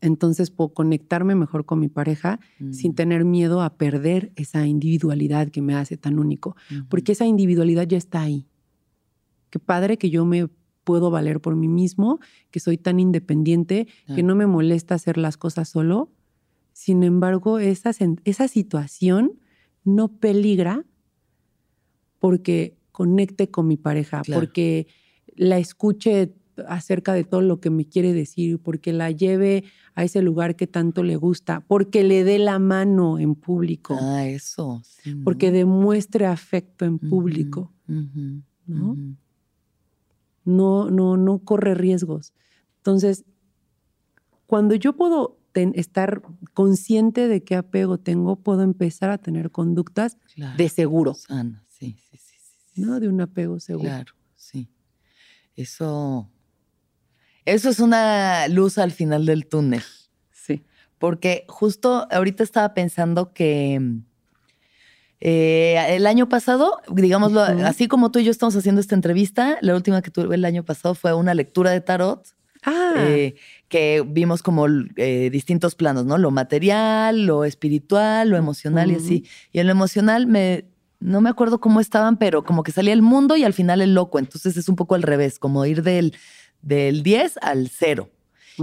entonces 0.00 0.50
puedo 0.50 0.72
conectarme 0.72 1.34
mejor 1.34 1.64
con 1.64 1.80
mi 1.80 1.88
pareja 1.88 2.40
sin 2.70 2.92
Mm, 2.92 2.94
tener 2.94 3.24
miedo 3.24 3.62
a 3.62 3.76
perder 3.76 4.32
esa 4.36 4.66
individualidad 4.66 5.48
que 5.48 5.62
me 5.62 5.74
hace 5.74 5.96
tan 5.96 6.18
único, 6.18 6.56
porque 6.88 7.12
esa 7.12 7.26
individualidad 7.26 7.86
ya 7.86 7.98
está 7.98 8.22
ahí. 8.22 8.46
Qué 9.50 9.58
padre 9.58 9.96
que 9.96 10.10
yo 10.10 10.24
me 10.24 10.48
puedo 10.84 11.10
valer 11.10 11.40
por 11.40 11.56
mí 11.56 11.68
mismo, 11.68 12.18
que 12.50 12.60
soy 12.60 12.78
tan 12.78 13.00
independiente, 13.00 13.88
que 14.14 14.22
no 14.22 14.34
me 14.34 14.46
molesta 14.46 14.94
hacer 14.94 15.18
las 15.18 15.36
cosas 15.36 15.68
solo. 15.68 16.10
Sin 16.72 17.02
embargo, 17.02 17.58
esa, 17.58 17.92
situación 17.92 19.32
no 19.84 20.08
peligra 20.08 20.84
porque 22.18 22.78
conecte 22.92 23.50
con 23.50 23.66
mi 23.66 23.76
pareja, 23.76 24.22
Claro. 24.22 24.40
porque 24.40 24.86
la 25.36 25.58
escuche 25.58 26.34
acerca 26.66 27.12
de 27.14 27.24
todo 27.24 27.40
lo 27.42 27.60
que 27.60 27.70
me 27.70 27.84
quiere 27.86 28.12
decir, 28.12 28.58
porque 28.58 28.92
la 28.92 29.10
lleve 29.10 29.64
a 29.94 30.04
ese 30.04 30.22
lugar 30.22 30.56
que 30.56 30.66
tanto 30.66 31.02
le 31.02 31.16
gusta, 31.16 31.60
porque 31.60 32.02
le 32.04 32.24
dé 32.24 32.38
la 32.38 32.58
mano 32.58 33.18
en 33.18 33.34
público, 33.34 33.96
Ah, 34.00 34.26
eso. 34.26 34.82
sí, 34.84 35.14
¿no? 35.14 35.24
porque 35.24 35.50
demuestre 35.50 36.26
afecto 36.26 36.84
en 36.84 36.98
público, 36.98 37.72
¿no? 38.66 38.96
no, 40.44 40.90
no, 40.90 41.16
no 41.16 41.38
corre 41.40 41.74
riesgos. 41.74 42.32
Entonces, 42.78 43.24
cuando 44.46 44.74
yo 44.74 44.96
puedo 44.96 45.38
ten- 45.52 45.72
estar 45.74 46.22
consciente 46.54 47.28
de 47.28 47.42
qué 47.44 47.54
apego 47.56 47.98
tengo, 47.98 48.36
puedo 48.36 48.62
empezar 48.62 49.10
a 49.10 49.18
tener 49.18 49.50
conductas 49.50 50.16
Claro. 50.34 50.56
de 50.56 50.68
seguro, 50.68 51.14
Sana, 51.14 51.64
sí. 51.68 51.96
sí, 52.10 52.16
sí, 52.18 52.80
¿no? 52.82 52.98
De 53.00 53.08
un 53.08 53.20
apego 53.20 53.60
seguro. 53.60 53.88
Claro, 53.88 54.12
sí. 54.36 54.68
Eso. 55.54 56.30
Eso 57.48 57.70
es 57.70 57.80
una 57.80 58.46
luz 58.48 58.76
al 58.76 58.92
final 58.92 59.24
del 59.24 59.46
túnel. 59.46 59.82
Sí. 60.30 60.62
Porque 60.98 61.46
justo 61.48 62.06
ahorita 62.10 62.42
estaba 62.42 62.74
pensando 62.74 63.32
que 63.32 63.80
eh, 65.20 65.96
el 65.96 66.06
año 66.06 66.28
pasado, 66.28 66.82
digámoslo, 66.90 67.40
así 67.40 67.88
como 67.88 68.10
tú 68.10 68.18
y 68.18 68.24
yo 68.24 68.30
estamos 68.30 68.54
haciendo 68.54 68.82
esta 68.82 68.94
entrevista, 68.94 69.56
la 69.62 69.74
última 69.74 70.02
que 70.02 70.10
tuve 70.10 70.34
el 70.34 70.44
año 70.44 70.62
pasado 70.62 70.94
fue 70.94 71.14
una 71.14 71.32
lectura 71.32 71.70
de 71.70 71.80
tarot. 71.80 72.22
Ah, 72.64 72.94
eh, 72.98 73.36
que 73.68 74.04
vimos 74.06 74.42
como 74.42 74.66
eh, 74.96 75.30
distintos 75.30 75.74
planos, 75.74 76.04
¿no? 76.04 76.18
Lo 76.18 76.30
material, 76.30 77.24
lo 77.24 77.44
espiritual, 77.44 78.28
lo 78.28 78.36
emocional 78.36 78.90
y 78.90 78.96
así. 78.96 79.24
Y 79.52 79.60
en 79.60 79.68
lo 79.68 79.72
emocional 79.72 80.26
me, 80.26 80.66
no 81.00 81.22
me 81.22 81.30
acuerdo 81.30 81.60
cómo 81.60 81.80
estaban, 81.80 82.18
pero 82.18 82.44
como 82.44 82.62
que 82.62 82.72
salía 82.72 82.92
el 82.92 83.00
mundo 83.00 83.36
y 83.36 83.44
al 83.44 83.54
final 83.54 83.80
el 83.80 83.94
loco. 83.94 84.18
Entonces 84.18 84.56
es 84.58 84.68
un 84.68 84.76
poco 84.76 84.96
al 84.96 85.02
revés, 85.02 85.38
como 85.38 85.64
ir 85.64 85.82
del, 85.82 86.14
del 86.62 87.02
10 87.02 87.38
al 87.42 87.68
0. 87.68 88.10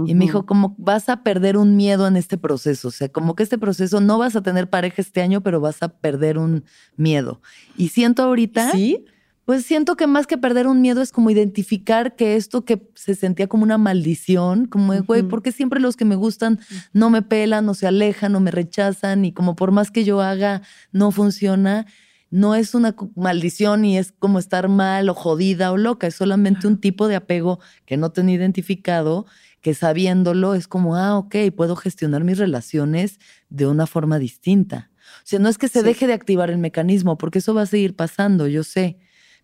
Y 0.04 0.14
me 0.14 0.26
dijo, 0.26 0.44
como 0.44 0.74
vas 0.78 1.08
a 1.08 1.22
perder 1.22 1.56
un 1.56 1.76
miedo 1.76 2.06
en 2.06 2.16
este 2.16 2.36
proceso. 2.36 2.88
O 2.88 2.90
sea, 2.90 3.08
como 3.08 3.34
que 3.34 3.42
este 3.42 3.56
proceso 3.56 4.00
no 4.00 4.18
vas 4.18 4.36
a 4.36 4.42
tener 4.42 4.68
pareja 4.68 5.00
este 5.00 5.22
año, 5.22 5.40
pero 5.40 5.60
vas 5.60 5.82
a 5.82 5.88
perder 5.88 6.36
un 6.36 6.64
miedo. 6.96 7.40
Y 7.76 7.88
siento 7.88 8.22
ahorita, 8.22 8.72
¿Sí? 8.72 9.06
pues 9.46 9.64
siento 9.64 9.96
que 9.96 10.06
más 10.06 10.26
que 10.26 10.36
perder 10.36 10.66
un 10.66 10.82
miedo 10.82 11.00
es 11.00 11.12
como 11.12 11.30
identificar 11.30 12.14
que 12.16 12.36
esto 12.36 12.64
que 12.64 12.90
se 12.94 13.14
sentía 13.14 13.46
como 13.46 13.62
una 13.62 13.78
maldición, 13.78 14.66
como 14.66 14.92
de, 14.92 15.00
güey. 15.00 15.22
¿por 15.22 15.42
qué 15.42 15.52
siempre 15.52 15.80
los 15.80 15.96
que 15.96 16.04
me 16.04 16.16
gustan 16.16 16.60
no 16.92 17.10
me 17.10 17.22
pelan 17.22 17.68
o 17.68 17.74
se 17.74 17.86
alejan 17.86 18.34
o 18.34 18.40
me 18.40 18.50
rechazan? 18.50 19.24
Y 19.24 19.32
como 19.32 19.56
por 19.56 19.70
más 19.70 19.90
que 19.90 20.04
yo 20.04 20.20
haga, 20.20 20.62
no 20.92 21.10
funciona. 21.10 21.86
No 22.30 22.54
es 22.54 22.74
una 22.74 22.94
maldición 23.14 23.84
y 23.84 23.98
es 23.98 24.12
como 24.18 24.38
estar 24.38 24.68
mal 24.68 25.08
o 25.08 25.14
jodida 25.14 25.72
o 25.72 25.76
loca, 25.76 26.06
es 26.08 26.14
solamente 26.16 26.66
un 26.66 26.78
tipo 26.80 27.08
de 27.08 27.16
apego 27.16 27.60
que 27.86 27.96
no 27.96 28.10
tenía 28.10 28.34
identificado, 28.36 29.26
que 29.60 29.74
sabiéndolo 29.74 30.54
es 30.54 30.68
como, 30.68 30.96
ah, 30.96 31.16
ok, 31.18 31.34
puedo 31.56 31.76
gestionar 31.76 32.24
mis 32.24 32.38
relaciones 32.38 33.18
de 33.48 33.66
una 33.66 33.86
forma 33.86 34.18
distinta. 34.18 34.90
O 35.18 35.22
sea, 35.24 35.38
no 35.38 35.48
es 35.48 35.56
que 35.58 35.68
se 35.68 35.80
Sí. 35.80 35.84
deje 35.86 36.06
de 36.06 36.12
activar 36.14 36.50
el 36.50 36.58
mecanismo, 36.58 37.16
porque 37.18 37.38
eso 37.38 37.54
va 37.54 37.62
a 37.62 37.66
seguir 37.66 37.94
pasando, 37.96 38.46
yo 38.48 38.64
sé, 38.64 38.98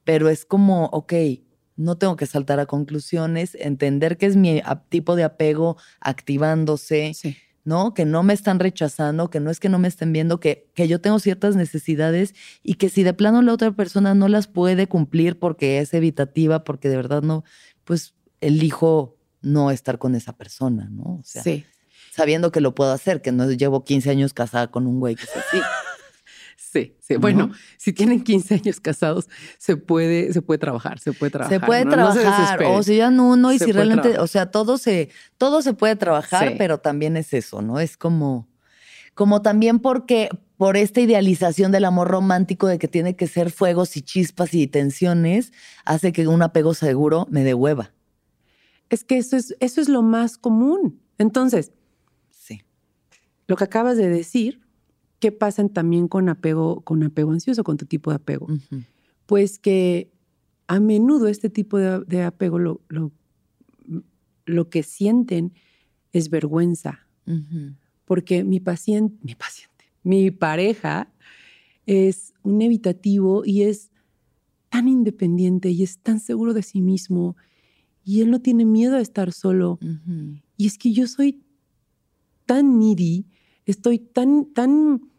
pero 0.05 0.29
es 0.29 0.45
como, 0.45 0.87
ok, 0.87 1.13
no 1.77 1.97
tengo 1.99 2.17
que 2.17 2.27
saltar 2.27 2.61
a 2.61 2.67
conclusiones, 2.67 3.57
entender 3.59 4.19
que 4.19 4.27
es 4.27 4.37
mi 4.37 4.61
tipo 4.91 5.17
de 5.17 5.25
apego 5.25 5.77
activándose, 6.01 7.13
Sí. 7.15 7.37
¿No? 7.65 7.95
Que 7.95 8.05
no 8.05 8.23
me 8.23 8.33
están 8.33 8.59
rechazando, 8.59 9.31
que 9.31 9.41
no 9.41 9.51
es 9.51 9.61
que 9.61 9.69
no 9.69 9.79
me 9.79 9.89
estén 9.89 10.13
viendo, 10.13 10.41
que, 10.41 10.71
que 10.75 10.89
yo 10.89 11.01
tengo 11.01 11.19
ciertas 11.19 11.57
necesidades 11.57 12.35
y 12.63 12.75
que 12.75 12.89
si 12.89 13.03
de 13.03 13.15
plano 13.15 13.43
la 13.43 13.53
otra 13.53 13.73
persona 13.73 14.15
no 14.15 14.29
las 14.29 14.47
puede 14.47 14.87
cumplir 14.89 15.39
porque 15.39 15.79
es 15.79 15.95
evitativa, 15.95 16.65
porque 16.65 16.89
de 16.89 16.97
verdad 16.97 17.23
no, 17.23 17.45
pues 17.85 18.15
elijo 18.41 19.17
no 19.43 19.71
estar 19.71 19.99
con 19.99 20.15
esa 20.15 20.37
persona, 20.37 20.89
¿no? 20.91 21.19
O 21.21 21.23
sea, 21.25 21.43
sí. 21.43 21.65
sabiendo 22.13 22.51
que 22.51 22.61
lo 22.61 22.75
puedo 22.75 22.93
hacer, 22.93 23.23
que 23.23 23.33
no 23.33 23.51
llevo 23.51 23.85
15 23.85 24.11
años 24.11 24.35
casada 24.35 24.71
con 24.71 24.87
un 24.87 25.01
güey 25.01 25.15
que 25.15 25.25
es 25.25 25.37
así. 25.37 25.61
Sí, 26.73 26.97
sí. 27.01 27.17
Bueno, 27.17 27.51
si 27.77 27.93
tienen 27.93 28.23
15 28.25 28.55
años 28.55 28.81
casados, 28.81 29.29
se 29.59 29.77
puede, 29.77 30.33
se 30.33 30.41
puede 30.41 30.57
trabajar, 30.59 30.99
se 31.01 31.13
puede 31.13 31.31
trabajar. 31.31 31.61
se 31.61 31.67
puede 31.67 31.85
¿no? 31.85 31.97
No 31.97 32.13
se 32.15 32.21
trabajar, 32.21 32.41
desesperen. 32.59 32.73
o 32.79 32.83
si 32.83 32.97
ya 32.97 33.11
no 33.11 33.29
uno, 33.29 33.53
y 33.53 33.59
Se 33.59 33.67
si 33.67 33.73
realmente, 33.73 34.03
trabajar. 34.03 34.25
o 34.25 34.27
sea, 34.27 34.51
todo 34.51 34.79
se, 34.79 35.11
todo 35.37 35.61
se 35.61 35.75
puede 35.75 35.97
trabajar, 35.97 36.49
Sí. 36.49 36.55
pero 36.57 36.79
también 36.79 37.17
es 37.19 37.35
eso, 37.35 37.61
¿no? 37.61 37.79
Es 37.79 37.99
como, 37.99 38.49
como 39.15 39.43
también 39.43 39.81
porque 39.81 40.31
por 40.57 40.79
esta 40.79 41.01
idealización 41.03 41.73
del 41.73 41.85
amor 41.85 42.09
romántico 42.09 42.67
de 42.69 42.79
que 42.79 42.89
tiene 42.89 43.17
que 43.17 43.27
ser 43.27 43.51
fuegos 43.51 43.97
y 43.99 44.03
chispas 44.03 44.55
y 44.55 44.67
tensiones, 44.67 45.53
hace 45.85 46.13
que 46.13 46.27
un 46.29 46.41
apego 46.41 46.73
seguro 46.73 47.27
me 47.31 47.45
dé 47.45 47.53
hueva. 47.53 47.93
Es 48.89 49.05
que 49.05 49.19
eso 49.19 49.37
es, 49.37 49.55
eso 49.61 49.81
es 49.83 49.89
lo 49.91 50.01
más 50.03 50.39
común. 50.39 51.03
Entonces, 51.19 51.73
Sí. 52.31 52.63
lo 53.47 53.57
que 53.57 53.65
acabas 53.65 53.97
de 53.99 54.09
decir, 54.09 54.62
¿qué 55.23 55.31
pasa 55.31 55.67
también 55.69 56.09
con 56.09 56.29
apego, 56.29 56.81
con 56.81 57.05
apego 57.05 57.31
ansioso, 57.31 57.63
con 57.63 57.77
tu 57.77 57.87
tipo 57.87 58.11
de 58.11 58.17
apego? 58.17 58.49
Pues 59.27 59.61
que 59.61 60.11
a 60.67 60.81
menudo 60.81 61.29
este 61.29 61.49
tipo 61.49 61.79
de, 61.79 62.01
de 62.01 62.25
apego 62.25 62.59
lo, 62.59 62.81
lo, 62.89 63.13
lo 64.47 64.69
que 64.69 64.83
sienten 64.83 65.53
es 66.13 66.29
vergüenza, 66.29 67.07
porque 68.05 68.43
mi 68.43 68.59
paciente, 68.59 69.17
mi 69.23 69.37
paciente, 69.37 69.85
mi 70.03 70.33
pareja 70.33 71.09
es 71.87 72.35
un 72.43 72.61
evitativo 72.61 73.45
y 73.47 73.63
es 73.63 73.93
tan 74.71 74.89
independiente 74.89 75.71
y 75.71 75.85
es 75.85 75.99
tan 75.99 76.19
seguro 76.19 76.53
de 76.53 76.65
sí 76.65 76.83
mismo 76.83 77.37
y 78.05 78.23
él 78.23 78.31
no 78.33 78.41
tiene 78.41 78.65
miedo 78.65 78.97
a 78.97 79.01
estar 79.01 79.31
solo. 79.31 79.79
Y 80.57 80.67
es 80.67 80.79
que 80.79 80.93
yo 80.93 81.07
soy 81.07 81.45
tan 82.45 82.81
needy, 82.81 83.27
estoy 83.67 84.01
tan, 84.01 84.47
tan 84.53 85.12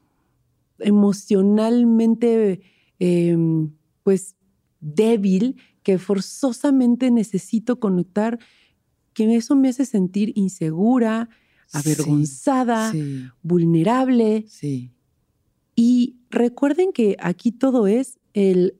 emocionalmente, 0.80 2.62
eh, 3.00 3.38
pues, 4.04 4.36
débil 4.80 5.56
que 5.84 5.98
forzosamente 5.98 7.12
necesito 7.12 7.80
conectar, 7.80 8.40
que 9.14 9.36
eso 9.36 9.56
me 9.56 9.70
hace 9.70 9.86
sentir 9.86 10.32
insegura, 10.36 11.30
avergonzada, 11.72 12.92
Sí, 12.92 13.26
vulnerable. 13.42 14.46
sí. 14.48 14.92
Y 15.76 16.18
recuerden 16.30 16.92
que 16.94 17.16
aquí 17.20 17.52
todo 17.52 17.88
es 17.88 18.20
el, 18.34 18.76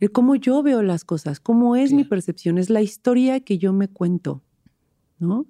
el 0.00 0.12
cómo 0.12 0.34
yo 0.36 0.62
veo 0.62 0.82
las 0.82 1.04
cosas, 1.04 1.40
cómo 1.40 1.76
es 1.76 1.92
mi 1.92 2.04
percepción, 2.04 2.58
es 2.58 2.68
la 2.68 2.82
historia 2.82 3.40
que 3.40 3.58
yo 3.58 3.72
me 3.72 3.88
cuento, 3.88 4.42
¿no? 5.18 5.46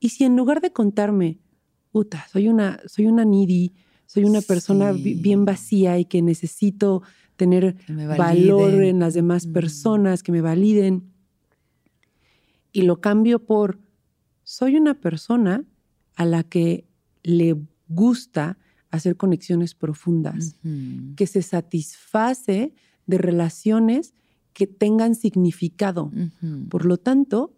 Y 0.00 0.08
si 0.10 0.24
en 0.24 0.36
lugar 0.36 0.60
de 0.60 0.72
contarme, 0.72 1.38
puta, 1.92 2.26
soy 2.32 2.48
una, 2.48 2.80
soy 2.86 3.06
una 3.06 3.24
needy, 3.24 3.72
soy 4.06 4.24
una 4.24 4.40
persona 4.40 4.92
Sí. 4.94 5.14
bien 5.14 5.44
vacía 5.44 5.98
y 5.98 6.04
que 6.06 6.22
necesito 6.22 7.02
tener 7.36 7.76
Que 7.86 8.06
valor 8.06 8.82
en 8.82 8.98
las 8.98 9.14
demás 9.14 9.46
Mm. 9.46 9.52
personas, 9.52 10.22
que 10.22 10.32
me 10.32 10.40
validen, 10.40 11.12
y 12.72 12.82
lo 12.82 13.00
cambio 13.00 13.44
por, 13.44 13.78
soy 14.44 14.76
una 14.76 14.94
persona 14.94 15.64
a 16.16 16.24
la 16.24 16.42
que 16.42 16.86
le 17.22 17.56
gusta 17.88 18.58
hacer 18.90 19.16
conexiones 19.16 19.74
profundas, 19.74 20.56
que 21.16 21.26
se 21.26 21.42
satisface 21.42 22.74
de 23.06 23.18
relaciones 23.18 24.14
que 24.52 24.66
tengan 24.66 25.14
significado. 25.14 26.10
Por 26.68 26.84
lo 26.84 26.96
tanto, 26.98 27.54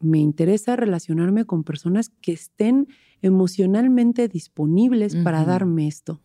me 0.00 0.18
interesa 0.18 0.76
relacionarme 0.76 1.44
con 1.44 1.64
personas 1.64 2.08
que 2.20 2.32
estén 2.32 2.88
emocionalmente 3.22 4.28
disponibles 4.28 5.16
para 5.16 5.44
darme 5.44 5.86
esto. 5.86 6.20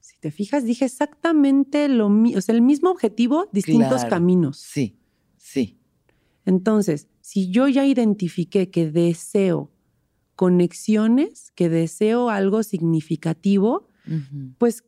Si 0.00 0.18
te 0.20 0.30
fijas, 0.30 0.64
dije 0.64 0.84
exactamente 0.86 1.88
lo 1.88 2.08
mismo, 2.08 2.38
o 2.38 2.40
sea, 2.40 2.54
el 2.54 2.62
mismo 2.62 2.90
objetivo, 2.90 3.48
distintos 3.52 4.00
Claro. 4.00 4.10
caminos. 4.10 4.58
Sí, 4.58 4.98
sí. 5.36 5.78
Entonces, 6.46 7.08
si 7.20 7.50
yo 7.50 7.68
ya 7.68 7.84
identifiqué 7.86 8.70
que 8.70 8.90
deseo 8.90 9.70
conexiones, 10.34 11.50
que 11.54 11.68
deseo 11.68 12.30
algo 12.30 12.62
significativo, 12.62 13.88
pues, 14.56 14.82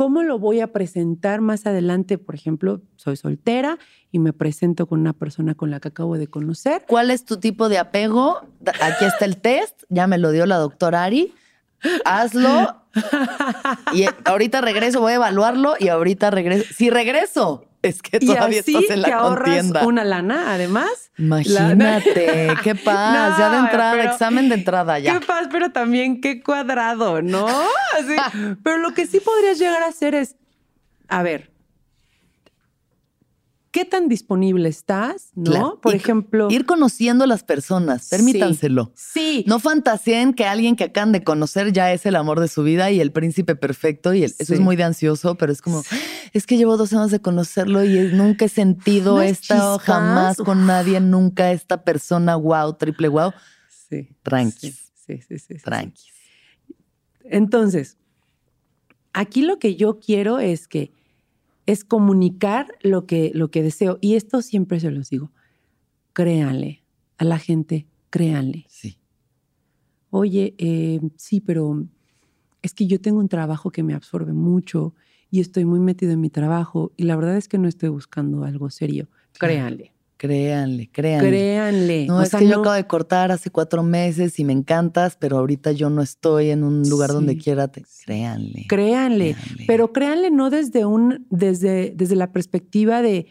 ¿cómo 0.00 0.22
lo 0.22 0.38
voy 0.38 0.60
a 0.60 0.72
presentar 0.72 1.42
más 1.42 1.66
adelante? 1.66 2.16
Por 2.16 2.34
ejemplo, 2.34 2.80
soy 2.96 3.18
soltera 3.18 3.76
y 4.10 4.18
me 4.18 4.32
presento 4.32 4.86
con 4.86 4.98
una 4.98 5.12
persona 5.12 5.54
con 5.54 5.70
la 5.70 5.78
que 5.78 5.88
acabo 5.88 6.16
de 6.16 6.26
conocer. 6.26 6.86
¿Cuál 6.88 7.10
es 7.10 7.26
tu 7.26 7.36
tipo 7.36 7.68
de 7.68 7.76
apego? 7.76 8.40
Aquí 8.80 9.04
está 9.04 9.26
el 9.26 9.36
test, 9.36 9.82
ya 9.90 10.06
me 10.06 10.16
lo 10.16 10.30
dio 10.30 10.46
la 10.46 10.56
doctora 10.56 11.04
Ari. 11.04 11.34
Hazlo 12.06 12.82
y 13.92 14.06
ahorita 14.24 14.62
regreso, 14.62 15.02
voy 15.02 15.12
a 15.12 15.16
evaluarlo 15.16 15.74
y 15.78 15.88
ahorita 15.88 16.30
regreso. 16.30 16.64
Si 16.72 16.88
regreso, 16.88 17.66
es 17.82 18.02
que 18.02 18.18
Y 18.20 18.26
todavía 18.26 18.60
así 18.60 18.74
estás 18.76 18.90
en 18.96 19.02
la 19.02 19.16
ahorras 19.16 19.44
contienda. 19.56 19.86
una 19.86 20.04
lana, 20.04 20.52
además. 20.54 21.10
Imagínate, 21.16 22.54
qué 22.62 22.74
paz, 22.74 23.38
ya 23.38 23.50
de 23.50 23.56
entrada, 23.58 23.92
pero- 23.92 24.10
examen 24.12 24.48
de 24.48 24.54
entrada 24.56 24.98
ya. 24.98 25.18
Qué 25.18 25.26
paz, 25.26 25.48
pero 25.50 25.70
también 25.70 26.20
qué 26.20 26.42
cuadrado, 26.42 27.22
¿no? 27.22 27.46
Así. 27.48 28.16
pero 28.62 28.78
lo 28.78 28.92
que 28.94 29.06
sí 29.06 29.20
podrías 29.20 29.58
llegar 29.58 29.82
a 29.82 29.86
hacer 29.88 30.14
es, 30.14 30.36
a 31.08 31.22
ver, 31.22 31.49
¿qué 33.70 33.84
tan 33.84 34.08
disponible 34.08 34.68
estás? 34.68 35.30
¿No? 35.34 35.50
Claro, 35.50 35.80
Por 35.80 35.92
ir- 35.94 35.96
ejemplo. 35.96 36.48
Ir 36.50 36.66
conociendo 36.66 37.24
a 37.24 37.26
las 37.26 37.44
personas, 37.44 38.08
permítanselo. 38.08 38.92
Sí. 38.96 39.44
No 39.46 39.58
fantaseen 39.60 40.34
que 40.34 40.44
alguien 40.44 40.76
que 40.76 40.84
acaban 40.84 41.12
de 41.12 41.22
conocer 41.22 41.72
ya 41.72 41.92
es 41.92 42.04
el 42.06 42.16
amor 42.16 42.40
de 42.40 42.48
su 42.48 42.62
vida 42.62 42.90
y 42.90 43.00
el 43.00 43.12
príncipe 43.12 43.54
perfecto. 43.56 44.12
Y 44.14 44.24
el- 44.24 44.34
eso 44.38 44.54
es 44.54 44.60
muy 44.60 44.76
de 44.76 44.82
ansioso, 44.84 45.36
pero 45.36 45.52
es 45.52 45.62
como, 45.62 45.82
es 46.32 46.46
que 46.46 46.56
llevo 46.56 46.76
dos 46.76 46.92
años 46.92 47.10
de 47.10 47.20
conocerlo 47.20 47.84
y 47.84 47.96
es- 47.98 48.12
nunca 48.12 48.46
he 48.46 48.48
sentido 48.48 49.14
Unas 49.16 49.30
esta 49.30 49.78
jamás 49.78 50.36
con 50.38 50.66
nadie, 50.66 51.00
nunca 51.00 51.52
esta 51.52 51.84
persona, 51.84 52.36
wow, 52.36 52.74
triple 52.74 53.08
wow. 53.08 53.32
Sí. 53.88 54.08
Tranquis. 54.22 54.92
Sí, 55.06 55.16
sí, 55.18 55.22
sí, 55.28 55.38
sí, 55.38 55.54
sí. 55.58 55.62
Tranquis. 55.64 56.12
Entonces, 57.24 57.96
aquí 59.12 59.42
lo 59.42 59.58
que 59.58 59.76
yo 59.76 59.98
quiero 60.00 60.38
es 60.38 60.68
que 60.68 60.92
es 61.70 61.84
comunicar 61.84 62.66
lo 62.82 63.06
que, 63.06 63.30
lo 63.32 63.52
que 63.52 63.62
deseo. 63.62 63.98
Y 64.00 64.16
esto 64.16 64.42
siempre 64.42 64.80
se 64.80 64.90
los 64.90 65.08
digo. 65.08 65.30
Créanle 66.12 66.82
a 67.16 67.24
la 67.24 67.38
gente, 67.38 67.86
créanle. 68.10 68.66
Sí. 68.68 68.98
Oye, 70.10 70.56
eh, 70.58 71.00
sí, 71.16 71.40
pero 71.40 71.86
es 72.62 72.74
que 72.74 72.88
yo 72.88 73.00
tengo 73.00 73.20
un 73.20 73.28
trabajo 73.28 73.70
que 73.70 73.84
me 73.84 73.94
absorbe 73.94 74.32
mucho 74.32 74.94
y 75.30 75.38
estoy 75.38 75.64
muy 75.64 75.78
metido 75.78 76.10
en 76.10 76.20
mi 76.20 76.28
trabajo 76.28 76.92
y 76.96 77.04
la 77.04 77.14
verdad 77.14 77.36
es 77.36 77.46
que 77.46 77.58
no 77.58 77.68
estoy 77.68 77.88
buscando 77.90 78.42
algo 78.42 78.68
serio. 78.68 79.08
Créanle, 79.38 79.92
Créanle, 80.20 80.90
créanle. 80.90 81.28
créanle. 81.30 82.06
No, 82.06 82.18
O 82.18 82.20
es 82.20 82.28
sea, 82.28 82.40
que 82.40 82.46
yo 82.46 82.60
acabo 82.60 82.74
de 82.74 82.86
cortar 82.86 83.32
hace 83.32 83.48
cuatro 83.48 83.82
meses 83.82 84.38
y 84.38 84.44
me 84.44 84.52
encantas, 84.52 85.16
pero 85.18 85.38
ahorita 85.38 85.72
yo 85.72 85.88
no 85.88 86.02
estoy 86.02 86.50
en 86.50 86.62
un 86.62 86.82
lugar 86.90 87.08
Sí. 87.08 87.14
donde 87.14 87.38
quiera. 87.38 87.68
te- 87.68 87.82
Créanle. 88.04 88.66
Créanle, 88.68 89.34
créanle. 89.34 89.64
pero 89.66 89.92
créanle 89.94 90.30
no 90.30 90.50
desde 90.50 90.84
un, 90.84 91.26
desde, 91.30 91.94
desde 91.96 92.16
la 92.16 92.32
perspectiva 92.32 93.00
de 93.00 93.28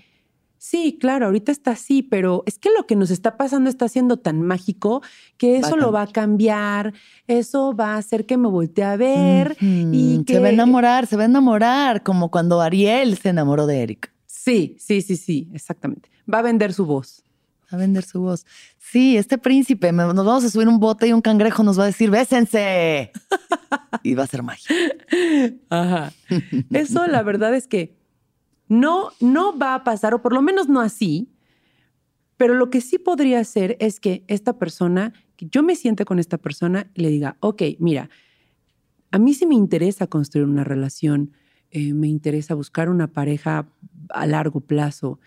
sí, 0.58 0.98
claro, 1.00 1.28
ahorita 1.28 1.52
está 1.52 1.72
así, 1.72 2.02
pero 2.02 2.42
es 2.48 2.58
que 2.58 2.70
lo 2.76 2.88
que 2.88 2.96
nos 2.96 3.12
está 3.12 3.38
pasando 3.38 3.70
está 3.70 3.88
siendo 3.88 4.18
tan 4.18 4.42
mágico 4.42 5.04
que 5.38 5.54
Va 5.62 5.68
eso 5.68 5.78
lo 5.78 5.92
va 5.92 6.02
a 6.02 6.08
cambiar, 6.08 6.94
eso 7.28 7.76
va 7.76 7.94
a 7.94 7.98
hacer 7.98 8.26
que 8.26 8.36
me 8.38 8.48
voltee 8.50 8.84
a 8.84 8.98
ver 8.98 9.56
y 9.62 10.24
que 10.26 10.34
Se 10.34 10.40
va 10.40 10.48
a 10.48 10.50
enamorar, 10.50 11.06
se 11.06 11.16
va 11.18 11.22
a 11.22 11.26
enamorar, 11.28 12.02
como 12.02 12.32
cuando 12.32 12.60
Ariel 12.62 13.16
se 13.18 13.30
enamoró 13.30 13.68
de 13.68 13.84
Eric. 13.84 14.12
Sí, 14.44 14.78
sí, 14.80 15.02
sí, 15.02 15.18
sí, 15.18 15.50
exactamente. 15.54 16.10
Va 16.32 16.40
a 16.40 16.42
vender 16.42 16.74
su 16.74 16.86
voz. 16.86 17.24
a 17.72 17.76
vender 17.76 18.04
su 18.04 18.22
voz. 18.22 18.46
Sí, 18.78 19.18
este 19.18 19.38
príncipe, 19.38 19.92
nos 19.92 20.16
vamos 20.16 20.44
a 20.46 20.50
subir 20.50 20.68
un 20.70 20.80
bote 20.80 21.08
y 21.08 21.14
un 21.14 21.22
cangrejo 21.22 21.62
nos 21.62 21.78
va 21.78 21.84
a 21.84 21.88
decir, 21.88 22.10
bésense. 22.10 23.12
y 24.04 24.14
va 24.14 24.24
a 24.24 24.28
ser 24.28 24.42
magia. 24.42 24.76
Ajá. 25.70 26.14
Eso 26.72 27.06
la 27.08 27.22
verdad 27.22 27.54
es 27.54 27.68
que 27.68 27.98
no, 28.70 29.10
no 29.20 29.58
va 29.58 29.76
a 29.76 29.84
pasar, 29.84 30.14
o 30.14 30.22
por 30.22 30.32
lo 30.32 30.42
menos 30.42 30.70
no 30.70 30.80
así, 30.80 31.34
pero 32.38 32.54
lo 32.54 32.70
que 32.70 32.80
sí 32.80 32.98
podría 32.98 33.44
ser 33.44 33.76
es 33.82 34.00
que 34.00 34.24
esta 34.28 34.58
persona, 34.58 35.14
que 35.36 35.48
yo 35.48 35.64
me 35.64 35.76
siente 35.76 36.06
con 36.06 36.18
esta 36.18 36.38
persona 36.38 36.90
y 36.96 37.02
le 37.02 37.10
diga, 37.10 37.36
ok, 37.42 37.62
mira, 37.78 38.10
a 39.12 39.20
mí 39.20 39.34
sí 39.34 39.46
me 39.46 39.56
interesa 39.56 40.08
construir 40.08 40.48
una 40.48 40.64
relación, 40.64 41.34
eh, 41.72 41.94
me 41.94 42.08
interesa 42.08 42.56
buscar 42.56 42.90
una 42.90 43.08
pareja 43.08 43.70
a 44.10 44.26
largo 44.26 44.62
plazo 44.62 45.20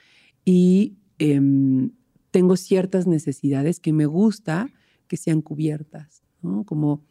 y 0.44 0.94
em, 1.18 1.90
tengo 2.30 2.56
ciertas 2.56 3.06
necesidades 3.06 3.78
que 3.78 3.92
me 3.92 4.06
gusta 4.06 4.68
que 5.06 5.16
sean 5.16 5.42
cubiertas, 5.42 6.22
¿no? 6.40 6.64
Como, 6.64 7.04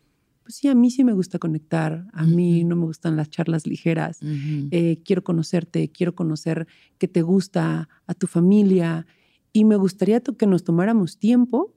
pues 0.44 0.56
sí, 0.56 0.68
a 0.68 0.76
mí 0.76 0.90
sí 0.90 1.03
me 1.03 1.14
gusta 1.14 1.40
conectar, 1.40 2.08
a 2.14 2.26
mí 2.26 2.64
no 2.64 2.76
me 2.76 2.86
gustan 2.86 3.16
las 3.16 3.30
charlas 3.30 3.68
ligeras, 3.68 4.20
eh, 4.72 4.99
quiero 5.06 5.24
conocerte, 5.24 5.90
quiero 5.91 6.16
conocer 6.16 6.68
qué 6.98 7.08
te 7.08 7.22
gusta, 7.22 7.88
a 8.08 8.14
tu 8.16 8.26
familia, 8.28 9.06
y 9.53 9.66
me 9.66 9.76
gustaría 9.76 10.20
que 10.22 10.48
nos 10.48 10.64
tomáramos 10.64 11.20
tiempo, 11.20 11.76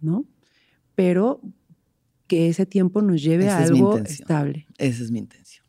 ¿no? 0.00 0.24
Pero 0.94 1.42
que 2.26 2.48
ese 2.48 2.64
tiempo 2.66 3.02
nos 3.02 3.22
lleve 3.22 3.48
a 3.50 3.62
Esa 3.62 3.72
algo 3.72 3.98
estable. 3.98 4.66
Esa 4.78 5.02
es 5.04 5.10
mi 5.10 5.18
intención. 5.18 5.67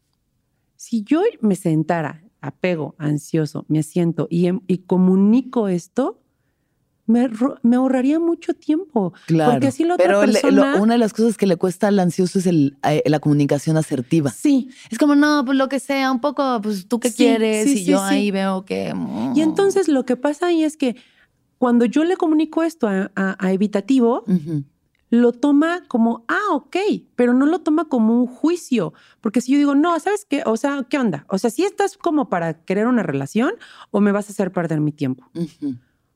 Si 0.89 1.03
yo 1.03 1.21
me 1.41 1.55
sentara, 1.55 2.23
apego, 2.41 2.95
ansioso, 2.97 3.63
me 3.67 3.83
siento 3.83 4.27
y, 4.31 4.47
em- 4.47 4.61
y 4.65 4.79
comunico 4.79 5.67
esto, 5.67 6.19
me, 7.05 7.29
me 7.61 7.75
ahorraría 7.75 8.19
mucho 8.19 8.55
tiempo. 8.55 9.13
Claro. 9.27 9.51
Porque 9.51 9.67
así 9.67 9.83
la 9.83 9.93
otra 9.93 10.05
Pero 10.07 10.21
le- 10.21 10.27
lo- 10.33 10.41
persona- 10.41 10.81
una 10.81 10.93
de 10.95 10.97
las 10.97 11.13
cosas 11.13 11.37
que 11.37 11.45
le 11.45 11.57
cuesta 11.57 11.89
al 11.89 11.99
ansioso 11.99 12.39
es 12.39 12.47
el, 12.47 12.75
eh, 12.89 13.03
la 13.05 13.19
comunicación 13.19 13.77
asertiva. 13.77 14.31
Sí. 14.31 14.69
Es 14.89 14.97
como, 14.97 15.13
no, 15.13 15.43
pues 15.45 15.59
lo 15.59 15.69
que 15.69 15.79
sea, 15.79 16.11
un 16.11 16.21
poco, 16.21 16.59
pues 16.63 16.87
tú 16.87 16.99
qué 16.99 17.09
Sí, 17.11 17.17
quieres. 17.17 17.65
sí, 17.65 17.73
y 17.73 17.77
sí, 17.77 17.83
yo 17.85 18.01
ahí 18.01 18.31
veo 18.31 18.65
que. 18.65 18.91
mm. 18.95 19.33
Y 19.35 19.41
entonces 19.41 19.87
lo 19.89 20.05
que 20.07 20.15
pasa 20.15 20.47
ahí 20.47 20.63
es 20.63 20.75
que 20.75 20.95
cuando 21.59 21.85
yo 21.85 22.03
le 22.03 22.17
comunico 22.17 22.63
esto 22.63 22.87
a- 22.87 23.11
a- 23.15 23.35
a 23.39 23.53
evitativo. 23.53 24.23
Lo 25.11 25.31
toma 25.31 25.83
como, 25.87 26.23
ah, 26.27 26.53
ok, 26.53 26.75
pero 27.15 27.33
no 27.33 27.45
lo 27.47 27.59
toma 27.59 27.85
como 27.89 28.15
un 28.19 28.27
juicio. 28.27 28.93
Porque 29.21 29.41
si 29.41 29.51
yo 29.53 29.57
digo, 29.57 29.73
no, 29.75 29.99
¿sabes 29.99 30.25
qué? 30.29 30.43
O 30.45 30.55
sea, 30.57 30.85
¿qué 30.89 30.97
onda? 30.99 31.25
O 31.29 31.37
sea, 31.39 31.49
si 31.49 31.63
estás 31.63 31.97
como 31.97 32.29
para 32.29 32.63
querer 32.63 32.85
una 32.87 33.01
relación 33.03 33.53
o 33.91 34.01
me 34.01 34.11
vas 34.11 34.27
a 34.29 34.31
hacer 34.33 34.51
perder 34.51 34.81
mi 34.81 34.91
tiempo. 34.91 35.25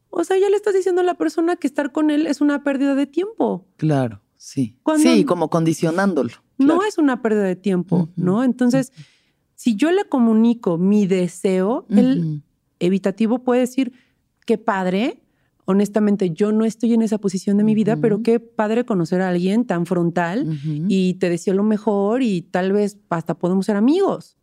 O 0.10 0.24
sea, 0.24 0.38
ya 0.38 0.48
le 0.50 0.56
estás 0.56 0.76
diciendo 0.76 1.02
a 1.02 1.04
la 1.04 1.16
persona 1.16 1.56
que 1.56 1.66
estar 1.66 1.92
con 1.92 2.12
él 2.12 2.28
es 2.28 2.40
una 2.40 2.64
pérdida 2.64 2.94
de 2.94 3.08
tiempo. 3.08 3.66
Claro, 3.78 4.22
sí. 4.38 4.78
Cuando- 4.84 5.04
Sí, 5.10 5.26
como 5.26 5.50
condicionándolo. 5.50 6.30
No 6.60 6.76
Claro. 6.76 6.84
es 6.88 6.98
una 7.00 7.22
pérdida 7.24 7.44
de 7.46 7.56
tiempo. 7.56 8.10
¿no? 8.16 8.44
Entonces, 8.44 8.94
si 9.56 9.76
yo 9.76 9.92
le 9.92 10.06
comunico 10.06 10.78
mi 10.78 11.08
deseo, 11.08 11.88
el 11.90 12.44
evitativo 12.80 13.40
puede 13.44 13.62
decir, 13.62 13.92
qué 14.46 14.60
padre. 14.60 15.23
Honestamente, 15.66 16.32
yo 16.32 16.52
no 16.52 16.66
estoy 16.66 16.94
en 16.94 17.02
esa 17.02 17.18
posición 17.18 17.58
de 17.58 17.64
mi 17.64 17.74
vida, 17.76 17.96
pero 17.98 18.22
qué 18.22 18.40
padre 18.40 18.86
conocer 18.86 19.22
a 19.22 19.30
alguien 19.30 19.66
tan 19.66 19.86
frontal 19.86 20.46
y 20.90 21.14
te 21.16 21.30
deseo 21.30 21.54
lo 21.54 21.64
mejor 21.64 22.22
y 22.22 22.42
tal 22.42 22.74
vez 22.74 22.98
hasta 23.10 23.34
podemos 23.36 23.66
ser 23.66 23.76
amigos. 23.78 24.36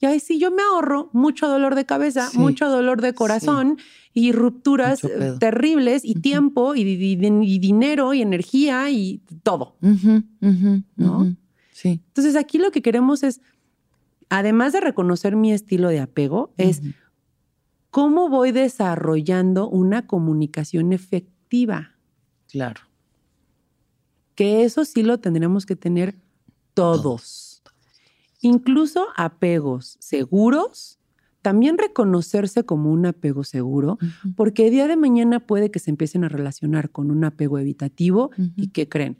Y 0.00 0.06
ahí 0.06 0.20
sí 0.20 0.38
yo 0.38 0.50
me 0.50 0.60
ahorro 0.62 1.08
mucho 1.14 1.48
dolor 1.48 1.74
de 1.74 1.86
cabeza, 1.86 2.28
Sí. 2.28 2.36
mucho 2.38 2.68
dolor 2.68 3.00
de 3.00 3.14
corazón 3.14 3.78
y 4.12 4.32
rupturas 4.32 5.02
eh, 5.04 5.32
terribles 5.40 6.04
y 6.04 6.16
tiempo 6.16 6.74
y, 6.74 6.82
y- 6.82 7.16
y 7.16 7.58
dinero 7.58 8.12
y 8.12 8.20
energía 8.20 8.90
y 8.90 9.22
todo. 9.42 9.76
¿no? 10.96 11.36
Sí. 11.72 12.00
Entonces 12.08 12.36
aquí 12.36 12.58
lo 12.58 12.70
que 12.70 12.82
queremos 12.82 13.22
es, 13.22 13.40
además 14.28 14.72
de 14.72 14.80
reconocer 14.80 15.36
mi 15.36 15.52
estilo 15.52 15.88
de 15.88 16.00
apego, 16.00 16.52
es. 16.58 16.82
Cómo 17.94 18.28
voy 18.28 18.50
desarrollando 18.50 19.68
una 19.68 20.08
comunicación 20.08 20.92
efectiva. 20.92 21.92
Claro. 22.50 22.80
que 24.34 24.64
eso 24.64 24.84
sí 24.84 25.04
lo 25.04 25.18
tendremos 25.18 25.64
que 25.64 25.76
tener 25.76 26.16
todos. 26.74 27.62
Incluso 28.40 29.06
apegos 29.16 29.96
seguros, 30.00 30.98
también 31.40 31.78
reconocerse 31.78 32.64
como 32.64 32.90
un 32.90 33.06
apego 33.06 33.44
seguro, 33.44 33.98
porque 34.34 34.66
el 34.66 34.72
día 34.72 34.88
de 34.88 34.96
mañana 34.96 35.38
puede 35.38 35.70
que 35.70 35.78
se 35.78 35.90
empiecen 35.90 36.24
a 36.24 36.28
relacionar 36.28 36.90
con 36.90 37.12
un 37.12 37.22
apego 37.22 37.60
evitativo 37.60 38.32
y 38.56 38.68
que 38.68 38.88
creen, 38.88 39.18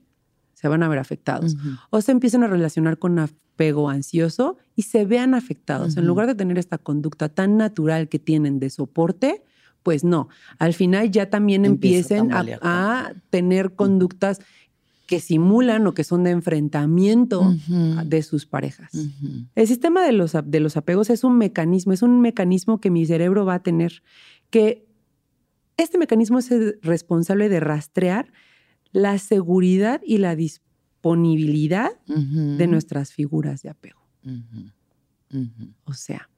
se 0.54 0.66
van 0.66 0.82
a 0.82 0.88
ver 0.88 0.98
afectados. 0.98 1.56
O 1.90 2.00
se 2.00 2.10
empiezan 2.10 2.42
a 2.42 2.48
relacionar 2.48 2.98
con 2.98 3.20
apego 3.54 3.88
ansioso 3.88 4.56
y 4.74 4.82
se 4.82 5.04
vean 5.04 5.34
afectados. 5.34 5.96
En 5.96 6.06
lugar 6.06 6.26
de 6.26 6.34
tener 6.34 6.58
esta 6.58 6.78
conducta 6.78 7.28
tan 7.28 7.56
natural 7.56 8.08
que 8.08 8.18
tienen 8.18 8.58
de 8.58 8.68
soporte, 8.68 9.42
pues 9.82 10.02
no. 10.02 10.28
Al 10.58 10.74
final 10.74 11.10
ya 11.10 11.30
también 11.30 11.64
Empieza 11.64 12.16
empiecen 12.16 12.58
a, 12.62 13.14
tener 13.30 13.74
conductas 13.74 14.40
que 15.06 15.20
simulan 15.20 15.86
o 15.86 15.94
que 15.94 16.02
son 16.02 16.24
de 16.24 16.30
enfrentamiento 16.30 17.54
de 18.04 18.22
sus 18.22 18.46
parejas. 18.46 18.90
El 19.54 19.66
sistema 19.68 20.04
de 20.04 20.12
los, 20.12 20.32
de 20.44 20.60
los 20.60 20.76
apegos 20.76 21.10
es 21.10 21.22
un 21.22 21.38
mecanismo, 21.38 21.92
es 21.92 22.02
un 22.02 22.20
mecanismo 22.20 22.80
que 22.80 22.90
mi 22.90 23.06
cerebro 23.06 23.44
va 23.44 23.54
a 23.54 23.62
tener, 23.62 24.02
que 24.50 24.86
este 25.76 25.98
mecanismo 25.98 26.38
es 26.38 26.50
el 26.50 26.78
responsable 26.82 27.48
de 27.48 27.60
rastrear 27.60 28.32
la 28.92 29.18
seguridad 29.18 30.00
y 30.04 30.18
la 30.18 30.34
disponibilidad 31.04 31.90
de 32.06 32.66
nuestras 32.66 33.12
figuras 33.12 33.62
de 33.62 33.68
apego. 33.68 34.00
O 35.84 35.92
sea, 35.92 36.30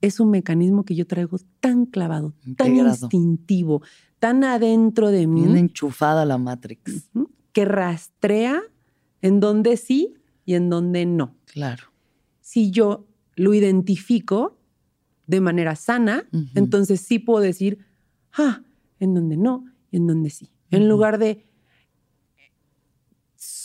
es 0.00 0.20
un 0.20 0.30
mecanismo 0.30 0.84
que 0.84 0.94
yo 0.94 1.06
traigo 1.06 1.38
tan 1.58 1.86
clavado, 1.86 2.34
tan 2.56 2.76
instintivo, 2.76 3.82
tan 4.20 4.44
adentro 4.44 5.10
de 5.10 5.26
mí, 5.26 5.42
Bien 5.42 5.56
enchufada 5.56 6.24
la 6.24 6.38
Matrix. 6.38 7.10
que 7.52 7.64
rastrea 7.64 8.62
en 9.22 9.40
donde 9.40 9.76
sí 9.76 10.14
y 10.44 10.54
en 10.54 10.70
donde 10.70 11.04
no. 11.04 11.34
Claro. 11.46 11.84
Si 12.40 12.70
yo 12.70 13.06
lo 13.34 13.54
identifico 13.54 14.56
de 15.26 15.40
manera 15.40 15.74
sana, 15.74 16.28
entonces 16.54 17.00
sí 17.00 17.18
puedo 17.18 17.40
decir, 17.40 17.78
ah, 18.34 18.62
en 19.00 19.14
donde 19.14 19.36
no 19.36 19.64
y 19.90 19.96
en 19.96 20.06
donde 20.06 20.30
sí. 20.30 20.50
En 20.70 20.88
lugar 20.88 21.18
de 21.18 21.49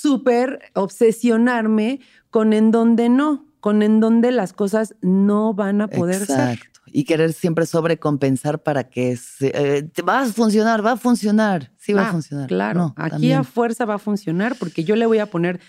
súper 0.05 0.59
obsesionarme 0.75 1.99
con 2.29 2.53
en 2.53 2.69
donde 2.71 3.09
no, 3.09 3.47
con 3.59 3.81
en 3.81 3.99
donde 3.99 4.31
las 4.31 4.53
cosas 4.53 4.93
no 5.01 5.53
van 5.53 5.81
a 5.81 5.87
poder 5.87 6.25
ser. 6.25 6.51
Exacto. 6.51 6.81
Y 6.91 7.03
querer 7.05 7.33
siempre 7.33 7.65
sobrecompensar 7.65 8.61
para 8.61 8.87
que 8.89 9.17
se, 9.17 9.51
eh, 9.55 9.89
va 10.07 10.21
a 10.21 10.25
funcionar, 10.27 10.85
va 10.85 10.91
a 10.93 10.97
funcionar. 10.97 11.71
Sí, 11.77 11.93
va 11.93 12.03
Ah, 12.05 12.09
a 12.09 12.11
funcionar. 12.11 12.47
Claro, 12.47 12.79
No, 12.79 12.93
aquí 12.97 13.09
también. 13.11 13.37
a 13.39 13.43
fuerza 13.43 13.85
va 13.85 13.95
a 13.95 13.97
funcionar 13.99 14.55
porque 14.59 14.83
yo 14.83 14.95
le 14.95 15.05
voy 15.07 15.17
a 15.19 15.25
poner 15.25 15.59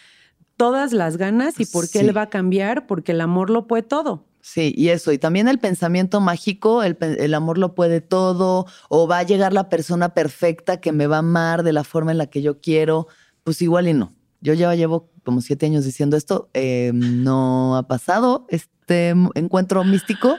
todas 0.56 0.92
las 0.92 1.16
ganas 1.16 1.58
y 1.58 1.64
porque 1.66 1.98
Sí. 1.98 2.06
él 2.06 2.16
va 2.16 2.22
a 2.22 2.30
cambiar, 2.30 2.86
porque 2.86 3.12
el 3.12 3.20
amor 3.22 3.48
lo 3.50 3.66
puede 3.66 3.82
todo. 3.82 4.26
Sí, 4.42 4.72
y 4.76 4.90
eso, 4.90 5.10
y 5.12 5.18
también 5.18 5.48
el 5.48 5.58
pensamiento 5.58 6.20
mágico, 6.20 6.82
el, 6.84 6.96
el 7.00 7.34
amor 7.34 7.58
lo 7.58 7.74
puede 7.74 8.00
todo, 8.00 8.66
o 8.88 9.08
va 9.08 9.18
a 9.18 9.22
llegar 9.24 9.52
la 9.52 9.68
persona 9.68 10.10
perfecta 10.14 10.80
que 10.80 10.92
me 10.92 11.06
va 11.08 11.16
a 11.16 11.18
amar 11.20 11.62
de 11.64 11.72
la 11.72 11.82
forma 11.82 12.12
en 12.12 12.18
la 12.18 12.26
que 12.26 12.42
yo 12.42 12.60
quiero, 12.60 13.08
pues 13.42 13.60
igual 13.62 13.88
y 13.88 13.94
no. 13.94 14.12
Yo 14.46 14.54
ya 14.54 14.72
llevo 14.76 15.10
como 15.24 15.40
siete 15.40 15.66
años 15.66 15.84
diciendo 15.84 16.16
esto, 16.16 16.50
eh, 16.54 16.92
no 16.94 17.76
ha 17.76 17.88
pasado 17.88 18.46
este 18.48 19.08
encuentro 19.34 19.82
místico, 19.82 20.38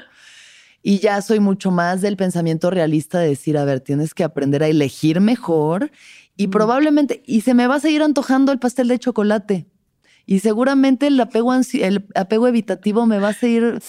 y 0.82 1.00
ya 1.00 1.22
soy 1.22 1.42
mucho 1.42 1.72
más 1.72 2.00
del 2.00 2.16
pensamiento 2.16 2.70
realista 2.70 3.20
de 3.20 3.28
decir, 3.28 3.58
a 3.58 3.66
ver, 3.66 3.82
tienes 3.82 4.14
que 4.14 4.24
aprender 4.24 4.64
a 4.64 4.70
elegir 4.70 5.20
mejor, 5.20 5.92
y 6.38 6.48
Mm. 6.48 6.52
probablemente, 6.52 7.22
y 7.26 7.42
se 7.42 7.54
me 7.54 7.68
va 7.68 7.76
a 7.76 7.80
seguir 7.82 8.02
antojando 8.02 8.54
el 8.54 8.60
pastel 8.60 8.88
de 8.88 8.98
chocolate. 8.98 9.68
Y 10.26 10.40
seguramente 10.40 11.08
el 11.08 11.20
apego, 11.20 11.54
el 11.54 12.08
apego 12.16 12.48
evitativo 12.48 13.06
me 13.08 13.20
va 13.20 13.30
a 13.30 13.34
seguir 13.34 13.82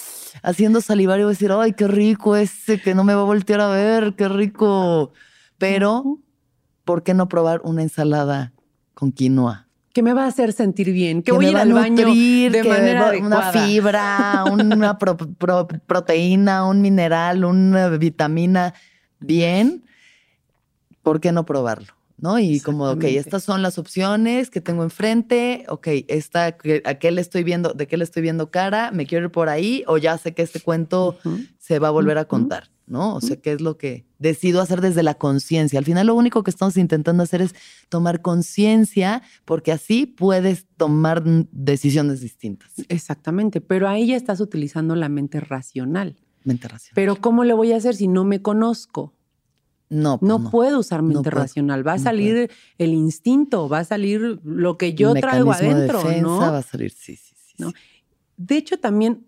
haciendo 0.43 0.81
salivar 0.81 1.21
y 1.21 1.23
voy 1.23 1.31
a 1.31 1.35
decir, 1.35 1.53
ay, 1.53 1.75
qué 1.75 1.87
rico 1.87 2.35
ese, 2.35 2.81
que 2.81 2.93
no 2.93 3.05
me 3.05 3.15
va 3.15 3.21
a 3.21 3.25
voltear 3.25 3.61
a 3.61 3.69
ver, 3.69 4.17
qué 4.17 4.29
rico. 4.29 5.13
Pero, 5.59 6.19
¿por 6.85 7.05
qué 7.05 7.15
no 7.15 7.29
probar 7.29 7.61
una 7.63 7.83
ensalada 7.83 8.53
con 8.95 9.13
quinoa? 9.13 9.68
Que 9.99 10.03
me 10.05 10.13
va 10.15 10.27
a 10.27 10.29
hacer 10.29 10.53
sentir 10.53 10.93
bien, 10.93 11.25
que, 11.25 11.33
voy 11.33 11.47
a 11.47 11.51
ir 11.51 11.57
al 11.57 11.73
baño 11.73 12.07
nutrir, 12.07 12.53
de 12.53 12.63
que 12.63 12.69
manera 12.69 13.09
adecuada. 13.09 13.51
una 13.51 13.67
fibra, 13.67 14.45
una 14.49 14.97
pro- 14.97 15.17
pro- 15.17 15.67
proteína, 15.67 16.65
un 16.67 16.81
mineral, 16.81 17.45
una 17.45 17.89
vitamina 17.89 18.75
bien. 19.19 19.83
¿Por 21.03 21.21
qué 21.21 21.33
no 21.33 21.45
probarlo? 21.45 21.89
¿No? 22.17 22.39
Y 22.39 22.61
como, 22.61 22.91
ok, 22.91 23.03
estas 23.03 23.43
son 23.43 23.61
las 23.61 23.77
opciones 23.77 24.51
que 24.51 24.61
tengo 24.61 24.85
enfrente, 24.85 25.65
ok, 25.69 25.89
esta, 26.07 26.57
¿a 26.85 26.95
qué 26.95 27.11
le 27.11 27.21
estoy 27.21 27.43
viendo, 27.43 27.73
de 27.75 27.89
qué 27.89 27.97
le 27.97 28.05
estoy 28.05 28.23
viendo 28.23 28.53
cara? 28.53 28.93
¿Me 28.93 29.05
quiero 29.05 29.27
ir 29.27 29.33
por 29.33 29.49
ahí? 29.49 29.83
¿O 29.89 29.99
ya 29.99 30.17
sé 30.17 30.33
que 30.33 30.43
este 30.43 30.61
cuento 30.61 31.17
se 31.59 31.81
va 31.81 31.89
a 31.89 31.91
volver 31.91 32.19
a 32.19 32.27
contar? 32.27 32.71
¿No? 32.89 33.15
O 33.15 33.21
sea, 33.21 33.37
¿qué 33.37 33.53
es 33.53 33.61
lo 33.61 33.77
que 33.77 34.07
decido 34.19 34.61
hacer 34.61 34.81
desde 34.81 35.03
la 35.03 35.15
conciencia? 35.15 35.79
Al 35.79 35.85
final 35.85 36.07
lo 36.07 36.15
único 36.15 36.43
que 36.43 36.51
estamos 36.51 36.77
intentando 36.77 37.23
hacer 37.23 37.43
es 37.43 37.55
tomar 37.89 38.23
conciencia 38.23 39.23
porque 39.45 39.73
así 39.73 40.07
puedes 40.07 40.67
tomar 40.77 41.23
decisiones 41.25 42.21
distintas. 42.21 42.73
Exactamente, 42.89 43.61
pero 43.61 43.89
ahí 43.89 44.09
ya 44.09 44.17
estás 44.17 44.41
utilizando 44.41 44.95
la 44.97 45.09
mente 45.09 45.41
racional. 45.41 46.17
Mente 46.45 46.69
racional. 46.69 46.95
Pero 46.95 47.17
¿cómo 47.17 47.45
le 47.45 47.55
voy 47.55 47.73
a 47.73 47.77
hacer 47.77 47.95
si 47.95 48.09
no 48.09 48.25
me 48.25 48.43
conozco? 48.43 49.15
No, 49.91 50.19
pues 50.19 50.29
no, 50.29 50.51
puedo 50.51 50.81
usar 50.81 51.03
mente 51.03 51.31
puedo, 51.31 51.43
racional. 51.43 51.87
Va 51.87 51.95
a 51.95 51.97
no 51.97 52.03
salir 52.03 52.51
el 52.77 52.93
instinto, 52.93 53.69
va 53.69 53.81
a 53.81 53.85
salir 53.85 54.39
lo 54.45 54.77
que 54.77 54.95
yo 54.95 55.15
traigo 55.15 55.53
de 55.55 55.67
adentro, 55.67 55.99
defensa 55.99 56.23
¿no? 56.23 56.39
va 56.39 56.59
a 56.59 56.63
salir, 56.63 56.91
sí, 56.91 57.17
sí, 57.17 57.35
sí. 57.37 57.55
¿No? 57.59 57.71
sí. 57.71 57.77
De 58.37 58.57
hecho, 58.57 58.79
también 58.79 59.27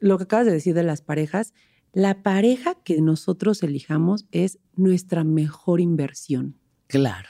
lo 0.00 0.18
que 0.18 0.24
acabas 0.24 0.46
de 0.46 0.52
decir 0.52 0.74
de 0.74 0.82
las 0.82 1.02
parejas, 1.02 1.54
la 1.92 2.22
pareja 2.22 2.74
que 2.74 3.00
nosotros 3.00 3.62
elijamos 3.62 4.26
es 4.30 4.58
nuestra 4.76 5.24
mejor 5.24 5.80
inversión. 5.80 6.56
Claro. 6.86 7.28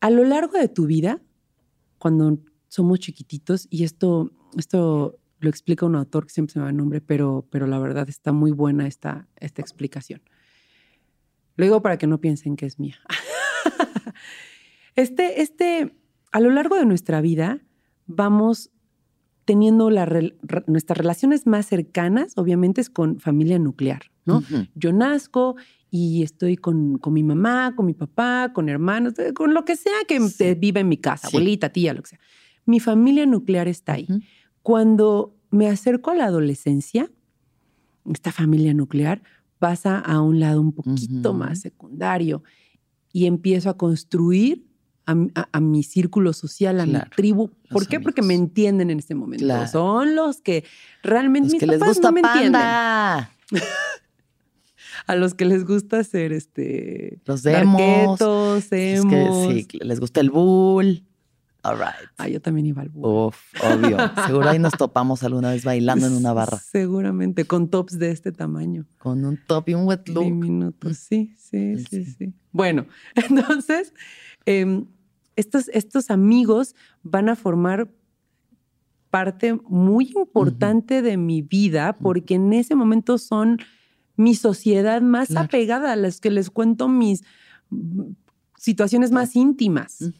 A 0.00 0.10
lo 0.10 0.24
largo 0.24 0.58
de 0.58 0.68
tu 0.68 0.86
vida, 0.86 1.20
cuando 1.98 2.38
somos 2.68 3.00
chiquititos, 3.00 3.66
y 3.70 3.84
esto, 3.84 4.30
esto 4.56 5.18
lo 5.40 5.50
explica 5.50 5.86
un 5.86 5.96
autor 5.96 6.26
que 6.26 6.32
siempre 6.32 6.52
se 6.52 6.58
me 6.58 6.64
va 6.64 6.70
el 6.70 6.76
nombre, 6.76 7.00
pero, 7.00 7.46
pero 7.50 7.66
la 7.66 7.78
verdad 7.78 8.08
está 8.08 8.32
muy 8.32 8.50
buena 8.50 8.86
esta, 8.86 9.28
esta 9.36 9.60
explicación. 9.60 10.22
Lo 11.56 11.64
digo 11.64 11.82
para 11.82 11.98
que 11.98 12.06
no 12.06 12.20
piensen 12.20 12.56
que 12.56 12.66
es 12.66 12.78
mía. 12.78 12.98
Este, 14.96 15.40
este, 15.40 15.96
a 16.32 16.40
lo 16.40 16.50
largo 16.50 16.76
de 16.76 16.84
nuestra 16.84 17.20
vida, 17.20 17.62
vamos 18.06 18.70
teniendo 19.50 19.90
la 19.90 20.06
rel- 20.06 20.36
re- 20.42 20.62
nuestras 20.68 20.96
relaciones 20.96 21.44
más 21.44 21.66
cercanas, 21.66 22.34
obviamente, 22.36 22.80
es 22.80 22.88
con 22.88 23.18
familia 23.18 23.58
nuclear, 23.58 24.02
¿no? 24.24 24.38
Ujú. 24.38 24.66
Yo 24.76 24.92
nazco 24.92 25.56
y 25.90 26.22
estoy 26.22 26.56
con, 26.56 26.98
con 26.98 27.12
mi 27.14 27.24
mamá, 27.24 27.74
con 27.74 27.84
mi 27.86 27.94
papá, 27.94 28.52
con 28.54 28.68
hermanos, 28.68 29.18
eh, 29.18 29.32
con 29.34 29.52
lo 29.52 29.64
que 29.64 29.74
sea 29.74 29.92
que 30.06 30.20
Sí. 30.20 30.54
viva 30.54 30.78
en 30.78 30.88
mi 30.88 30.98
casa, 30.98 31.26
Sí. 31.26 31.36
abuelita, 31.36 31.70
tía, 31.70 31.94
lo 31.94 32.02
que 32.02 32.10
sea. 32.10 32.20
Mi 32.64 32.78
familia 32.78 33.26
nuclear 33.26 33.66
está 33.66 33.94
ahí. 33.94 34.06
Ujú. 34.08 34.20
Cuando 34.62 35.34
me 35.50 35.66
acerco 35.68 36.12
a 36.12 36.14
la 36.14 36.26
adolescencia, 36.26 37.10
esta 38.08 38.30
familia 38.30 38.72
nuclear 38.72 39.20
pasa 39.58 39.98
a 39.98 40.20
un 40.22 40.38
lado 40.38 40.60
un 40.60 40.70
poquito 40.72 41.30
Ujú. 41.30 41.38
más 41.40 41.58
secundario 41.60 42.44
y 43.12 43.26
empiezo 43.26 43.68
a 43.68 43.76
construir 43.76 44.64
a, 45.10 45.14
mi- 45.14 45.30
a- 45.34 45.48
a 45.52 45.60
mi 45.60 45.82
círculo 45.82 46.32
social, 46.32 46.80
a 46.80 46.84
Claro, 46.84 47.04
mi 47.10 47.16
tribu. 47.16 47.50
¿Por 47.70 47.86
qué? 47.86 48.00
Porque 48.00 48.22
me 48.22 48.34
entienden 48.34 48.90
en 48.90 48.98
este 48.98 49.14
momento. 49.14 49.44
Claro. 49.44 49.66
Son 49.68 50.14
los 50.14 50.40
que 50.40 50.64
realmente 51.02 51.46
Los 51.46 51.52
mis 51.54 51.60
que 51.60 51.66
les 51.66 51.80
gusta 51.80 52.08
no 52.08 52.12
me 52.12 52.20
entienden. 52.20 52.52
panda. 52.52 53.30
A 55.06 55.16
los 55.16 55.34
que 55.34 55.44
les 55.44 55.64
gusta 55.64 56.04
ser 56.04 56.32
este 56.32 57.18
Los 57.24 57.42
demos. 57.42 57.80
darketos, 58.18 58.64
Es 58.72 59.04
que 59.06 59.22
emos. 59.22 59.52
sí, 59.52 59.66
les 59.80 59.98
gusta 60.00 60.20
el 60.20 60.30
bull. 60.30 61.04
All 61.62 61.76
right. 61.76 62.08
Ah, 62.16 62.26
yo 62.28 62.40
también 62.40 62.66
iba 62.66 62.80
al 62.80 62.88
búho. 62.88 63.28
Uf, 63.28 63.36
obvio. 63.62 63.98
Seguro 64.26 64.48
ahí 64.48 64.58
nos 64.58 64.72
topamos 64.72 65.22
alguna 65.22 65.50
vez 65.50 65.62
bailando 65.64 66.06
en 66.06 66.14
una 66.14 66.32
barra 66.32 66.58
Seguramente, 66.58 67.44
con 67.44 67.68
tops 67.68 67.98
de 67.98 68.10
este 68.10 68.32
tamaño. 68.32 68.86
con 68.98 69.24
un 69.26 69.38
top 69.46 69.68
y 69.68 69.74
un 69.74 69.86
wet 69.86 70.08
look. 70.08 70.24
Diminutos, 70.24 70.96
sí, 70.96 71.34
sí, 71.36 71.76
Sí, 71.76 71.84
sí, 71.90 72.04
sí. 72.04 72.14
sí. 72.18 72.32
Bueno, 72.52 72.86
entonces, 73.14 73.92
em, 74.46 74.86
estos, 75.40 75.68
estos 75.72 76.10
amigos 76.10 76.74
van 77.02 77.28
a 77.28 77.36
formar 77.36 77.90
parte 79.10 79.54
muy 79.68 80.12
importante 80.14 81.02
de 81.02 81.16
mi 81.16 81.42
vida 81.42 81.96
porque 81.98 82.34
en 82.34 82.52
ese 82.52 82.74
momento 82.76 83.18
son 83.18 83.58
mi 84.16 84.34
sociedad 84.34 85.00
más 85.02 85.28
Claro. 85.28 85.46
apegada 85.46 85.92
a 85.92 85.96
las 85.96 86.20
que 86.20 86.30
les 86.30 86.50
cuento 86.50 86.88
mis 86.88 87.22
mm, 87.70 88.02
situaciones 88.56 89.10
más 89.10 89.34
íntimas. 89.34 90.12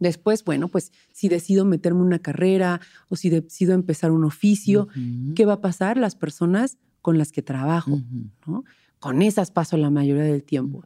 Después, 0.00 0.44
bueno, 0.44 0.68
pues 0.68 0.92
si 1.12 1.28
decido 1.28 1.64
meterme 1.64 2.00
en 2.00 2.06
una 2.06 2.18
carrera 2.18 2.80
o 3.08 3.16
si 3.16 3.30
decido 3.30 3.72
empezar 3.72 4.10
un 4.10 4.24
oficio, 4.24 4.88
Ujú. 4.90 5.34
¿qué 5.34 5.46
va 5.46 5.54
a 5.54 5.60
pasar? 5.60 5.96
Las 5.96 6.14
personas 6.16 6.76
con 7.00 7.16
las 7.16 7.32
que 7.32 7.42
trabajo. 7.42 8.00
¿no? 8.46 8.64
Con 8.98 9.22
esas 9.22 9.50
paso 9.50 9.76
la 9.76 9.90
mayoría 9.90 10.24
del 10.24 10.42
tiempo. 10.42 10.84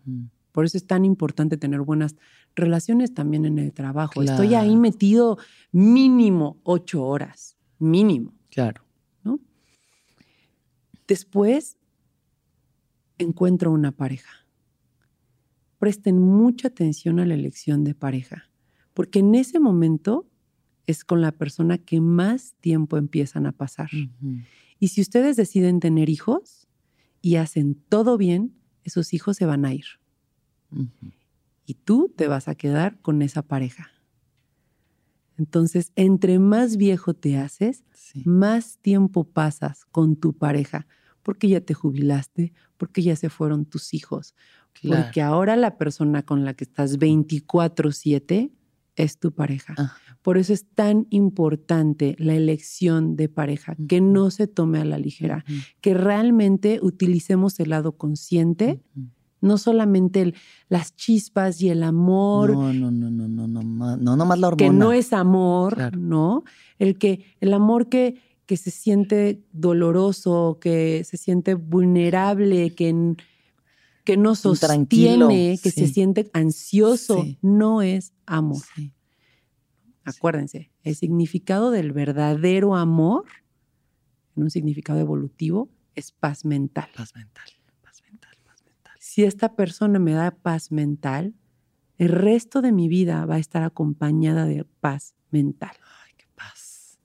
Por 0.53 0.65
eso 0.67 0.77
es 0.77 0.87
tan 0.87 1.05
importante 1.05 1.57
tener 1.57 1.81
buenas 1.81 2.17
relaciones 2.59 3.15
también 3.15 3.45
en 3.45 3.59
el 3.59 3.73
trabajo. 3.73 4.23
Estoy 4.23 4.55
ahí 4.55 4.77
metido 4.77 5.39
mínimo 5.73 6.61
ocho 6.65 7.05
horas, 7.05 7.57
mínimo. 7.79 8.35
Claro. 8.51 8.85
Después 11.07 11.79
encuentro 13.17 13.73
una 13.73 13.93
pareja. 13.93 14.47
Presten 15.79 16.19
mucha 16.19 16.69
atención 16.69 17.19
a 17.19 17.25
la 17.25 17.33
elección 17.33 17.83
de 17.83 17.95
pareja, 17.95 18.51
porque 18.93 19.21
en 19.21 19.35
ese 19.35 19.59
momento 19.59 20.29
es 20.87 21.05
con 21.05 21.23
la 21.23 21.33
persona 21.33 21.79
que 21.79 22.01
más 22.01 22.55
tiempo 22.61 22.99
empiezan 22.99 23.47
a 23.47 23.53
pasar. 23.53 23.89
Ujú. 23.93 24.41
Y 24.79 24.89
si 24.89 25.01
ustedes 25.01 25.37
deciden 25.37 25.81
tener 25.81 26.11
hijos 26.11 26.69
y 27.23 27.37
hacen 27.37 27.75
todo 27.89 28.19
bien, 28.19 28.55
esos 28.85 29.15
hijos 29.15 29.37
se 29.37 29.47
van 29.47 29.65
a 29.65 29.73
ir. 29.73 29.87
Ujú. 30.71 31.13
Y 31.69 31.75
tú 31.75 32.11
te 32.17 32.29
vas 32.29 32.49
a 32.49 32.55
quedar 32.55 32.99
con 33.03 33.21
esa 33.21 33.43
pareja. 33.43 33.91
Entonces, 35.37 35.93
entre 35.97 36.39
más 36.39 36.79
viejo 36.79 37.13
te 37.13 37.37
haces, 37.37 37.85
Sí. 37.93 38.23
más 38.25 38.79
tiempo 38.79 39.25
pasas 39.25 39.85
con 39.85 40.17
tu 40.17 40.33
pareja, 40.33 40.87
porque 41.23 41.47
ya 41.49 41.61
te 41.61 41.75
jubilaste, 41.75 42.55
porque 42.79 43.03
ya 43.03 43.17
se 43.17 43.29
fueron 43.29 43.67
tus 43.67 43.93
hijos, 43.93 44.35
Claro. 44.73 45.03
porque 45.05 45.21
ahora 45.21 45.57
la 45.57 45.77
persona 45.77 46.23
con 46.23 46.47
la 46.47 46.55
que 46.55 46.65
estás 46.65 46.97
24/7 46.99 48.51
es 48.97 49.19
tu 49.19 49.33
pareja. 49.33 49.75
Ah. 49.77 49.93
Por 50.23 50.39
eso 50.39 50.55
es 50.55 50.65
tan 50.75 51.07
importante 51.11 52.17
la 52.19 52.35
elección 52.35 53.15
de 53.15 53.29
pareja, 53.29 53.77
que 53.89 54.01
no 54.01 54.31
se 54.31 54.47
tome 54.47 54.79
a 54.81 54.85
la 54.87 54.99
ligera, 54.99 55.45
que 55.83 55.93
realmente 55.95 56.81
utilicemos 56.83 57.61
el 57.61 57.71
lado 57.71 57.93
consciente. 57.99 58.81
No 59.41 59.59
solamente 59.59 60.21
el- 60.23 60.35
las 60.69 60.95
chispas 60.97 61.61
y 61.63 61.69
el 61.71 61.83
amor, 61.83 62.51
No, 62.53 62.73
no, 62.73 62.91
no, 62.91 63.11
no, 63.11 63.29
no, 63.29 63.47
no, 63.63 63.97
no, 63.97 64.17
no 64.17 64.25
más 64.27 64.39
la 64.39 64.49
hormona. 64.49 64.57
que 64.57 64.71
no 64.77 64.93
es 64.93 65.13
amor, 65.13 65.75
Claro. 65.75 65.99
¿no? 65.99 66.45
El 66.79 66.99
que 66.99 67.25
el 67.41 67.53
amor 67.55 67.89
que, 67.89 68.21
que 68.47 68.57
se 68.57 68.71
siente 68.71 69.45
doloroso, 69.53 70.59
que 70.61 71.05
se 71.05 71.17
siente 71.19 71.55
vulnerable, 71.55 72.75
que, 72.75 73.15
que 74.05 74.17
no 74.17 74.35
sostiene, 74.35 75.59
que 75.63 75.71
se 75.71 75.87
siente 75.87 76.31
ansioso, 76.33 77.23
Sí. 77.23 77.39
no 77.43 77.83
es 77.83 78.13
amor. 78.27 78.63
Sí. 78.75 78.93
Acuérdense, 80.05 80.71
el 80.83 80.97
significado 80.97 81.71
del 81.71 81.93
verdadero 81.93 82.75
amor, 82.75 83.25
en 84.37 84.45
un 84.45 84.51
significado 84.51 84.99
evolutivo, 85.01 85.69
es 85.95 86.13
paz 86.13 86.45
mental, 86.47 86.89
paz 86.97 87.15
mental. 87.15 87.45
Si 89.09 89.25
esta 89.25 89.57
persona 89.57 89.99
me 89.99 90.13
da 90.13 90.33
paz 90.33 90.71
mental, 90.71 91.35
el 91.97 92.11
resto 92.11 92.61
de 92.61 92.73
mi 92.73 92.89
vida 92.89 93.25
va 93.25 93.37
a 93.37 93.39
estar 93.39 93.63
acompañada 93.63 94.45
de 94.45 94.67
paz 94.81 95.15
mental. 95.31 95.71
Ay, 96.05 96.13
qué 96.19 96.27
paz. 96.35 96.99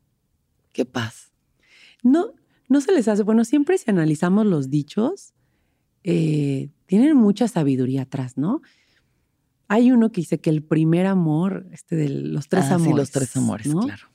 Qué 0.73 0.83
paz. 0.83 1.31
No, 2.03 2.33
no 2.67 2.81
se 2.81 2.91
les 2.91 3.07
hace, 3.07 3.23
bueno, 3.23 3.45
siempre 3.45 3.77
si 3.77 3.89
analizamos 3.89 4.45
los 4.45 4.69
dichos, 4.69 5.33
eh, 6.03 6.71
tienen 6.87 7.15
mucha 7.15 7.47
sabiduría 7.47 8.01
atrás, 8.01 8.35
¿no? 8.35 8.61
Hay 9.69 9.93
uno 9.93 10.11
que 10.11 10.19
dice 10.19 10.41
que 10.41 10.49
el 10.49 10.61
primer 10.61 11.05
amor, 11.05 11.67
este 11.71 11.95
de 11.95 12.09
los 12.09 12.49
tres 12.49 12.65
Ah, 12.65 12.75
amores. 12.75 12.91
Sí, 12.91 12.97
los 12.97 13.11
tres 13.11 13.37
amores, 13.37 13.67
¿no? 13.67 13.79
claro. 13.79 14.09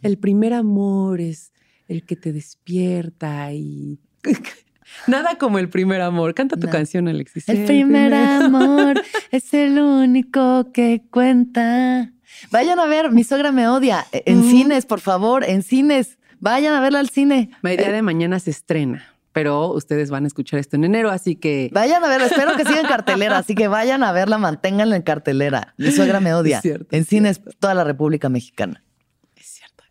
El 0.00 0.16
primer 0.16 0.54
amor 0.54 1.20
es 1.20 1.52
el 1.88 2.06
que 2.06 2.16
te 2.16 2.32
despierta 2.32 3.52
y... 3.52 4.00
Nada 5.06 5.36
como 5.38 5.58
el 5.58 5.68
primer 5.68 6.00
amor. 6.00 6.34
Canta 6.34 6.56
tu 6.56 6.66
No. 6.66 6.72
canción, 6.72 7.08
Alexis. 7.08 7.48
El 7.48 7.64
primer 7.64 8.12
amor 8.14 9.00
es 9.30 9.54
el 9.54 9.78
único 9.78 10.70
que 10.72 11.02
cuenta. 11.10 12.12
Vayan 12.50 12.78
a 12.78 12.86
ver, 12.86 13.10
mi 13.12 13.24
suegra 13.24 13.52
me 13.52 13.68
odia. 13.68 14.06
E- 14.12 14.22
En 14.26 14.40
Mm. 14.40 14.50
cines, 14.50 14.86
por 14.86 15.00
favor, 15.00 15.44
en 15.44 15.62
cines. 15.62 16.18
Vayan 16.40 16.74
a 16.74 16.80
verla 16.80 17.00
al 17.00 17.08
cine. 17.08 17.50
El 17.62 17.76
día 17.76 17.90
de 17.90 18.02
mañana 18.02 18.38
se 18.38 18.50
estrena, 18.50 19.04
pero 19.32 19.72
ustedes 19.72 20.08
van 20.10 20.22
a 20.24 20.26
escuchar 20.28 20.60
esto 20.60 20.76
en 20.76 20.84
enero, 20.84 21.10
así 21.10 21.34
que... 21.34 21.68
Vayan 21.72 22.04
a 22.04 22.08
verla, 22.08 22.26
espero 22.26 22.56
que 22.56 22.64
siga 22.64 22.80
en 22.80 22.86
cartelera, 22.86 23.38
así 23.38 23.54
que 23.56 23.66
vayan 23.66 24.04
a 24.04 24.12
verla, 24.12 24.38
manténganla 24.38 24.94
en 24.94 25.02
cartelera. 25.02 25.74
Mi 25.78 25.90
suegra 25.90 26.20
me 26.20 26.32
odia. 26.34 26.60
Cierto, 26.60 26.94
en 26.94 27.02
es 27.02 27.08
cines, 27.08 27.40
toda 27.58 27.74
la 27.74 27.82
República 27.82 28.28
Mexicana. 28.28 28.84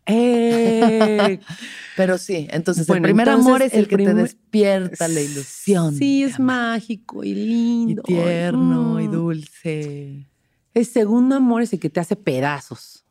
Eh, 0.08 1.38
Pero 1.96 2.16
sí, 2.18 2.46
entonces 2.50 2.86
Bueno, 2.86 3.06
el 3.06 3.12
primer 3.12 3.28
entonces, 3.28 3.46
amor 3.46 3.62
es 3.62 3.72
el, 3.74 3.80
el 3.80 3.88
que 3.88 3.96
te 3.98 4.14
despierta 4.14 5.08
la 5.08 5.20
ilusión. 5.20 5.94
Sí, 5.94 6.22
es 6.22 6.38
mágico 6.38 7.24
y 7.24 7.30
Y 7.30 7.34
lindo. 7.34 8.02
tierno 8.02 9.00
y 9.00 9.08
Mm. 9.08 9.12
dulce. 9.12 10.26
El 10.74 10.86
segundo 10.86 11.34
amor 11.36 11.62
es 11.62 11.72
el 11.72 11.80
que 11.80 11.90
te 11.90 12.00
hace 12.00 12.14
pedazos, 12.16 13.04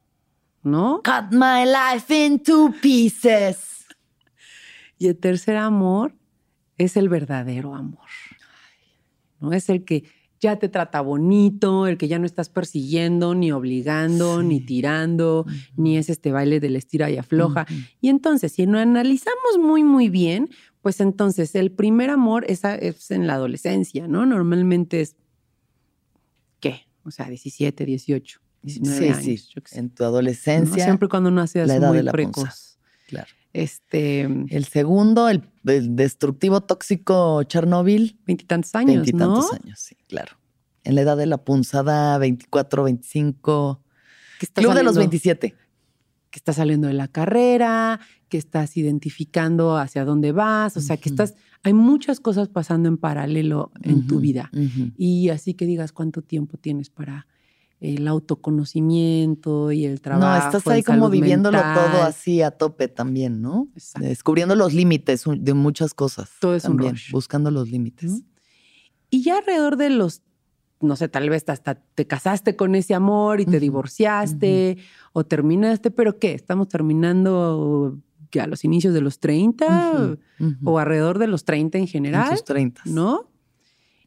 ¿no? 0.64 1.02
Cut 1.04 1.32
my 1.32 1.66
life 1.66 2.26
into 2.26 2.74
pieces. 2.82 3.86
Y 4.98 5.08
el 5.08 5.18
tercer 5.18 5.58
amor 5.58 6.16
es 6.78 6.96
el 6.98 7.10
verdadero 7.10 7.76
amor. 7.76 8.08
¿No? 9.40 9.54
Es 9.54 9.70
el 9.70 9.84
que 9.86 10.04
ya 10.40 10.58
te 10.58 10.70
trata 10.70 11.02
bonito, 11.02 11.88
el 11.88 11.98
que 11.98 12.08
ya 12.08 12.20
no 12.20 12.26
estás 12.26 12.50
persiguiendo, 12.50 13.36
ni 13.36 13.52
obligando, 13.52 14.44
ni 14.44 14.60
tirando, 14.60 15.46
ni 15.76 15.98
es 15.98 16.10
este 16.10 16.32
baile 16.32 16.60
del 16.60 16.76
estira 16.76 17.10
y 17.10 17.18
afloja. 17.18 17.66
Y 18.02 18.10
entonces, 18.10 18.52
si 18.52 18.66
lo 18.66 18.80
analizamos 18.80 19.58
muy, 19.60 19.84
muy 19.84 20.10
bien, 20.10 20.50
pues 20.82 21.02
entonces 21.02 21.56
el 21.56 21.72
primer 21.72 22.10
amor 22.10 22.46
es, 22.48 22.64
es 22.64 23.12
en 23.12 23.28
la 23.28 23.34
adolescencia, 23.34 24.08
¿no? 24.08 24.26
Normalmente 24.26 25.02
es, 25.02 25.16
¿qué? 26.60 26.88
O 27.04 27.12
sea, 27.12 27.28
17, 27.28 27.86
18, 27.86 28.40
19 28.62 29.10
años. 29.10 29.24
Sí, 29.24 29.46
en 29.72 29.90
tu 29.90 30.04
adolescencia. 30.04 30.84
Siempre 30.84 31.10
cuando 31.10 31.30
uno 31.30 31.42
hace 31.42 31.66
la 31.66 31.76
edad 31.76 31.90
muy 31.90 31.98
de 31.98 32.04
la 32.04 32.12
precoz. 32.12 32.80
Claro. 33.08 33.28
Este, 33.54 34.22
el 34.22 34.66
segundo, 34.66 35.30
el, 35.30 35.44
destructivo 35.64 36.62
tóxico 36.62 37.44
Chernobyl. 37.44 38.20
Veintitantos 38.26 38.76
años, 38.76 38.96
Veintitantos 38.96 39.54
años, 39.54 39.80
sí, 39.80 39.96
claro. 40.08 40.38
En 40.84 40.96
la 40.96 41.02
edad 41.02 41.18
de 41.18 41.26
la 41.26 41.38
punzada, 41.38 42.18
24, 42.18 42.84
25. 42.84 43.84
Club 44.54 44.74
de 44.74 44.84
los 44.84 44.96
27. 44.98 45.56
Que 46.30 46.40
estás 46.40 46.58
saliendo 46.58 46.88
de 46.88 46.94
la 46.94 47.08
carrera, 47.08 48.00
que 48.30 48.38
estás 48.38 48.78
identificando 48.78 49.78
hacia 49.78 50.06
dónde 50.06 50.32
vas, 50.32 50.78
o 50.78 50.82
sea, 50.82 50.98
que 50.98 51.10
estás, 51.10 51.36
hay 51.64 51.74
muchas 51.74 52.20
cosas 52.20 52.50
pasando 52.50 52.90
en 52.90 52.98
paralelo 52.98 53.72
en 53.82 54.08
tu 54.08 54.20
vida. 54.20 54.52
Y 54.98 55.30
así 55.30 55.54
que 55.54 55.66
digas 55.66 55.92
cuánto 55.92 56.22
tiempo 56.22 56.58
tienes 56.58 56.90
para 56.90 57.28
el 57.80 58.08
autoconocimiento 58.08 59.72
y 59.72 59.86
el 59.86 60.02
trabajo. 60.02 60.40
No, 60.40 60.46
estás 60.46 60.68
ahí 60.68 60.84
como 60.84 61.10
viviéndolo 61.10 61.60
todo 61.60 62.04
así 62.04 62.42
a 62.42 62.52
tope 62.52 62.88
también, 62.88 63.42
¿no? 63.42 63.68
Descubriendo 64.00 64.56
los 64.56 64.74
límites 64.74 65.26
de 65.28 65.54
muchas 65.54 65.94
cosas. 65.94 66.30
Todo 66.40 66.56
es 66.56 66.64
también, 66.64 66.92
un 66.92 66.96
rush. 66.96 67.12
Buscando 67.12 67.52
los 67.52 67.70
límites. 67.70 68.24
Y 69.10 69.22
ya 69.22 69.38
alrededor 69.38 69.78
de 69.78 69.92
los, 69.92 70.24
no 70.82 70.96
sé, 70.96 71.08
tal 71.08 71.30
vez 71.30 71.48
hasta 71.48 71.76
te 71.76 72.08
casaste 72.08 72.56
con 72.56 72.76
ese 72.76 72.96
amor 72.96 73.42
y 73.42 73.46
te 73.46 73.60
divorciaste 73.60 74.78
o 75.14 75.24
terminaste, 75.24 75.92
pero 75.92 76.18
¿qué? 76.18 76.34
Estamos 76.34 76.68
terminando 76.68 78.00
que 78.32 78.42
a 78.42 78.48
los 78.48 78.66
inicios 78.66 78.94
de 78.94 79.02
los 79.02 79.20
30 79.20 80.18
o 80.64 80.80
alrededor 80.80 81.20
de 81.20 81.28
los 81.28 81.46
30 81.46 81.78
en 81.78 81.88
general. 81.88 82.36
En 82.38 82.44
30. 82.44 82.82
¿No? 82.86 83.30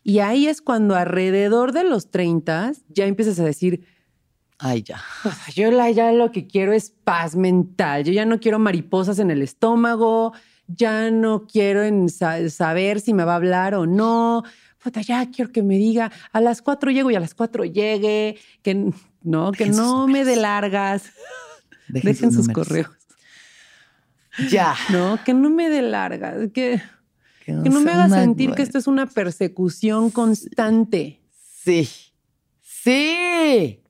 Y 0.03 0.21
ahí 0.21 0.47
es 0.47 0.63
cuando 0.63 0.97
alrededor 0.97 1.73
de 1.73 1.85
los 1.85 2.11
30 2.11 2.73
ya 2.89 3.07
empiezas 3.07 3.39
a 3.39 3.45
decir, 3.45 3.87
ay, 4.59 4.83
ya. 4.83 5.03
yo 5.55 5.71
ya 5.91 6.13
lo 6.13 6.31
que 6.33 6.47
quiero 6.47 6.73
es 6.73 6.91
paz 6.91 7.37
mental. 7.37 8.05
Yo 8.05 8.13
ya 8.13 8.25
no 8.25 8.41
quiero 8.41 8.59
mariposas 8.59 9.19
en 9.19 9.31
el 9.31 9.43
estómago, 9.43 10.33
ya 10.67 11.11
no 11.11 11.47
quiero 11.47 11.83
saber 12.49 13.01
si 13.01 13.13
me 13.15 13.25
va 13.25 13.33
a 13.33 13.37
hablar 13.37 13.75
o 13.75 13.87
no. 13.87 14.45
ya 15.07 15.31
quiero 15.31 15.53
que 15.53 15.63
me 15.63 15.77
diga, 15.77 16.11
a 16.33 16.41
las 16.41 16.63
cuatro 16.63 16.91
llego 16.91 17.11
y 17.11 17.17
a 17.17 17.21
las 17.21 17.35
cuatro 17.35 17.65
llegue, 17.65 18.39
que 18.63 18.93
no, 19.23 19.53
que 19.53 19.67
no 19.67 20.07
me 20.07 20.25
dé 20.25 20.37
largas. 20.37 21.11
Dejen, 21.89 22.33
sus, 22.33 22.49
correos. 22.49 22.89
Ya. 24.49 24.77
No, 24.91 25.19
que 25.25 25.35
no 25.35 25.51
me 25.51 25.69
dé 25.69 25.83
largas, 25.83 26.51
que 26.55 26.81
que 27.63 27.71
no, 27.71 27.81
me 27.81 27.91
haga 27.93 28.09
sentir 28.09 28.53
que 28.53 28.63
esto 28.63 28.79
es 28.79 28.87
una 28.87 29.07
persecución 29.07 30.11
constante. 30.11 31.21
Sí. 31.63 31.89
Sí. 32.61 33.81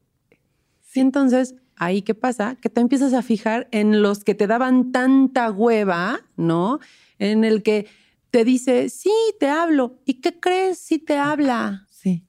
Sí, 0.80 1.00
entonces, 1.00 1.54
ahí 1.76 2.02
qué 2.02 2.14
pasa? 2.14 2.56
Que 2.56 2.68
te 2.68 2.80
empiezas 2.80 3.12
a 3.12 3.22
fijar 3.22 3.68
en 3.70 4.02
los 4.02 4.24
que 4.24 4.34
te 4.34 4.46
daban 4.46 4.92
tanta 4.92 5.50
hueva, 5.50 6.20
¿no? 6.36 6.80
En 7.18 7.44
el 7.44 7.62
que 7.62 7.86
te 8.30 8.44
dice, 8.44 8.88
sí, 8.88 9.12
te 9.38 9.48
hablo. 9.48 10.00
¿Y 10.04 10.14
qué 10.14 10.38
crees 10.38 10.78
si 10.78 10.98
te 10.98 11.16
habla? 11.16 11.86
Sí. 11.90 12.24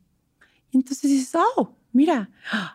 Y 0.71 0.77
entonces 0.77 1.09
dices, 1.09 1.35
oh, 1.35 1.77
mira, 1.93 2.30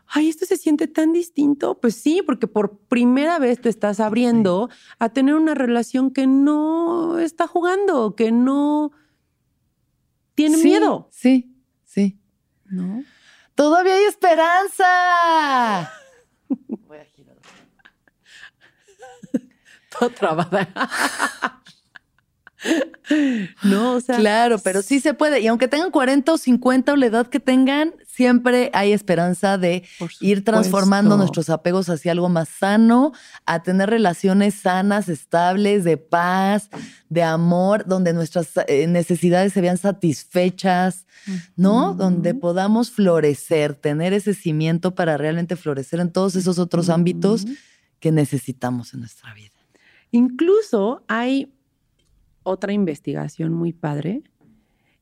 ay, 0.07 0.29
esto 0.29 0.47
se 0.47 0.57
siente 0.57 0.89
tan 0.89 1.13
distinto. 1.13 1.79
Pues 1.81 1.97
sí, 1.97 2.23
porque 2.25 2.47
por 2.47 2.79
primera 2.79 3.39
vez 3.39 3.61
te 3.61 3.69
estás 3.69 4.01
abriendo 4.01 4.71
a 4.99 5.09
tener 5.11 5.35
una 5.35 5.55
relación 5.55 6.11
que 6.11 6.27
no 6.27 7.19
está 7.19 7.47
jugando, 7.47 8.15
que 8.15 8.33
no 8.33 8.93
tiene 10.35 10.59
miedo. 10.59 11.09
Sí, 11.13 11.55
sí. 11.85 12.19
¿No? 12.67 13.03
Todavía 13.55 13.95
hay 13.95 14.05
esperanza. 14.05 15.93
Voy 16.87 16.99
a 16.99 17.05
girar. 17.05 17.37
Todo 19.99 20.11
trabada. 20.11 20.69
No, 23.63 23.95
o 23.95 24.01
sea. 24.01 24.17
Claro, 24.17 24.59
pero 24.59 24.83
sí 24.83 25.01
se 25.01 25.15
puede. 25.15 25.41
Y 25.41 25.47
aunque 25.47 25.69
tengan 25.69 25.91
40 25.91 26.33
o 26.33 26.39
50 26.39 26.93
o 26.93 26.97
la 26.97 27.07
edad 27.07 27.27
que 27.29 27.41
tengan, 27.41 27.95
siempre 28.17 28.71
hay 28.73 28.93
esperanza 28.93 29.59
de 29.59 29.85
ir 30.21 30.43
transformando 30.43 31.19
nuestros 31.19 31.51
apegos 31.51 31.91
hacia 31.91 32.13
algo 32.13 32.31
más 32.31 32.49
sano, 32.49 33.13
a 33.45 33.63
tener 33.63 33.91
relaciones 33.91 34.55
sanas, 34.55 35.11
estables, 35.11 35.85
de 35.85 35.99
paz, 35.99 36.71
de 37.11 37.23
amor, 37.23 37.85
donde 37.87 38.15
nuestras 38.15 38.53
eh, 38.69 38.87
necesidades 38.87 39.53
se 39.53 39.61
vean 39.61 39.77
satisfechas, 39.77 41.07
¿no? 41.57 41.93
Donde 41.93 42.33
podamos 42.35 42.91
florecer, 42.91 43.75
tener 43.75 44.15
ese 44.15 44.33
cimiento 44.33 44.95
para 44.95 45.19
realmente 45.19 45.55
florecer 45.55 46.01
en 46.01 46.11
todos 46.11 46.37
esos 46.37 46.59
otros 46.59 46.89
ámbitos 46.89 47.45
que 48.01 48.13
necesitamos 48.13 48.95
en 48.95 49.01
nuestra 49.01 49.35
vida. 49.35 49.51
Incluso 50.11 51.05
hay 51.07 51.53
otra 52.45 52.73
investigación 52.73 53.53
muy 53.53 53.75
padre 53.75 54.23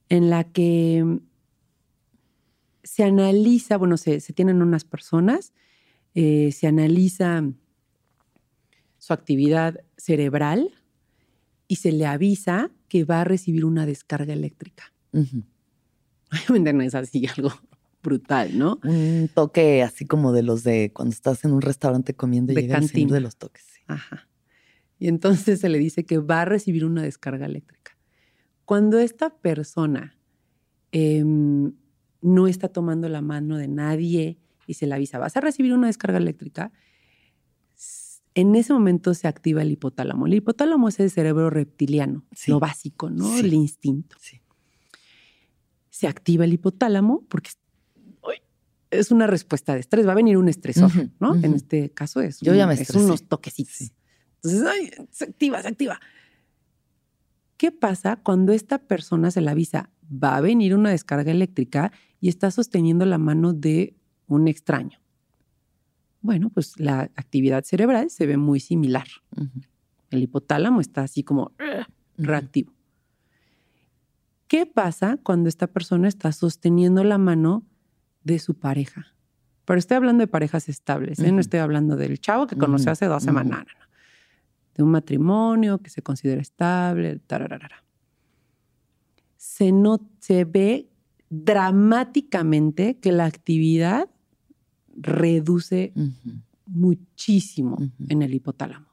en 0.09 0.31
la 0.31 0.43
que 0.43 1.21
se 2.85 3.03
analiza, 3.03 3.77
bueno, 3.77 3.97
se, 3.97 4.21
tienen 4.21 4.63
unas 4.63 4.85
personas, 4.85 5.53
eh, 6.15 6.53
se 6.53 6.67
analiza 6.67 7.43
su 8.99 9.13
actividad 9.13 9.81
cerebral 9.97 10.71
y 11.67 11.77
se 11.77 11.93
le 11.93 12.07
avisa 12.07 12.71
que 12.89 13.05
va 13.05 13.23
a 13.23 13.25
recibir 13.25 13.65
una 13.65 13.87
descarga 13.87 14.33
eléctrica. 14.33 14.93
Obviamente 15.13 16.73
no 16.73 16.83
es 16.83 16.95
así 16.95 17.27
algo 17.37 17.51
brutal, 18.03 18.57
¿no? 18.57 18.79
Un 18.85 19.31
toque 19.35 19.83
así 19.83 20.05
como 20.05 20.33
de 20.33 20.43
los 20.43 20.63
de 20.63 20.93
cuando 20.93 21.13
estás 21.13 21.45
en 21.45 21.53
un 21.53 21.63
restaurante 21.63 22.15
comiendo 22.15 22.53
y 22.53 22.57
de 22.57 22.63
llega 22.63 22.81
de 22.81 23.21
los 23.21 23.37
toques. 23.37 23.65
Ajá. 23.87 24.29
Y 24.99 25.09
entonces 25.09 25.61
se 25.61 25.69
le 25.69 25.79
dice 25.79 26.05
que 26.05 26.19
va 26.19 26.43
a 26.43 26.45
recibir 26.45 26.85
una 26.85 27.03
descarga 27.03 27.47
eléctrica. 27.47 27.97
Cuando 28.65 28.99
esta 28.99 29.31
persona 29.31 30.17
em, 30.93 31.73
no 32.25 32.49
está 32.49 32.69
tomando 32.69 33.09
la 33.09 33.21
mano 33.21 33.59
de 33.59 33.69
nadie 33.69 34.39
y 34.67 34.75
se 34.75 34.87
le 34.87 34.95
avisa, 34.95 35.19
vas 35.19 35.37
a 35.37 35.41
recibir 35.41 35.75
una 35.75 35.89
descarga 35.89 36.19
eléctrica, 36.19 36.73
en 38.35 38.57
ese 38.57 38.73
momento 38.73 39.15
se 39.15 39.29
activa 39.29 39.63
el 39.63 39.71
hipotálamo. 39.71 40.27
El 40.27 40.35
hipotálamo 40.35 40.89
es 40.89 40.99
el 40.99 41.11
cerebro 41.11 41.51
reptiliano, 41.51 42.25
lo 42.49 42.59
básico, 42.59 43.11
¿no? 43.11 43.37
El 43.39 43.53
instinto. 43.53 44.17
Se 45.91 46.09
activa 46.09 46.45
el 46.45 46.53
hipotálamo 46.55 47.25
porque 47.29 47.51
es 48.91 49.11
una 49.11 49.27
respuesta 49.27 49.75
de 49.75 49.81
estrés. 49.81 50.07
Va 50.07 50.13
a 50.13 50.17
venir 50.17 50.37
un 50.37 50.49
estresor, 50.49 50.91
¿no? 51.21 51.37
En 51.37 51.55
este 51.55 51.91
caso 51.91 52.21
es, 52.21 52.41
Yo 52.41 52.55
ya 52.55 52.67
me 52.67 52.75
es 52.75 52.91
unos 52.91 53.29
toquecitos. 53.29 53.93
Entonces, 54.37 54.65
ay, 54.67 54.91
se 55.11 55.25
activa, 55.25 55.63
se 55.63 55.69
activa. 55.69 56.01
¿Qué 57.57 57.71
pasa 57.71 58.17
cuando 58.17 58.53
esta 58.53 58.79
persona 58.79 59.31
se 59.31 59.41
la 59.41 59.53
avisa? 59.53 59.91
Va 60.11 60.37
a 60.37 60.41
venir 60.41 60.75
una 60.75 60.91
descarga 60.91 61.31
eléctrica 61.31 61.93
y 62.21 62.29
está 62.29 62.51
sosteniendo 62.51 63.05
la 63.07 63.19
mano 63.19 63.53
de 63.53 63.95
un 64.27 64.49
extraño. 64.49 64.99
Bueno, 66.21 66.51
pues 66.51 66.79
la 66.79 67.11
actividad 67.17 67.65
cerebral 67.65 68.11
se 68.11 68.27
ve 68.27 68.37
muy 68.37 68.61
similar. 68.61 69.07
El 70.11 70.23
hipotálamo 70.23 70.81
está 70.81 71.03
así 71.03 71.23
como 71.23 71.53
reactivo. 72.17 72.73
¿Qué 74.47 74.67
pasa 74.67 75.19
cuando 75.23 75.49
esta 75.49 75.67
persona 75.67 76.09
está 76.09 76.33
sosteniendo 76.33 77.05
la 77.05 77.19
mano 77.19 77.67
de 78.23 78.39
su 78.39 78.55
pareja? 78.55 79.15
Pero 79.65 79.79
estoy 79.79 79.97
hablando 79.97 80.23
de 80.23 80.29
parejas 80.29 80.69
estables, 80.69 81.19
¿eh? 81.19 81.33
no 81.33 81.41
estoy 81.41 81.61
hablando 81.61 81.97
del 81.97 82.21
chavo 82.21 82.47
que 82.47 82.57
conoció 82.57 82.93
hace 82.93 83.07
dos 83.07 83.23
semanas 83.23 83.65
de 84.75 84.83
un 84.83 84.91
matrimonio 84.91 85.79
que 85.79 85.91
se 85.91 86.03
considera 86.03 86.41
estable, 86.41 87.21
Se, 89.55 89.71
no, 89.71 90.01
se 90.19 90.45
ve 90.45 90.89
dramáticamente 91.31 92.99
que 92.99 93.13
la 93.13 93.27
actividad 93.27 94.11
reduce 94.97 95.93
muchísimo 96.67 97.79
en 98.09 98.23
el 98.23 98.35
hipotálamo. 98.35 98.89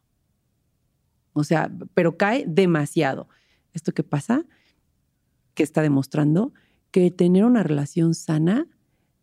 O 1.34 1.44
sea, 1.44 1.72
pero 1.96 2.16
cae 2.16 2.46
demasiado. 2.48 3.28
¿Esto 3.74 3.92
qué 3.92 4.04
pasa? 4.04 4.46
Que 5.56 5.64
está 5.64 5.82
demostrando 5.82 6.54
que 6.92 7.10
tener 7.10 7.44
una 7.44 7.64
relación 7.64 8.14
sana 8.14 8.68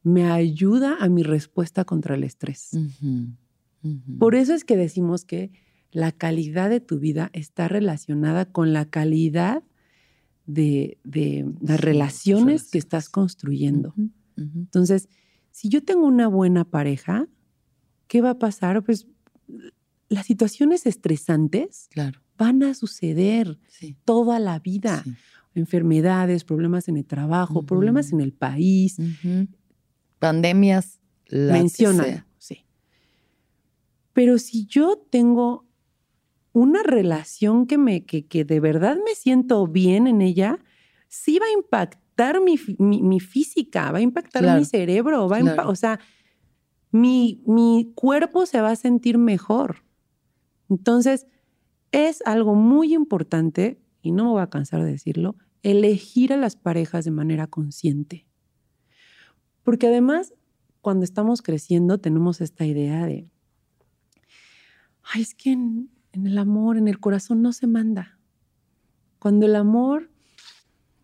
me 0.03 0.29
ayuda 0.33 0.97
a 0.99 1.09
mi 1.09 1.23
respuesta 1.23 1.85
contra 1.85 2.17
el 2.17 2.25
estrés. 2.25 2.77
Por 4.19 4.35
eso 4.35 4.55
es 4.55 4.65
que 4.65 4.77
decimos 4.77 5.25
que 5.25 5.53
la 5.93 6.11
calidad 6.11 6.69
de 6.69 6.81
tu 6.81 6.99
vida 6.99 7.31
está 7.33 7.69
relacionada 7.69 8.47
con 8.47 8.73
la 8.73 8.87
calidad 8.87 9.63
de, 10.49 10.99
de 11.05 11.47
las 11.61 11.79
relaciones 11.79 12.71
que 12.71 12.79
estás 12.79 13.09
construyendo. 13.11 13.95
Entonces, 14.37 15.09
si 15.51 15.69
yo 15.69 15.85
tengo 15.85 16.07
una 16.07 16.27
buena 16.27 16.65
pareja, 16.65 17.29
¿qué 18.07 18.21
va 18.23 18.31
a 18.31 18.39
pasar? 18.39 18.83
Pues 18.83 19.07
las 20.09 20.25
situaciones 20.27 20.87
estresantes 20.87 21.89
Claro, 21.91 22.21
van 22.39 22.63
a 22.63 22.73
suceder 22.75 23.59
sí. 23.69 23.95
toda 24.05 24.39
la 24.41 24.59
vida. 24.59 25.03
sí. 25.05 25.15
Enfermedades, 25.55 26.45
problemas 26.45 26.89
en 26.89 26.97
el 26.99 27.05
trabajo, 27.05 27.65
problemas 27.67 28.13
en 28.13 28.21
el 28.21 28.33
país. 28.33 28.97
Pandemias, 30.21 31.01
la 31.27 31.69
sea. 31.69 32.27
sí. 32.39 32.65
Pero 34.13 34.39
si 34.39 34.67
yo 34.67 34.97
tengo 35.11 35.68
una 36.59 36.83
relación 36.83 37.67
que, 37.67 37.79
me, 37.79 38.05
que, 38.05 38.27
que 38.27 38.45
de 38.45 38.61
verdad 38.61 38.97
me 39.05 39.15
siento 39.15 39.67
bien 39.67 40.07
en 40.07 40.21
ella, 40.23 40.59
sí 41.09 41.39
va 41.39 41.47
a 41.47 41.53
impactar 41.53 42.41
mi, 42.41 42.57
mi- 42.79 43.03
mi 43.03 43.21
física, 43.21 43.93
va 43.93 43.99
a 43.99 44.03
impactar 44.03 44.43
Claro, 44.43 44.59
mi 44.59 44.65
cerebro, 44.65 45.29
va 45.29 45.37
a 45.39 45.41
claro. 45.41 45.69
o 45.71 45.75
sea, 45.77 46.01
mi, 46.91 47.43
mi 47.47 47.93
cuerpo 47.95 48.45
se 48.47 48.61
va 48.61 48.71
a 48.71 48.77
sentir 48.77 49.19
mejor. 49.19 49.85
Entonces, 50.69 51.27
es 51.93 52.23
algo 52.27 52.55
muy 52.55 52.95
importante, 52.95 53.81
y 54.03 54.13
no 54.13 54.25
me 54.25 54.31
voy 54.31 54.43
a 54.43 54.51
cansar 54.51 54.83
de 54.83 54.91
decirlo, 54.91 55.37
elegir 55.63 56.33
a 56.33 56.37
las 56.37 56.57
parejas 56.57 57.05
de 57.05 57.11
manera 57.11 57.47
consciente. 57.47 58.27
Porque 59.63 59.87
además, 59.87 60.35
cuando 60.81 61.05
estamos 61.05 61.43
creciendo, 61.43 61.99
tenemos 61.99 62.41
esta 62.41 62.65
idea 62.67 63.07
de, 63.07 63.29
ay, 65.03 65.23
es 65.23 65.35
que 65.35 65.57
en, 66.13 66.27
el 66.27 66.39
amor, 66.39 66.77
en 66.77 66.89
el 66.89 66.99
corazón 67.01 67.43
no 67.43 67.53
se 67.53 67.67
manda. 67.67 68.19
Cuando 69.19 69.47
el 69.47 69.57
amor 69.57 70.11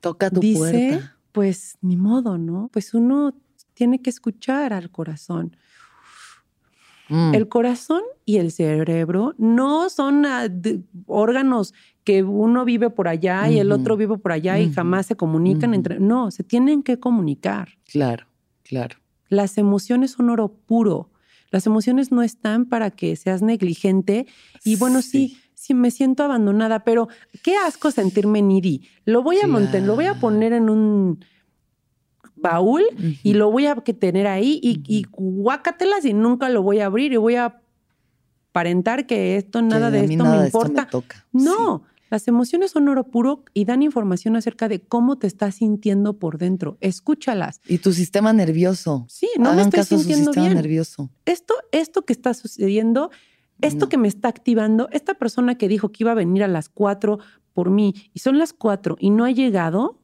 Toca 0.00 0.30
tu 0.30 0.40
dice, 0.40 0.58
puerta. 0.58 1.16
pues 1.32 1.76
ni 1.80 1.96
modo, 1.96 2.38
¿no? 2.38 2.68
Pues 2.72 2.94
uno 2.94 3.34
tiene 3.74 4.00
que 4.02 4.10
escuchar 4.10 4.72
al 4.72 4.90
corazón. 4.90 5.56
Mm, 7.08 7.34
El 7.34 7.48
corazón 7.48 8.02
y 8.24 8.36
el 8.38 8.50
cerebro 8.50 9.34
no 9.36 9.90
son 9.90 10.24
ah, 10.24 10.48
de- 10.48 10.82
órganos 11.06 11.74
que 12.02 12.22
uno 12.22 12.64
vive 12.64 12.88
por 12.90 13.08
allá 13.08 13.50
y 13.50 13.58
el 13.58 13.72
otro 13.72 13.96
vive 13.96 14.16
por 14.18 14.32
allá 14.32 14.58
y 14.58 14.72
jamás 14.72 15.06
se 15.06 15.16
comunican 15.16 15.74
entre... 15.74 15.98
No, 16.00 16.30
se 16.30 16.44
tienen 16.44 16.82
que 16.82 16.98
comunicar. 17.00 17.70
Claro, 17.90 18.26
claro. 18.62 18.98
Las 19.28 19.58
emociones 19.58 20.12
son 20.12 20.30
oro 20.30 20.48
puro. 20.54 21.10
Las 21.54 21.68
emociones 21.68 22.10
no 22.10 22.24
están 22.24 22.64
para 22.64 22.90
que 22.90 23.14
seas 23.14 23.40
negligente 23.40 24.26
y 24.64 24.74
bueno, 24.74 25.02
sí, 25.02 25.38
sí, 25.54 25.72
me 25.72 25.92
siento 25.92 26.24
abandonada, 26.24 26.82
pero 26.82 27.06
qué 27.44 27.56
asco 27.56 27.92
sentirme 27.92 28.42
needy. 28.42 28.88
Lo 29.04 29.22
voy 29.22 29.38
a 29.38 29.46
montar, 29.46 29.82
lo 29.82 29.94
voy 29.94 30.06
a 30.06 30.18
poner 30.18 30.52
en 30.52 30.68
un 30.68 31.24
baúl 32.34 32.82
y 33.22 33.34
lo 33.34 33.52
voy 33.52 33.66
a 33.66 33.76
tener 33.76 34.26
ahí 34.26 34.58
y, 34.64 34.82
y 34.88 35.04
guácatelas 35.12 36.04
y 36.04 36.12
nunca 36.12 36.48
lo 36.48 36.64
voy 36.64 36.80
a 36.80 36.86
abrir 36.86 37.12
y 37.12 37.18
voy 37.18 37.36
a 37.36 37.60
aparentar 38.50 39.06
que 39.06 39.36
esto, 39.36 39.62
nada 39.62 39.92
Que 39.92 39.98
de 39.98 40.04
esto 40.06 40.24
nada 40.24 40.38
me 40.40 40.46
importa. 40.46 40.88
toca. 40.88 41.24
No, 41.30 41.84
las 42.14 42.28
emociones 42.28 42.70
son 42.70 42.86
oro 42.88 43.08
puro 43.08 43.44
y 43.54 43.64
dan 43.64 43.82
información 43.82 44.36
acerca 44.36 44.68
de 44.68 44.80
cómo 44.80 45.18
te 45.18 45.26
estás 45.26 45.56
sintiendo 45.56 46.16
por 46.20 46.38
dentro. 46.38 46.78
Escúchalas. 46.80 47.60
Y 47.66 47.78
tu 47.78 47.92
sistema 47.92 48.32
nervioso. 48.32 49.04
Sí, 49.08 49.28
no 49.36 49.46
Hagan 49.46 49.56
me 49.56 49.62
estoy 49.62 49.78
caso 49.80 49.96
a 49.96 49.98
su 49.98 50.04
sintiendo 50.04 50.30
sistema 50.32 50.46
bien. 50.46 50.56
nervioso. 50.56 51.10
Esto, 51.26 51.54
esto 51.72 52.04
que 52.04 52.12
está 52.12 52.32
sucediendo, 52.32 53.10
esto 53.60 53.86
No. 53.86 53.88
que 53.88 53.98
me 53.98 54.06
está 54.06 54.28
activando, 54.28 54.88
esta 54.92 55.14
persona 55.14 55.56
que 55.58 55.66
dijo 55.66 55.88
que 55.90 56.04
iba 56.04 56.12
a 56.12 56.14
venir 56.14 56.44
a 56.44 56.48
las 56.48 56.68
cuatro 56.68 57.18
por 57.52 57.70
mí 57.70 57.94
y 58.12 58.20
son 58.20 58.38
las 58.38 58.52
cuatro 58.52 58.94
y 59.00 59.10
no 59.10 59.24
ha 59.24 59.32
llegado, 59.32 60.00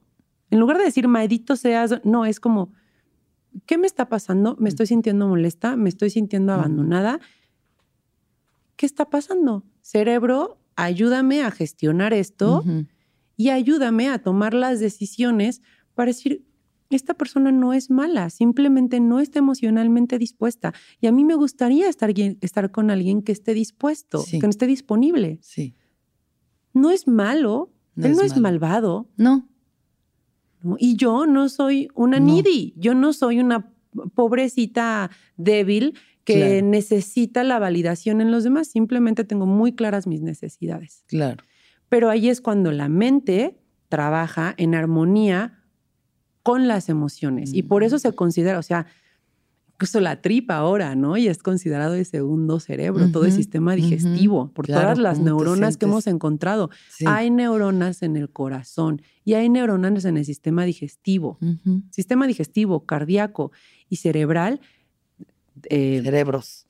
en 0.50 0.58
lugar 0.58 0.78
de 0.78 0.84
decir 0.84 1.06
maldito 1.06 1.54
seas, 1.54 2.00
no, 2.02 2.26
es 2.26 2.40
como, 2.40 2.72
¿qué 3.66 3.78
me 3.78 3.86
está 3.86 4.08
pasando? 4.08 4.56
Me 4.58 4.68
estoy 4.68 4.86
sintiendo 4.88 5.28
molesta, 5.28 5.76
me 5.76 5.88
estoy 5.88 6.10
sintiendo 6.10 6.52
Ujú. 6.54 6.60
abandonada. 6.60 7.20
¿Qué 8.74 8.84
está 8.86 9.10
pasando? 9.10 9.62
Cerebro, 9.80 10.59
ayúdame 10.84 11.42
a 11.42 11.50
gestionar 11.50 12.12
esto 12.12 12.64
y 13.36 13.50
ayúdame 13.50 14.08
a 14.08 14.18
tomar 14.22 14.54
las 14.54 14.80
decisiones 14.80 15.62
para 15.94 16.08
decir, 16.10 16.44
esta 16.90 17.14
persona 17.14 17.52
no 17.52 17.72
es 17.72 17.88
mala, 17.90 18.30
simplemente 18.30 18.98
no 19.00 19.20
está 19.20 19.38
emocionalmente 19.38 20.18
dispuesta. 20.18 20.74
Y 21.00 21.06
a 21.06 21.12
mí 21.12 21.24
me 21.24 21.36
gustaría 21.36 21.88
estar, 21.88 22.10
estar 22.40 22.70
con 22.72 22.90
alguien 22.90 23.22
que 23.22 23.32
esté 23.32 23.54
dispuesto, 23.54 24.18
Sí. 24.22 24.40
que 24.40 24.46
esté 24.46 24.66
disponible. 24.66 25.38
Sí. 25.42 25.74
No 26.74 26.90
es 26.90 27.06
malo, 27.06 27.72
No 27.94 28.06
él 28.06 28.12
es 28.12 28.18
no 28.18 28.24
es 28.24 28.36
malvado. 28.38 29.08
No. 29.16 29.48
¿no? 30.62 30.76
Y 30.78 30.96
yo 30.96 31.26
no 31.26 31.48
soy 31.48 31.88
una 31.94 32.18
needy, 32.20 32.74
yo 32.76 32.94
no 32.94 33.12
soy 33.12 33.38
una 33.40 33.72
pobrecita 34.14 35.10
débil 35.36 35.94
que 36.32 36.38
Claro. 36.58 36.66
necesita 36.66 37.44
la 37.44 37.58
validación 37.58 38.20
en 38.20 38.30
los 38.30 38.44
demás, 38.44 38.68
simplemente 38.68 39.24
tengo 39.24 39.46
muy 39.46 39.72
claras 39.74 40.06
mis 40.06 40.20
necesidades. 40.22 41.04
Claro. 41.08 41.42
Pero 41.88 42.08
ahí 42.10 42.28
es 42.28 42.40
cuando 42.40 42.72
la 42.72 42.88
mente 42.88 43.58
trabaja 43.88 44.54
en 44.56 44.74
armonía 44.74 45.64
con 46.42 46.68
las 46.68 46.88
emociones. 46.88 47.52
Y 47.52 47.62
por 47.64 47.82
eso 47.82 47.98
se 47.98 48.12
considera, 48.12 48.58
o 48.58 48.62
sea, 48.62 48.86
incluso 49.74 50.00
la 50.00 50.20
tripa 50.20 50.56
ahora, 50.56 50.94
¿no? 50.94 51.16
Y 51.16 51.26
es 51.28 51.42
considerado 51.42 51.94
el 51.94 52.04
segundo 52.06 52.60
cerebro, 52.60 53.10
todo 53.10 53.24
el 53.24 53.32
sistema 53.32 53.74
digestivo, 53.74 54.52
por 54.52 54.66
Claro, 54.66 54.82
todas 54.82 54.98
las 54.98 55.14
¿cómo 55.18 55.24
te 55.24 55.30
neuronas 55.30 55.76
que 55.78 55.86
hemos 55.86 56.06
encontrado. 56.06 56.70
Sí. 56.90 57.04
Hay 57.08 57.30
neuronas 57.30 58.02
en 58.02 58.16
el 58.16 58.30
corazón 58.30 59.00
y 59.24 59.34
hay 59.34 59.48
neuronas 59.48 60.04
en 60.04 60.16
el 60.18 60.24
sistema 60.24 60.64
digestivo. 60.64 61.38
Sistema 61.90 62.26
digestivo, 62.26 62.84
cardíaco 62.86 63.52
y 63.88 63.96
cerebral. 63.96 64.60
Eh, 65.68 66.00
Cerebros. 66.02 66.66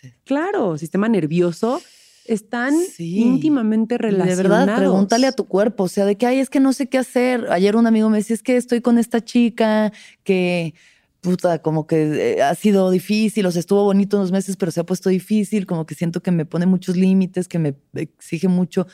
Sí. 0.00 0.12
claro, 0.24 0.76
sistema 0.78 1.08
nervioso, 1.08 1.80
están 2.26 2.74
Sí. 2.94 3.18
íntimamente 3.20 3.96
relacionados. 3.98 4.36
De 4.36 4.42
verdad, 4.42 4.76
pregúntale 4.78 5.26
a 5.26 5.32
tu 5.32 5.46
cuerpo, 5.46 5.84
o 5.84 5.88
sea, 5.88 6.04
de 6.04 6.16
que, 6.16 6.26
ay, 6.26 6.38
es 6.40 6.50
que 6.50 6.60
no 6.60 6.72
sé 6.72 6.88
qué 6.88 6.98
hacer. 6.98 7.46
Ayer 7.50 7.76
un 7.76 7.86
amigo 7.86 8.10
me 8.10 8.18
decía, 8.18 8.34
es 8.34 8.42
que 8.42 8.56
estoy 8.56 8.80
con 8.80 8.98
esta 8.98 9.24
chica 9.24 9.92
que, 10.24 10.74
puta, 11.22 11.60
como 11.62 11.86
que 11.86 12.34
eh, 12.36 12.42
ha 12.42 12.54
sido 12.54 12.90
difícil, 12.90 13.46
o 13.46 13.50
sea, 13.50 13.60
estuvo 13.60 13.84
bonito 13.84 14.16
unos 14.18 14.32
meses, 14.32 14.56
pero 14.56 14.70
se 14.70 14.80
ha 14.80 14.84
puesto 14.84 15.08
difícil, 15.08 15.66
como 15.66 15.86
que 15.86 15.94
siento 15.94 16.20
que 16.22 16.30
me 16.30 16.44
pone 16.44 16.66
muchos 16.66 16.96
límites, 16.96 17.48
que 17.48 17.58
me 17.58 17.74
exige 17.94 18.48
mucho. 18.48 18.86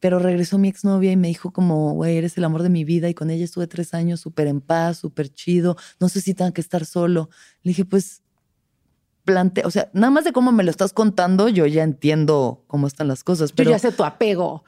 Pero 0.00 0.18
regresó 0.18 0.56
mi 0.58 0.68
exnovia 0.68 1.10
y 1.12 1.16
me 1.16 1.28
dijo 1.28 1.52
como, 1.52 1.92
güey, 1.94 2.16
eres 2.16 2.36
el 2.38 2.44
amor 2.44 2.62
de 2.62 2.68
mi 2.70 2.84
vida 2.84 3.08
y 3.08 3.14
con 3.14 3.30
ella 3.30 3.44
estuve 3.44 3.66
tres 3.66 3.94
años 3.94 4.20
súper 4.20 4.46
en 4.46 4.60
paz, 4.60 4.98
súper 4.98 5.28
chido, 5.28 5.76
no 6.00 6.08
sé 6.08 6.20
si 6.20 6.34
tengo 6.34 6.52
que 6.52 6.60
estar 6.60 6.84
solo. 6.86 7.30
Le 7.62 7.70
dije, 7.70 7.84
pues, 7.84 8.22
plantea, 9.26 9.66
o 9.66 9.70
sea, 9.70 9.90
nada 9.92 10.10
más 10.10 10.24
de 10.24 10.32
cómo 10.32 10.52
me 10.52 10.64
lo 10.64 10.70
estás 10.70 10.94
contando, 10.94 11.50
yo 11.50 11.66
ya 11.66 11.82
entiendo 11.82 12.64
cómo 12.68 12.86
están 12.86 13.08
las 13.08 13.22
cosas. 13.22 13.50
Yo 13.50 13.56
Pero 13.56 13.70
ya 13.72 13.78
sé 13.78 13.92
tu 13.92 14.04
apego. 14.04 14.64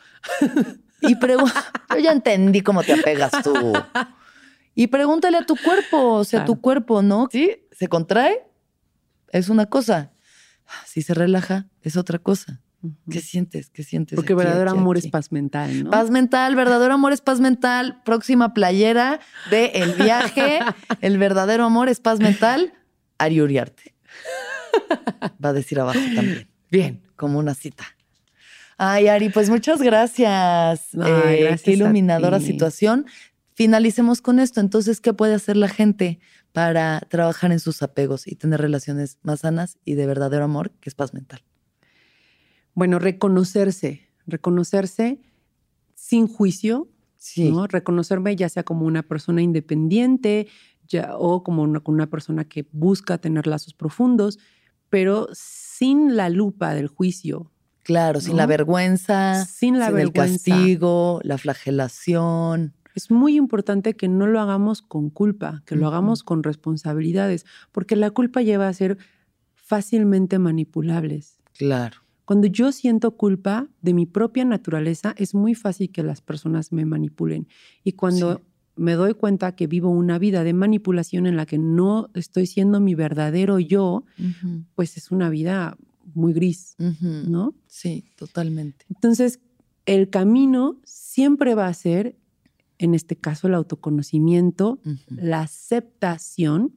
y 1.01 1.14
yo 1.18 1.98
ya 2.02 2.12
entendí 2.12 2.60
cómo 2.60 2.82
te 2.82 2.93
apegas 2.93 3.32
tú. 3.43 3.55
Y 4.74 4.89
pregúntale 4.89 5.39
a 5.39 5.47
tu 5.47 5.56
cuerpo, 5.56 6.14
o 6.14 6.24
sea, 6.24 6.40
Claro. 6.40 6.52
tu 6.55 6.60
cuerpo, 6.60 7.01
¿no? 7.02 7.28
Sí, 7.32 7.51
se 7.72 7.89
contrae, 7.89 8.47
es 9.32 9.48
una 9.48 9.66
cosa. 9.66 10.12
Si 10.85 11.01
se 11.01 11.14
relaja, 11.14 11.66
es 11.80 11.97
otra 11.97 12.18
cosa. 12.18 12.60
¿Qué 13.10 13.20
sientes? 13.20 13.70
¿Qué 13.70 13.82
sientes? 13.82 14.14
Porque 14.16 14.35
aquí, 14.35 14.39
verdadero 14.39 14.70
aquí, 14.70 14.78
amor 14.78 14.97
aquí? 14.98 15.06
es 15.06 15.10
paz 15.10 15.32
mental, 15.32 15.85
¿no? 15.85 15.90
Paz 15.90 16.10
mental, 16.10 16.55
verdadero 16.55 16.94
amor 16.94 17.12
es 17.12 17.20
paz 17.20 17.40
mental. 17.40 18.01
Próxima 18.05 18.55
playera 18.55 19.18
de 19.51 19.66
El 19.74 19.94
Viaje. 19.94 20.60
El 21.01 21.18
verdadero 21.18 21.64
amor 21.64 21.89
es 21.89 21.98
paz 22.01 22.20
mental. 22.20 22.72
Ari 23.18 23.40
Uriarte. 23.40 23.94
Va 25.45 25.51
a 25.51 25.53
decir 25.53 25.81
abajo 25.81 26.01
también. 26.15 26.49
Bien, 26.71 27.03
como 27.17 27.39
una 27.39 27.55
cita. 27.55 27.85
Ay, 28.77 29.09
Ari, 29.09 29.31
pues 29.31 29.51
muchas 29.51 29.83
gracias. 29.83 30.89
Ay, 31.01 31.11
Eh, 31.35 31.41
gracias 31.41 31.63
qué 31.63 31.71
a 31.71 31.75
iluminadora 31.75 32.41
situación. 32.41 33.07
Finalicemos 33.55 34.21
con 34.23 34.39
esto. 34.39 34.61
Entonces, 34.61 35.01
¿qué 35.01 35.13
puede 35.13 35.35
hacer 35.35 35.57
la 35.57 35.69
gente 35.69 36.21
para 36.53 37.01
trabajar 37.09 37.51
en 37.53 37.59
sus 37.61 37.83
apegos 37.83 38.27
y 38.29 38.37
tener 38.37 38.61
relaciones 38.61 39.19
más 39.23 39.41
sanas 39.41 39.79
y 39.85 39.95
de 39.95 40.07
verdadero 40.07 40.45
amor, 40.45 40.71
que 40.81 40.89
es 40.91 40.95
paz 40.95 41.13
mental? 41.13 41.43
Bueno, 42.75 42.99
reconocerse, 43.01 44.09
reconocerse 44.27 45.21
sin 45.95 46.29
juicio, 46.29 46.89
Sí. 47.17 47.51
¿no? 47.51 47.67
Reconocerme 47.67 48.37
ya 48.37 48.49
sea 48.49 48.63
como 48.63 48.87
una 48.87 49.03
persona 49.03 49.43
independiente 49.43 50.47
ya, 50.87 51.17
o 51.19 51.43
como 51.43 51.63
una, 51.65 51.83
una 51.87 52.09
persona 52.09 52.45
que 52.45 52.69
busca 52.71 53.19
tener 53.19 53.49
lazos 53.49 53.75
profundos, 53.75 54.39
pero 54.90 55.28
sin 55.32 56.16
la 56.16 56.28
lupa 56.31 56.74
del 56.74 56.89
juicio. 56.89 57.51
Claro, 57.82 58.20
sin 58.20 58.36
la 58.36 58.47
vergüenza, 58.47 59.44
Sin 59.47 59.78
la 59.78 59.86
sin 59.86 59.94
vergüenza. 59.94 60.24
el 60.24 60.32
castigo, 60.59 61.20
la 61.23 61.39
flagelación. 61.39 62.74
Es 62.94 63.10
muy 63.10 63.36
importante 63.36 63.94
que 63.94 64.09
no 64.09 64.27
lo 64.27 64.40
hagamos 64.40 64.82
con 64.82 65.09
culpa, 65.09 65.62
que 65.65 65.77
lo 65.77 65.86
hagamos 65.86 66.23
con 66.23 66.43
responsabilidades, 66.43 67.47
porque 67.73 67.97
la 67.97 68.10
culpa 68.10 68.43
lleva 68.43 68.69
a 68.69 68.73
ser 68.73 68.98
fácilmente 69.55 70.39
manipulables. 70.39 71.39
Claro. 71.56 71.98
Cuando 72.24 72.47
yo 72.47 72.73
siento 72.73 73.12
culpa 73.12 73.69
de 73.81 73.94
mi 73.94 74.05
propia 74.05 74.44
naturaleza, 74.44 75.15
es 75.16 75.35
muy 75.35 75.55
fácil 75.55 75.90
que 75.90 76.02
las 76.02 76.20
personas 76.20 76.73
me 76.73 76.85
manipulen. 76.85 77.48
Y 77.85 77.93
cuando 77.93 78.36
Sí. 78.39 78.43
Me 78.79 78.95
doy 78.95 79.15
cuenta 79.15 79.53
que 79.53 79.67
vivo 79.67 79.91
una 79.91 80.19
vida 80.19 80.45
de 80.45 80.53
manipulación 80.53 81.27
en 81.27 81.37
la 81.37 81.47
que 81.47 81.59
no 81.59 82.11
estoy 82.15 82.47
siendo 82.47 82.81
mi 82.81 82.95
verdadero 82.95 83.59
yo, 83.59 84.05
pues 84.75 84.97
es 84.97 85.11
una 85.11 85.29
vida 85.29 85.77
muy 86.15 86.33
gris. 86.33 86.77
¿no? 86.79 87.55
Sí, 87.67 88.05
totalmente. 88.17 88.87
Entonces, 88.89 89.41
el 89.87 90.11
camino 90.11 90.81
siempre 90.85 91.55
va 91.55 91.67
a 91.67 91.75
ser, 91.75 92.17
en 92.79 92.95
este 92.95 93.17
caso, 93.17 93.49
el 93.49 93.55
autoconocimiento, 93.55 94.81
la 95.09 95.41
aceptación. 95.41 96.73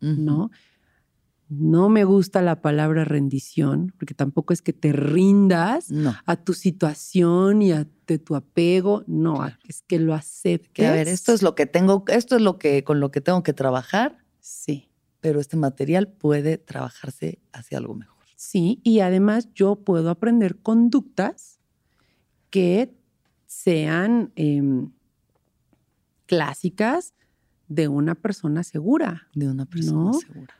¿no? 0.00 0.50
No 1.58 1.88
me 1.88 2.04
gusta 2.04 2.42
la 2.42 2.60
palabra 2.62 3.04
rendición, 3.04 3.92
porque 3.98 4.14
tampoco 4.14 4.52
es 4.52 4.62
que 4.62 4.72
te 4.72 4.92
rindas 4.92 5.90
No. 5.90 6.14
a 6.26 6.36
tu 6.36 6.52
situación 6.54 7.62
y 7.62 7.72
a 7.72 7.86
de 8.06 8.18
tu 8.18 8.34
apego, 8.34 9.02
no, 9.06 9.36
Claro. 9.36 9.56
es 9.68 9.82
que 9.82 9.98
lo 9.98 10.14
aceptes. 10.14 10.70
Que 10.72 10.86
a 10.86 10.92
ver, 10.92 11.08
esto 11.08 11.32
es 11.32 11.42
lo 11.42 11.54
que 11.54 11.66
tengo, 11.66 12.04
esto 12.08 12.36
es 12.36 12.42
lo 12.42 12.58
que 12.58 12.84
con 12.84 13.00
lo 13.00 13.10
que 13.10 13.20
tengo 13.20 13.42
que 13.42 13.52
trabajar, 13.52 14.18
Sí, 14.40 14.90
pero 15.20 15.40
este 15.40 15.56
material 15.56 16.08
puede 16.08 16.58
trabajarse 16.58 17.38
hacia 17.52 17.78
algo 17.78 17.94
mejor. 17.94 18.24
sí, 18.36 18.80
y 18.82 19.00
además 19.00 19.48
yo 19.54 19.76
puedo 19.76 20.10
aprender 20.10 20.56
conductas 20.60 21.60
que 22.50 22.94
sean 23.46 24.32
em, 24.36 24.90
clásicas 26.26 27.14
de 27.68 27.88
una 27.88 28.14
persona 28.14 28.62
segura. 28.62 29.28
De 29.34 29.48
una 29.48 29.66
persona 29.66 30.10
¿No? 30.10 30.12
segura. 30.14 30.54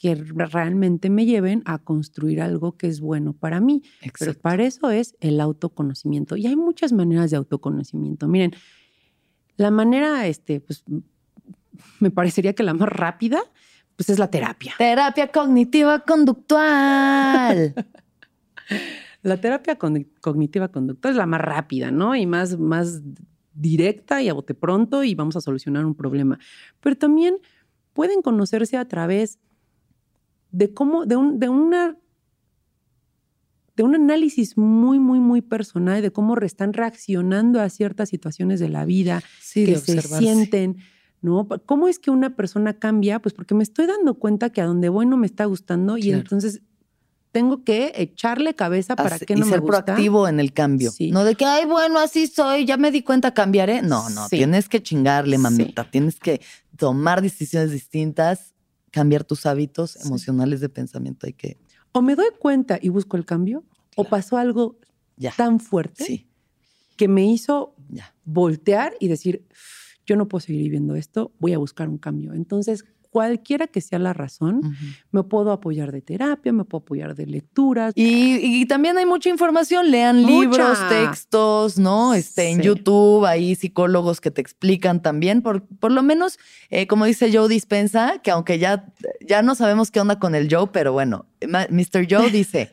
Que 0.00 0.14
realmente 0.14 1.10
me 1.10 1.26
lleven 1.26 1.62
a 1.66 1.76
construir 1.78 2.40
algo 2.40 2.78
que 2.78 2.86
es 2.86 3.00
bueno 3.00 3.34
para 3.34 3.60
mí. 3.60 3.82
Pero 4.18 4.32
para 4.32 4.64
eso 4.64 4.90
es 4.90 5.14
el 5.20 5.38
autoconocimiento. 5.42 6.38
Y 6.38 6.46
hay 6.46 6.56
muchas 6.56 6.94
maneras 6.94 7.30
de 7.30 7.36
autoconocimiento. 7.36 8.26
Miren, 8.26 8.52
la 9.56 9.70
manera, 9.70 10.26
este, 10.26 10.60
pues, 10.60 10.84
me 11.98 12.10
parecería 12.10 12.54
que 12.54 12.62
la 12.62 12.72
más 12.72 12.88
rápida, 12.88 13.42
pues 13.94 14.08
es 14.08 14.18
la 14.18 14.30
terapia. 14.30 14.72
Terapia 14.78 15.30
cognitiva 15.30 16.00
conductual. 16.00 17.74
La 19.22 19.38
terapia 19.38 19.76
con- 19.76 20.08
cognitiva 20.22 20.68
conductual 20.68 21.12
es 21.12 21.18
la 21.18 21.26
más 21.26 21.42
rápida, 21.42 21.90
¿no? 21.90 22.16
Y 22.16 22.24
más, 22.24 22.58
más 22.58 23.02
directa 23.52 24.22
y 24.22 24.30
a 24.30 24.32
bote 24.32 24.54
pronto 24.54 25.04
y 25.04 25.14
vamos 25.14 25.36
a 25.36 25.42
solucionar 25.42 25.84
un 25.84 25.94
problema. 25.94 26.38
Pero 26.80 26.96
también 26.96 27.36
pueden 27.92 28.22
conocerse 28.22 28.78
a 28.78 28.86
través 28.88 29.38
de 30.52 30.72
cómo, 30.74 31.06
de, 31.06 31.16
un, 31.16 31.38
de 31.38 31.48
una 31.48 31.96
de 33.76 33.82
un 33.84 33.94
análisis 33.94 34.58
muy, 34.58 34.98
muy, 34.98 35.20
muy 35.20 35.40
personal 35.40 36.02
de 36.02 36.10
cómo 36.10 36.36
están 36.38 36.72
reaccionando 36.74 37.60
a 37.60 37.70
ciertas 37.70 38.08
situaciones 38.10 38.60
de 38.60 38.68
la 38.68 38.84
vida, 38.84 39.22
Sí, 39.40 39.64
que 39.64 39.76
se 39.78 40.02
sienten, 40.02 40.76
¿no? 41.22 41.48
¿Cómo 41.64 41.88
es 41.88 41.98
que 41.98 42.10
una 42.10 42.36
persona 42.36 42.74
cambia? 42.78 43.20
Pues 43.20 43.32
porque 43.34 43.54
me 43.54 43.62
estoy 43.62 43.86
dando 43.86 44.14
cuenta 44.14 44.50
que 44.50 44.60
a 44.60 44.66
donde 44.66 44.88
voy 44.90 45.06
no 45.06 45.16
me 45.16 45.26
está 45.26 45.46
gustando 45.46 45.96
y 45.96 46.10
entonces 46.12 46.60
tengo 47.32 47.62
que 47.64 47.92
echarle 47.94 48.54
cabeza 48.54 48.96
para 48.96 49.18
que 49.18 49.32
y 49.32 49.36
no 49.36 49.46
me 49.46 49.52
ser 49.52 49.60
gusta. 49.60 49.84
proactivo 49.84 50.26
en 50.28 50.40
el 50.40 50.52
cambio. 50.52 50.90
Sí. 50.90 51.10
No 51.12 51.24
de 51.24 51.36
que, 51.36 51.44
ay, 51.46 51.64
bueno, 51.64 52.00
así 52.00 52.26
soy, 52.26 52.66
ya 52.66 52.76
me 52.76 52.90
di 52.90 53.02
cuenta, 53.02 53.32
cambiaré. 53.32 53.82
No, 53.82 54.10
no, 54.10 54.28
Sí. 54.28 54.36
tienes 54.38 54.68
que 54.68 54.82
chingarle, 54.82 55.36
Sí. 55.36 55.42
mamita. 55.42 55.88
Tienes 55.90 56.18
que 56.18 56.40
tomar 56.76 57.22
decisiones 57.22 57.70
distintas, 57.70 58.54
cambiar 58.90 59.24
tus 59.24 59.46
hábitos 59.46 59.92
Sí. 59.92 60.06
emocionales 60.06 60.60
de 60.60 60.68
pensamiento. 60.68 61.26
Hay 61.26 61.32
que, 61.32 61.58
O 61.92 62.02
me 62.02 62.14
doy 62.14 62.28
cuenta 62.38 62.78
y 62.80 62.88
busco 62.88 63.16
el 63.16 63.24
cambio, 63.24 63.64
o 63.96 64.04
pasó 64.04 64.36
algo 64.36 64.78
ya, 65.16 65.32
tan 65.36 65.58
fuerte 65.60 66.04
sí, 66.04 66.28
que 66.96 67.08
me 67.08 67.24
hizo 67.24 67.74
ya. 67.88 68.14
voltear 68.24 68.94
y 69.00 69.08
decir, 69.08 69.46
yo 70.06 70.16
no 70.16 70.28
puedo 70.28 70.40
seguir 70.40 70.62
viviendo 70.62 70.94
esto, 70.94 71.32
voy 71.38 71.52
a 71.52 71.58
buscar 71.58 71.88
un 71.88 71.98
cambio. 71.98 72.32
Entonces, 72.34 72.84
cualquiera 73.10 73.66
que 73.66 73.80
sea 73.80 73.98
la 73.98 74.12
razón, 74.12 74.62
me 75.10 75.22
puedo 75.24 75.52
apoyar 75.52 75.92
de 75.92 76.00
terapia, 76.00 76.52
me 76.52 76.64
puedo 76.64 76.82
apoyar 76.82 77.14
de 77.14 77.26
lecturas. 77.26 77.92
Y, 77.96 78.36
y 78.36 78.66
también 78.66 78.96
hay 78.98 79.06
mucha 79.06 79.28
información, 79.28 79.90
lean 79.90 80.22
Mucha. 80.22 80.40
libros, 80.40 80.78
textos, 80.88 81.78
¿no? 81.78 82.14
Este, 82.14 82.50
en. 82.50 82.60
YouTube 82.62 83.26
hay 83.26 83.54
psicólogos 83.54 84.20
que 84.20 84.30
te 84.30 84.40
explican 84.40 85.02
también, 85.02 85.42
por, 85.42 85.66
por 85.66 85.90
lo 85.92 86.02
menos, 86.02 86.38
eh, 86.70 86.86
como 86.86 87.04
dice 87.04 87.30
Joe 87.32 87.48
Dispensa, 87.48 88.20
que 88.22 88.30
aunque 88.30 88.58
ya, 88.58 88.86
ya 89.26 89.42
no 89.42 89.54
sabemos 89.54 89.90
qué 89.90 90.00
onda 90.00 90.18
con 90.18 90.34
el 90.34 90.48
Joe, 90.52 90.68
pero 90.72 90.92
bueno, 90.92 91.26
Mr. 91.40 92.06
Joe 92.08 92.30
dice, 92.30 92.70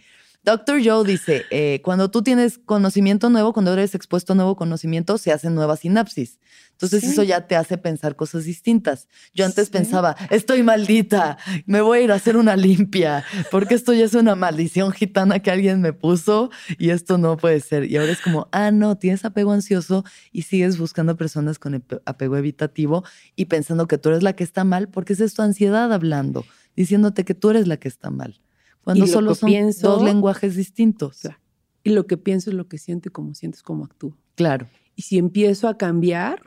Dr. 0.47 0.79
Joe 0.81 1.03
dice, 1.05 1.43
eh, 1.51 1.81
cuando 1.83 2.09
tú 2.09 2.21
tienes 2.21 2.57
conocimiento 2.57 3.29
nuevo, 3.29 3.51
cuando 3.51 3.73
eres 3.73 3.93
expuesto 3.95 4.31
a 4.31 4.35
nuevo 4.37 4.55
conocimiento, 4.55 5.17
se 5.17 5.33
hacen 5.33 5.53
nuevas 5.55 5.81
sinapsis. 5.81 6.39
Entonces 6.71 7.01
Sí. 7.01 7.09
eso 7.09 7.23
ya 7.23 7.47
te 7.47 7.57
hace 7.57 7.77
pensar 7.77 8.15
cosas 8.15 8.45
distintas. 8.45 9.09
Yo 9.33 9.43
antes 9.43 9.65
Sí. 9.65 9.73
pensaba, 9.73 10.15
estoy 10.29 10.63
maldita, 10.63 11.37
me 11.65 11.81
voy 11.81 11.97
a 11.97 12.01
ir 12.03 12.11
a 12.13 12.15
hacer 12.15 12.37
una 12.37 12.55
limpia, 12.55 13.25
porque 13.51 13.75
esto 13.75 13.91
ya 13.91 14.05
es 14.05 14.13
una 14.13 14.35
maldición 14.35 14.93
gitana 14.93 15.39
que 15.39 15.51
alguien 15.51 15.81
me 15.81 15.91
puso 15.91 16.49
y 16.79 16.91
esto 16.91 17.17
no 17.17 17.35
puede 17.35 17.59
ser. 17.59 17.83
Y 17.91 17.97
ahora 17.97 18.13
es 18.13 18.21
como, 18.21 18.47
ah, 18.53 18.71
no, 18.71 18.97
tienes 18.97 19.25
apego 19.25 19.51
ansioso 19.51 20.05
y 20.31 20.43
sigues 20.43 20.77
buscando 20.77 21.17
personas 21.17 21.59
con 21.59 21.83
apego 22.05 22.37
evitativo 22.37 23.03
y 23.35 23.45
pensando 23.45 23.85
que 23.89 23.97
tú 23.97 24.07
eres 24.09 24.23
la 24.23 24.31
que 24.31 24.45
está 24.45 24.63
mal, 24.63 24.87
porque 24.87 25.11
esa 25.11 25.25
es 25.25 25.33
tu 25.33 25.41
ansiedad 25.41 25.91
hablando, 25.91 26.45
diciéndote 26.77 27.25
que 27.25 27.33
tú 27.33 27.49
eres 27.49 27.67
la 27.67 27.75
que 27.75 27.89
está 27.89 28.11
mal. 28.11 28.39
Cuando 28.87 29.03
Y 29.03 29.07
lo 29.09 29.13
solo 29.13 29.35
son 29.35 29.47
pienso- 29.49 29.89
dos 29.89 30.03
lenguajes 30.03 30.55
distintos. 30.55 31.17
Claro. 31.19 31.37
Y 31.83 31.89
lo 31.89 32.07
que 32.07 32.15
pienso 32.15 32.49
es 32.51 32.55
lo 32.55 32.69
que 32.69 32.77
siento 32.77 33.09
y 33.09 33.11
como 33.11 33.33
siento 33.33 33.57
es 33.57 33.63
como 33.63 33.83
actúo. 33.83 34.17
Claro. 34.35 34.65
Y 34.95 35.01
si 35.01 35.17
empiezo 35.17 35.67
a 35.67 35.77
cambiar 35.77 36.41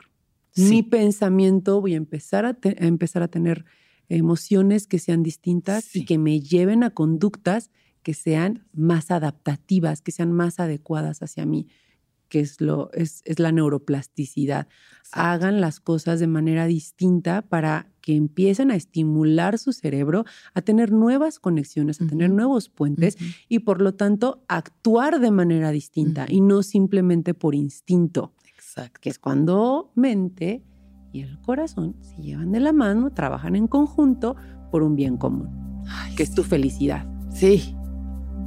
Sí. 0.49 0.63
mi 0.63 0.81
pensamiento, 0.81 1.79
voy 1.81 1.93
a 1.93 1.97
empezar 1.97 2.45
a, 2.47 2.55
te- 2.55 2.75
a 2.83 2.87
empezar 2.87 3.21
a 3.21 3.27
tener 3.27 3.63
emociones 4.09 4.87
que 4.87 4.97
sean 4.97 5.21
distintas 5.21 5.83
Sí. 5.83 5.99
y 5.99 6.05
que 6.05 6.17
me 6.17 6.39
lleven 6.41 6.83
a 6.83 6.89
conductas 6.89 7.69
que 8.01 8.15
sean 8.15 8.65
más 8.73 9.11
adaptativas, 9.11 10.01
que 10.01 10.11
sean 10.11 10.31
más 10.31 10.59
adecuadas 10.59 11.21
hacia 11.21 11.45
mí, 11.45 11.67
que 12.31 12.39
es, 12.39 12.61
lo, 12.61 12.89
es, 12.93 13.21
es 13.25 13.39
la 13.39 13.51
neuroplasticidad. 13.51 14.69
Hagan 15.11 15.59
las 15.59 15.81
cosas 15.81 16.21
de 16.21 16.27
manera 16.27 16.65
distinta 16.65 17.41
para 17.41 17.91
que 17.99 18.15
empiecen 18.15 18.71
a 18.71 18.75
estimular 18.75 19.57
su 19.57 19.73
cerebro 19.73 20.23
a 20.53 20.61
tener 20.61 20.93
nuevas 20.93 21.39
conexiones, 21.39 21.99
a 21.99 22.07
tener 22.07 22.29
nuevos 22.29 22.69
puentes 22.69 23.17
y 23.49 23.59
por 23.59 23.81
lo 23.81 23.95
tanto 23.95 24.45
actuar 24.47 25.19
de 25.19 25.29
manera 25.29 25.71
distinta 25.71 26.25
y 26.27 26.39
no 26.39 26.63
simplemente 26.63 27.33
por 27.33 27.53
instinto 27.53 28.33
Exacto. 28.55 29.01
que 29.01 29.09
es 29.09 29.19
cuando 29.19 29.91
mente 29.95 30.63
y 31.11 31.23
el 31.23 31.37
corazón 31.41 31.97
se 31.99 32.15
llevan 32.21 32.53
de 32.53 32.61
la 32.61 32.71
mano, 32.71 33.11
trabajan 33.11 33.57
en 33.57 33.67
conjunto 33.67 34.37
por 34.71 34.83
un 34.83 34.95
bien 34.95 35.17
común, 35.17 35.49
Ay, 35.85 36.15
que 36.15 36.23
es 36.23 36.33
tu 36.33 36.43
felicidad. 36.43 37.05
Sí, 37.33 37.75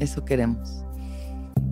eso 0.00 0.24
queremos. 0.24 0.83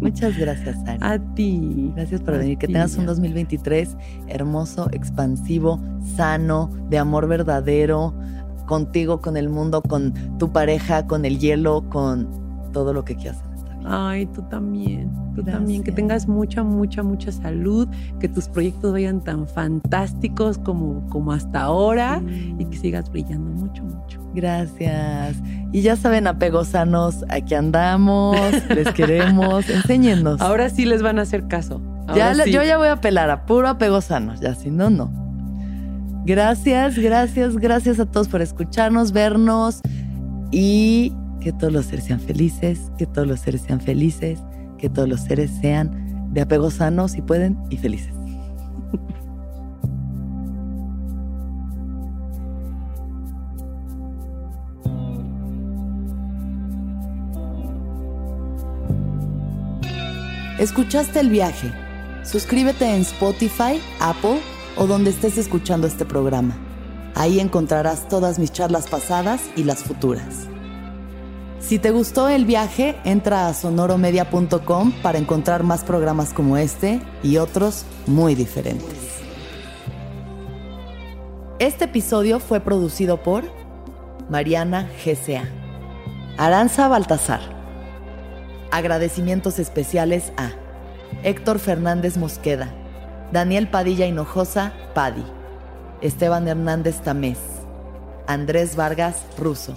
Muchas 0.02 0.36
gracias, 0.36 0.76
Ari. 0.86 0.98
A 1.00 1.18
ti. 1.34 1.92
Gracias 1.94 2.20
por 2.20 2.34
A 2.34 2.38
venir. 2.38 2.58
Que 2.58 2.66
tengas 2.66 2.94
un 2.94 3.00
Ana. 3.00 3.12
2023 3.12 3.96
hermoso, 4.28 4.88
expansivo, 4.92 5.80
sano, 6.16 6.70
de 6.90 6.98
amor 6.98 7.28
verdadero, 7.28 8.12
contigo, 8.66 9.20
con 9.20 9.36
el 9.36 9.48
mundo, 9.48 9.80
con 9.82 10.12
tu 10.38 10.52
pareja, 10.52 11.06
con 11.06 11.24
el 11.24 11.38
hielo, 11.38 11.88
con 11.88 12.28
todo 12.72 12.92
lo 12.92 13.04
que 13.04 13.16
quieras. 13.16 13.51
Ay, 13.84 14.26
tú 14.26 14.42
también. 14.42 15.10
Tú 15.34 15.42
también. 15.42 15.82
Que 15.82 15.92
tengas 15.92 16.28
mucha, 16.28 16.62
mucha, 16.62 17.02
mucha 17.02 17.32
salud, 17.32 17.88
que 18.20 18.28
tus 18.28 18.48
proyectos 18.48 18.92
vayan 18.92 19.20
tan 19.22 19.46
fantásticos 19.48 20.58
como, 20.58 21.06
como 21.08 21.32
hasta 21.32 21.62
ahora 21.62 22.22
y 22.58 22.64
que 22.66 22.76
sigas 22.76 23.10
brillando 23.10 23.50
mucho, 23.50 23.82
mucho. 23.82 24.20
Gracias. 24.34 25.36
Y 25.72 25.82
ya 25.82 25.96
saben, 25.96 26.26
apegos 26.26 26.68
sanos, 26.68 27.24
aquí 27.28 27.54
andamos, 27.54 28.36
les 28.68 28.88
queremos, 28.92 29.68
enséñennos. 29.70 30.40
Ahora 30.40 30.68
sí 30.68 30.84
les 30.84 31.02
van 31.02 31.18
a 31.18 31.22
hacer 31.22 31.48
caso. 31.48 31.80
Ya, 32.14 32.26
Ahora 32.28 32.34
la- 32.34 32.44
sí. 32.44 32.52
Yo 32.52 32.62
ya 32.62 32.78
voy 32.78 32.88
a 32.88 32.92
apelar 32.92 33.30
a 33.30 33.46
puro 33.46 33.68
apego 33.68 34.00
sano, 34.00 34.34
ya 34.40 34.54
si 34.54 34.70
no, 34.70 34.90
no. 34.90 35.10
Gracias, 36.24 36.98
gracias, 36.98 37.56
gracias 37.56 37.98
a 37.98 38.06
todos 38.06 38.28
por 38.28 38.42
escucharnos, 38.42 39.10
vernos 39.12 39.80
y 40.52 41.12
que 41.42 41.52
todos 41.52 41.72
los 41.72 41.86
seres 41.86 42.04
sean 42.04 42.20
felices, 42.20 42.78
que 42.96 43.06
todos 43.06 43.26
los 43.26 43.40
seres 43.40 43.62
sean 43.62 43.80
felices, 43.80 44.38
que 44.78 44.88
todos 44.88 45.08
los 45.08 45.20
seres 45.20 45.50
sean 45.60 46.30
de 46.32 46.40
apego 46.40 46.70
sano 46.70 47.08
si 47.08 47.20
pueden 47.20 47.58
y 47.68 47.76
felices. 47.76 48.12
¿Escuchaste 60.58 61.18
el 61.18 61.28
viaje? 61.28 61.72
Suscríbete 62.22 62.94
en 62.94 63.00
Spotify, 63.00 63.80
Apple 63.98 64.38
o 64.76 64.86
donde 64.86 65.10
estés 65.10 65.36
escuchando 65.36 65.88
este 65.88 66.04
programa. 66.04 66.56
Ahí 67.16 67.40
encontrarás 67.40 68.08
todas 68.08 68.38
mis 68.38 68.52
charlas 68.52 68.86
pasadas 68.86 69.42
y 69.56 69.64
las 69.64 69.82
futuras. 69.82 70.46
Si 71.62 71.78
te 71.78 71.92
gustó 71.92 72.28
el 72.28 72.44
viaje, 72.44 72.96
entra 73.04 73.46
a 73.46 73.54
sonoromedia.com 73.54 74.92
para 75.00 75.18
encontrar 75.18 75.62
más 75.62 75.84
programas 75.84 76.34
como 76.34 76.56
este 76.56 77.00
y 77.22 77.36
otros 77.36 77.86
muy 78.06 78.34
diferentes. 78.34 78.98
Este 81.60 81.84
episodio 81.84 82.40
fue 82.40 82.58
producido 82.58 83.22
por 83.22 83.44
Mariana 84.28 84.90
GCA, 85.04 85.44
Aranza 86.36 86.88
Baltasar. 86.88 87.40
Agradecimientos 88.72 89.60
especiales 89.60 90.32
a 90.36 90.50
Héctor 91.22 91.60
Fernández 91.60 92.16
Mosqueda, 92.16 92.74
Daniel 93.30 93.68
Padilla 93.68 94.06
Hinojosa, 94.06 94.72
Padi, 94.94 95.24
Esteban 96.00 96.48
Hernández 96.48 97.00
Tamés, 97.02 97.38
Andrés 98.26 98.74
Vargas 98.74 99.22
Russo. 99.38 99.76